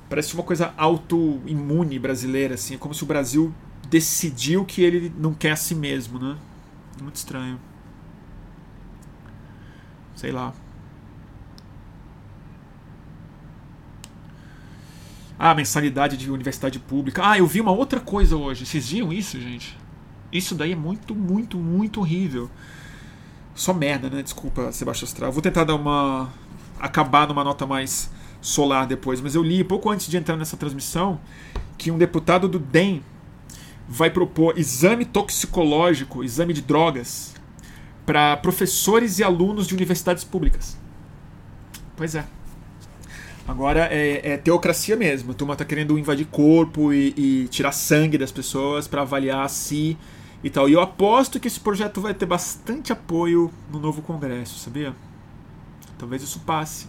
parece 0.09 0.33
uma 0.33 0.41
coisa 0.41 0.73
autoimune 0.75 1.99
brasileira 1.99 2.55
assim, 2.55 2.73
é 2.73 2.77
como 2.79 2.91
se 2.91 3.03
o 3.03 3.05
Brasil 3.05 3.53
decidiu 3.87 4.65
que 4.65 4.81
ele 4.81 5.13
não 5.15 5.31
quer 5.31 5.51
a 5.51 5.55
si 5.55 5.75
mesmo, 5.75 6.17
né? 6.17 6.35
Muito 6.99 7.17
estranho. 7.17 7.59
Sei 10.15 10.31
lá. 10.31 10.55
Ah, 15.37 15.53
mensalidade 15.53 16.17
de 16.17 16.31
universidade 16.31 16.79
pública. 16.79 17.21
Ah, 17.23 17.37
eu 17.37 17.45
vi 17.45 17.61
uma 17.61 17.71
outra 17.71 17.99
coisa 17.99 18.35
hoje. 18.35 18.65
Vocês 18.65 18.89
viram 18.89 19.13
isso, 19.13 19.39
gente? 19.39 19.77
Isso 20.31 20.55
daí 20.55 20.71
é 20.71 20.75
muito, 20.75 21.13
muito, 21.13 21.59
muito 21.59 21.99
horrível. 21.99 22.49
Só 23.53 23.71
merda, 23.71 24.09
né? 24.09 24.23
Desculpa, 24.23 24.71
Sebastião 24.71 25.07
Astral. 25.07 25.31
Vou 25.31 25.43
tentar 25.43 25.63
dar 25.63 25.75
uma. 25.75 26.33
acabar 26.79 27.27
numa 27.27 27.43
nota 27.43 27.67
mais 27.67 28.09
solar 28.41 28.87
depois. 28.87 29.21
Mas 29.21 29.35
eu 29.35 29.43
li 29.43 29.63
pouco 29.63 29.89
antes 29.89 30.07
de 30.07 30.17
entrar 30.17 30.35
nessa 30.35 30.57
transmissão 30.57 31.19
que 31.77 31.91
um 31.91 31.97
deputado 31.97 32.47
do 32.47 32.59
DEM 32.59 33.03
vai 33.87 34.09
propor 34.09 34.57
exame 34.57 35.05
toxicológico, 35.05 36.23
exame 36.23 36.53
de 36.53 36.61
drogas, 36.61 37.33
para 38.05 38.35
professores 38.37 39.19
e 39.19 39.23
alunos 39.23 39.67
de 39.67 39.73
universidades 39.73 40.23
públicas. 40.23 40.77
Pois 41.95 42.15
é. 42.15 42.25
Agora 43.47 43.87
é, 43.91 44.33
é, 44.33 44.37
teocracia 44.37 44.95
mesmo. 44.95 45.31
A 45.31 45.33
turma 45.33 45.55
tá 45.55 45.65
querendo 45.65 45.97
invadir 45.97 46.25
corpo 46.25 46.93
e, 46.93 47.13
e 47.17 47.47
tirar 47.49 47.71
sangue 47.71 48.17
das 48.17 48.31
pessoas 48.31 48.87
para 48.87 49.01
avaliar 49.01 49.49
si 49.49 49.97
e 50.43 50.49
tal. 50.49 50.69
E 50.69 50.73
eu 50.73 50.81
aposto 50.81 51.39
que 51.39 51.47
esse 51.47 51.59
projeto 51.59 52.01
vai 52.01 52.13
ter 52.13 52.25
bastante 52.25 52.91
apoio 52.91 53.51
no 53.71 53.79
novo 53.79 54.01
Congresso, 54.01 54.57
sabia? 54.59 54.95
Talvez 55.97 56.23
isso 56.23 56.39
passe. 56.39 56.87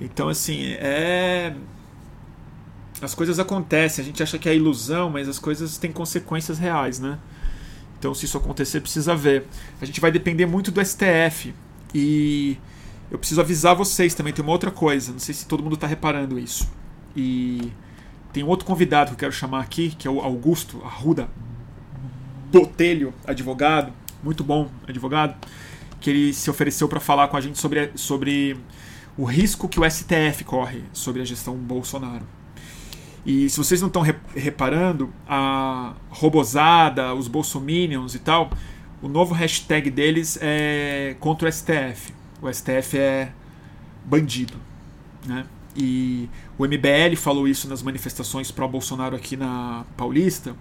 Então, 0.00 0.28
assim, 0.28 0.64
é. 0.78 1.54
As 3.00 3.14
coisas 3.14 3.38
acontecem, 3.38 4.02
a 4.02 4.06
gente 4.06 4.22
acha 4.22 4.38
que 4.38 4.48
é 4.48 4.56
ilusão, 4.56 5.10
mas 5.10 5.28
as 5.28 5.38
coisas 5.38 5.76
têm 5.76 5.92
consequências 5.92 6.58
reais, 6.58 6.98
né? 6.98 7.18
Então, 7.98 8.14
se 8.14 8.24
isso 8.24 8.38
acontecer, 8.38 8.80
precisa 8.80 9.14
ver. 9.14 9.46
A 9.80 9.84
gente 9.84 10.00
vai 10.00 10.10
depender 10.10 10.46
muito 10.46 10.70
do 10.70 10.84
STF. 10.84 11.54
E 11.94 12.56
eu 13.10 13.18
preciso 13.18 13.40
avisar 13.40 13.74
vocês 13.74 14.14
também, 14.14 14.32
tem 14.32 14.42
uma 14.42 14.52
outra 14.52 14.70
coisa, 14.70 15.12
não 15.12 15.18
sei 15.18 15.34
se 15.34 15.46
todo 15.46 15.62
mundo 15.62 15.74
está 15.74 15.86
reparando 15.86 16.38
isso. 16.38 16.70
E 17.14 17.72
tem 18.32 18.42
outro 18.44 18.66
convidado 18.66 19.10
que 19.10 19.14
eu 19.14 19.18
quero 19.18 19.32
chamar 19.32 19.60
aqui, 19.60 19.90
que 19.90 20.06
é 20.06 20.10
o 20.10 20.20
Augusto 20.20 20.82
Arruda 20.84 21.28
Botelho, 22.52 23.14
advogado, 23.26 23.92
muito 24.22 24.44
bom 24.44 24.68
advogado, 24.86 25.34
que 26.00 26.10
ele 26.10 26.32
se 26.32 26.50
ofereceu 26.50 26.88
para 26.88 27.00
falar 27.00 27.28
com 27.28 27.36
a 27.36 27.40
gente 27.40 27.58
sobre, 27.58 27.90
sobre 27.94 28.56
o 29.16 29.24
risco 29.24 29.68
que 29.68 29.80
o 29.80 29.90
STF 29.90 30.44
corre 30.44 30.82
sobre 30.92 31.22
a 31.22 31.24
gestão 31.24 31.54
Bolsonaro. 31.56 32.26
E 33.24 33.50
se 33.50 33.56
vocês 33.56 33.80
não 33.80 33.88
estão 33.88 34.02
reparando, 34.34 35.12
a 35.28 35.94
robozada, 36.10 37.12
os 37.14 37.26
bolsominions 37.26 38.14
e 38.14 38.20
tal, 38.20 38.50
o 39.02 39.08
novo 39.08 39.34
hashtag 39.34 39.90
deles 39.90 40.38
é 40.40 41.16
contra 41.18 41.48
o 41.48 41.52
STF. 41.52 42.14
O 42.40 42.52
STF 42.52 42.96
é 42.96 43.32
bandido. 44.04 44.54
Né? 45.26 45.44
E 45.74 46.28
o 46.56 46.64
MBL 46.64 47.16
falou 47.16 47.48
isso 47.48 47.68
nas 47.68 47.82
manifestações 47.82 48.50
pró-Bolsonaro 48.50 49.16
aqui 49.16 49.36
na 49.36 49.84
Paulista, 49.96 50.54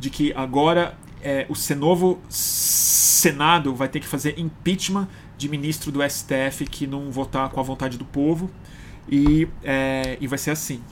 de 0.00 0.10
que 0.10 0.32
agora 0.34 0.98
é, 1.22 1.46
o 1.48 1.74
novo 1.76 2.18
Senado 2.28 3.74
vai 3.74 3.88
ter 3.88 4.00
que 4.00 4.06
fazer 4.06 4.38
impeachment 4.38 5.08
de 5.40 5.48
ministro 5.48 5.90
do 5.90 6.00
STF 6.02 6.66
que 6.66 6.86
não 6.86 7.10
votar 7.10 7.48
com 7.48 7.58
a 7.58 7.62
vontade 7.62 7.96
do 7.96 8.04
povo 8.04 8.50
e, 9.08 9.48
é, 9.64 10.18
e 10.20 10.26
vai 10.26 10.38
ser 10.38 10.50
assim. 10.50 10.82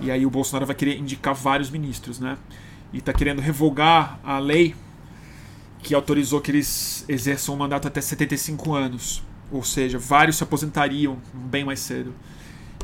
E 0.00 0.08
aí 0.08 0.24
o 0.24 0.30
Bolsonaro 0.30 0.64
vai 0.64 0.76
querer 0.76 0.98
indicar 0.98 1.34
vários 1.34 1.68
ministros, 1.68 2.20
né? 2.20 2.38
E 2.92 2.98
está 2.98 3.12
querendo 3.12 3.40
revogar 3.40 4.20
a 4.22 4.38
lei 4.38 4.76
que 5.82 5.94
autorizou 5.94 6.40
que 6.40 6.52
eles 6.52 7.04
exerçam 7.08 7.56
um 7.56 7.58
mandato 7.58 7.88
até 7.88 8.00
75 8.00 8.72
anos. 8.72 9.22
Ou 9.50 9.64
seja, 9.64 9.98
vários 9.98 10.36
se 10.36 10.44
aposentariam 10.44 11.18
bem 11.34 11.64
mais 11.64 11.80
cedo. 11.80 12.14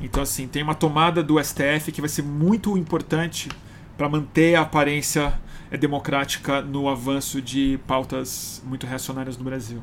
Então, 0.03 0.23
assim, 0.23 0.49
tem 0.49 0.63
uma 0.65 0.75
tomada 0.75 1.23
do 1.23 1.43
STF 1.43 1.93
que 1.93 2.01
vai 2.01 2.11
ser 2.11 2.23
muito 2.23 2.77
importante 2.77 3.49
para 3.97 4.09
manter 4.09 4.57
a 4.57 4.63
aparência 4.63 5.41
democrática 5.79 6.61
no 6.61 6.89
avanço 6.89 7.41
de 7.41 7.79
pautas 7.87 8.63
muito 8.67 8.87
reacionárias 8.87 9.39
no 9.39 9.45
Brasil. 9.45 9.81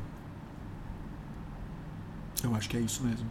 Eu 2.42 2.54
acho 2.54 2.68
que 2.68 2.76
é 2.76 2.80
isso 2.80 3.02
mesmo. 3.02 3.26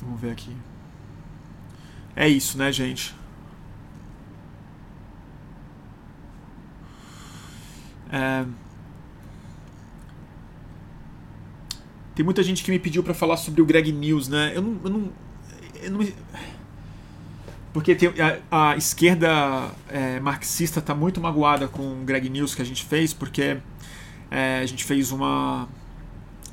Vamos 0.00 0.20
ver 0.20 0.30
aqui. 0.30 0.56
É 2.16 2.28
isso, 2.28 2.58
né, 2.58 2.72
gente? 2.72 3.14
É... 8.10 8.44
Tem 12.14 12.24
muita 12.24 12.42
gente 12.42 12.64
que 12.64 12.70
me 12.70 12.78
pediu 12.78 13.02
para 13.04 13.14
falar 13.14 13.36
sobre 13.36 13.62
o 13.62 13.66
Greg 13.66 13.92
News, 13.92 14.28
né? 14.28 14.52
Eu 14.54 14.62
não. 14.62 14.80
Eu 14.82 14.90
não, 14.90 15.12
não 15.90 16.00
porque 17.72 17.94
tem, 17.94 18.08
a, 18.20 18.70
a, 18.70 18.76
esquerda 18.76 19.70
é, 19.88 20.18
marxista 20.20 20.80
está 20.80 20.94
muito 20.94 21.20
magoada 21.20 21.68
com 21.68 21.82
o 21.82 22.04
Greg 22.04 22.28
News 22.28 22.54
que 22.54 22.62
a 22.62 22.64
gente 22.64 22.84
fez, 22.84 23.12
porque 23.12 23.58
é, 24.30 24.58
a 24.58 24.66
gente 24.66 24.84
fez 24.84 25.12
uma. 25.12 25.68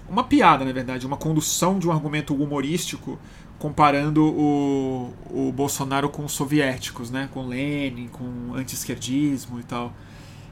Uma 0.07 0.23
piada, 0.23 0.63
na 0.63 0.71
verdade, 0.71 1.07
uma 1.07 1.17
condução 1.17 1.79
de 1.79 1.87
um 1.87 1.91
argumento 1.91 2.35
humorístico 2.35 3.17
comparando 3.57 4.23
o, 4.23 5.11
o 5.31 5.51
Bolsonaro 5.51 6.09
com 6.09 6.23
os 6.23 6.33
soviéticos, 6.33 7.09
né? 7.09 7.27
com 7.33 7.47
Lenin, 7.47 8.07
com 8.09 8.53
anti-esquerdismo 8.53 9.59
e 9.59 9.63
tal. 9.63 9.91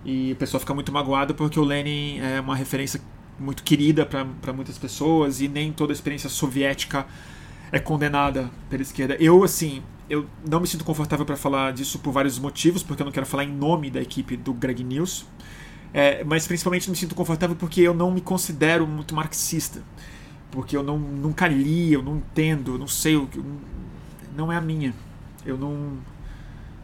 E 0.04 0.32
o 0.32 0.36
pessoal 0.38 0.60
fica 0.60 0.74
muito 0.74 0.91
magoado 0.91 1.36
porque 1.36 1.60
o 1.60 1.64
Lenin 1.64 2.18
é 2.20 2.41
uma 2.41 2.56
referência 2.56 3.00
muito 3.40 3.62
querida 3.62 4.08
para 4.08 4.54
muitas 4.54 4.80
pessoas 4.80 5.40
e 5.40 5.48
nem 5.48 5.72
toda 5.72 5.91
a 5.91 5.95
experiência 5.95 6.30
soviética 6.32 7.06
é 7.74 7.80
condenada 7.80 8.52
pela 8.70 8.84
esquerda. 8.84 9.18
Eu, 9.20 9.44
assim, 9.44 9.82
eu 10.08 10.28
não 10.48 10.60
me 10.60 10.68
sinto 10.68 10.86
confortável 10.86 11.26
para 11.26 11.36
falar 11.36 11.74
disso 11.74 11.98
por 11.98 12.12
vários 12.12 12.38
motivos, 12.38 12.84
porque 12.84 13.02
eu 13.02 13.06
não 13.06 13.12
quero 13.12 13.26
falar 13.26 13.45
em 13.45 13.52
nome 13.52 13.90
da 13.90 14.00
equipe 14.00 14.38
do 14.38 14.54
Greg 14.54 14.84
News, 14.84 15.26
é, 15.91 16.24
mas 16.24 16.45
principalmente 16.48 16.88
me 16.88 16.95
sinto 16.95 17.16
confortável 17.16 17.56
porque 17.56 17.82
eu 17.82 17.95
não 17.95 18.12
me 18.12 18.22
considero 18.22 18.86
muito 18.86 19.16
marxista, 19.16 19.82
porque 20.52 20.78
eu 20.78 20.84
não, 20.84 21.00
nunca 21.00 21.48
li, 21.48 21.91
eu 21.91 22.04
não 22.04 22.18
entendo, 22.18 22.76
eu 22.76 22.78
não 22.78 22.88
sei, 22.88 23.16
o 23.16 23.26
que 23.26 23.41
não 24.36 24.52
é 24.52 24.56
a 24.56 24.62
minha. 24.62 24.94
Eu 25.44 25.58
não, 25.58 25.98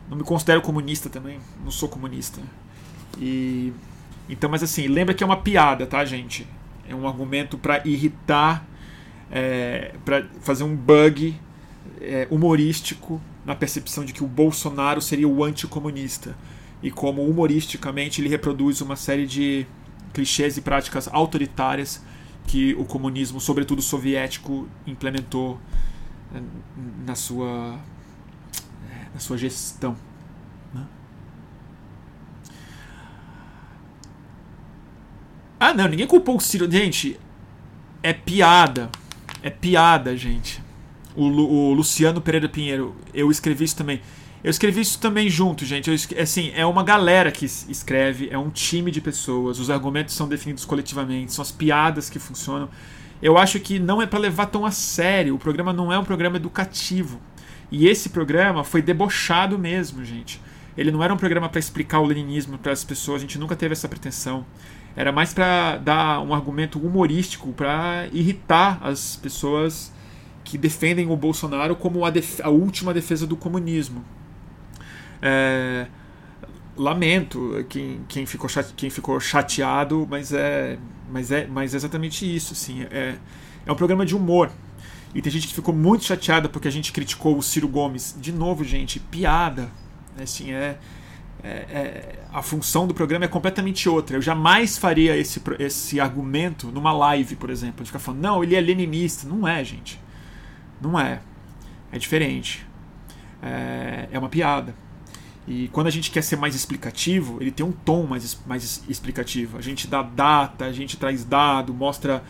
não 0.09 0.17
me 0.17 0.23
considero 0.23 0.59
comunista 0.59 1.07
também, 1.07 1.39
não 1.63 1.69
sou 1.69 1.87
comunista. 1.87 2.41
E 3.19 3.71
então, 4.27 4.49
mas 4.49 4.63
assim, 4.63 4.87
lembra 4.87 5.13
que 5.13 5.23
é 5.23 5.25
uma 5.25 5.37
piada, 5.37 5.85
tá, 5.85 6.03
gente? 6.03 6.47
É 6.87 6.95
um 6.95 7.07
argumento 7.07 7.59
para 7.59 7.87
irritar, 7.87 8.65
é, 9.31 9.93
para 10.03 10.25
fazer 10.41 10.63
um 10.63 10.75
bug 10.75 11.35
é, 12.01 12.27
humorístico 12.29 13.21
na 13.45 13.55
percepção 13.55 14.03
de 14.05 14.13
que 14.13 14.23
o 14.23 14.27
Bolsonaro 14.27 15.01
seria 15.01 15.27
o 15.27 15.43
anticomunista 15.43 16.35
e 16.81 16.89
como 16.89 17.23
humoristicamente 17.23 18.21
ele 18.21 18.29
reproduz 18.29 18.81
uma 18.81 18.95
série 18.95 19.25
de 19.25 19.65
clichês 20.13 20.57
e 20.57 20.61
práticas 20.61 21.07
autoritárias 21.11 22.01
que 22.47 22.73
o 22.75 22.85
comunismo, 22.85 23.39
sobretudo 23.39 23.81
soviético, 23.81 24.67
implementou 24.87 25.59
é, 26.33 26.41
na 27.05 27.15
sua 27.15 27.79
na 29.13 29.19
sua 29.19 29.37
gestão. 29.37 29.95
Ah, 35.59 35.73
não, 35.73 35.89
ninguém 35.89 36.07
culpou 36.07 36.37
o 36.37 36.39
Ciro. 36.39 36.71
Gente, 36.71 37.19
é 38.01 38.13
piada. 38.13 38.89
É 39.41 39.49
piada, 39.49 40.15
gente. 40.15 40.61
O, 41.15 41.25
o, 41.25 41.73
Luciano 41.73 42.21
Pereira 42.21 42.47
Pinheiro, 42.47 42.95
eu 43.13 43.31
escrevi 43.31 43.63
isso 43.65 43.75
também. 43.75 44.01
Eu 44.43 44.49
escrevi 44.49 44.81
isso 44.81 44.99
também 44.99 45.29
junto, 45.29 45.65
gente. 45.65 45.89
Eu, 45.89 46.21
assim, 46.21 46.51
é 46.55 46.65
uma 46.65 46.83
galera 46.83 47.31
que 47.31 47.45
escreve, 47.45 48.29
é 48.31 48.37
um 48.37 48.49
time 48.49 48.91
de 48.91 49.01
pessoas. 49.01 49.59
Os 49.59 49.69
argumentos 49.69 50.15
são 50.15 50.27
definidos 50.27 50.65
coletivamente, 50.65 51.33
são 51.33 51.41
as 51.41 51.51
piadas 51.51 52.09
que 52.09 52.19
funcionam. 52.19 52.69
Eu 53.21 53.37
acho 53.37 53.59
que 53.59 53.79
não 53.79 54.01
é 54.01 54.05
para 54.05 54.19
levar 54.19 54.45
tão 54.45 54.65
a 54.65 54.71
sério. 54.71 55.35
O 55.35 55.39
programa 55.39 55.73
não 55.73 55.91
é 55.91 55.99
um 55.99 56.05
programa 56.05 56.37
educativo. 56.37 57.19
E 57.71 57.87
esse 57.87 58.09
programa 58.09 58.63
foi 58.63 58.81
debochado 58.81 59.59
mesmo, 59.59 60.03
gente. 60.03 60.41
Ele 60.77 60.91
não 60.91 61.03
era 61.03 61.13
um 61.13 61.17
programa 61.17 61.49
para 61.49 61.59
explicar 61.59 61.99
o 61.99 62.05
leninismo 62.05 62.57
para 62.57 62.71
as 62.71 62.83
pessoas, 62.83 63.17
a 63.17 63.21
gente 63.21 63.37
nunca 63.37 63.55
teve 63.55 63.73
essa 63.73 63.87
pretensão. 63.87 64.45
Era 64.95 65.11
mais 65.11 65.33
para 65.33 65.77
dar 65.77 66.19
um 66.21 66.33
argumento 66.33 66.79
humorístico, 66.79 67.53
para 67.53 68.07
irritar 68.11 68.79
as 68.81 69.15
pessoas 69.15 69.93
que 70.43 70.57
defendem 70.57 71.09
o 71.09 71.15
Bolsonaro 71.15 71.75
como 71.75 72.05
a, 72.05 72.11
a 72.43 72.49
última 72.49 72.93
defesa 72.93 73.27
do 73.27 73.37
comunismo. 73.37 74.03
É, 75.21 75.87
lamento 76.75 77.65
quem, 77.69 78.01
quem, 78.07 78.25
ficou 78.25 78.49
quem 78.75 78.89
ficou 78.89 79.19
chateado, 79.19 80.07
mas 80.09 80.33
é, 80.33 80.77
mas 81.11 81.31
é, 81.31 81.45
mas 81.45 81.73
é 81.73 81.77
exatamente 81.77 82.35
isso. 82.35 82.53
Assim, 82.53 82.83
é, 82.89 83.15
é 83.65 83.71
um 83.71 83.75
programa 83.75 84.05
de 84.05 84.15
humor. 84.15 84.51
E 85.13 85.21
tem 85.21 85.31
gente 85.31 85.47
que 85.47 85.53
ficou 85.53 85.73
muito 85.73 86.05
chateada 86.05 86.47
porque 86.47 86.67
a 86.67 86.71
gente 86.71 86.91
criticou 86.91 87.37
o 87.37 87.43
Ciro 87.43 87.67
Gomes. 87.67 88.15
De 88.19 88.31
novo, 88.31 88.63
gente, 88.63 88.99
piada. 88.99 89.69
Assim, 90.21 90.51
é, 90.51 90.77
é, 91.43 91.47
é, 91.49 92.19
a 92.33 92.41
função 92.41 92.85
do 92.85 92.93
programa 92.93 93.25
é 93.25 93.27
completamente 93.27 93.87
outra. 93.87 94.17
Eu 94.17 94.21
jamais 94.21 94.77
faria 94.77 95.15
esse, 95.15 95.41
esse 95.57 95.99
argumento 95.99 96.67
numa 96.67 96.91
live, 96.91 97.35
por 97.35 97.49
exemplo. 97.49 97.83
De 97.83 97.89
ficar 97.89 97.99
falando, 97.99 98.21
não, 98.21 98.43
ele 98.43 98.55
é 98.55 98.61
leninista. 98.61 99.27
Não 99.27 99.47
é, 99.47 99.63
gente. 99.63 99.99
Não 100.81 100.99
é. 100.99 101.21
É 101.91 101.97
diferente. 101.97 102.65
É, 103.41 104.09
é 104.11 104.19
uma 104.19 104.29
piada. 104.29 104.75
E 105.47 105.67
quando 105.69 105.87
a 105.87 105.89
gente 105.89 106.11
quer 106.11 106.21
ser 106.21 106.35
mais 106.35 106.53
explicativo, 106.53 107.37
ele 107.41 107.51
tem 107.51 107.65
um 107.65 107.71
tom 107.71 108.05
mais, 108.05 108.39
mais 108.45 108.83
explicativo. 108.87 109.57
A 109.57 109.61
gente 109.61 109.87
dá 109.87 110.03
data, 110.03 110.65
a 110.65 110.71
gente 110.71 110.97
traz 110.97 111.23
dado, 111.23 111.73
mostra 111.73 112.23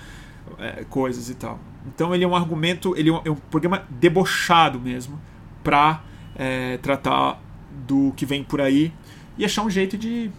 é, 0.58 0.86
coisas 0.86 1.30
e 1.30 1.36
tal. 1.36 1.60
Então 1.88 2.14
ele 2.14 2.24
é 2.24 2.28
um 2.28 2.36
argumento, 2.36 2.96
ele 2.96 3.10
é 3.10 3.14
um, 3.14 3.18
é 3.18 3.38
programa 3.50 3.86
debochado 3.90 4.80
mesmo 4.80 5.20
para 5.64 6.02
é, 6.36 6.78
tratar 6.78 7.42
do 7.86 8.14
que 8.16 8.26
vem 8.26 8.44
por 8.44 8.62
aí 8.62 8.94
e 9.40 9.46
achar 9.46 9.64
um 9.64 9.70
jeito 9.70 9.98
de 9.98 10.30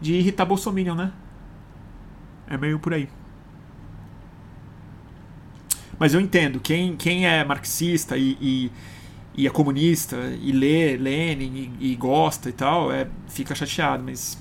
de 0.00 0.14
irritar 0.14 0.44
Bolsonaro, 0.46 0.94
né? 0.94 1.12
É 2.46 2.56
meio 2.56 2.78
por 2.78 2.94
aí. 2.94 3.08
Mas 5.98 6.14
eu 6.14 6.20
entendo, 6.20 6.60
quem, 6.60 6.96
quem 6.96 7.26
é 7.26 7.44
marxista 7.44 8.16
e, 8.16 8.38
e, 8.40 8.72
e 9.34 9.46
é 9.46 9.50
comunista 9.50 10.16
e 10.40 10.52
lê 10.52 10.96
Lenin 10.96 11.76
e, 11.80 11.92
e, 11.92 11.96
gosta 11.96 12.48
e 12.48 12.52
tal, 12.52 12.92
é, 12.92 13.08
fica 13.28 13.54
chateado, 13.56 14.04
mas 14.04 14.38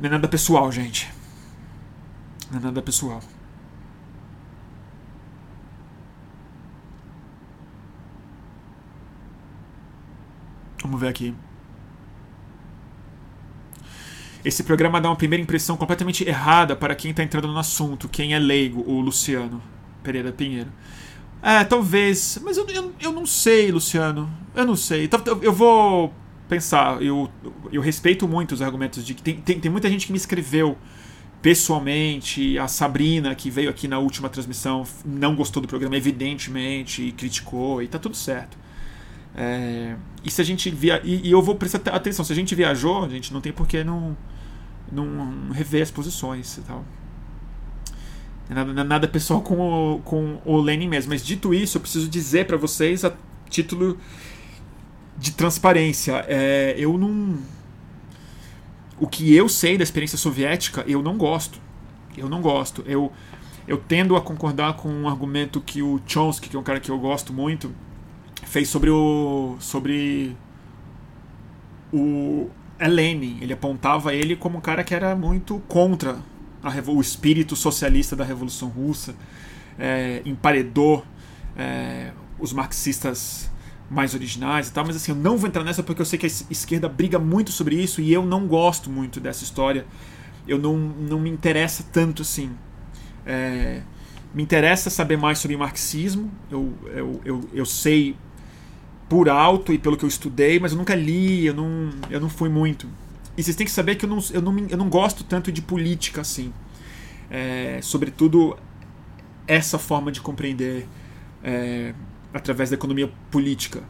não 0.00 0.06
é 0.06 0.12
nada 0.12 0.28
pessoal, 0.28 0.70
gente. 0.70 1.12
Não 2.50 2.60
é 2.60 2.62
nada 2.62 2.80
pessoal. 2.80 3.20
Vamos 10.80 11.00
ver 11.00 11.08
aqui. 11.08 11.34
Esse 14.46 14.62
programa 14.62 15.00
dá 15.00 15.08
uma 15.10 15.16
primeira 15.16 15.42
impressão 15.42 15.76
completamente 15.76 16.22
errada 16.22 16.76
para 16.76 16.94
quem 16.94 17.10
está 17.10 17.20
entrando 17.20 17.48
no 17.48 17.58
assunto, 17.58 18.08
quem 18.08 18.32
é 18.32 18.38
leigo, 18.38 18.80
o 18.86 19.00
Luciano 19.00 19.60
Pereira 20.04 20.30
Pinheiro. 20.30 20.70
É, 21.42 21.64
talvez. 21.64 22.38
Mas 22.44 22.56
eu, 22.56 22.64
eu, 22.68 22.92
eu 23.00 23.12
não 23.12 23.26
sei, 23.26 23.72
Luciano. 23.72 24.30
Eu 24.54 24.64
não 24.64 24.76
sei. 24.76 25.06
Então, 25.06 25.20
eu 25.42 25.52
vou 25.52 26.14
pensar. 26.48 27.02
Eu, 27.02 27.28
eu 27.72 27.82
respeito 27.82 28.28
muito 28.28 28.52
os 28.52 28.62
argumentos 28.62 29.04
de 29.04 29.14
que 29.14 29.22
tem, 29.22 29.34
tem, 29.34 29.58
tem 29.58 29.68
muita 29.68 29.90
gente 29.90 30.06
que 30.06 30.12
me 30.12 30.18
escreveu 30.18 30.78
pessoalmente, 31.42 32.56
a 32.56 32.68
Sabrina, 32.68 33.34
que 33.34 33.50
veio 33.50 33.68
aqui 33.68 33.88
na 33.88 33.98
última 33.98 34.28
transmissão, 34.28 34.84
não 35.04 35.34
gostou 35.34 35.60
do 35.60 35.66
programa, 35.66 35.96
evidentemente, 35.96 37.02
e 37.02 37.10
criticou, 37.10 37.82
e 37.82 37.88
tá 37.88 37.98
tudo 37.98 38.16
certo. 38.16 38.56
É, 39.34 39.96
e 40.24 40.30
se 40.30 40.40
a 40.40 40.44
gente 40.44 40.70
via. 40.70 41.00
E, 41.04 41.28
e, 41.28 41.32
eu 41.32 41.42
vou 41.42 41.56
prestar 41.56 41.90
atenção, 41.90 42.24
se 42.24 42.32
a 42.32 42.36
gente 42.36 42.54
viajou, 42.54 43.04
a 43.04 43.08
gente 43.08 43.32
não 43.32 43.40
tem 43.40 43.52
por 43.52 43.66
que 43.66 43.82
não, 43.82 44.16
não 44.90 45.50
rever 45.50 45.82
as 45.82 45.90
posições 45.90 46.58
e 46.58 46.62
tal. 46.62 46.84
Nada, 48.48 48.84
nada 48.84 49.08
pessoal 49.08 49.40
com 49.40 49.58
o, 49.58 49.98
com 50.00 50.40
o 50.44 50.56
Lenin 50.58 50.88
mesmo. 50.88 51.10
Mas 51.10 51.24
dito 51.24 51.52
isso, 51.52 51.76
eu 51.76 51.80
preciso 51.80 52.08
dizer 52.08 52.46
para 52.46 52.56
vocês 52.56 53.04
a 53.04 53.12
título 53.50 53.98
de 55.18 55.32
transparência. 55.32 56.24
É, 56.28 56.74
eu 56.78 56.96
não. 56.96 57.38
O 58.98 59.06
que 59.06 59.34
eu 59.34 59.48
sei 59.48 59.76
da 59.76 59.82
experiência 59.82 60.16
soviética, 60.16 60.84
eu 60.86 61.02
não 61.02 61.16
gosto. 61.16 61.60
Eu 62.16 62.28
não 62.28 62.40
gosto. 62.40 62.82
Eu, 62.86 63.12
eu 63.66 63.76
tendo 63.76 64.16
a 64.16 64.20
concordar 64.20 64.74
com 64.74 64.88
um 64.88 65.08
argumento 65.08 65.60
que 65.60 65.82
o 65.82 66.00
Chomsky, 66.06 66.48
que 66.48 66.56
é 66.56 66.58
um 66.58 66.62
cara 66.62 66.80
que 66.80 66.90
eu 66.90 66.98
gosto 66.98 67.32
muito, 67.32 67.74
fez 68.44 68.68
sobre 68.68 68.90
o. 68.90 69.56
sobre. 69.58 70.36
o. 71.92 72.48
É 72.78 72.88
Lenin. 72.88 73.38
Ele 73.40 73.52
apontava 73.52 74.14
ele 74.14 74.36
como 74.36 74.58
um 74.58 74.60
cara 74.60 74.84
que 74.84 74.94
era 74.94 75.14
muito 75.14 75.60
contra 75.68 76.18
o 76.88 77.00
espírito 77.00 77.54
socialista 77.54 78.16
da 78.16 78.24
Revolução 78.24 78.68
Russa, 78.68 79.14
é, 79.78 80.20
emparedou 80.24 81.04
é, 81.56 82.10
os 82.38 82.52
marxistas 82.52 83.50
mais 83.88 84.14
originais 84.14 84.68
e 84.68 84.72
tal, 84.72 84.84
mas 84.84 84.96
assim, 84.96 85.12
eu 85.12 85.16
não 85.16 85.36
vou 85.36 85.48
entrar 85.48 85.62
nessa 85.62 85.82
porque 85.82 86.02
eu 86.02 86.06
sei 86.06 86.18
que 86.18 86.26
a 86.26 86.30
esquerda 86.50 86.88
briga 86.88 87.18
muito 87.18 87.52
sobre 87.52 87.76
isso 87.76 88.00
e 88.00 88.12
eu 88.12 88.26
não 88.26 88.46
gosto 88.46 88.90
muito 88.90 89.20
dessa 89.20 89.44
história. 89.44 89.86
Eu 90.46 90.58
não, 90.58 90.76
não 90.76 91.20
me 91.20 91.30
interessa 91.30 91.84
tanto 91.92 92.22
assim. 92.22 92.50
É, 93.24 93.82
me 94.34 94.42
interessa 94.42 94.90
saber 94.90 95.16
mais 95.16 95.38
sobre 95.38 95.56
marxismo, 95.56 96.30
eu, 96.50 96.74
eu, 96.86 97.20
eu, 97.24 97.48
eu 97.52 97.64
sei 97.64 98.16
por 99.08 99.28
alto 99.28 99.72
e 99.72 99.78
pelo 99.78 99.96
que 99.96 100.04
eu 100.04 100.08
estudei, 100.08 100.58
mas 100.58 100.72
eu 100.72 100.78
nunca 100.78 100.94
li, 100.94 101.46
eu 101.46 101.54
não, 101.54 101.90
eu 102.10 102.20
não 102.20 102.28
fui 102.28 102.48
muito. 102.48 102.88
E 103.36 103.42
vocês 103.42 103.54
têm 103.54 103.66
que 103.66 103.72
saber 103.72 103.96
que 103.96 104.04
eu 104.04 104.08
não, 104.08 104.18
eu 104.32 104.42
não, 104.42 104.58
eu 104.68 104.76
não 104.76 104.88
gosto 104.88 105.22
tanto 105.22 105.52
de 105.52 105.62
política 105.62 106.22
assim. 106.22 106.52
É, 107.30 107.78
sobretudo 107.82 108.56
essa 109.46 109.78
forma 109.78 110.10
de 110.10 110.20
compreender 110.20 110.88
é, 111.42 111.94
através 112.32 112.70
da 112.70 112.74
economia 112.74 113.10
política. 113.30 113.82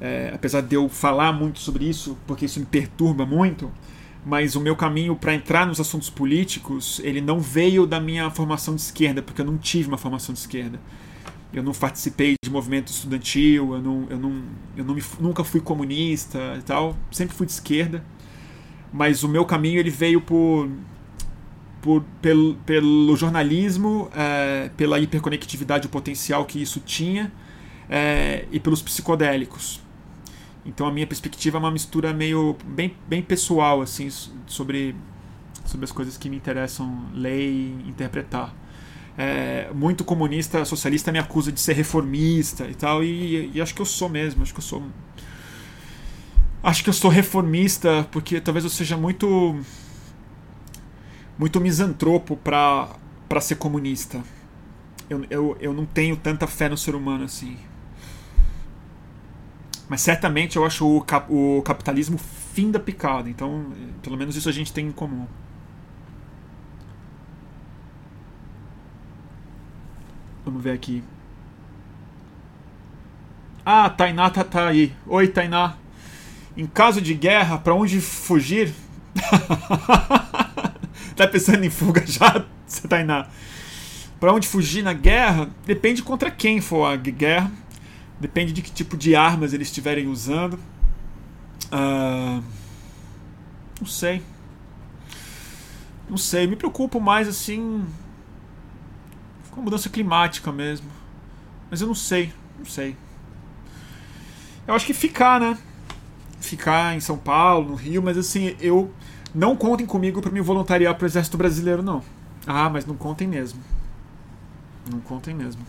É, 0.00 0.30
apesar 0.34 0.60
de 0.60 0.74
eu 0.74 0.88
falar 0.88 1.32
muito 1.32 1.58
sobre 1.58 1.88
isso, 1.88 2.16
porque 2.26 2.44
isso 2.44 2.60
me 2.60 2.66
perturba 2.66 3.24
muito, 3.24 3.70
mas 4.24 4.54
o 4.54 4.60
meu 4.60 4.76
caminho 4.76 5.16
para 5.16 5.34
entrar 5.34 5.66
nos 5.66 5.80
assuntos 5.80 6.10
políticos 6.10 7.00
ele 7.02 7.20
não 7.20 7.40
veio 7.40 7.86
da 7.86 7.98
minha 7.98 8.30
formação 8.30 8.74
de 8.74 8.80
esquerda, 8.80 9.22
porque 9.22 9.40
eu 9.40 9.46
não 9.46 9.56
tive 9.56 9.88
uma 9.88 9.98
formação 9.98 10.32
de 10.32 10.40
esquerda. 10.40 10.78
Eu 11.58 11.64
não 11.64 11.72
participei 11.72 12.34
de 12.42 12.50
movimento 12.50 12.88
estudantil, 12.88 13.74
eu, 13.74 13.82
não, 13.82 14.06
eu, 14.08 14.18
não, 14.18 14.42
eu 14.76 14.84
não 14.84 14.94
me, 14.94 15.02
nunca 15.18 15.42
fui 15.42 15.60
comunista 15.60 16.56
e 16.56 16.62
tal, 16.62 16.96
sempre 17.10 17.34
fui 17.34 17.46
de 17.46 17.52
esquerda. 17.52 18.04
Mas 18.92 19.24
o 19.24 19.28
meu 19.28 19.44
caminho 19.44 19.80
ele 19.80 19.90
veio 19.90 20.20
por, 20.20 20.70
por, 21.82 22.04
pelo, 22.22 22.54
pelo 22.66 23.16
jornalismo, 23.16 24.08
é, 24.14 24.70
pela 24.76 25.00
hiperconectividade 25.00 25.88
potencial 25.88 26.44
que 26.44 26.62
isso 26.62 26.80
tinha 26.80 27.32
é, 27.90 28.46
e 28.52 28.60
pelos 28.60 28.80
psicodélicos. 28.80 29.80
Então 30.64 30.86
a 30.86 30.92
minha 30.92 31.06
perspectiva 31.06 31.56
é 31.56 31.60
uma 31.60 31.70
mistura 31.70 32.12
meio 32.12 32.56
bem, 32.64 32.94
bem 33.08 33.20
pessoal 33.20 33.80
assim 33.80 34.08
sobre, 34.46 34.94
sobre 35.64 35.84
as 35.84 35.92
coisas 35.92 36.16
que 36.16 36.30
me 36.30 36.36
interessam 36.36 37.06
ler 37.14 37.50
e 37.50 37.84
interpretar. 37.88 38.54
É, 39.20 39.68
muito 39.74 40.04
comunista, 40.04 40.64
socialista 40.64 41.10
me 41.10 41.18
acusa 41.18 41.50
de 41.50 41.60
ser 41.60 41.72
reformista 41.72 42.68
e 42.68 42.74
tal, 42.76 43.02
e, 43.02 43.50
e, 43.52 43.60
acho 43.60 43.74
que 43.74 43.82
eu 43.82 43.86
sou 43.86 44.08
mesmo, 44.08 44.44
acho 44.44 44.52
que 44.52 44.60
eu 44.60 44.64
sou. 44.64 44.84
Acho 46.62 46.84
que 46.84 46.88
eu 46.88 46.94
sou 46.94 47.10
reformista 47.10 48.06
porque 48.12 48.40
talvez 48.40 48.64
eu 48.64 48.70
seja 48.70 48.96
muito. 48.96 49.58
muito 51.36 51.60
misantropo 51.60 52.36
para 52.36 53.40
ser 53.40 53.56
comunista. 53.56 54.22
Eu, 55.10 55.24
eu, 55.30 55.56
eu 55.60 55.72
não 55.72 55.84
tenho 55.84 56.16
tanta 56.16 56.46
fé 56.46 56.68
no 56.68 56.76
ser 56.76 56.94
humano 56.94 57.24
assim. 57.24 57.56
Mas 59.88 60.00
certamente 60.02 60.56
eu 60.56 60.64
acho 60.64 60.86
o, 60.86 61.00
cap 61.00 61.32
o 61.32 61.60
capitalismo 61.62 62.18
fim 62.18 62.70
da 62.70 62.78
picada. 62.78 63.28
Então, 63.28 63.72
pelo 64.02 64.16
menos 64.16 64.36
isso 64.36 64.48
a 64.48 64.52
gente 64.52 64.72
tem 64.72 64.86
em 64.86 64.92
comum. 64.92 65.26
Vamos 70.48 70.62
ver 70.64 70.72
aqui. 70.72 71.04
Ah, 73.66 73.90
Tainá 73.90 74.30
tá, 74.30 74.42
tá 74.42 74.68
aí. 74.68 74.94
Oi, 75.06 75.28
Tainá. 75.28 75.76
Em 76.56 76.64
caso 76.64 77.02
de 77.02 77.12
guerra, 77.12 77.58
para 77.58 77.74
onde 77.74 78.00
fugir? 78.00 78.72
tá 81.14 81.28
pensando 81.28 81.62
em 81.64 81.68
fuga 81.68 82.02
já, 82.06 82.46
Tainá? 82.88 83.28
Para 84.18 84.32
onde 84.32 84.48
fugir 84.48 84.82
na 84.82 84.94
guerra? 84.94 85.50
Depende 85.66 86.02
contra 86.02 86.30
quem 86.30 86.62
for 86.62 86.86
a 86.86 86.96
guerra. 86.96 87.52
Depende 88.18 88.54
de 88.54 88.62
que 88.62 88.72
tipo 88.72 88.96
de 88.96 89.14
armas 89.14 89.52
eles 89.52 89.68
estiverem 89.68 90.06
usando. 90.06 90.54
Uh, 91.70 92.42
não 93.78 93.86
sei. 93.86 94.22
Não 96.08 96.16
sei. 96.16 96.46
Me 96.46 96.56
preocupo 96.56 96.98
mais 96.98 97.28
assim. 97.28 97.84
Com 99.58 99.62
a 99.62 99.64
mudança 99.64 99.88
climática 99.88 100.52
mesmo. 100.52 100.88
Mas 101.70 101.80
eu 101.80 101.86
não 101.86 101.94
sei. 101.94 102.32
Não 102.56 102.64
sei. 102.64 102.96
Eu 104.66 104.74
acho 104.74 104.86
que 104.86 104.94
ficar, 104.94 105.40
né? 105.40 105.58
Ficar 106.40 106.94
em 106.94 107.00
São 107.00 107.18
Paulo, 107.18 107.70
no 107.70 107.74
Rio, 107.74 108.02
mas 108.02 108.16
assim, 108.16 108.56
eu. 108.60 108.92
Não 109.34 109.54
contem 109.54 109.84
comigo 109.84 110.22
para 110.22 110.30
me 110.30 110.40
voluntariar 110.40 110.94
para 110.94 111.04
o 111.04 111.06
Exército 111.06 111.36
Brasileiro, 111.36 111.82
não. 111.82 112.02
Ah, 112.46 112.70
mas 112.70 112.86
não 112.86 112.96
contem 112.96 113.28
mesmo. 113.28 113.60
Não 114.90 115.00
contem 115.00 115.34
mesmo. 115.34 115.60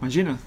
Imagina, 0.00 0.38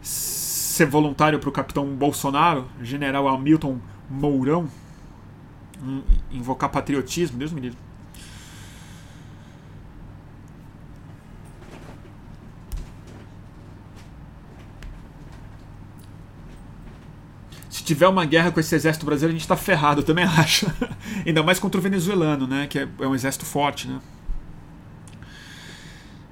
ser 0.00 0.86
voluntário 0.86 1.40
para 1.40 1.48
o 1.48 1.52
capitão 1.52 1.86
Bolsonaro, 1.88 2.68
general 2.80 3.26
Hamilton 3.26 3.80
Mourão, 4.08 4.68
invocar 6.30 6.70
patriotismo, 6.70 7.36
Deus 7.36 7.52
me 7.52 7.60
livre. 7.60 7.78
Tiver 17.94 18.06
uma 18.06 18.24
guerra 18.24 18.52
com 18.52 18.60
esse 18.60 18.72
exército 18.72 19.04
brasileiro, 19.04 19.32
a 19.32 19.38
gente 19.38 19.42
está 19.42 19.56
ferrado, 19.56 20.00
eu 20.00 20.04
também 20.04 20.24
acho. 20.24 20.66
Ainda 21.26 21.42
mais 21.42 21.58
contra 21.58 21.78
o 21.78 21.82
venezuelano, 21.82 22.46
né? 22.46 22.68
Que 22.68 22.78
é, 22.78 22.88
é 23.00 23.06
um 23.06 23.14
exército 23.14 23.44
forte, 23.44 23.88
né? 23.88 24.00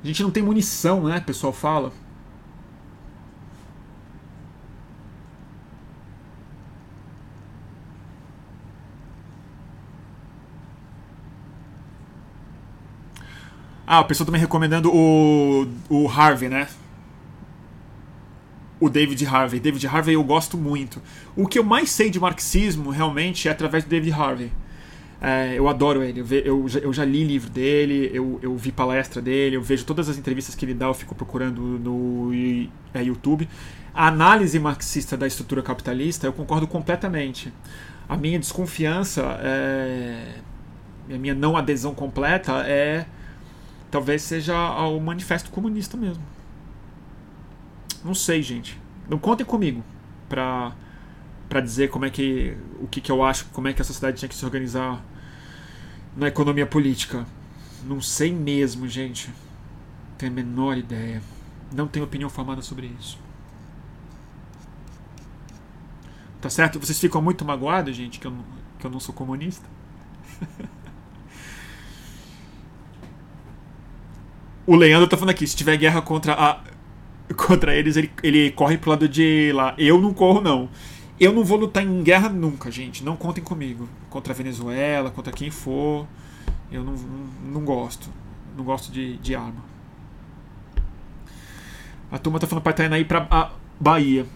A 0.02 0.06
gente 0.06 0.22
não 0.22 0.30
tem 0.30 0.40
munição, 0.43 1.05
né? 1.05 1.18
O 1.18 1.22
pessoal 1.22 1.52
fala. 1.52 1.93
Ah, 13.85 14.01
o 14.01 14.05
pessoal 14.05 14.26
também 14.26 14.40
recomendando 14.40 14.93
o, 14.94 15.66
o 15.89 16.09
Harvey, 16.09 16.48
né? 16.48 16.68
O 18.80 18.88
David 18.88 19.26
Harvey. 19.26 19.60
David 19.60 19.86
Harvey 19.86 20.14
eu 20.14 20.22
gosto 20.22 20.56
muito. 20.56 21.02
O 21.36 21.46
que 21.46 21.59
eu 21.59 21.64
mais 21.64 21.90
sei 21.90 22.10
de 22.10 22.20
marxismo 22.20 22.90
realmente 22.90 23.48
é 23.48 23.50
através 23.50 23.84
do 23.84 23.90
David 23.90 24.12
Harvey. 24.12 24.52
É, 25.20 25.55
eu 25.56 25.68
adoro 25.68 26.02
ele. 26.02 26.20
Eu, 26.20 26.66
eu, 26.82 26.92
já, 26.92 27.05
li 27.05 27.24
livro 27.24 27.50
dele, 27.50 28.10
eu, 28.14 28.38
eu 28.40 28.56
vi 28.56 28.70
palestra 28.70 29.20
dele, 29.20 29.56
eu 29.56 29.62
vejo 29.62 29.84
todas 29.84 30.09
as 30.09 30.16
entrevistas 30.16 30.55
que 30.55 30.64
ele 30.64 30.74
dá, 30.74 30.86
eu 30.86 30.94
fico 30.94 31.14
procurando 31.14 31.60
no 31.60 32.30
é, 32.94 33.02
YouTube. 33.02 33.48
A 33.92 34.06
análise 34.06 34.59
marxista 34.60 35.16
da 35.16 35.26
estrutura 35.26 35.60
capitalista, 35.60 36.26
eu 36.26 36.32
concordo 36.32 36.68
completamente. 36.68 37.52
A 38.09 38.16
minha 38.16 38.38
desconfiança, 38.38 39.22
é, 39.42 40.34
a 41.12 41.18
minha 41.18 41.34
não 41.34 41.56
adesão 41.56 41.94
completa 41.94 42.64
é 42.66 43.06
Talvez 43.90 44.22
seja 44.22 44.55
o 44.86 45.00
manifesto 45.00 45.50
comunista 45.50 45.96
mesmo. 45.96 46.22
Não 48.04 48.14
sei, 48.14 48.42
gente. 48.42 48.80
Não 49.08 49.18
contem 49.18 49.44
comigo 49.44 49.82
pra, 50.28 50.72
pra 51.48 51.60
dizer 51.60 51.88
como 51.88 52.04
é 52.04 52.10
que. 52.10 52.56
o 52.80 52.86
que, 52.86 53.00
que 53.00 53.10
eu 53.10 53.22
acho, 53.22 53.46
como 53.46 53.68
é 53.68 53.72
que 53.72 53.82
a 53.82 53.84
sociedade 53.84 54.18
tinha 54.18 54.28
que 54.28 54.34
se 54.34 54.44
organizar 54.44 55.02
na 56.16 56.28
economia 56.28 56.66
política. 56.66 57.26
Não 57.84 58.00
sei 58.00 58.32
mesmo, 58.32 58.88
gente. 58.88 59.32
Tenho 60.16 60.32
a 60.32 60.34
menor 60.34 60.76
ideia. 60.76 61.22
Não 61.72 61.86
tenho 61.86 62.04
opinião 62.04 62.28
formada 62.28 62.62
sobre 62.62 62.92
isso. 62.98 63.18
Tá 66.40 66.48
certo? 66.48 66.78
Vocês 66.78 66.98
ficam 66.98 67.20
muito 67.20 67.44
magoados, 67.44 67.96
gente, 67.96 68.18
que 68.18 68.26
eu, 68.26 68.32
que 68.78 68.86
eu 68.86 68.90
não 68.90 69.00
sou 69.00 69.14
comunista? 69.14 69.66
O 74.68 74.76
Leandro 74.76 75.08
tá 75.08 75.16
falando 75.16 75.30
aqui, 75.30 75.46
se 75.46 75.56
tiver 75.56 75.78
guerra 75.78 76.02
contra 76.02 76.34
a 76.34 76.60
contra 77.36 77.74
eles, 77.74 77.96
ele, 77.96 78.10
ele 78.22 78.50
corre 78.50 78.78
pro 78.78 78.90
lado 78.90 79.09
de 79.09 79.52
lá. 79.52 79.74
Eu 79.78 80.00
não 80.00 80.12
corro, 80.14 80.40
não. 80.40 80.68
Eu 81.20 81.32
não 81.32 81.44
vou 81.44 81.59
lutar 81.59 81.82
em 81.82 82.02
guerra 82.02 82.28
nunca, 82.28 82.70
gente. 82.70 83.05
Não 83.05 83.16
contem 83.16 83.42
comigo. 83.42 83.88
Contra 84.09 84.32
a 84.32 84.36
Venezuela, 84.36 85.10
contra 85.10 85.32
quem 85.32 85.50
for. 85.50 86.06
Eu 86.70 86.84
não, 86.84 86.92
não, 86.92 87.52
não 87.52 87.64
gosto. 87.64 88.09
Não 88.56 88.64
gosto 88.64 88.92
de, 88.92 89.16
de 89.18 89.34
arma. 89.34 89.64
A 92.10 92.18
turma 92.18 92.38
tá 92.38 92.46
falando 92.46 92.62
pra 92.62 92.72
Itainaí 92.72 93.05
pra 93.05 93.26
a 93.30 93.50
Bahia. 93.78 94.26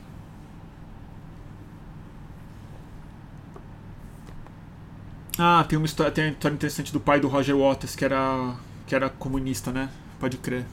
Ah, 5.38 5.64
tem 5.66 5.78
uma 5.78 5.86
história, 5.86 6.12
tem 6.12 6.24
uma 6.26 6.32
história 6.32 6.54
interessante 6.54 6.92
do 6.92 7.00
pai 7.00 7.18
do 7.18 7.26
Roger 7.26 7.56
Waters, 7.56 7.96
que 7.96 8.04
era, 8.04 8.54
que 8.86 8.94
era 8.94 9.08
comunista, 9.08 9.72
né? 9.72 9.88
Pode 10.20 10.36
crer. 10.36 10.66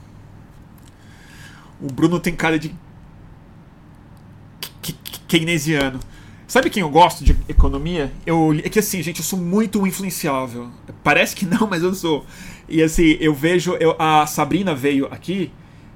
O 1.82 1.88
Bruno 1.92 2.20
tem 2.20 2.36
cara 2.36 2.60
de 2.60 2.76
keynesiano. 5.28 6.00
Sabe 6.48 6.72
quem 6.72 6.82
eu 6.82 6.90
gosto 6.90 7.24
de 7.24 7.38
economia? 7.48 8.12
Eu, 8.26 8.52
é 8.64 8.70
que 8.70 8.80
assim, 8.80 9.04
gente, 9.04 9.20
eu 9.20 9.24
sou 9.24 9.38
muito 9.38 9.86
influenciável. 9.86 10.70
Parece 11.04 11.36
que 11.36 11.46
não, 11.46 11.68
mas 11.70 11.84
eu 11.84 11.94
sou. 11.94 12.26
E 12.68 12.82
assim, 12.82 13.18
eu 13.20 13.34
vejo. 13.34 13.74
Eu, 13.74 13.96
a 14.00 14.26
Sabrina 14.26 14.74
veio 14.74 15.06
aqui 15.12 15.52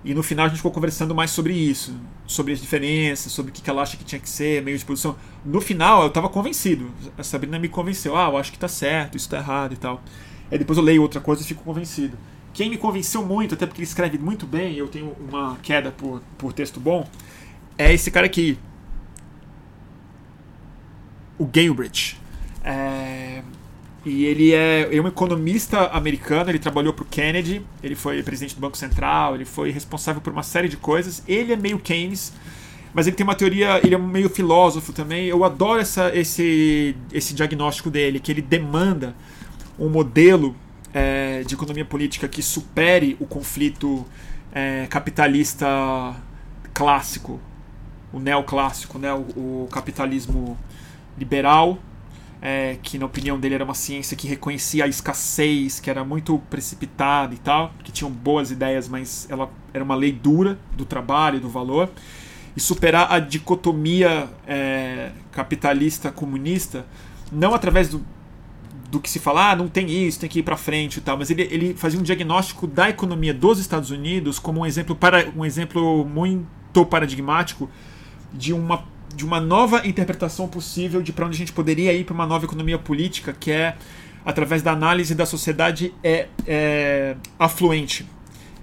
e 0.06 0.14
no 0.14 0.22
final 0.22 0.46
a 0.46 0.50
gente 0.50 0.58
ficou 0.58 0.72
conversando 0.72 1.16
mais 1.16 1.32
sobre 1.32 1.54
isso. 1.54 1.96
Sobre 2.28 2.54
as 2.54 2.62
diferenças, 2.62 3.32
sobre 3.32 3.52
o 3.52 3.54
que 3.54 3.68
ela 3.68 3.82
acha 3.82 3.98
que 3.98 4.04
tinha 4.04 4.22
que 4.22 4.30
ser, 4.30 4.62
meio 4.62 4.78
de 4.78 4.86
produção. 4.86 5.16
No 5.44 5.60
final 5.60 6.04
eu 6.04 6.10
tava 6.12 6.30
convencido. 6.30 6.92
A 7.18 7.24
Sabrina 7.24 7.58
me 7.58 7.68
convenceu. 7.68 8.16
Ah, 8.16 8.30
eu 8.30 8.38
acho 8.38 8.52
que 8.52 8.60
tá 8.60 8.68
certo, 8.68 9.18
isso 9.18 9.28
tá 9.28 9.38
errado 9.38 9.74
e 9.74 9.78
tal. 9.78 10.04
Aí 10.52 10.58
depois 10.58 10.78
eu 10.78 10.84
leio 10.84 11.02
outra 11.02 11.20
coisa 11.20 11.42
e 11.42 11.46
fico 11.46 11.64
convencido. 11.64 12.16
Quem 12.54 12.70
me 12.70 12.78
convenceu 12.78 13.26
muito, 13.26 13.56
até 13.56 13.66
porque 13.66 13.82
ele 13.82 13.88
escreve 13.88 14.18
muito 14.18 14.46
bem, 14.46 14.76
eu 14.76 14.88
tenho 14.88 15.16
uma 15.28 15.58
queda 15.64 15.92
por, 15.92 16.22
por 16.38 16.54
texto 16.54 16.80
bom, 16.80 17.08
é 17.78 17.92
esse 17.92 18.12
cara 18.12 18.28
aqui. 18.28 18.58
O 21.38 21.46
Galbraith. 21.46 22.16
É, 22.64 23.42
e 24.06 24.26
ele 24.26 24.54
é, 24.54 24.96
é 24.96 25.02
um 25.02 25.08
economista 25.08 25.88
americano, 25.88 26.52
ele 26.52 26.60
trabalhou 26.60 26.94
para 26.94 27.04
o 27.04 27.06
Kennedy, 27.06 27.66
ele 27.82 27.96
foi 27.96 28.22
presidente 28.22 28.54
do 28.54 28.62
Banco 28.62 28.78
Central, 28.78 29.36
ele 29.36 29.46
foi 29.46 29.72
responsável 29.72 30.22
por 30.22 30.32
uma 30.32 30.44
série 30.44 30.68
de 30.68 30.76
coisas. 30.78 31.24
Ele 31.28 31.54
é 31.54 31.56
meio 31.56 31.80
Keynes, 31.80 32.34
mas 32.94 33.08
ele 33.08 33.16
tem 33.16 33.24
uma 33.24 33.36
teoria, 33.36 33.80
ele 33.84 33.96
é 33.96 33.98
meio 33.98 34.30
filósofo 34.30 34.92
também. 34.92 35.26
Eu 35.26 35.44
adoro 35.44 35.80
essa, 35.80 36.16
esse, 36.16 36.96
esse 37.12 37.34
diagnóstico 37.34 37.90
dele, 37.90 38.20
que 38.20 38.32
ele 38.32 38.42
demanda 38.42 39.16
um 39.80 39.90
modelo 39.90 40.56
é, 40.94 41.44
de 41.44 41.56
economia 41.56 41.84
política 41.84 42.28
que 42.28 42.42
supere 42.42 43.18
o 43.20 43.26
conflito 43.26 44.06
é, 44.54 44.86
capitalista 44.88 45.68
clássico, 46.74 47.40
o 48.12 48.20
neoclássico, 48.20 49.00
né, 49.00 49.12
o, 49.14 49.64
o 49.64 49.70
capitalismo 49.72 50.58
liberal, 51.18 51.80
é, 52.42 52.78
que 52.84 53.00
na 53.00 53.06
opinião 53.06 53.40
dele 53.40 53.56
era 53.56 53.64
uma 53.64 53.74
ciência 53.74 54.16
que 54.16 54.28
reconhecia 54.28 54.84
a 54.84 54.88
escassez, 54.88 55.80
que 55.80 55.90
era 55.90 56.04
muito 56.04 56.38
precipitada 56.50 57.34
e 57.34 57.38
tal, 57.38 57.74
que 57.84 57.92
tinham 57.92 58.12
boas 58.12 58.52
ideias, 58.52 58.88
mas 58.88 59.28
ela 59.30 59.50
era 59.74 59.84
uma 59.84 59.96
lei 59.96 60.12
dura 60.12 60.60
do 60.76 60.86
trabalho, 60.86 61.40
do 61.40 61.50
valor, 61.50 61.90
e 62.56 62.60
superar 62.60 63.12
a 63.12 63.18
dicotomia 63.18 64.30
é, 64.46 65.12
capitalista-comunista, 65.32 66.86
não 67.32 67.56
através 67.56 67.90
do, 67.90 68.06
do 68.94 69.00
que 69.00 69.10
se 69.10 69.18
fala, 69.18 69.50
ah, 69.50 69.56
não 69.56 69.68
tem 69.68 69.90
isso, 69.90 70.20
tem 70.20 70.30
que 70.30 70.38
ir 70.38 70.44
para 70.44 70.56
frente 70.56 70.98
e 70.98 71.02
tal, 71.02 71.18
mas 71.18 71.32
ele, 71.32 71.42
ele 71.50 71.74
fazia 71.74 72.00
um 72.00 72.04
diagnóstico 72.04 72.68
da 72.68 72.92
economia 72.92 73.34
dos 73.34 73.58
Estados 73.58 73.90
Unidos 73.90 74.38
como 74.38 74.62
um 74.62 74.66
exemplo 74.68 74.96
para 74.96 75.32
um 75.36 75.44
exemplo 75.44 76.06
muito 76.06 76.86
paradigmático 76.86 77.68
de 78.32 78.54
uma 78.54 78.86
de 79.16 79.26
uma 79.26 79.40
nova 79.40 79.88
interpretação 79.88 80.48
possível 80.48 81.02
de 81.02 81.12
para 81.12 81.26
onde 81.26 81.36
a 81.36 81.38
gente 81.40 81.54
poderia 81.54 81.92
ir 81.94 82.04
para 82.04 82.14
uma 82.14 82.26
nova 82.26 82.46
economia 82.46 82.78
política, 82.78 83.34
que 83.34 83.52
é 83.52 83.76
através 84.24 84.62
da 84.62 84.72
análise 84.72 85.14
da 85.14 85.26
sociedade 85.26 85.94
é, 86.04 86.28
é 86.48 87.16
afluente. 87.38 88.08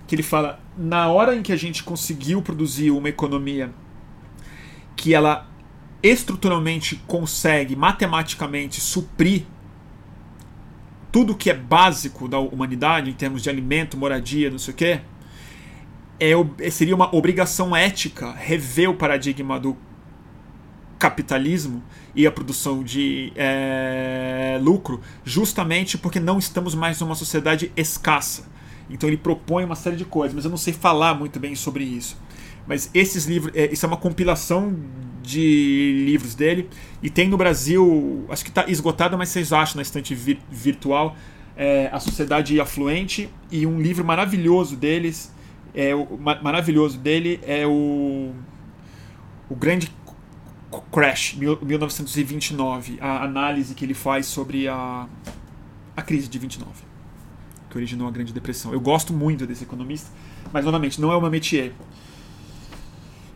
Que 0.08 0.14
ele 0.16 0.24
fala, 0.24 0.58
na 0.76 1.06
hora 1.08 1.36
em 1.36 1.42
que 1.42 1.52
a 1.52 1.56
gente 1.56 1.84
conseguiu 1.84 2.42
produzir 2.42 2.90
uma 2.90 3.08
economia 3.08 3.70
que 4.96 5.14
ela 5.14 5.48
estruturalmente 6.02 6.96
consegue 7.06 7.76
matematicamente 7.76 8.80
suprir 8.80 9.44
tudo 11.12 11.34
que 11.34 11.50
é 11.50 11.54
básico 11.54 12.28
da 12.28 12.38
humanidade, 12.38 13.10
em 13.10 13.14
termos 13.14 13.42
de 13.42 13.50
alimento, 13.50 13.96
moradia, 13.96 14.50
não 14.50 14.58
sei 14.58 14.74
o 14.74 14.76
quê, 14.76 15.00
é, 16.18 16.70
seria 16.70 16.94
uma 16.94 17.14
obrigação 17.14 17.74
ética 17.74 18.32
rever 18.32 18.90
o 18.90 18.94
paradigma 18.94 19.58
do 19.58 19.76
capitalismo 20.98 21.82
e 22.14 22.26
a 22.26 22.30
produção 22.30 22.84
de 22.84 23.32
é, 23.34 24.58
lucro, 24.62 25.00
justamente 25.24 25.96
porque 25.96 26.20
não 26.20 26.38
estamos 26.38 26.74
mais 26.74 27.00
numa 27.00 27.14
sociedade 27.14 27.72
escassa. 27.74 28.44
Então 28.90 29.08
ele 29.08 29.16
propõe 29.16 29.64
uma 29.64 29.76
série 29.76 29.96
de 29.96 30.04
coisas, 30.04 30.34
mas 30.34 30.44
eu 30.44 30.50
não 30.50 30.58
sei 30.58 30.74
falar 30.74 31.14
muito 31.14 31.40
bem 31.40 31.54
sobre 31.54 31.84
isso. 31.84 32.18
Mas 32.66 32.90
esses 32.92 33.24
livros, 33.24 33.52
é, 33.56 33.72
isso 33.72 33.86
é 33.86 33.88
uma 33.88 33.96
compilação 33.96 34.76
de 35.22 36.04
livros 36.06 36.34
dele. 36.34 36.68
E 37.02 37.10
tem 37.10 37.28
no 37.28 37.36
Brasil, 37.36 38.24
acho 38.28 38.44
que 38.44 38.50
está 38.50 38.64
esgotado, 38.68 39.16
mas 39.16 39.28
vocês 39.28 39.52
acham 39.52 39.76
na 39.76 39.82
estante 39.82 40.14
vir, 40.14 40.38
virtual, 40.50 41.16
é, 41.56 41.88
A 41.92 42.00
Sociedade 42.00 42.58
Afluente. 42.60 43.28
E 43.50 43.66
um 43.66 43.80
livro 43.80 44.04
maravilhoso 44.04 44.76
deles, 44.76 45.32
é, 45.74 45.94
o, 45.94 46.18
maravilhoso 46.18 46.98
dele 46.98 47.40
é 47.42 47.66
o, 47.66 48.32
o 49.48 49.54
Grande 49.54 49.90
Crash, 50.92 51.34
1929. 51.34 52.98
A 53.00 53.24
análise 53.24 53.74
que 53.74 53.84
ele 53.84 53.94
faz 53.94 54.26
sobre 54.26 54.68
a, 54.68 55.06
a 55.96 56.02
crise 56.02 56.28
de 56.28 56.38
29, 56.38 56.70
que 57.68 57.76
originou 57.76 58.08
a 58.08 58.10
Grande 58.10 58.32
Depressão. 58.32 58.72
Eu 58.72 58.80
gosto 58.80 59.12
muito 59.12 59.46
desse 59.46 59.64
economista, 59.64 60.10
mas 60.52 60.64
novamente, 60.64 61.00
não 61.00 61.12
é 61.12 61.16
uma 61.16 61.30
métier. 61.30 61.72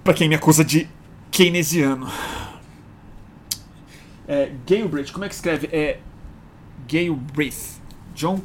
Para 0.02 0.12
quem 0.12 0.28
me 0.28 0.34
acusa 0.34 0.64
de 0.64 0.88
keynesiano. 1.34 2.06
É, 4.28 4.52
como 5.12 5.24
é 5.24 5.28
que 5.28 5.34
escreve? 5.34 5.68
É 5.72 6.00
Galbraith. 6.88 7.80
John 8.14 8.40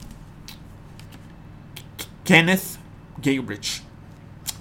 Kenneth 2.24 2.80
Galbraith. 3.20 3.84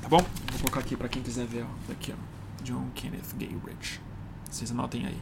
Tá 0.03 0.09
bom? 0.09 0.19
Vou 0.19 0.61
colocar 0.61 0.81
aqui 0.81 0.95
para 0.95 1.09
quem 1.09 1.23
quiser 1.23 1.47
ver. 1.47 1.65
Ó. 1.65 1.93
Aqui, 1.93 2.13
ó. 2.13 2.63
John 2.63 2.91
Kenneth 2.95 3.35
Galbraith. 3.39 3.99
Vocês 4.51 4.71
anotem 4.71 5.07
aí. 5.07 5.19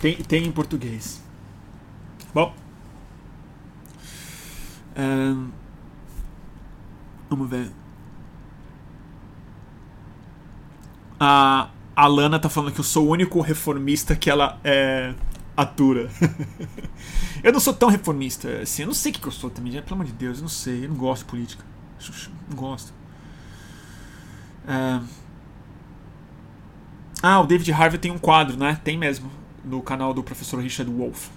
Tem, 0.00 0.16
tem 0.16 0.44
em 0.44 0.52
português. 0.52 1.22
Bom. 2.34 2.54
Um, 4.94 5.50
vamos 7.30 7.48
ver. 7.48 7.72
A, 11.18 11.70
a 11.94 12.06
Lana 12.06 12.38
tá 12.38 12.48
falando 12.48 12.72
que 12.72 12.80
eu 12.80 12.84
sou 12.84 13.06
o 13.06 13.10
único 13.10 13.40
reformista 13.40 14.14
que 14.14 14.28
ela 14.28 14.58
é, 14.62 15.14
atura. 15.56 16.10
eu 17.42 17.52
não 17.52 17.60
sou 17.60 17.72
tão 17.72 17.88
reformista 17.88 18.60
assim. 18.60 18.82
Eu 18.82 18.86
não 18.86 18.94
sei 18.94 19.12
o 19.12 19.14
que 19.14 19.26
eu 19.26 19.32
sou 19.32 19.48
também, 19.48 19.72
pelo 19.72 19.94
amor 19.94 20.06
de 20.06 20.12
Deus. 20.12 20.38
Eu 20.38 20.42
não 20.42 20.48
sei. 20.48 20.84
Eu 20.84 20.90
não 20.90 20.96
gosto 20.96 21.22
de 21.22 21.30
política. 21.30 21.64
Não 22.48 22.56
gosto. 22.56 22.92
É... 24.68 25.00
Ah, 27.22 27.40
o 27.40 27.46
David 27.46 27.72
Harvey 27.72 27.98
tem 27.98 28.10
um 28.10 28.18
quadro, 28.18 28.56
né? 28.56 28.78
Tem 28.84 28.98
mesmo. 28.98 29.30
No 29.64 29.82
canal 29.82 30.12
do 30.12 30.22
professor 30.22 30.60
Richard 30.60 30.92
Wolff. 30.92 31.30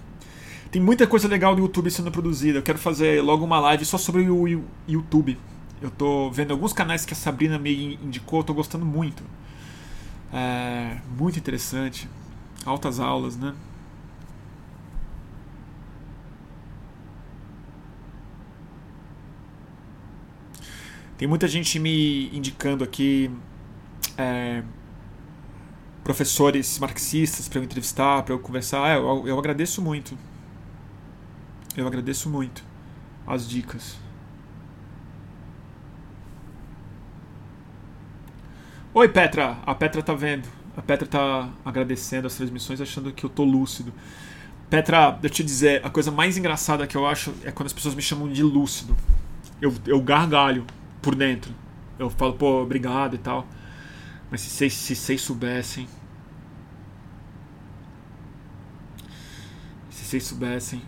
Tem 0.70 0.80
muita 0.80 1.04
coisa 1.06 1.26
legal 1.26 1.54
no 1.56 1.62
YouTube 1.62 1.90
sendo 1.90 2.12
produzida. 2.12 2.58
Eu 2.58 2.62
quero 2.62 2.78
fazer 2.78 3.20
logo 3.22 3.44
uma 3.44 3.58
live 3.58 3.84
só 3.84 3.98
sobre 3.98 4.30
o 4.30 4.64
YouTube. 4.86 5.36
Eu 5.82 5.90
tô 5.90 6.30
vendo 6.30 6.52
alguns 6.52 6.72
canais 6.72 7.04
que 7.04 7.12
a 7.12 7.16
Sabrina 7.16 7.58
me 7.58 7.94
indicou, 7.94 8.40
eu 8.40 8.44
tô 8.44 8.54
gostando 8.54 8.84
muito. 8.84 9.22
É, 10.32 10.98
muito 11.18 11.38
interessante. 11.38 12.08
Altas 12.64 13.00
aulas, 13.00 13.36
né? 13.36 13.54
Tem 21.16 21.28
muita 21.28 21.46
gente 21.46 21.78
me 21.78 22.34
indicando 22.34 22.82
aqui 22.82 23.30
é, 24.16 24.62
professores 26.02 26.78
marxistas 26.78 27.48
para 27.48 27.58
eu 27.58 27.64
entrevistar, 27.64 28.22
para 28.22 28.34
eu 28.34 28.38
conversar. 28.38 28.88
É, 28.88 28.96
eu, 28.96 29.26
eu 29.26 29.38
agradeço 29.38 29.82
muito. 29.82 30.16
Eu 31.76 31.86
agradeço 31.86 32.30
muito 32.30 32.64
as 33.26 33.48
dicas. 33.48 33.96
Oi, 38.92 39.08
Petra. 39.08 39.56
A 39.64 39.72
Petra 39.72 40.02
tá 40.02 40.14
vendo. 40.14 40.48
A 40.76 40.82
Petra 40.82 41.06
tá 41.06 41.48
agradecendo 41.64 42.26
as 42.26 42.34
transmissões, 42.34 42.80
achando 42.80 43.12
que 43.12 43.24
eu 43.24 43.30
tô 43.30 43.44
lúcido. 43.44 43.94
Petra, 44.68 45.12
deixa 45.12 45.34
eu 45.34 45.36
te 45.36 45.44
dizer, 45.44 45.86
a 45.86 45.90
coisa 45.90 46.10
mais 46.10 46.36
engraçada 46.36 46.86
que 46.88 46.96
eu 46.96 47.06
acho 47.06 47.32
é 47.44 47.52
quando 47.52 47.66
as 47.68 47.72
pessoas 47.72 47.94
me 47.94 48.02
chamam 48.02 48.28
de 48.28 48.42
lúcido. 48.42 48.96
eu, 49.60 49.72
eu 49.86 50.00
gargalho 50.00 50.66
por 51.00 51.14
dentro. 51.14 51.54
Eu 52.00 52.10
falo, 52.10 52.32
pô, 52.34 52.62
obrigado 52.62 53.14
e 53.14 53.18
tal. 53.18 53.46
Mas 54.28 54.40
se 54.40 54.50
vocês, 54.50 54.72
se 54.72 54.96
vocês 54.96 55.20
soubessem. 55.20 55.86
Se 59.88 60.04
vocês 60.04 60.24
soubessem. 60.24 60.82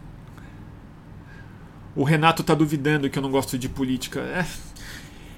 O 1.95 2.03
Renato 2.03 2.43
tá 2.43 2.55
duvidando 2.55 3.09
que 3.09 3.19
eu 3.19 3.23
não 3.23 3.31
gosto 3.31 3.57
de 3.57 3.69
política. 3.69 4.21
É, 4.21 4.45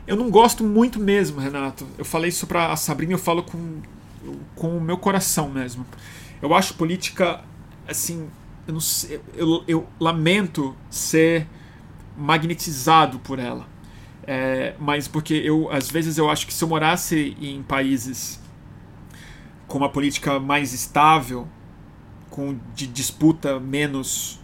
eu 0.07 0.17
não 0.17 0.31
gosto 0.31 0.63
muito 0.63 0.99
mesmo, 0.99 1.41
Renato. 1.41 1.87
Eu 1.97 2.05
falei 2.05 2.29
isso 2.29 2.47
pra 2.47 2.73
a 2.73 2.77
Sabrina 2.77 3.13
eu 3.13 3.19
falo 3.19 3.43
com, 3.43 3.81
com 4.55 4.77
o 4.77 4.81
meu 4.81 4.99
coração 4.99 5.49
mesmo. 5.49 5.87
Eu 6.43 6.55
acho 6.55 6.75
política, 6.75 7.43
assim. 7.89 8.29
Eu, 8.67 8.81
sei, 8.81 9.21
eu, 9.35 9.65
eu 9.67 9.87
lamento 10.01 10.75
ser 10.91 11.47
magnetizado 12.17 13.19
por 13.19 13.39
ela. 13.39 13.67
É, 14.27 14.75
mas 14.79 15.07
porque 15.07 15.35
eu, 15.35 15.71
às 15.71 15.91
vezes, 15.91 16.17
eu 16.19 16.31
acho 16.31 16.47
que 16.47 16.55
se 16.55 16.63
eu 16.63 16.69
morasse 16.69 17.37
em 17.41 17.63
países 17.63 18.41
com 19.67 19.79
uma 19.79 19.89
política 19.89 20.39
mais 20.39 20.73
estável, 20.73 21.49
com 22.31 22.59
de 22.75 22.87
disputa 22.87 23.61
menos 23.61 24.41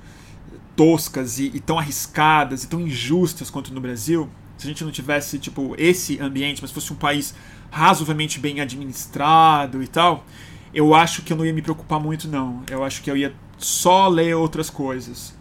toscas 0.76 1.38
e, 1.38 1.46
e, 1.54 1.60
tão 1.60 1.78
arriscadas 1.78 2.64
e 2.64 2.68
tão 2.68 2.80
injustas 2.80 3.50
quanto 3.50 3.72
no 3.74 3.80
Brasil, 3.80 4.30
se 4.60 4.66
a 4.66 4.68
gente 4.68 4.84
não 4.84 4.90
tivesse 4.90 5.38
tipo 5.38 5.74
esse 5.78 6.20
ambiente, 6.20 6.60
mas 6.60 6.70
fosse 6.70 6.92
um 6.92 6.96
país 6.96 7.34
razoavelmente 7.70 8.38
bem 8.38 8.60
administrado 8.60 9.82
e 9.82 9.88
tal, 9.88 10.26
eu 10.74 10.94
acho 10.94 11.22
que 11.22 11.32
eu 11.32 11.36
não 11.36 11.46
ia 11.46 11.52
me 11.52 11.62
preocupar 11.62 11.98
muito 11.98 12.28
não. 12.28 12.62
Eu 12.70 12.84
acho 12.84 13.02
que 13.02 13.10
eu 13.10 13.16
ia 13.16 13.34
só 13.58 14.06
ler 14.08 14.34
outras 14.36 14.68
coisas 14.68 15.34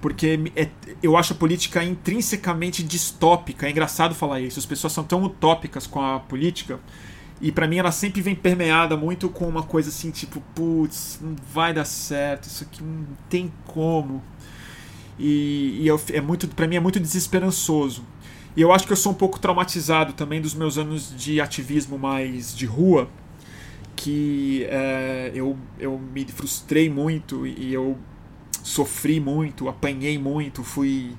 porque 0.00 0.52
é, 0.54 0.68
eu 1.02 1.16
acho 1.16 1.32
a 1.32 1.36
política 1.36 1.82
intrinsecamente 1.82 2.82
distópica. 2.82 3.66
É 3.66 3.70
engraçado 3.70 4.14
falar 4.14 4.40
isso. 4.40 4.58
As 4.58 4.64
pessoas 4.64 4.92
são 4.92 5.04
tão 5.04 5.22
utópicas 5.24 5.86
com 5.86 6.00
a 6.00 6.20
política. 6.20 6.78
E 7.40 7.52
para 7.52 7.68
mim 7.68 7.76
ela 7.76 7.92
sempre 7.92 8.22
vem 8.22 8.34
permeada 8.34 8.96
muito 8.96 9.28
com 9.28 9.46
uma 9.46 9.62
coisa 9.62 9.90
assim, 9.90 10.10
tipo, 10.10 10.40
putz, 10.54 11.18
não 11.20 11.36
vai 11.52 11.74
dar 11.74 11.84
certo, 11.84 12.44
isso 12.44 12.64
aqui 12.64 12.82
não 12.82 13.04
tem 13.28 13.52
como. 13.66 14.22
E, 15.18 15.80
e 15.80 15.86
eu, 15.86 16.00
é 16.12 16.20
muito, 16.20 16.48
para 16.48 16.66
mim 16.66 16.76
é 16.76 16.80
muito 16.80 16.98
desesperançoso. 16.98 18.04
E 18.56 18.62
eu 18.62 18.72
acho 18.72 18.86
que 18.86 18.92
eu 18.92 18.96
sou 18.96 19.12
um 19.12 19.14
pouco 19.14 19.38
traumatizado 19.38 20.14
também 20.14 20.40
dos 20.40 20.54
meus 20.54 20.78
anos 20.78 21.14
de 21.14 21.40
ativismo 21.40 21.98
mais 21.98 22.56
de 22.56 22.64
rua, 22.64 23.08
que 23.94 24.64
é, 24.70 25.30
eu, 25.34 25.58
eu 25.78 25.98
me 25.98 26.24
frustrei 26.24 26.88
muito 26.88 27.46
e 27.46 27.72
eu 27.72 27.98
sofri 28.62 29.20
muito, 29.20 29.68
apanhei 29.68 30.18
muito, 30.18 30.64
fui 30.64 31.12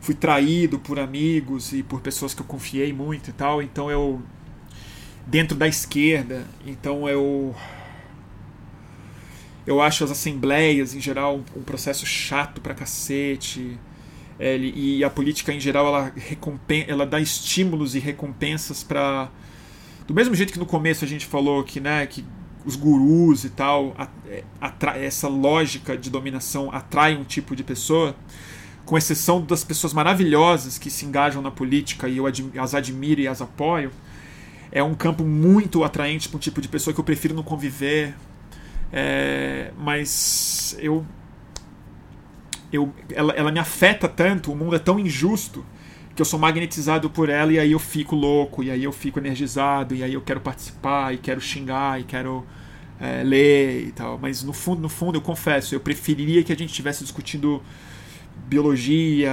fui 0.00 0.14
traído 0.16 0.80
por 0.80 0.98
amigos 0.98 1.72
e 1.72 1.82
por 1.82 2.00
pessoas 2.00 2.34
que 2.34 2.42
eu 2.42 2.46
confiei 2.46 2.92
muito 2.92 3.30
e 3.30 3.32
tal, 3.32 3.62
então 3.62 3.88
eu 3.88 4.20
dentro 5.26 5.56
da 5.56 5.68
esquerda, 5.68 6.44
então 6.66 7.08
eu 7.08 7.54
eu 9.66 9.80
acho 9.80 10.02
as 10.02 10.10
assembleias 10.10 10.94
em 10.94 11.00
geral 11.00 11.40
um, 11.56 11.62
processo 11.62 12.04
chato 12.04 12.60
pra 12.60 12.74
cacete. 12.74 13.78
É, 14.38 14.56
e 14.56 15.04
a 15.04 15.10
política 15.10 15.52
em 15.52 15.60
geral 15.60 15.86
ela 15.86 16.12
ela 16.88 17.06
dá 17.06 17.20
estímulos 17.20 17.94
e 17.94 17.98
recompensas 17.98 18.82
para 18.82 19.30
do 20.06 20.14
mesmo 20.14 20.34
jeito 20.34 20.52
que 20.52 20.58
no 20.58 20.66
começo 20.66 21.04
a 21.04 21.08
gente 21.08 21.26
falou 21.26 21.62
que, 21.62 21.80
né, 21.80 22.06
que 22.06 22.24
os 22.64 22.76
gurus 22.76 23.44
e 23.44 23.50
tal, 23.50 23.94
é, 24.26 24.44
essa 25.04 25.28
lógica 25.28 25.96
de 25.96 26.10
dominação 26.10 26.70
atrai 26.72 27.16
um 27.16 27.24
tipo 27.24 27.56
de 27.56 27.64
pessoa, 27.64 28.14
com 28.84 28.96
exceção 28.96 29.40
das 29.40 29.64
pessoas 29.64 29.92
maravilhosas 29.92 30.78
que 30.78 30.90
se 30.90 31.04
engajam 31.04 31.42
na 31.42 31.50
política 31.50 32.08
e 32.08 32.18
eu 32.18 32.24
as 32.26 32.74
admiro 32.74 33.20
e 33.20 33.28
as 33.28 33.40
apoio, 33.40 33.90
é 34.70 34.82
um 34.82 34.94
campo 34.94 35.24
muito 35.24 35.84
atraente 35.84 36.28
para 36.28 36.36
um 36.36 36.40
tipo 36.40 36.60
de 36.60 36.68
pessoa 36.68 36.94
que 36.94 37.00
eu 37.00 37.04
prefiro 37.04 37.34
não 37.34 37.42
conviver. 37.42 38.14
É, 38.92 39.70
mas 39.78 40.76
eu. 40.78 41.04
Eu 42.72 42.92
ela, 43.12 43.32
ela 43.34 43.52
me 43.52 43.58
afeta 43.58 44.08
tanto, 44.08 44.52
o 44.52 44.56
mundo 44.56 44.74
é 44.74 44.78
tão 44.78 44.98
injusto 44.98 45.64
que 46.14 46.20
eu 46.20 46.26
sou 46.26 46.38
magnetizado 46.38 47.08
por 47.08 47.28
ela 47.28 47.52
e 47.52 47.58
aí 47.58 47.72
eu 47.72 47.78
fico 47.78 48.14
louco, 48.14 48.62
e 48.62 48.70
aí 48.70 48.84
eu 48.84 48.92
fico 48.92 49.18
energizado, 49.18 49.94
e 49.94 50.02
aí 50.02 50.14
eu 50.14 50.20
quero 50.20 50.40
participar, 50.40 51.14
e 51.14 51.18
quero 51.18 51.40
xingar, 51.40 52.00
e 52.00 52.04
quero 52.04 52.44
é, 53.00 53.22
ler 53.22 53.88
e 53.88 53.92
tal. 53.92 54.18
Mas 54.18 54.42
no 54.42 54.52
fundo, 54.52 54.80
no 54.82 54.88
fundo, 54.88 55.16
eu 55.16 55.22
confesso, 55.22 55.74
eu 55.74 55.80
preferiria 55.80 56.42
que 56.44 56.52
a 56.52 56.56
gente 56.56 56.70
estivesse 56.70 57.02
discutindo 57.02 57.62
biologia, 58.46 59.32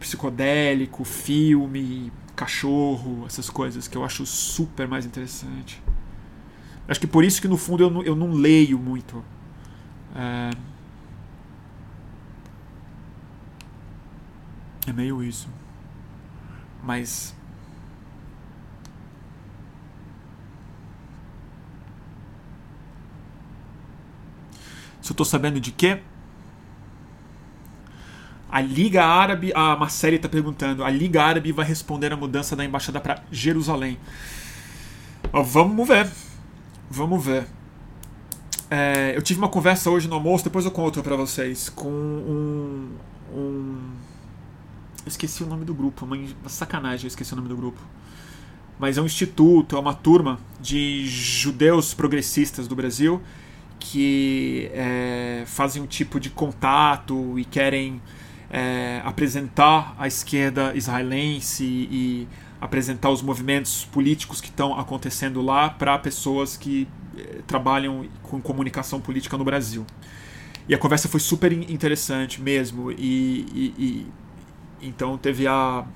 psicodélico, 0.00 1.04
filme, 1.04 2.12
cachorro, 2.34 3.24
essas 3.26 3.48
coisas 3.48 3.88
que 3.88 3.96
eu 3.96 4.04
acho 4.04 4.26
super 4.26 4.88
mais 4.88 5.06
interessante. 5.06 5.82
Acho 6.88 7.00
que 7.00 7.06
por 7.06 7.24
isso 7.24 7.40
que 7.40 7.48
no 7.48 7.56
fundo 7.56 7.82
eu 7.82 7.90
não, 7.90 8.02
eu 8.02 8.14
não 8.14 8.32
leio 8.32 8.78
muito. 8.78 9.24
É... 10.14 10.50
é 14.90 14.92
meio 14.92 15.22
isso. 15.22 15.48
Mas. 16.82 17.34
Se 25.00 25.12
eu 25.12 25.16
tô 25.16 25.24
sabendo 25.24 25.60
de 25.60 25.70
quê? 25.70 26.00
A 28.50 28.60
Liga 28.60 29.04
Árabe. 29.04 29.52
A 29.54 29.76
Marcele 29.76 30.16
está 30.16 30.28
perguntando. 30.28 30.84
A 30.84 30.90
Liga 30.90 31.22
Árabe 31.22 31.52
vai 31.52 31.64
responder 31.64 32.12
a 32.12 32.16
mudança 32.16 32.56
da 32.56 32.64
embaixada 32.64 33.00
para 33.00 33.22
Jerusalém. 33.30 33.98
Vamos 35.32 35.86
ver. 35.86 36.10
Vamos 36.90 37.24
ver. 37.24 37.46
É, 38.70 39.12
eu 39.16 39.22
tive 39.22 39.38
uma 39.38 39.48
conversa 39.48 39.90
hoje 39.90 40.08
no 40.08 40.14
almoço, 40.14 40.44
depois 40.44 40.64
eu 40.64 40.72
conto 40.72 41.02
para 41.02 41.14
vocês, 41.14 41.68
com 41.68 41.88
um, 41.88 42.90
um 43.32 43.92
eu 45.06 45.08
esqueci 45.08 45.44
o 45.44 45.46
nome 45.46 45.64
do 45.64 45.72
grupo, 45.72 46.04
uma, 46.04 46.16
uma 46.16 46.48
sacanagem, 46.48 47.04
eu 47.04 47.08
esqueci 47.08 47.32
o 47.32 47.36
nome 47.36 47.48
do 47.48 47.56
grupo. 47.56 47.80
Mas 48.76 48.98
é 48.98 49.00
um 49.00 49.06
instituto, 49.06 49.76
é 49.76 49.78
uma 49.78 49.94
turma 49.94 50.38
de 50.60 51.06
judeus 51.06 51.94
progressistas 51.94 52.66
do 52.66 52.74
Brasil 52.74 53.22
que 53.78 54.68
é, 54.72 55.44
fazem 55.46 55.80
um 55.80 55.86
tipo 55.86 56.18
de 56.18 56.28
contato 56.28 57.38
e 57.38 57.44
querem 57.44 58.02
é, 58.50 59.00
apresentar 59.04 59.94
a 59.96 60.08
esquerda 60.08 60.74
israelense 60.74 61.64
e 61.64 62.28
apresentar 62.60 63.10
os 63.10 63.22
movimentos 63.22 63.84
políticos 63.84 64.40
que 64.40 64.48
estão 64.48 64.76
acontecendo 64.76 65.40
lá 65.40 65.70
para 65.70 65.96
pessoas 65.98 66.56
que 66.56 66.88
é, 67.16 67.42
trabalham 67.46 68.08
com 68.24 68.40
comunicação 68.40 69.00
política 69.00 69.36
no 69.38 69.44
Brasil. 69.44 69.86
E 70.68 70.74
a 70.74 70.78
conversa 70.78 71.08
foi 71.08 71.20
super 71.20 71.52
interessante 71.52 72.42
mesmo. 72.42 72.90
E, 72.90 72.96
e, 72.98 73.74
e 73.78 74.06
então 74.80 75.16
teve 75.18 75.46
a 75.46 75.86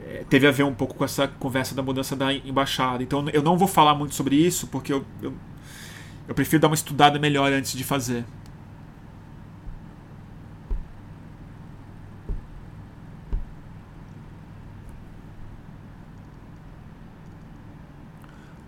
é, 0.00 0.24
teve 0.28 0.46
a 0.46 0.50
ver 0.50 0.64
um 0.64 0.74
pouco 0.74 0.94
com 0.94 1.04
essa 1.04 1.28
conversa 1.28 1.74
da 1.74 1.82
mudança 1.82 2.16
da 2.16 2.32
embaixada. 2.32 3.02
Então 3.02 3.28
eu 3.30 3.42
não 3.42 3.56
vou 3.58 3.68
falar 3.68 3.94
muito 3.94 4.14
sobre 4.14 4.36
isso 4.36 4.66
porque 4.68 4.92
eu, 4.92 5.04
eu, 5.22 5.32
eu 6.28 6.34
prefiro 6.34 6.60
dar 6.60 6.68
uma 6.68 6.74
estudada 6.74 7.18
melhor 7.18 7.52
antes 7.52 7.72
de 7.72 7.84
fazer. 7.84 8.24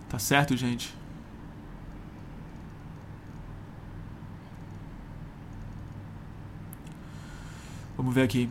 Tá 0.08 0.18
certo, 0.18 0.56
gente? 0.56 0.94
Vamos 7.96 8.14
ver 8.14 8.22
aqui. 8.22 8.48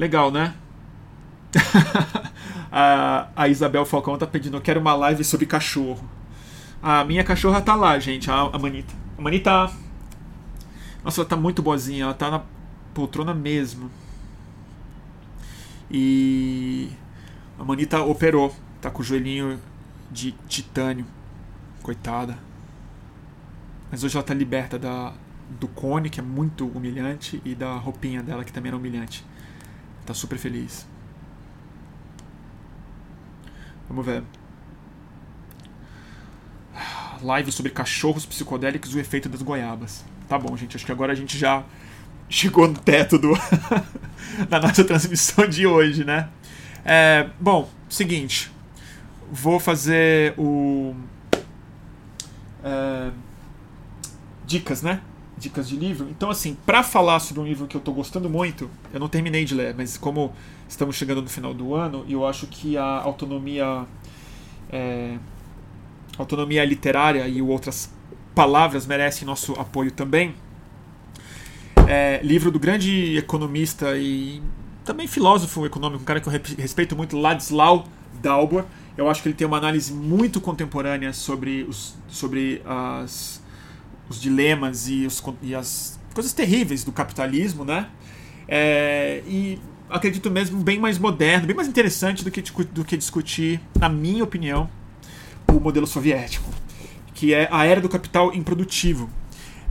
Legal, 0.00 0.30
né? 0.30 0.54
a, 2.72 3.28
a, 3.36 3.48
Isabel 3.48 3.84
Falcão 3.84 4.16
tá 4.16 4.26
pedindo, 4.26 4.56
eu 4.56 4.60
quero 4.62 4.80
uma 4.80 4.94
live 4.94 5.22
sobre 5.22 5.44
cachorro. 5.44 6.08
A 6.82 7.04
minha 7.04 7.22
cachorra 7.22 7.60
tá 7.60 7.74
lá, 7.74 7.98
gente, 7.98 8.30
a, 8.30 8.34
a 8.34 8.58
Manita. 8.58 8.94
A 9.18 9.20
Manita. 9.20 9.70
Nossa, 11.04 11.20
ela 11.20 11.28
tá 11.28 11.36
muito 11.36 11.60
boazinha, 11.60 12.04
ela 12.04 12.14
tá 12.14 12.30
na 12.30 12.42
poltrona 12.94 13.34
mesmo. 13.34 13.90
E 15.90 16.88
a 17.58 17.62
Manita 17.62 18.00
operou, 18.00 18.56
tá 18.80 18.90
com 18.90 19.02
o 19.02 19.04
joelhinho 19.04 19.60
de 20.10 20.32
titânio. 20.48 21.04
Coitada. 21.82 22.38
Mas 23.90 24.02
hoje 24.02 24.16
ela 24.16 24.24
tá 24.24 24.32
liberta 24.32 24.78
da, 24.78 25.12
do 25.60 25.68
cone, 25.68 26.08
que 26.08 26.20
é 26.20 26.22
muito 26.22 26.66
humilhante, 26.68 27.42
e 27.44 27.54
da 27.54 27.74
roupinha 27.74 28.22
dela, 28.22 28.42
que 28.44 28.52
também 28.52 28.70
era 28.70 28.78
humilhante. 28.78 29.28
Tá 30.10 30.14
super 30.14 30.38
feliz. 30.38 30.88
Vamos 33.88 34.04
ver. 34.04 34.24
Live 37.22 37.52
sobre 37.52 37.70
cachorros 37.70 38.26
psicodélicos 38.26 38.92
e 38.92 38.96
o 38.96 38.98
efeito 38.98 39.28
das 39.28 39.40
goiabas. 39.40 40.04
Tá 40.28 40.36
bom, 40.36 40.56
gente. 40.56 40.74
Acho 40.74 40.84
que 40.84 40.90
agora 40.90 41.12
a 41.12 41.14
gente 41.14 41.38
já 41.38 41.62
chegou 42.28 42.66
no 42.66 42.76
teto 42.76 43.20
do, 43.20 43.30
da 44.50 44.58
nossa 44.58 44.82
transmissão 44.82 45.46
de 45.46 45.64
hoje, 45.64 46.02
né? 46.02 46.28
É, 46.84 47.30
bom, 47.38 47.70
seguinte. 47.88 48.50
Vou 49.30 49.60
fazer 49.60 50.34
o. 50.36 50.92
É, 52.64 53.12
dicas, 54.44 54.82
né? 54.82 55.02
Dicas 55.40 55.66
de 55.66 55.74
livro. 55.74 56.06
Então, 56.10 56.28
assim, 56.28 56.54
para 56.66 56.82
falar 56.82 57.18
sobre 57.18 57.40
um 57.42 57.46
livro 57.46 57.66
que 57.66 57.74
eu 57.74 57.80
tô 57.80 57.92
gostando 57.92 58.28
muito, 58.28 58.70
eu 58.92 59.00
não 59.00 59.08
terminei 59.08 59.44
de 59.44 59.54
ler, 59.54 59.74
mas 59.74 59.96
como 59.96 60.34
estamos 60.68 60.94
chegando 60.94 61.22
no 61.22 61.28
final 61.28 61.54
do 61.54 61.74
ano 61.74 62.04
eu 62.08 62.26
acho 62.26 62.46
que 62.46 62.76
a 62.76 62.84
autonomia. 62.84 63.86
É, 64.70 65.16
autonomia 66.18 66.62
literária 66.64 67.26
e 67.26 67.40
outras 67.40 67.90
palavras 68.34 68.86
merecem 68.86 69.26
nosso 69.26 69.54
apoio 69.54 69.90
também. 69.90 70.34
É, 71.88 72.20
livro 72.22 72.50
do 72.50 72.58
grande 72.58 73.16
economista 73.16 73.96
e 73.96 74.42
também 74.84 75.06
filósofo 75.06 75.64
econômico, 75.64 76.02
um 76.02 76.04
cara 76.04 76.20
que 76.20 76.28
eu 76.28 76.32
respeito 76.58 76.94
muito, 76.94 77.18
Ladislau 77.18 77.86
Dalbor. 78.22 78.64
Eu 78.96 79.08
acho 79.08 79.22
que 79.22 79.28
ele 79.28 79.34
tem 79.34 79.46
uma 79.46 79.56
análise 79.56 79.92
muito 79.92 80.40
contemporânea 80.40 81.12
sobre 81.12 81.62
os, 81.62 81.96
sobre 82.08 82.60
as, 82.66 83.39
os 84.10 84.20
dilemas 84.20 84.88
e, 84.88 85.06
os, 85.06 85.22
e 85.40 85.54
as 85.54 85.98
coisas 86.12 86.32
terríveis 86.32 86.82
do 86.82 86.90
capitalismo, 86.90 87.64
né? 87.64 87.88
É, 88.48 89.22
e 89.26 89.58
acredito 89.88 90.28
mesmo 90.30 90.60
bem 90.60 90.78
mais 90.78 90.98
moderno, 90.98 91.46
bem 91.46 91.54
mais 91.54 91.68
interessante 91.68 92.24
do 92.24 92.30
que, 92.30 92.42
do 92.64 92.84
que 92.84 92.96
discutir, 92.96 93.60
na 93.78 93.88
minha 93.88 94.24
opinião, 94.24 94.68
o 95.48 95.60
modelo 95.60 95.86
soviético, 95.86 96.50
que 97.14 97.32
é 97.32 97.48
a 97.50 97.64
era 97.64 97.80
do 97.80 97.88
capital 97.88 98.34
improdutivo. 98.34 99.08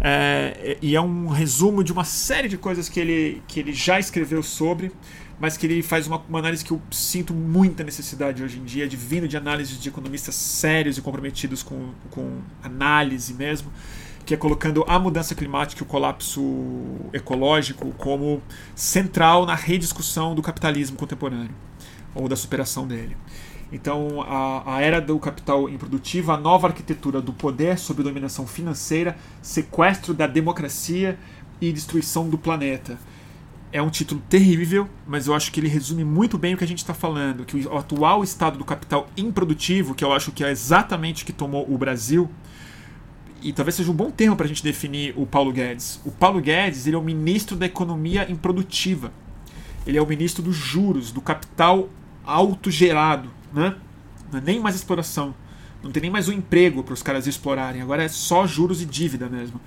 É, 0.01 0.77
e 0.81 0.95
é 0.95 1.01
um 1.01 1.27
resumo 1.27 1.83
de 1.83 1.91
uma 1.91 2.05
série 2.05 2.47
de 2.47 2.57
coisas 2.57 2.87
que 2.87 2.99
ele, 3.01 3.43
que 3.45 3.59
ele 3.59 3.73
já 3.73 3.99
escreveu 3.99 4.41
sobre, 4.41 4.93
mas 5.37 5.57
que 5.57 5.65
ele 5.65 5.83
faz 5.83 6.07
uma, 6.07 6.23
uma 6.29 6.39
análise 6.39 6.63
que 6.63 6.71
eu 6.71 6.81
sinto 6.89 7.33
muita 7.33 7.83
necessidade 7.83 8.41
hoje 8.41 8.59
em 8.59 8.63
dia, 8.63 8.87
de 8.87 8.95
vindo 8.95 9.27
de 9.27 9.35
análises 9.35 9.77
de 9.77 9.89
economistas 9.89 10.35
sérios 10.35 10.97
e 10.97 11.01
comprometidos 11.01 11.61
com, 11.61 11.91
com 12.09 12.39
análise 12.63 13.33
mesmo, 13.33 13.71
que 14.30 14.35
é 14.35 14.38
colocando 14.38 14.85
a 14.88 14.99
mudança 14.99 15.34
climática 15.34 15.81
e 15.81 15.84
o 15.84 15.88
colapso 15.88 16.39
ecológico 17.11 17.91
como 17.97 18.43
central 18.76 19.43
na 19.43 19.56
rediscussão 19.56 20.35
do 20.35 20.41
capitalismo 20.43 20.95
contemporâneo, 20.95 21.56
ou 22.14 22.27
da 22.30 22.35
superação 22.35 22.88
dele. 22.88 23.18
Então, 23.72 24.22
a, 24.22 24.76
a 24.76 24.81
era 24.81 25.01
do 25.01 25.18
capital 25.18 25.68
improdutivo, 25.68 26.31
a 26.31 26.38
nova 26.38 26.68
arquitetura 26.68 27.19
do 27.19 27.34
poder 27.34 27.80
sob 27.80 28.03
dominação 28.03 28.45
financeira, 28.45 29.18
sequestro 29.41 30.14
da 30.14 30.27
democracia 30.27 31.18
e 31.60 31.73
destruição 31.73 32.30
do 32.30 32.38
planeta. 32.38 32.99
É 33.73 33.81
um 33.81 33.89
título 33.89 34.22
terrível, 34.30 34.88
mas 35.07 35.26
eu 35.26 35.34
acho 35.34 35.51
que 35.51 35.60
ele 35.60 35.68
resume 35.68 36.03
muito 36.03 36.38
bem 36.38 36.53
o 36.53 36.57
que 36.57 36.64
a 36.64 36.68
gente 36.68 36.77
está 36.77 36.93
falando, 36.93 37.45
que 37.45 37.65
o 37.65 37.76
atual 37.76 38.23
estado 38.23 38.60
do 38.60 38.64
capital 38.64 39.07
improdutivo, 39.18 39.95
que 39.95 40.03
eu 40.03 40.14
acho 40.14 40.31
que 40.31 40.43
é 40.43 40.51
exatamente 40.51 41.23
o 41.23 41.26
que 41.26 41.34
tomou 41.34 41.65
o 41.68 41.80
Brasil, 41.80 42.30
e 43.41 43.53
talvez 43.53 43.75
seja 43.75 43.91
um 43.91 43.95
bom 43.95 44.11
termo 44.11 44.35
para 44.35 44.45
a 44.45 44.49
gente 44.49 44.63
definir 44.63 45.13
o 45.17 45.25
Paulo 45.25 45.51
Guedes. 45.51 45.99
O 46.05 46.11
Paulo 46.11 46.41
Guedes 46.41 46.87
ele 46.87 46.95
é 46.95 46.99
o 46.99 47.03
ministro 47.03 47.55
da 47.55 47.65
economia 47.65 48.29
improdutiva. 48.29 49.11
Ele 49.87 49.97
é 49.97 50.01
o 50.01 50.05
ministro 50.05 50.43
dos 50.43 50.55
juros, 50.55 51.11
do 51.11 51.21
capital 51.21 51.89
autogerado 52.25 53.29
né? 53.53 53.75
Não 54.31 54.39
é 54.39 54.41
nem 54.41 54.59
mais 54.59 54.75
exploração. 54.75 55.33
Não 55.81 55.91
tem 55.91 56.01
nem 56.01 56.11
mais 56.11 56.27
um 56.27 56.33
emprego 56.33 56.83
para 56.83 56.93
os 56.93 57.01
caras 57.01 57.25
explorarem. 57.25 57.81
Agora 57.81 58.03
é 58.03 58.07
só 58.07 58.45
juros 58.45 58.81
e 58.81 58.85
dívida 58.85 59.29
mesmo. 59.29 59.59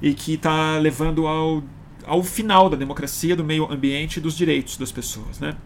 E 0.00 0.12
que 0.12 0.34
está 0.34 0.78
levando 0.78 1.26
ao, 1.26 1.62
ao 2.04 2.22
final 2.22 2.68
da 2.68 2.76
democracia, 2.76 3.36
do 3.36 3.44
meio 3.44 3.70
ambiente 3.70 4.16
e 4.16 4.20
dos 4.20 4.36
direitos 4.36 4.76
das 4.76 4.90
pessoas, 4.90 5.38
né? 5.38 5.56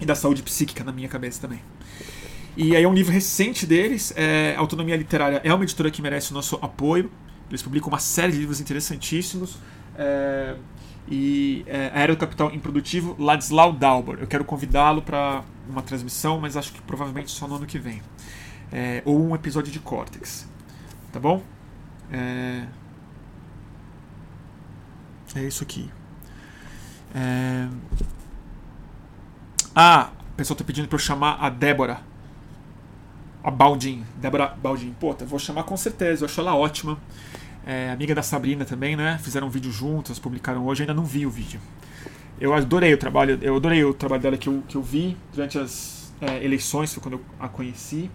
E 0.00 0.04
da 0.04 0.14
saúde 0.14 0.42
psíquica, 0.42 0.84
na 0.84 0.92
minha 0.92 1.08
cabeça 1.08 1.40
também. 1.40 1.60
E 2.56 2.76
aí 2.76 2.82
é 2.82 2.88
um 2.88 2.92
livro 2.92 3.12
recente 3.12 3.64
deles, 3.64 4.12
é, 4.14 4.54
Autonomia 4.56 4.94
Literária 4.94 5.40
é 5.42 5.54
uma 5.54 5.64
editora 5.64 5.90
que 5.90 6.02
merece 6.02 6.32
o 6.32 6.34
nosso 6.34 6.56
apoio. 6.60 7.10
Eles 7.48 7.62
publicam 7.62 7.88
uma 7.88 7.98
série 7.98 8.32
de 8.32 8.38
livros 8.38 8.60
interessantíssimos. 8.60 9.56
É, 9.96 10.56
e 11.08 11.64
é, 11.66 12.06
do 12.06 12.16
Capital 12.16 12.52
Improdutivo, 12.54 13.16
Ladislau 13.18 13.72
Dalbor. 13.72 14.18
Eu 14.20 14.26
quero 14.26 14.44
convidá-lo 14.44 15.02
para 15.02 15.42
uma 15.68 15.82
transmissão, 15.82 16.38
mas 16.40 16.56
acho 16.56 16.72
que 16.72 16.80
provavelmente 16.82 17.30
só 17.30 17.48
no 17.48 17.56
ano 17.56 17.66
que 17.66 17.78
vem. 17.78 18.02
É, 18.70 19.02
ou 19.04 19.20
um 19.20 19.34
episódio 19.34 19.72
de 19.72 19.80
Cortex. 19.80 20.48
Tá 21.10 21.18
bom? 21.18 21.42
É, 22.10 22.66
é 25.34 25.42
isso 25.42 25.62
aqui. 25.62 25.90
É... 27.14 27.68
Ah, 29.74 30.10
o 30.32 30.36
pessoal 30.36 30.56
tá 30.56 30.64
pedindo 30.64 30.88
para 30.88 30.96
eu 30.96 31.00
chamar 31.00 31.36
a 31.40 31.48
Débora. 31.48 32.11
A 33.42 33.50
Baldin. 33.50 34.04
Débora 34.16 34.48
Baldin. 34.48 34.94
Pô, 34.98 35.14
vou 35.26 35.38
chamar 35.38 35.64
com 35.64 35.76
certeza. 35.76 36.24
Eu 36.24 36.26
acho 36.26 36.40
ela 36.40 36.54
ótima. 36.54 36.98
É, 37.66 37.90
amiga 37.90 38.14
da 38.14 38.22
Sabrina 38.22 38.64
também, 38.64 38.96
né? 38.96 39.18
Fizeram 39.22 39.46
um 39.46 39.50
vídeo 39.50 39.70
juntas, 39.70 40.18
publicaram 40.18 40.66
hoje. 40.66 40.82
Ainda 40.82 40.94
não 40.94 41.04
vi 41.04 41.26
o 41.26 41.30
vídeo. 41.30 41.60
Eu 42.40 42.52
adorei 42.52 42.92
o 42.92 42.98
trabalho, 42.98 43.38
eu 43.40 43.54
adorei 43.54 43.84
o 43.84 43.94
trabalho 43.94 44.22
dela 44.22 44.36
que 44.36 44.48
eu, 44.48 44.62
que 44.66 44.76
eu 44.76 44.82
vi 44.82 45.16
durante 45.32 45.58
as 45.58 46.12
é, 46.20 46.44
eleições, 46.44 46.92
foi 46.92 47.02
quando 47.02 47.14
eu 47.14 47.24
a 47.38 47.48
conheci. 47.48 48.10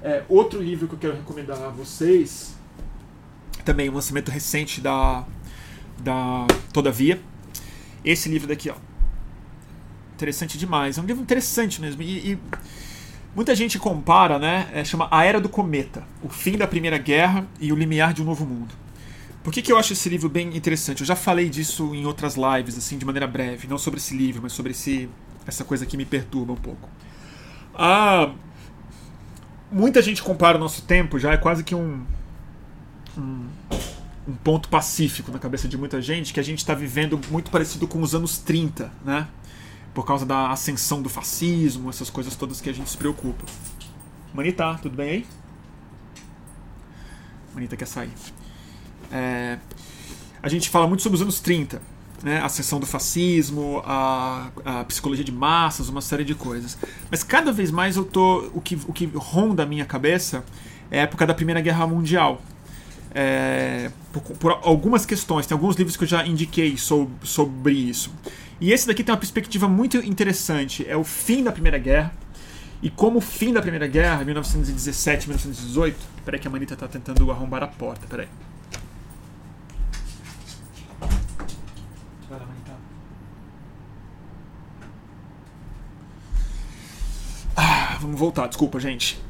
É, 0.00 0.22
outro 0.28 0.62
livro 0.62 0.86
que 0.86 0.94
eu 0.94 0.98
quero 0.98 1.14
recomendar 1.14 1.60
a 1.60 1.68
vocês, 1.68 2.56
também 3.66 3.90
um 3.90 3.94
lançamento 3.94 4.30
recente 4.30 4.80
da, 4.80 5.24
da 5.98 6.46
Todavia. 6.72 7.20
Esse 8.04 8.28
livro 8.28 8.46
daqui, 8.46 8.70
ó. 8.70 8.76
Interessante 10.14 10.56
demais. 10.56 10.96
É 10.96 11.02
um 11.02 11.04
livro 11.04 11.22
interessante 11.22 11.80
mesmo. 11.80 12.00
E, 12.00 12.32
e 12.32 12.38
muita 13.36 13.54
gente 13.54 13.78
compara, 13.78 14.38
né? 14.38 14.66
É, 14.72 14.82
chama 14.82 15.06
A 15.10 15.22
Era 15.22 15.38
do 15.38 15.48
Cometa, 15.48 16.02
o 16.22 16.28
fim 16.30 16.56
da 16.56 16.66
Primeira 16.66 16.96
Guerra 16.96 17.46
e 17.60 17.70
o 17.70 17.76
limiar 17.76 18.14
de 18.14 18.22
um 18.22 18.24
novo 18.24 18.46
mundo. 18.46 18.74
Por 19.44 19.52
que, 19.52 19.60
que 19.60 19.70
eu 19.70 19.76
acho 19.78 19.92
esse 19.92 20.08
livro 20.08 20.28
bem 20.28 20.56
interessante? 20.56 21.02
Eu 21.02 21.06
já 21.06 21.14
falei 21.14 21.50
disso 21.50 21.94
em 21.94 22.06
outras 22.06 22.34
lives, 22.34 22.78
assim, 22.78 22.96
de 22.96 23.04
maneira 23.04 23.26
breve, 23.26 23.68
não 23.68 23.76
sobre 23.76 24.00
esse 24.00 24.16
livro, 24.16 24.40
mas 24.42 24.52
sobre 24.52 24.72
esse, 24.72 25.08
essa 25.46 25.64
coisa 25.64 25.84
que 25.84 25.98
me 25.98 26.06
perturba 26.06 26.54
um 26.54 26.56
pouco. 26.56 26.88
Ah, 27.74 28.32
muita 29.70 30.00
gente 30.00 30.22
compara 30.22 30.56
o 30.56 30.60
nosso 30.60 30.82
tempo, 30.82 31.18
já 31.18 31.32
é 31.32 31.36
quase 31.36 31.62
que 31.62 31.74
um, 31.74 32.04
um, 33.16 33.46
um 34.26 34.34
ponto 34.34 34.68
pacífico 34.68 35.30
na 35.30 35.38
cabeça 35.38 35.68
de 35.68 35.76
muita 35.76 36.00
gente, 36.00 36.32
que 36.32 36.40
a 36.40 36.42
gente 36.42 36.58
está 36.58 36.74
vivendo 36.74 37.20
muito 37.30 37.50
parecido 37.50 37.86
com 37.86 38.00
os 38.00 38.14
anos 38.14 38.38
30, 38.38 38.90
né? 39.04 39.28
Por 39.96 40.04
causa 40.04 40.26
da 40.26 40.50
ascensão 40.50 41.00
do 41.00 41.08
fascismo, 41.08 41.88
essas 41.88 42.10
coisas 42.10 42.36
todas 42.36 42.60
que 42.60 42.68
a 42.68 42.72
gente 42.74 42.90
se 42.90 42.98
preocupa. 42.98 43.46
Manita, 44.34 44.78
tudo 44.82 44.94
bem 44.94 45.08
aí? 45.08 45.26
Manita 47.54 47.78
quer 47.78 47.86
sair. 47.86 48.10
É, 49.10 49.58
a 50.42 50.50
gente 50.50 50.68
fala 50.68 50.86
muito 50.86 51.02
sobre 51.02 51.16
os 51.16 51.22
anos 51.22 51.40
30, 51.40 51.80
né, 52.22 52.42
a 52.42 52.48
seção 52.50 52.78
do 52.78 52.84
fascismo, 52.84 53.82
a, 53.86 54.50
a, 54.66 54.84
psicologia 54.84 55.24
de 55.24 55.32
massas, 55.32 55.88
uma 55.88 56.02
série 56.02 56.24
de 56.24 56.34
coisas. 56.34 56.76
Mas 57.10 57.24
cada 57.24 57.50
vez 57.50 57.70
mais 57.70 57.96
eu 57.96 58.04
tô. 58.04 58.50
O 58.52 58.60
que, 58.60 58.78
o 58.86 58.92
que 58.92 59.06
ronda 59.14 59.62
a 59.62 59.66
minha 59.66 59.86
cabeça 59.86 60.44
é 60.90 61.00
a 61.00 61.02
época 61.04 61.26
da 61.26 61.32
Primeira 61.32 61.62
Guerra 61.62 61.86
Mundial. 61.86 62.42
É, 63.14 63.90
por, 64.12 64.20
por, 64.36 64.60
algumas 64.62 65.06
questões, 65.06 65.46
tem 65.46 65.54
alguns 65.54 65.74
livros 65.76 65.96
que 65.96 66.04
eu 66.04 66.08
já 66.08 66.26
indiquei 66.26 66.76
sobre, 66.76 67.14
sobre 67.26 67.72
isso. 67.72 68.12
E 68.60 68.72
esse 68.72 68.86
daqui 68.86 69.04
tem 69.04 69.12
uma 69.12 69.18
perspectiva 69.18 69.68
muito 69.68 69.98
interessante. 69.98 70.86
É 70.88 70.96
o 70.96 71.04
fim 71.04 71.42
da 71.42 71.52
Primeira 71.52 71.78
Guerra. 71.78 72.12
E 72.82 72.90
como 72.90 73.18
o 73.18 73.20
fim 73.20 73.52
da 73.52 73.60
Primeira 73.60 73.86
Guerra, 73.86 74.24
1917, 74.24 75.28
1918. 75.28 75.96
Peraí 76.24 76.40
que 76.40 76.48
a 76.48 76.50
Manita 76.50 76.74
está 76.74 76.88
tentando 76.88 77.30
arrombar 77.30 77.62
a 77.62 77.68
porta, 77.68 78.06
peraí. 78.06 78.28
vamos 88.06 88.20
voltar, 88.20 88.46
desculpa, 88.46 88.78
gente. 88.78 89.20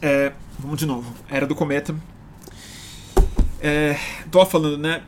É, 0.00 0.32
vamos 0.58 0.78
de 0.78 0.86
novo. 0.86 1.12
Era 1.28 1.46
do 1.46 1.54
Cometa. 1.54 1.94
É, 3.60 3.96
tô 4.30 4.44
falando, 4.46 4.78
né? 4.78 5.02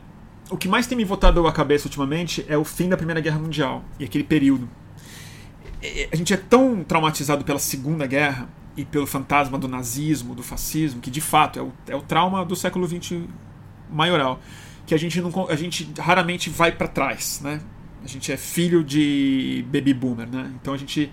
O 0.49 0.57
que 0.57 0.67
mais 0.67 0.85
tem 0.85 0.97
me 0.97 1.03
voltado 1.03 1.45
à 1.47 1.51
cabeça 1.51 1.87
ultimamente 1.87 2.45
é 2.47 2.57
o 2.57 2.63
fim 2.63 2.87
da 2.87 2.95
Primeira 2.95 3.19
Guerra 3.19 3.39
Mundial 3.39 3.83
e 3.99 4.05
aquele 4.05 4.23
período. 4.23 4.69
A 6.11 6.15
gente 6.15 6.33
é 6.33 6.37
tão 6.37 6.83
traumatizado 6.83 7.43
pela 7.43 7.59
Segunda 7.59 8.05
Guerra 8.05 8.47
e 8.77 8.85
pelo 8.85 9.07
fantasma 9.07 9.57
do 9.57 9.67
nazismo, 9.67 10.35
do 10.35 10.43
fascismo, 10.43 11.01
que 11.01 11.09
de 11.09 11.21
fato 11.21 11.59
é 11.59 11.61
o, 11.61 11.73
é 11.87 11.95
o 11.95 12.01
trauma 12.01 12.45
do 12.45 12.55
século 12.55 12.87
XX 12.87 13.23
maioral, 13.89 14.39
que 14.85 14.93
a 14.93 14.97
gente, 14.97 15.21
não, 15.21 15.31
a 15.49 15.55
gente 15.55 15.91
raramente 15.97 16.49
vai 16.49 16.71
para 16.71 16.87
trás, 16.87 17.39
né? 17.41 17.61
A 18.03 18.07
gente 18.07 18.31
é 18.31 18.37
filho 18.37 18.83
de 18.83 19.65
baby 19.71 19.93
boomer, 19.93 20.27
né? 20.27 20.51
Então 20.61 20.73
a 20.73 20.77
gente 20.77 21.11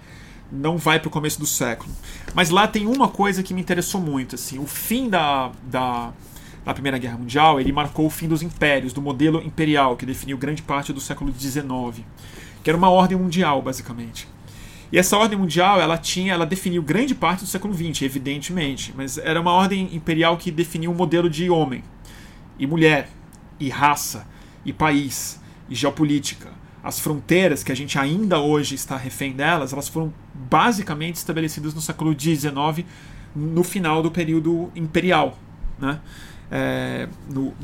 não 0.51 0.77
vai 0.77 1.01
para 1.01 1.09
o 1.09 1.11
começo 1.11 1.41
do 1.41 1.47
século. 1.47 1.91
Mas 2.35 2.51
lá 2.51 2.69
tem 2.69 2.87
uma 2.87 3.09
coisa 3.09 3.43
que 3.43 3.55
me 3.55 3.61
interessou 3.63 4.01
muito, 4.01 4.35
assim, 4.35 4.59
o 4.59 4.67
fim 4.67 5.09
da, 5.09 5.53
da, 5.65 6.13
da 6.65 6.73
Primeira 6.73 6.99
Guerra 6.99 7.19
Mundial, 7.19 7.61
ele 7.61 7.73
marcou 7.73 8.07
o 8.07 8.11
fim 8.11 8.29
dos 8.29 8.43
impérios, 8.43 8.93
do 8.93 9.03
modelo 9.03 9.43
imperial, 9.43 9.97
que 9.97 10.07
definiu 10.07 10.39
grande 10.39 10.63
parte 10.63 10.93
do 10.93 11.01
século 11.01 11.33
XIX, 11.33 12.05
que 12.63 12.71
era 12.71 12.77
uma 12.77 12.91
ordem 12.91 13.19
mundial, 13.19 13.61
basicamente. 13.61 14.29
E 14.93 14.99
essa 14.99 15.17
ordem 15.17 15.39
mundial, 15.39 15.81
ela 15.81 15.97
tinha, 15.97 16.35
ela 16.35 16.45
definiu 16.45 16.83
grande 16.83 17.15
parte 17.15 17.41
do 17.41 17.47
século 17.47 17.75
XX, 17.75 18.03
evidentemente, 18.03 18.93
mas 18.95 19.17
era 19.19 19.41
uma 19.41 19.51
ordem 19.51 19.89
imperial 19.93 20.37
que 20.37 20.51
definiu 20.51 20.91
um 20.91 20.95
modelo 20.95 21.31
de 21.31 21.49
homem 21.49 21.83
e 22.59 22.67
mulher, 22.67 23.09
e 23.59 23.69
raça, 23.71 24.27
e 24.65 24.73
país, 24.73 25.41
e 25.69 25.75
geopolítica. 25.75 26.51
As 26.85 27.01
fronteiras 27.01 27.65
que 27.65 27.73
a 27.73 27.75
gente 27.75 27.99
ainda 27.99 28.39
hoje 28.39 28.75
está 28.75 28.97
refém 28.97 29.33
delas, 29.33 29.73
elas 29.73 29.89
foram 29.89 30.13
basicamente 30.35 31.17
estabelecidas 31.17 31.73
no 31.75 31.81
século 31.81 32.15
XIX, 32.19 32.87
no 33.35 33.65
final 33.65 34.03
do 34.03 34.11
período 34.11 34.71
imperial, 34.77 35.39
né? 35.79 36.01
É, 36.55 37.09
no, 37.31 37.55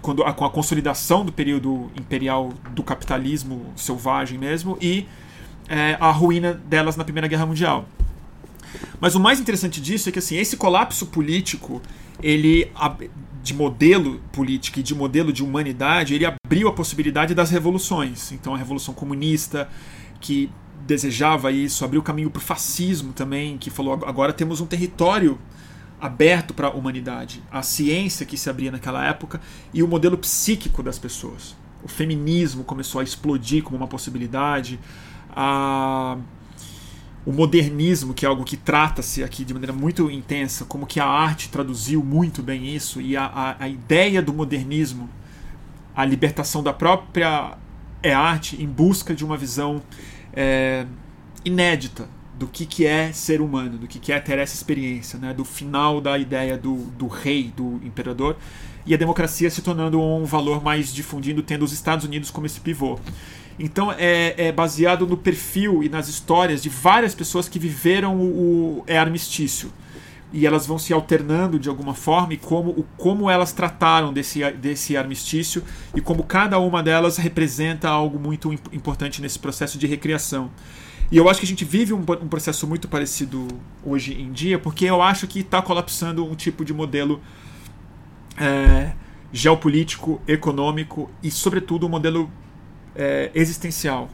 quando, 0.00 0.22
com 0.34 0.44
a 0.44 0.50
consolidação 0.50 1.24
do 1.24 1.32
período 1.32 1.90
imperial 1.98 2.52
do 2.70 2.82
capitalismo 2.84 3.72
selvagem 3.74 4.38
mesmo 4.38 4.78
e 4.80 5.04
é, 5.68 5.96
a 5.98 6.12
ruína 6.12 6.54
delas 6.54 6.96
na 6.96 7.02
Primeira 7.02 7.26
Guerra 7.26 7.44
Mundial. 7.44 7.88
Mas 9.00 9.16
o 9.16 9.20
mais 9.20 9.40
interessante 9.40 9.80
disso 9.80 10.08
é 10.08 10.12
que 10.12 10.20
assim, 10.20 10.36
esse 10.36 10.56
colapso 10.56 11.06
político, 11.06 11.82
ele 12.22 12.70
de 13.42 13.54
modelo 13.54 14.20
político 14.32 14.80
e 14.80 14.82
de 14.82 14.94
modelo 14.94 15.32
de 15.32 15.42
humanidade, 15.42 16.14
ele 16.14 16.24
abriu 16.24 16.68
a 16.68 16.72
possibilidade 16.72 17.34
das 17.34 17.50
revoluções. 17.50 18.30
Então 18.32 18.54
a 18.54 18.58
revolução 18.58 18.94
comunista 18.94 19.68
que 20.20 20.50
desejava 20.86 21.50
isso, 21.50 21.84
abriu 21.84 22.00
o 22.00 22.04
caminho 22.04 22.30
para 22.30 22.38
o 22.38 22.42
fascismo 22.42 23.12
também, 23.12 23.58
que 23.58 23.70
falou 23.70 23.94
agora 24.06 24.32
temos 24.32 24.60
um 24.60 24.66
território 24.66 25.36
aberto 26.00 26.52
para 26.52 26.68
a 26.68 26.70
humanidade, 26.70 27.42
a 27.50 27.62
ciência 27.62 28.26
que 28.26 28.36
se 28.36 28.50
abria 28.50 28.70
naquela 28.70 29.04
época 29.04 29.40
e 29.72 29.82
o 29.82 29.88
modelo 29.88 30.18
psíquico 30.18 30.82
das 30.82 30.98
pessoas. 30.98 31.56
O 31.82 31.88
feminismo 31.88 32.64
começou 32.64 33.00
a 33.00 33.04
explodir 33.04 33.62
como 33.62 33.76
uma 33.76 33.86
possibilidade, 33.86 34.78
a, 35.34 36.18
o 37.24 37.32
modernismo, 37.32 38.12
que 38.12 38.24
é 38.24 38.28
algo 38.28 38.44
que 38.44 38.56
trata-se 38.56 39.24
aqui 39.24 39.44
de 39.44 39.54
maneira 39.54 39.72
muito 39.72 40.10
intensa, 40.10 40.64
como 40.64 40.86
que 40.86 41.00
a 41.00 41.06
arte 41.06 41.48
traduziu 41.48 42.02
muito 42.02 42.42
bem 42.42 42.74
isso, 42.74 43.00
e 43.00 43.16
a, 43.16 43.24
a, 43.24 43.64
a 43.64 43.68
ideia 43.68 44.20
do 44.20 44.32
modernismo, 44.32 45.08
a 45.94 46.04
libertação 46.04 46.62
da 46.62 46.72
própria 46.72 47.56
é 48.02 48.12
arte 48.12 48.62
em 48.62 48.66
busca 48.68 49.14
de 49.14 49.24
uma 49.24 49.36
visão 49.36 49.82
é, 50.32 50.86
inédita 51.44 52.08
do 52.38 52.46
que, 52.46 52.66
que 52.66 52.86
é 52.86 53.12
ser 53.12 53.40
humano, 53.40 53.78
do 53.78 53.86
que, 53.86 53.98
que 53.98 54.12
é 54.12 54.20
ter 54.20 54.38
essa 54.38 54.54
experiência, 54.54 55.18
né? 55.18 55.32
do 55.32 55.44
final 55.44 56.00
da 56.00 56.18
ideia 56.18 56.56
do, 56.58 56.74
do 56.98 57.06
rei, 57.06 57.52
do 57.56 57.80
imperador, 57.82 58.36
e 58.84 58.94
a 58.94 58.96
democracia 58.96 59.50
se 59.50 59.62
tornando 59.62 60.00
um 60.00 60.24
valor 60.24 60.62
mais 60.62 60.92
difundido, 60.92 61.42
tendo 61.42 61.64
os 61.64 61.72
Estados 61.72 62.04
Unidos 62.04 62.30
como 62.30 62.46
esse 62.46 62.60
pivô. 62.60 62.98
Então 63.58 63.90
é, 63.90 64.34
é, 64.36 64.52
baseado 64.52 65.06
no 65.06 65.16
perfil 65.16 65.82
e 65.82 65.88
nas 65.88 66.08
histórias 66.08 66.62
de 66.62 66.68
várias 66.68 67.14
pessoas 67.14 67.48
que 67.48 67.58
viveram 67.58 68.16
o, 68.16 68.80
o 68.80 68.84
é 68.86 68.98
armistício. 68.98 69.72
E 70.32 70.46
elas 70.46 70.66
vão 70.66 70.78
se 70.78 70.92
alternando 70.92 71.58
de 71.58 71.68
alguma 71.68 71.94
forma 71.94 72.34
e 72.34 72.36
como, 72.36 72.70
o, 72.70 72.84
como 72.98 73.30
elas 73.30 73.52
trataram 73.52 74.12
desse, 74.12 74.42
desse 74.52 74.96
armistício 74.96 75.64
e 75.94 76.00
como 76.00 76.22
cada 76.22 76.58
uma 76.58 76.82
delas 76.82 77.16
representa 77.16 77.88
algo 77.88 78.18
muito 78.18 78.52
importante 78.52 79.22
nesse 79.22 79.38
processo 79.38 79.78
de 79.78 79.86
recriação. 79.86 80.50
E 81.10 81.16
eu 81.16 81.28
acho 81.28 81.40
que 81.40 81.46
a 81.46 81.48
gente 81.48 81.64
vive 81.64 81.92
um, 81.92 82.00
um 82.00 82.28
processo 82.28 82.66
muito 82.66 82.88
parecido 82.88 83.46
hoje 83.84 84.12
em 84.20 84.32
dia, 84.32 84.58
porque 84.58 84.84
eu 84.84 85.00
acho 85.00 85.26
que 85.26 85.40
está 85.40 85.62
colapsando 85.62 86.24
um 86.24 86.34
tipo 86.34 86.64
de 86.64 86.74
modelo 86.74 87.20
é, 88.36 88.92
geopolítico, 89.32 90.20
econômico 90.26 91.10
e, 91.22 91.30
sobretudo, 91.30 91.86
um 91.86 91.88
modelo 91.88 92.30
é, 92.94 93.30
existencial. 93.34 94.08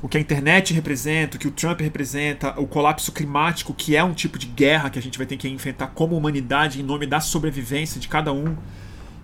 O 0.00 0.08
que 0.08 0.16
a 0.16 0.20
internet 0.20 0.72
representa, 0.72 1.36
o 1.36 1.40
que 1.40 1.46
o 1.46 1.50
Trump 1.50 1.80
representa, 1.80 2.58
o 2.58 2.66
colapso 2.66 3.12
climático, 3.12 3.72
que 3.72 3.94
é 3.94 4.02
um 4.02 4.14
tipo 4.14 4.38
de 4.38 4.46
guerra 4.46 4.90
que 4.90 4.98
a 4.98 5.02
gente 5.02 5.16
vai 5.16 5.26
ter 5.26 5.36
que 5.36 5.48
enfrentar 5.48 5.88
como 5.88 6.16
humanidade 6.16 6.80
em 6.80 6.82
nome 6.82 7.06
da 7.06 7.20
sobrevivência 7.20 8.00
de 8.00 8.08
cada 8.08 8.32
um 8.32 8.56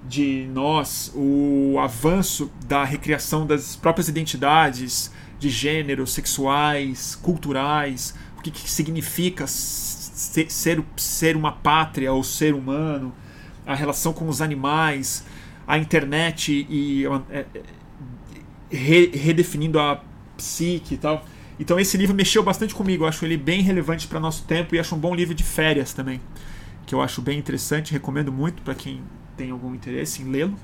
de 0.07 0.49
nós, 0.55 1.13
o 1.15 1.79
avanço 1.79 2.51
da 2.67 2.85
recriação 2.85 3.47
das 3.47 3.77
próprias 3.77 4.09
identidades 4.09 5.11
de 5.39 5.49
gênero, 5.49 6.07
sexuais, 6.07 7.15
culturais, 7.15 8.15
o 8.37 8.43
que, 8.43 8.51
que 8.51 8.71
significa 8.71 9.47
ser, 9.47 10.51
ser, 10.51 10.83
ser 10.97 11.37
uma 11.37 11.53
pátria 11.53 12.13
ou 12.13 12.23
ser 12.23 12.55
humano, 12.55 13.15
a 13.67 13.75
relação 13.75 14.13
com 14.13 14.29
os 14.29 14.41
animais, 14.41 15.25
a 15.67 15.79
internet 15.79 16.67
e 16.69 17.05
é, 17.31 17.45
re, 18.71 19.11
redefinindo 19.15 19.79
a 19.79 20.03
psique 20.37 20.95
e 20.95 20.99
tal. 20.99 21.25
Então 21.61 21.79
esse 21.79 21.97
livro 21.97 22.15
mexeu 22.15 22.43
bastante 22.43 22.75
comigo, 22.75 23.05
eu 23.05 23.09
acho 23.09 23.25
ele 23.25 23.37
bem 23.37 23.63
relevante 23.63 24.07
para 24.07 24.21
nosso 24.21 24.45
tempo 24.45 24.75
e 24.75 24.79
acho 24.79 24.95
um 24.95 24.99
bom 24.99 25.15
livro 25.15 25.35
de 25.35 25.43
férias 25.43 25.93
também, 25.93 26.21
que 26.87 26.95
eu 26.95 27.03
acho 27.03 27.21
bem 27.21 27.39
interessante, 27.39 27.93
recomendo 27.93 28.33
muito 28.33 28.63
para 28.63 28.75
quem 28.75 29.03
tem 29.37 29.51
algum 29.51 29.75
interesse 29.75 30.23
em 30.23 30.31
lê-lo. 30.31 30.57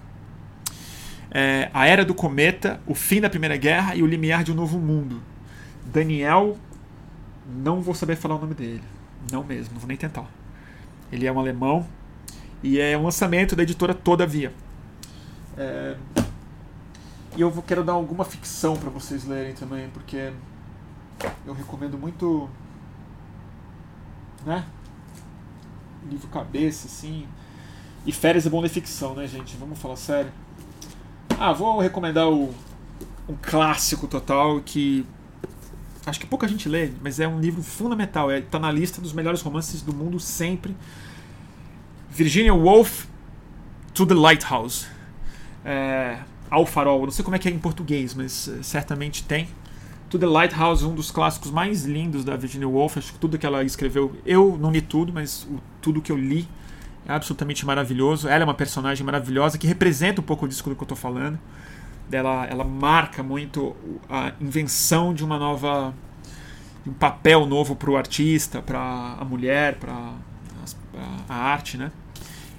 É, 1.34 1.68
a 1.74 1.86
Era 1.86 2.04
do 2.04 2.14
Cometa, 2.14 2.80
O 2.86 2.94
Fim 2.94 3.20
da 3.20 3.28
Primeira 3.28 3.56
Guerra 3.56 3.96
e 3.96 4.02
O 4.02 4.06
Limiar 4.06 4.44
de 4.44 4.52
um 4.52 4.54
Novo 4.54 4.78
Mundo. 4.78 5.20
Daniel, 5.84 6.56
não 7.46 7.82
vou 7.82 7.94
saber 7.94 8.14
falar 8.14 8.36
o 8.36 8.38
nome 8.38 8.54
dele, 8.54 8.82
não 9.30 9.42
mesmo, 9.42 9.74
não 9.74 9.80
vou 9.80 9.88
nem 9.88 9.96
tentar. 9.96 10.26
Ele 11.10 11.26
é 11.26 11.32
um 11.32 11.38
alemão 11.38 11.86
e 12.62 12.78
é 12.80 12.96
um 12.96 13.02
lançamento 13.02 13.56
da 13.56 13.64
editora 13.64 13.92
Todavia. 13.92 14.52
É, 15.58 15.96
e 17.36 17.40
eu 17.40 17.50
quero 17.66 17.82
dar 17.82 17.94
alguma 17.94 18.24
ficção 18.24 18.76
para 18.76 18.88
vocês 18.88 19.24
lerem 19.24 19.54
também, 19.54 19.88
porque 19.88 20.32
eu 21.44 21.52
recomendo 21.52 21.98
muito. 21.98 22.48
Né? 24.46 24.64
Livro 26.08 26.28
cabeça, 26.28 26.86
assim. 26.86 27.26
E 28.06 28.12
férias 28.12 28.46
é 28.46 28.50
bom 28.50 28.60
ler 28.60 28.68
ficção, 28.68 29.14
né, 29.14 29.26
gente? 29.26 29.56
Vamos 29.56 29.80
falar 29.80 29.96
sério. 29.96 30.30
Ah, 31.38 31.52
vou 31.52 31.80
recomendar 31.80 32.28
o, 32.28 32.54
um 33.28 33.34
clássico 33.40 34.06
total 34.06 34.60
que 34.60 35.04
acho 36.06 36.20
que 36.20 36.26
pouca 36.26 36.46
gente 36.46 36.68
lê, 36.68 36.90
mas 37.02 37.18
é 37.18 37.26
um 37.26 37.40
livro 37.40 37.62
fundamental. 37.62 38.30
Está 38.30 38.58
é, 38.58 38.60
na 38.60 38.70
lista 38.70 39.00
dos 39.00 39.12
melhores 39.12 39.40
romances 39.40 39.82
do 39.82 39.94
mundo 39.94 40.20
sempre. 40.20 40.76
Virginia 42.10 42.54
Woolf, 42.54 43.06
To 43.94 44.06
the 44.06 44.14
Lighthouse. 44.14 44.86
É, 45.64 46.18
ao 46.50 46.64
Farol. 46.64 47.02
Não 47.02 47.10
sei 47.10 47.24
como 47.24 47.36
é 47.36 47.38
que 47.38 47.48
é 47.48 47.50
em 47.50 47.58
português, 47.58 48.14
mas 48.14 48.46
uh, 48.46 48.62
certamente 48.62 49.24
tem. 49.24 49.48
To 50.08 50.18
the 50.18 50.26
Lighthouse, 50.26 50.84
um 50.84 50.94
dos 50.94 51.10
clássicos 51.10 51.50
mais 51.50 51.84
lindos 51.84 52.24
da 52.24 52.36
Virginia 52.36 52.68
Woolf. 52.68 52.96
Acho 52.96 53.12
que 53.12 53.18
tudo 53.18 53.38
que 53.38 53.46
ela 53.46 53.64
escreveu, 53.64 54.16
eu 54.24 54.56
não 54.60 54.70
li 54.70 54.80
tudo, 54.80 55.12
mas 55.12 55.44
o, 55.44 55.60
tudo 55.80 56.00
que 56.00 56.12
eu 56.12 56.16
li 56.16 56.48
é 57.06 57.12
absolutamente 57.12 57.64
maravilhoso. 57.64 58.28
Ela 58.28 58.42
é 58.42 58.44
uma 58.44 58.54
personagem 58.54 59.04
maravilhosa 59.04 59.58
que 59.58 59.66
representa 59.66 60.20
um 60.20 60.24
pouco 60.24 60.48
disso 60.48 60.62
que 60.62 60.68
eu 60.68 60.72
estou 60.74 60.96
falando. 60.96 61.38
Ela, 62.10 62.46
ela 62.46 62.64
marca 62.64 63.22
muito 63.22 63.74
a 64.08 64.32
invenção 64.40 65.14
de 65.14 65.24
uma 65.24 65.38
nova 65.38 65.94
um 66.86 66.92
papel 66.92 67.46
novo 67.46 67.74
para 67.74 67.90
o 67.90 67.96
artista, 67.96 68.60
para 68.60 68.78
a 69.18 69.24
mulher, 69.24 69.76
para 69.76 70.12
a 71.28 71.34
arte, 71.34 71.78
né? 71.78 71.90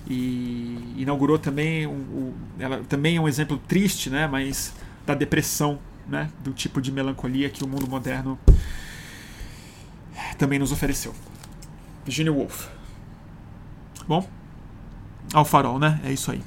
e 0.08 0.94
inaugurou 0.98 1.40
também 1.40 1.88
um, 1.88 2.34
ela 2.60 2.84
também 2.88 3.18
é 3.18 3.22
um 3.22 3.28
exemplo 3.28 3.58
triste, 3.68 4.10
né, 4.10 4.28
mas 4.28 4.74
da 5.06 5.16
depressão, 5.16 5.80
né, 6.08 6.30
do 6.44 6.52
tipo 6.54 6.82
de 6.82 6.92
melancolia 6.92 7.50
que 7.50 7.64
o 7.64 7.68
mundo 7.68 7.88
moderno 7.88 8.38
também 10.38 10.60
nos 10.60 10.72
ofereceu. 10.72 11.14
Virginia 12.04 12.32
Woolf. 12.32 12.68
Bom, 14.08 14.28
ao 15.34 15.46
farol, 15.46 15.80
né? 15.80 16.00
É 16.04 16.12
isso 16.12 16.32
aí. 16.32 16.42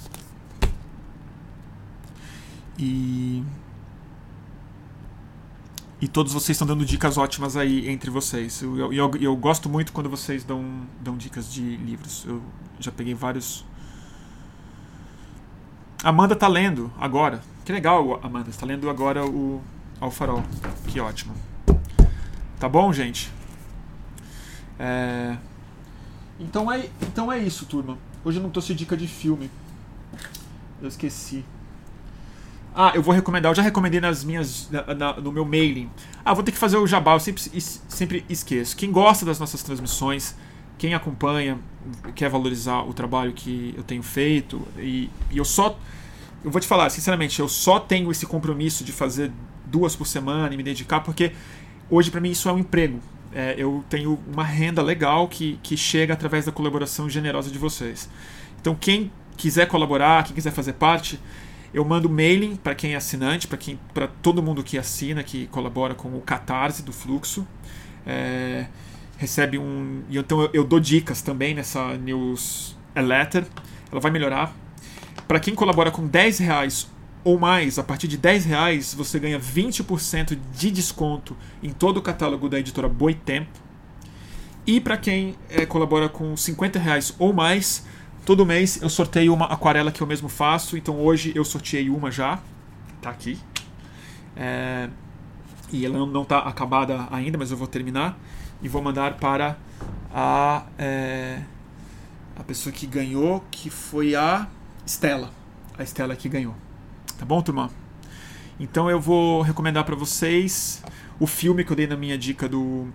E 2.79 3.45
e 6.01 6.07
todos 6.07 6.33
vocês 6.33 6.51
estão 6.51 6.67
dando 6.67 6.85
dicas 6.85 7.19
ótimas 7.19 7.57
aí 7.57 7.89
entre 7.89 8.09
vocês. 8.09 8.63
Eu, 8.63 8.93
eu, 8.93 9.11
eu, 9.21 9.37
gosto 9.37 9.69
muito 9.69 9.93
quando 9.93 10.09
vocês 10.09 10.45
dão, 10.45 10.65
dão 11.01 11.17
dicas 11.17 11.53
de 11.53 11.77
livros. 11.77 12.25
Eu 12.25 12.41
já 12.79 12.93
peguei 12.93 13.15
vários. 13.15 13.65
Amanda 16.05 16.37
tá 16.37 16.47
lendo 16.47 16.93
agora. 17.01 17.43
Que 17.65 17.73
legal, 17.73 18.21
Amanda. 18.23 18.49
Está 18.49 18.65
lendo 18.65 18.89
agora 18.89 19.27
o 19.27 19.61
Ao 20.01 20.09
Farol. 20.09 20.45
Que 20.87 21.01
ótimo. 21.01 21.35
Tá 22.61 22.69
bom, 22.69 22.93
gente? 22.93 23.33
É... 24.79 25.37
Então, 26.39 26.71
é, 26.71 26.89
então 27.03 27.33
é 27.33 27.39
isso, 27.39 27.67
turma. 27.67 27.99
Hoje 28.25 28.39
eu 28.39 28.43
não 28.43 28.51
trouxe 28.51 28.75
dica 28.75 28.97
de 28.97 29.07
filme. 29.07 29.51
Eu 30.81 30.89
esqueci. 30.89 31.45
Ah, 32.75 32.93
eu 32.95 33.03
vou 33.03 33.13
recomendar, 33.13 33.51
eu 33.51 33.57
já 33.57 33.63
recomendei 33.63 34.01
nas 34.01 34.23
minhas. 34.23 34.71
Na, 34.71 34.95
na, 34.95 35.13
no 35.15 35.33
meu 35.33 35.45
mailing. 35.45 35.91
Ah, 36.25 36.33
vou 36.33 36.45
ter 36.45 36.53
que 36.53 36.59
fazer 36.59 36.77
o 36.77 36.87
jabá, 36.87 37.15
eu 37.15 37.21
sempre, 37.21 37.43
sempre 37.61 38.25
esqueço. 38.29 38.77
Quem 38.77 38.93
gosta 38.93 39.27
das 39.27 39.41
nossas 39.41 39.63
transmissões, 39.63 40.37
quem 40.79 40.95
acompanha 40.95 41.59
quer 42.15 42.31
valorizar 42.31 42.83
o 42.83 42.95
trabalho 42.95 43.33
que 43.33 43.75
eu 43.77 43.83
tenho 43.83 44.03
feito 44.03 44.67
e, 44.79 45.11
e 45.31 45.39
eu 45.39 45.45
só 45.45 45.77
eu 46.45 46.51
vou 46.51 46.61
te 46.61 46.67
falar 46.67 46.89
sinceramente 46.91 47.41
eu 47.41 47.49
só 47.49 47.81
tenho 47.81 48.11
esse 48.11 48.27
compromisso 48.27 48.85
de 48.85 48.93
fazer 48.93 49.33
duas 49.67 49.97
por 49.97 50.07
semana 50.07 50.53
e 50.55 50.57
me 50.57 50.63
dedicar 50.63 51.01
porque 51.01 51.33
hoje 51.91 52.11
para 52.11 52.21
mim 52.21 52.31
isso 52.31 52.49
é 52.49 52.53
um 52.53 52.59
emprego 52.59 53.01
é, 53.35 53.55
eu 53.59 53.85
tenho 53.89 54.19
uma 54.33 54.45
renda 54.45 54.83
legal 54.83 55.29
que, 55.29 55.59
que 55.63 55.77
chega 55.77 56.15
através 56.15 56.45
da 56.45 56.53
colaboração 56.53 57.09
generosa 57.09 57.51
de 57.51 57.59
vocês 57.59 58.09
então 58.61 58.75
quem 58.75 59.11
quiser 59.37 59.67
colaborar 59.67 60.25
quem 60.25 60.35
quiser 60.35 60.53
fazer 60.53 60.75
parte 60.75 61.21
eu 61.73 61.85
mando 61.85 62.09
mailing 62.09 62.57
para 62.57 62.75
quem 62.75 62.95
é 62.95 62.97
assinante 62.97 63.47
para 63.47 63.59
quem 63.59 63.79
para 63.93 64.07
todo 64.07 64.43
mundo 64.43 64.63
que 64.63 64.79
assina 64.79 65.23
que 65.23 65.47
colabora 65.49 65.95
com 65.95 66.09
o 66.17 66.21
catarse 66.21 66.83
do 66.83 66.93
fluxo 66.93 67.47
é, 68.07 68.67
recebe 69.19 69.59
um. 69.59 70.03
Então 70.09 70.41
eu, 70.41 70.51
eu 70.55 70.65
dou 70.65 70.81
dicas 70.81 71.21
também 71.21 71.55
nessa 71.55 71.97
newsletter. 71.99 73.45
Ela 73.93 74.01
vai 74.01 74.11
melhorar. 74.11 74.55
Para 75.27 75.39
quem 75.39 75.55
colabora 75.55 75.91
com 75.91 76.07
10 76.07 76.39
reais 76.39 76.89
ou 77.25 77.39
mais, 77.39 77.79
a 77.79 77.83
partir 77.83 78.09
de 78.09 78.17
10 78.17 78.45
reais 78.45 78.95
você 78.95 79.19
ganha 79.19 79.39
20% 79.39 80.39
de 80.53 80.71
desconto 80.71 81.37
em 81.63 81.71
todo 81.71 81.99
o 81.99 82.03
catálogo 82.03 82.49
da 82.49 82.59
editora 82.59 82.89
Boitempo. 82.89 83.59
E 84.67 84.81
para 84.81 84.97
quem 84.97 85.35
é, 85.49 85.65
colabora 85.65 86.09
com 86.09 86.37
50 86.37 86.79
reais 86.79 87.15
ou 87.19 87.33
mais, 87.33 87.87
todo 88.25 88.45
mês 88.45 88.83
eu 88.83 88.91
sorteio 88.91 89.33
uma 89.33 89.47
aquarela 89.47 89.91
que 89.91 90.03
eu 90.03 90.07
mesmo 90.07 90.29
faço. 90.29 90.77
Então 90.77 91.01
hoje 91.01 91.33
eu 91.35 91.45
sorteei 91.45 91.89
uma 91.89 92.11
já. 92.11 92.39
Tá 93.01 93.11
aqui. 93.11 93.39
É, 94.37 94.89
e 95.73 95.85
ela 95.85 96.07
não 96.07 96.23
está 96.23 96.39
acabada 96.39 97.09
ainda, 97.11 97.37
mas 97.39 97.51
eu 97.51 97.57
vou 97.57 97.67
terminar 97.67 98.19
e 98.63 98.69
vou 98.69 98.83
mandar 98.83 99.15
para 99.15 99.57
a, 100.13 100.65
é, 100.79 101.41
a 102.37 102.43
pessoa 102.43 102.73
que 102.73 102.87
ganhou, 102.87 103.45
que 103.51 103.71
foi 103.71 104.15
a 104.15 104.47
Estela. 104.85 105.31
A 105.77 105.83
Estela 105.83 106.17
que 106.17 106.29
ganhou. 106.29 106.55
Tá 107.19 107.25
bom, 107.25 107.43
turma? 107.43 107.69
Então 108.61 108.89
eu 108.89 109.01
vou 109.01 109.43
recomendar 109.43 109.85
para 109.85 109.97
vocês 109.97 110.81
o 111.19 111.27
filme 111.27 111.65
que 111.65 111.73
eu 111.73 111.77
dei 111.77 111.89
na 111.89 111.97
minha 111.97 112.17
dica 112.17 112.49
do, 112.49 112.87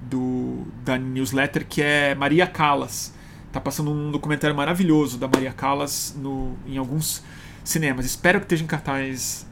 do 0.00 0.64
da 0.84 0.96
newsletter, 0.96 1.66
que 1.66 1.82
é 1.82 2.14
Maria 2.14 2.46
Callas. 2.46 3.12
Tá 3.50 3.60
passando 3.60 3.90
um 3.90 4.12
documentário 4.12 4.54
maravilhoso 4.54 5.18
da 5.18 5.26
Maria 5.26 5.52
Callas 5.52 6.16
no, 6.16 6.56
em 6.64 6.78
alguns 6.78 7.24
cinemas. 7.64 8.06
Espero 8.06 8.38
que 8.38 8.44
esteja 8.44 8.62
em 8.62 8.68
cartaz 8.68 9.44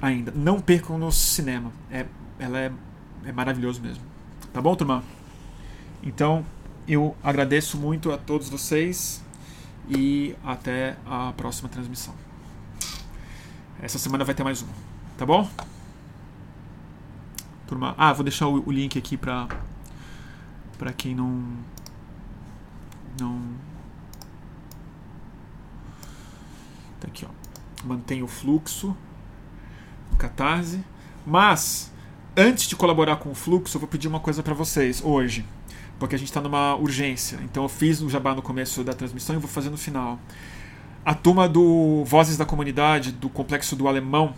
ainda. 0.00 0.32
Não 0.34 0.58
percam 0.58 0.96
no 0.96 1.12
cinema. 1.12 1.70
É, 1.90 2.06
ela 2.38 2.58
é, 2.58 2.72
é 3.26 3.32
maravilhoso 3.32 3.82
mesmo. 3.82 4.02
Tá 4.50 4.62
bom, 4.62 4.74
turma? 4.74 5.04
Então, 6.02 6.42
eu 6.88 7.14
agradeço 7.22 7.76
muito 7.76 8.10
a 8.12 8.16
todos 8.16 8.48
vocês 8.48 9.22
e 9.90 10.34
até 10.42 10.96
a 11.04 11.34
próxima 11.36 11.68
transmissão. 11.68 12.25
Essa 13.80 13.98
semana 13.98 14.24
vai 14.24 14.34
ter 14.34 14.42
mais 14.42 14.62
uma, 14.62 14.72
tá 15.18 15.26
bom? 15.26 15.48
Turma, 17.66 17.94
ah, 17.98 18.12
vou 18.12 18.24
deixar 18.24 18.48
o, 18.48 18.66
o 18.66 18.72
link 18.72 18.98
aqui 18.98 19.16
para 19.16 19.48
para 20.78 20.92
quem 20.92 21.14
não 21.14 21.42
não 23.20 23.40
tá 27.00 27.08
aqui, 27.08 27.26
ó. 27.26 27.86
Mantém 27.86 28.22
o 28.22 28.28
fluxo, 28.28 28.96
Catarse, 30.18 30.82
mas 31.26 31.92
antes 32.36 32.68
de 32.68 32.76
colaborar 32.76 33.16
com 33.16 33.30
o 33.30 33.34
fluxo, 33.34 33.76
eu 33.76 33.80
vou 33.80 33.88
pedir 33.88 34.08
uma 34.08 34.20
coisa 34.20 34.42
para 34.42 34.54
vocês 34.54 35.02
hoje, 35.04 35.44
porque 35.98 36.14
a 36.14 36.18
gente 36.18 36.28
está 36.28 36.40
numa 36.40 36.74
urgência. 36.76 37.38
Então 37.42 37.62
eu 37.62 37.68
fiz 37.68 38.00
o 38.00 38.08
jabá 38.08 38.34
no 38.34 38.42
começo 38.42 38.82
da 38.82 38.94
transmissão 38.94 39.36
e 39.36 39.38
vou 39.38 39.48
fazer 39.48 39.70
no 39.70 39.76
final. 39.76 40.18
A 41.06 41.14
turma 41.14 41.48
do 41.48 42.02
Vozes 42.04 42.36
da 42.36 42.44
Comunidade, 42.44 43.12
do 43.12 43.28
Complexo 43.28 43.76
do 43.76 43.86
Alemão, 43.86 44.34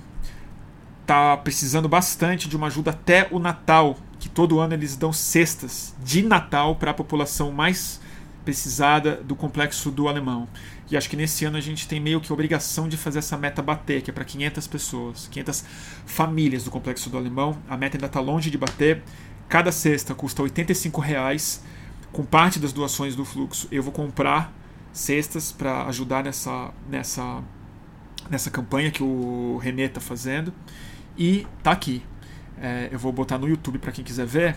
tá 1.07 1.35
precisando 1.39 1.89
bastante 1.89 2.47
de 2.47 2.59
uma 2.59 2.67
ajuda 2.67 2.91
até 2.91 3.27
o 3.31 3.39
Natal, 3.39 3.97
que 4.19 4.29
todo 4.29 4.61
ano 4.61 4.75
eles 4.75 4.95
dão 4.95 5.11
cestas 5.11 5.95
de 6.05 6.21
Natal 6.23 6.77
para 6.77 6.91
a 6.91 6.95
população 6.95 7.51
mais 7.51 8.03
precisada 8.45 9.17
do 9.17 9.35
Complexo 9.35 9.91
do 9.91 10.09
Alemão. 10.09 10.47
E 10.91 10.97
acho 10.99 11.09
que 11.09 11.17
nesse 11.17 11.47
ano 11.47 11.57
a 11.57 11.61
gente 11.63 11.89
tem 11.89 12.01
meio 12.01 12.21
que 12.21 12.31
obrigação 12.31 12.87
de 12.87 12.99
fazer 12.99 13.21
essa 13.21 13.39
meta 13.39 13.63
bater, 13.63 14.03
que 14.03 14.11
é 14.11 14.13
para 14.13 14.27
500 14.27 14.67
pessoas, 14.67 15.27
500 15.29 15.65
famílias 16.05 16.65
do 16.65 16.71
Complexo 16.71 17.09
do 17.09 17.17
Alemão. 17.17 17.57
A 17.67 17.79
meta 17.79 17.97
ainda 17.97 18.09
está 18.09 18.21
longe 18.21 18.51
de 18.51 18.59
bater. 18.59 19.03
Cada 19.49 19.73
cesta 19.73 20.15
custa 20.15 20.43
85 20.43 21.01
reais. 21.01 21.65
Com 22.13 22.27
parte 22.27 22.59
das 22.59 22.75
doações 22.75 23.17
do 23.17 23.25
fluxo, 23.25 23.69
eu 23.73 23.83
vou 23.83 23.91
comprar 23.91 24.53
cestas 24.93 25.53
para 25.53 25.85
ajudar 25.87 26.25
nessa, 26.25 26.73
nessa, 26.89 27.43
nessa 28.31 28.51
campanha 28.51 28.91
que 28.91 29.03
o 29.03 29.59
Renê 29.59 29.85
está 29.85 30.01
fazendo. 30.01 30.53
E 31.17 31.47
tá 31.63 31.73
aqui. 31.73 32.03
É, 32.61 32.89
eu 32.91 32.99
vou 32.99 33.13
botar 33.13 33.39
no 33.39 33.49
YouTube 33.49 33.79
para 33.79 33.93
quem 33.93 34.05
quiser 34.05 34.27
ver. 34.27 34.57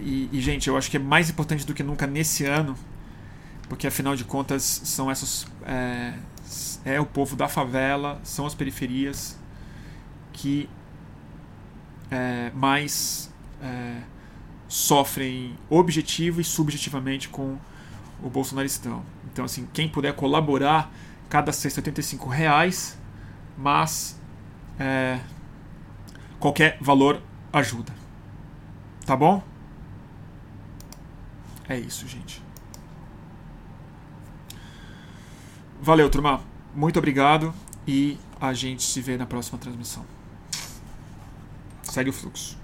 E, 0.00 0.28
e, 0.32 0.40
gente, 0.40 0.68
eu 0.68 0.76
acho 0.76 0.90
que 0.90 0.96
é 0.96 1.00
mais 1.00 1.28
importante 1.28 1.66
do 1.66 1.74
que 1.74 1.82
nunca 1.82 2.06
nesse 2.06 2.44
ano 2.44 2.76
porque 3.68 3.86
afinal 3.86 4.14
de 4.14 4.24
contas 4.24 4.62
são 4.62 5.10
essas 5.10 5.46
é, 5.64 6.14
é 6.84 7.00
o 7.00 7.06
povo 7.06 7.34
da 7.36 7.48
favela, 7.48 8.20
são 8.22 8.46
as 8.46 8.54
periferias 8.54 9.38
que 10.32 10.68
é, 12.10 12.50
mais 12.54 13.32
é, 13.62 14.02
sofrem 14.68 15.56
objetivo 15.70 16.40
e 16.40 16.44
subjetivamente 16.44 17.28
com 17.28 17.58
o 18.22 18.28
bolsonaristão. 18.28 19.02
Então, 19.34 19.44
assim, 19.44 19.68
quem 19.72 19.88
puder 19.88 20.14
colaborar, 20.14 20.92
cada 21.28 21.50
85 21.50 22.28
reais, 22.28 22.96
mas 23.58 24.16
é, 24.78 25.18
qualquer 26.38 26.78
valor 26.80 27.20
ajuda. 27.52 27.92
Tá 29.04 29.16
bom? 29.16 29.42
É 31.68 31.76
isso, 31.76 32.06
gente. 32.06 32.40
Valeu, 35.82 36.08
turma. 36.08 36.40
Muito 36.72 37.00
obrigado 37.00 37.52
e 37.88 38.16
a 38.40 38.52
gente 38.52 38.84
se 38.84 39.00
vê 39.00 39.16
na 39.16 39.26
próxima 39.26 39.58
transmissão. 39.58 40.06
Segue 41.82 42.10
o 42.10 42.12
fluxo. 42.12 42.56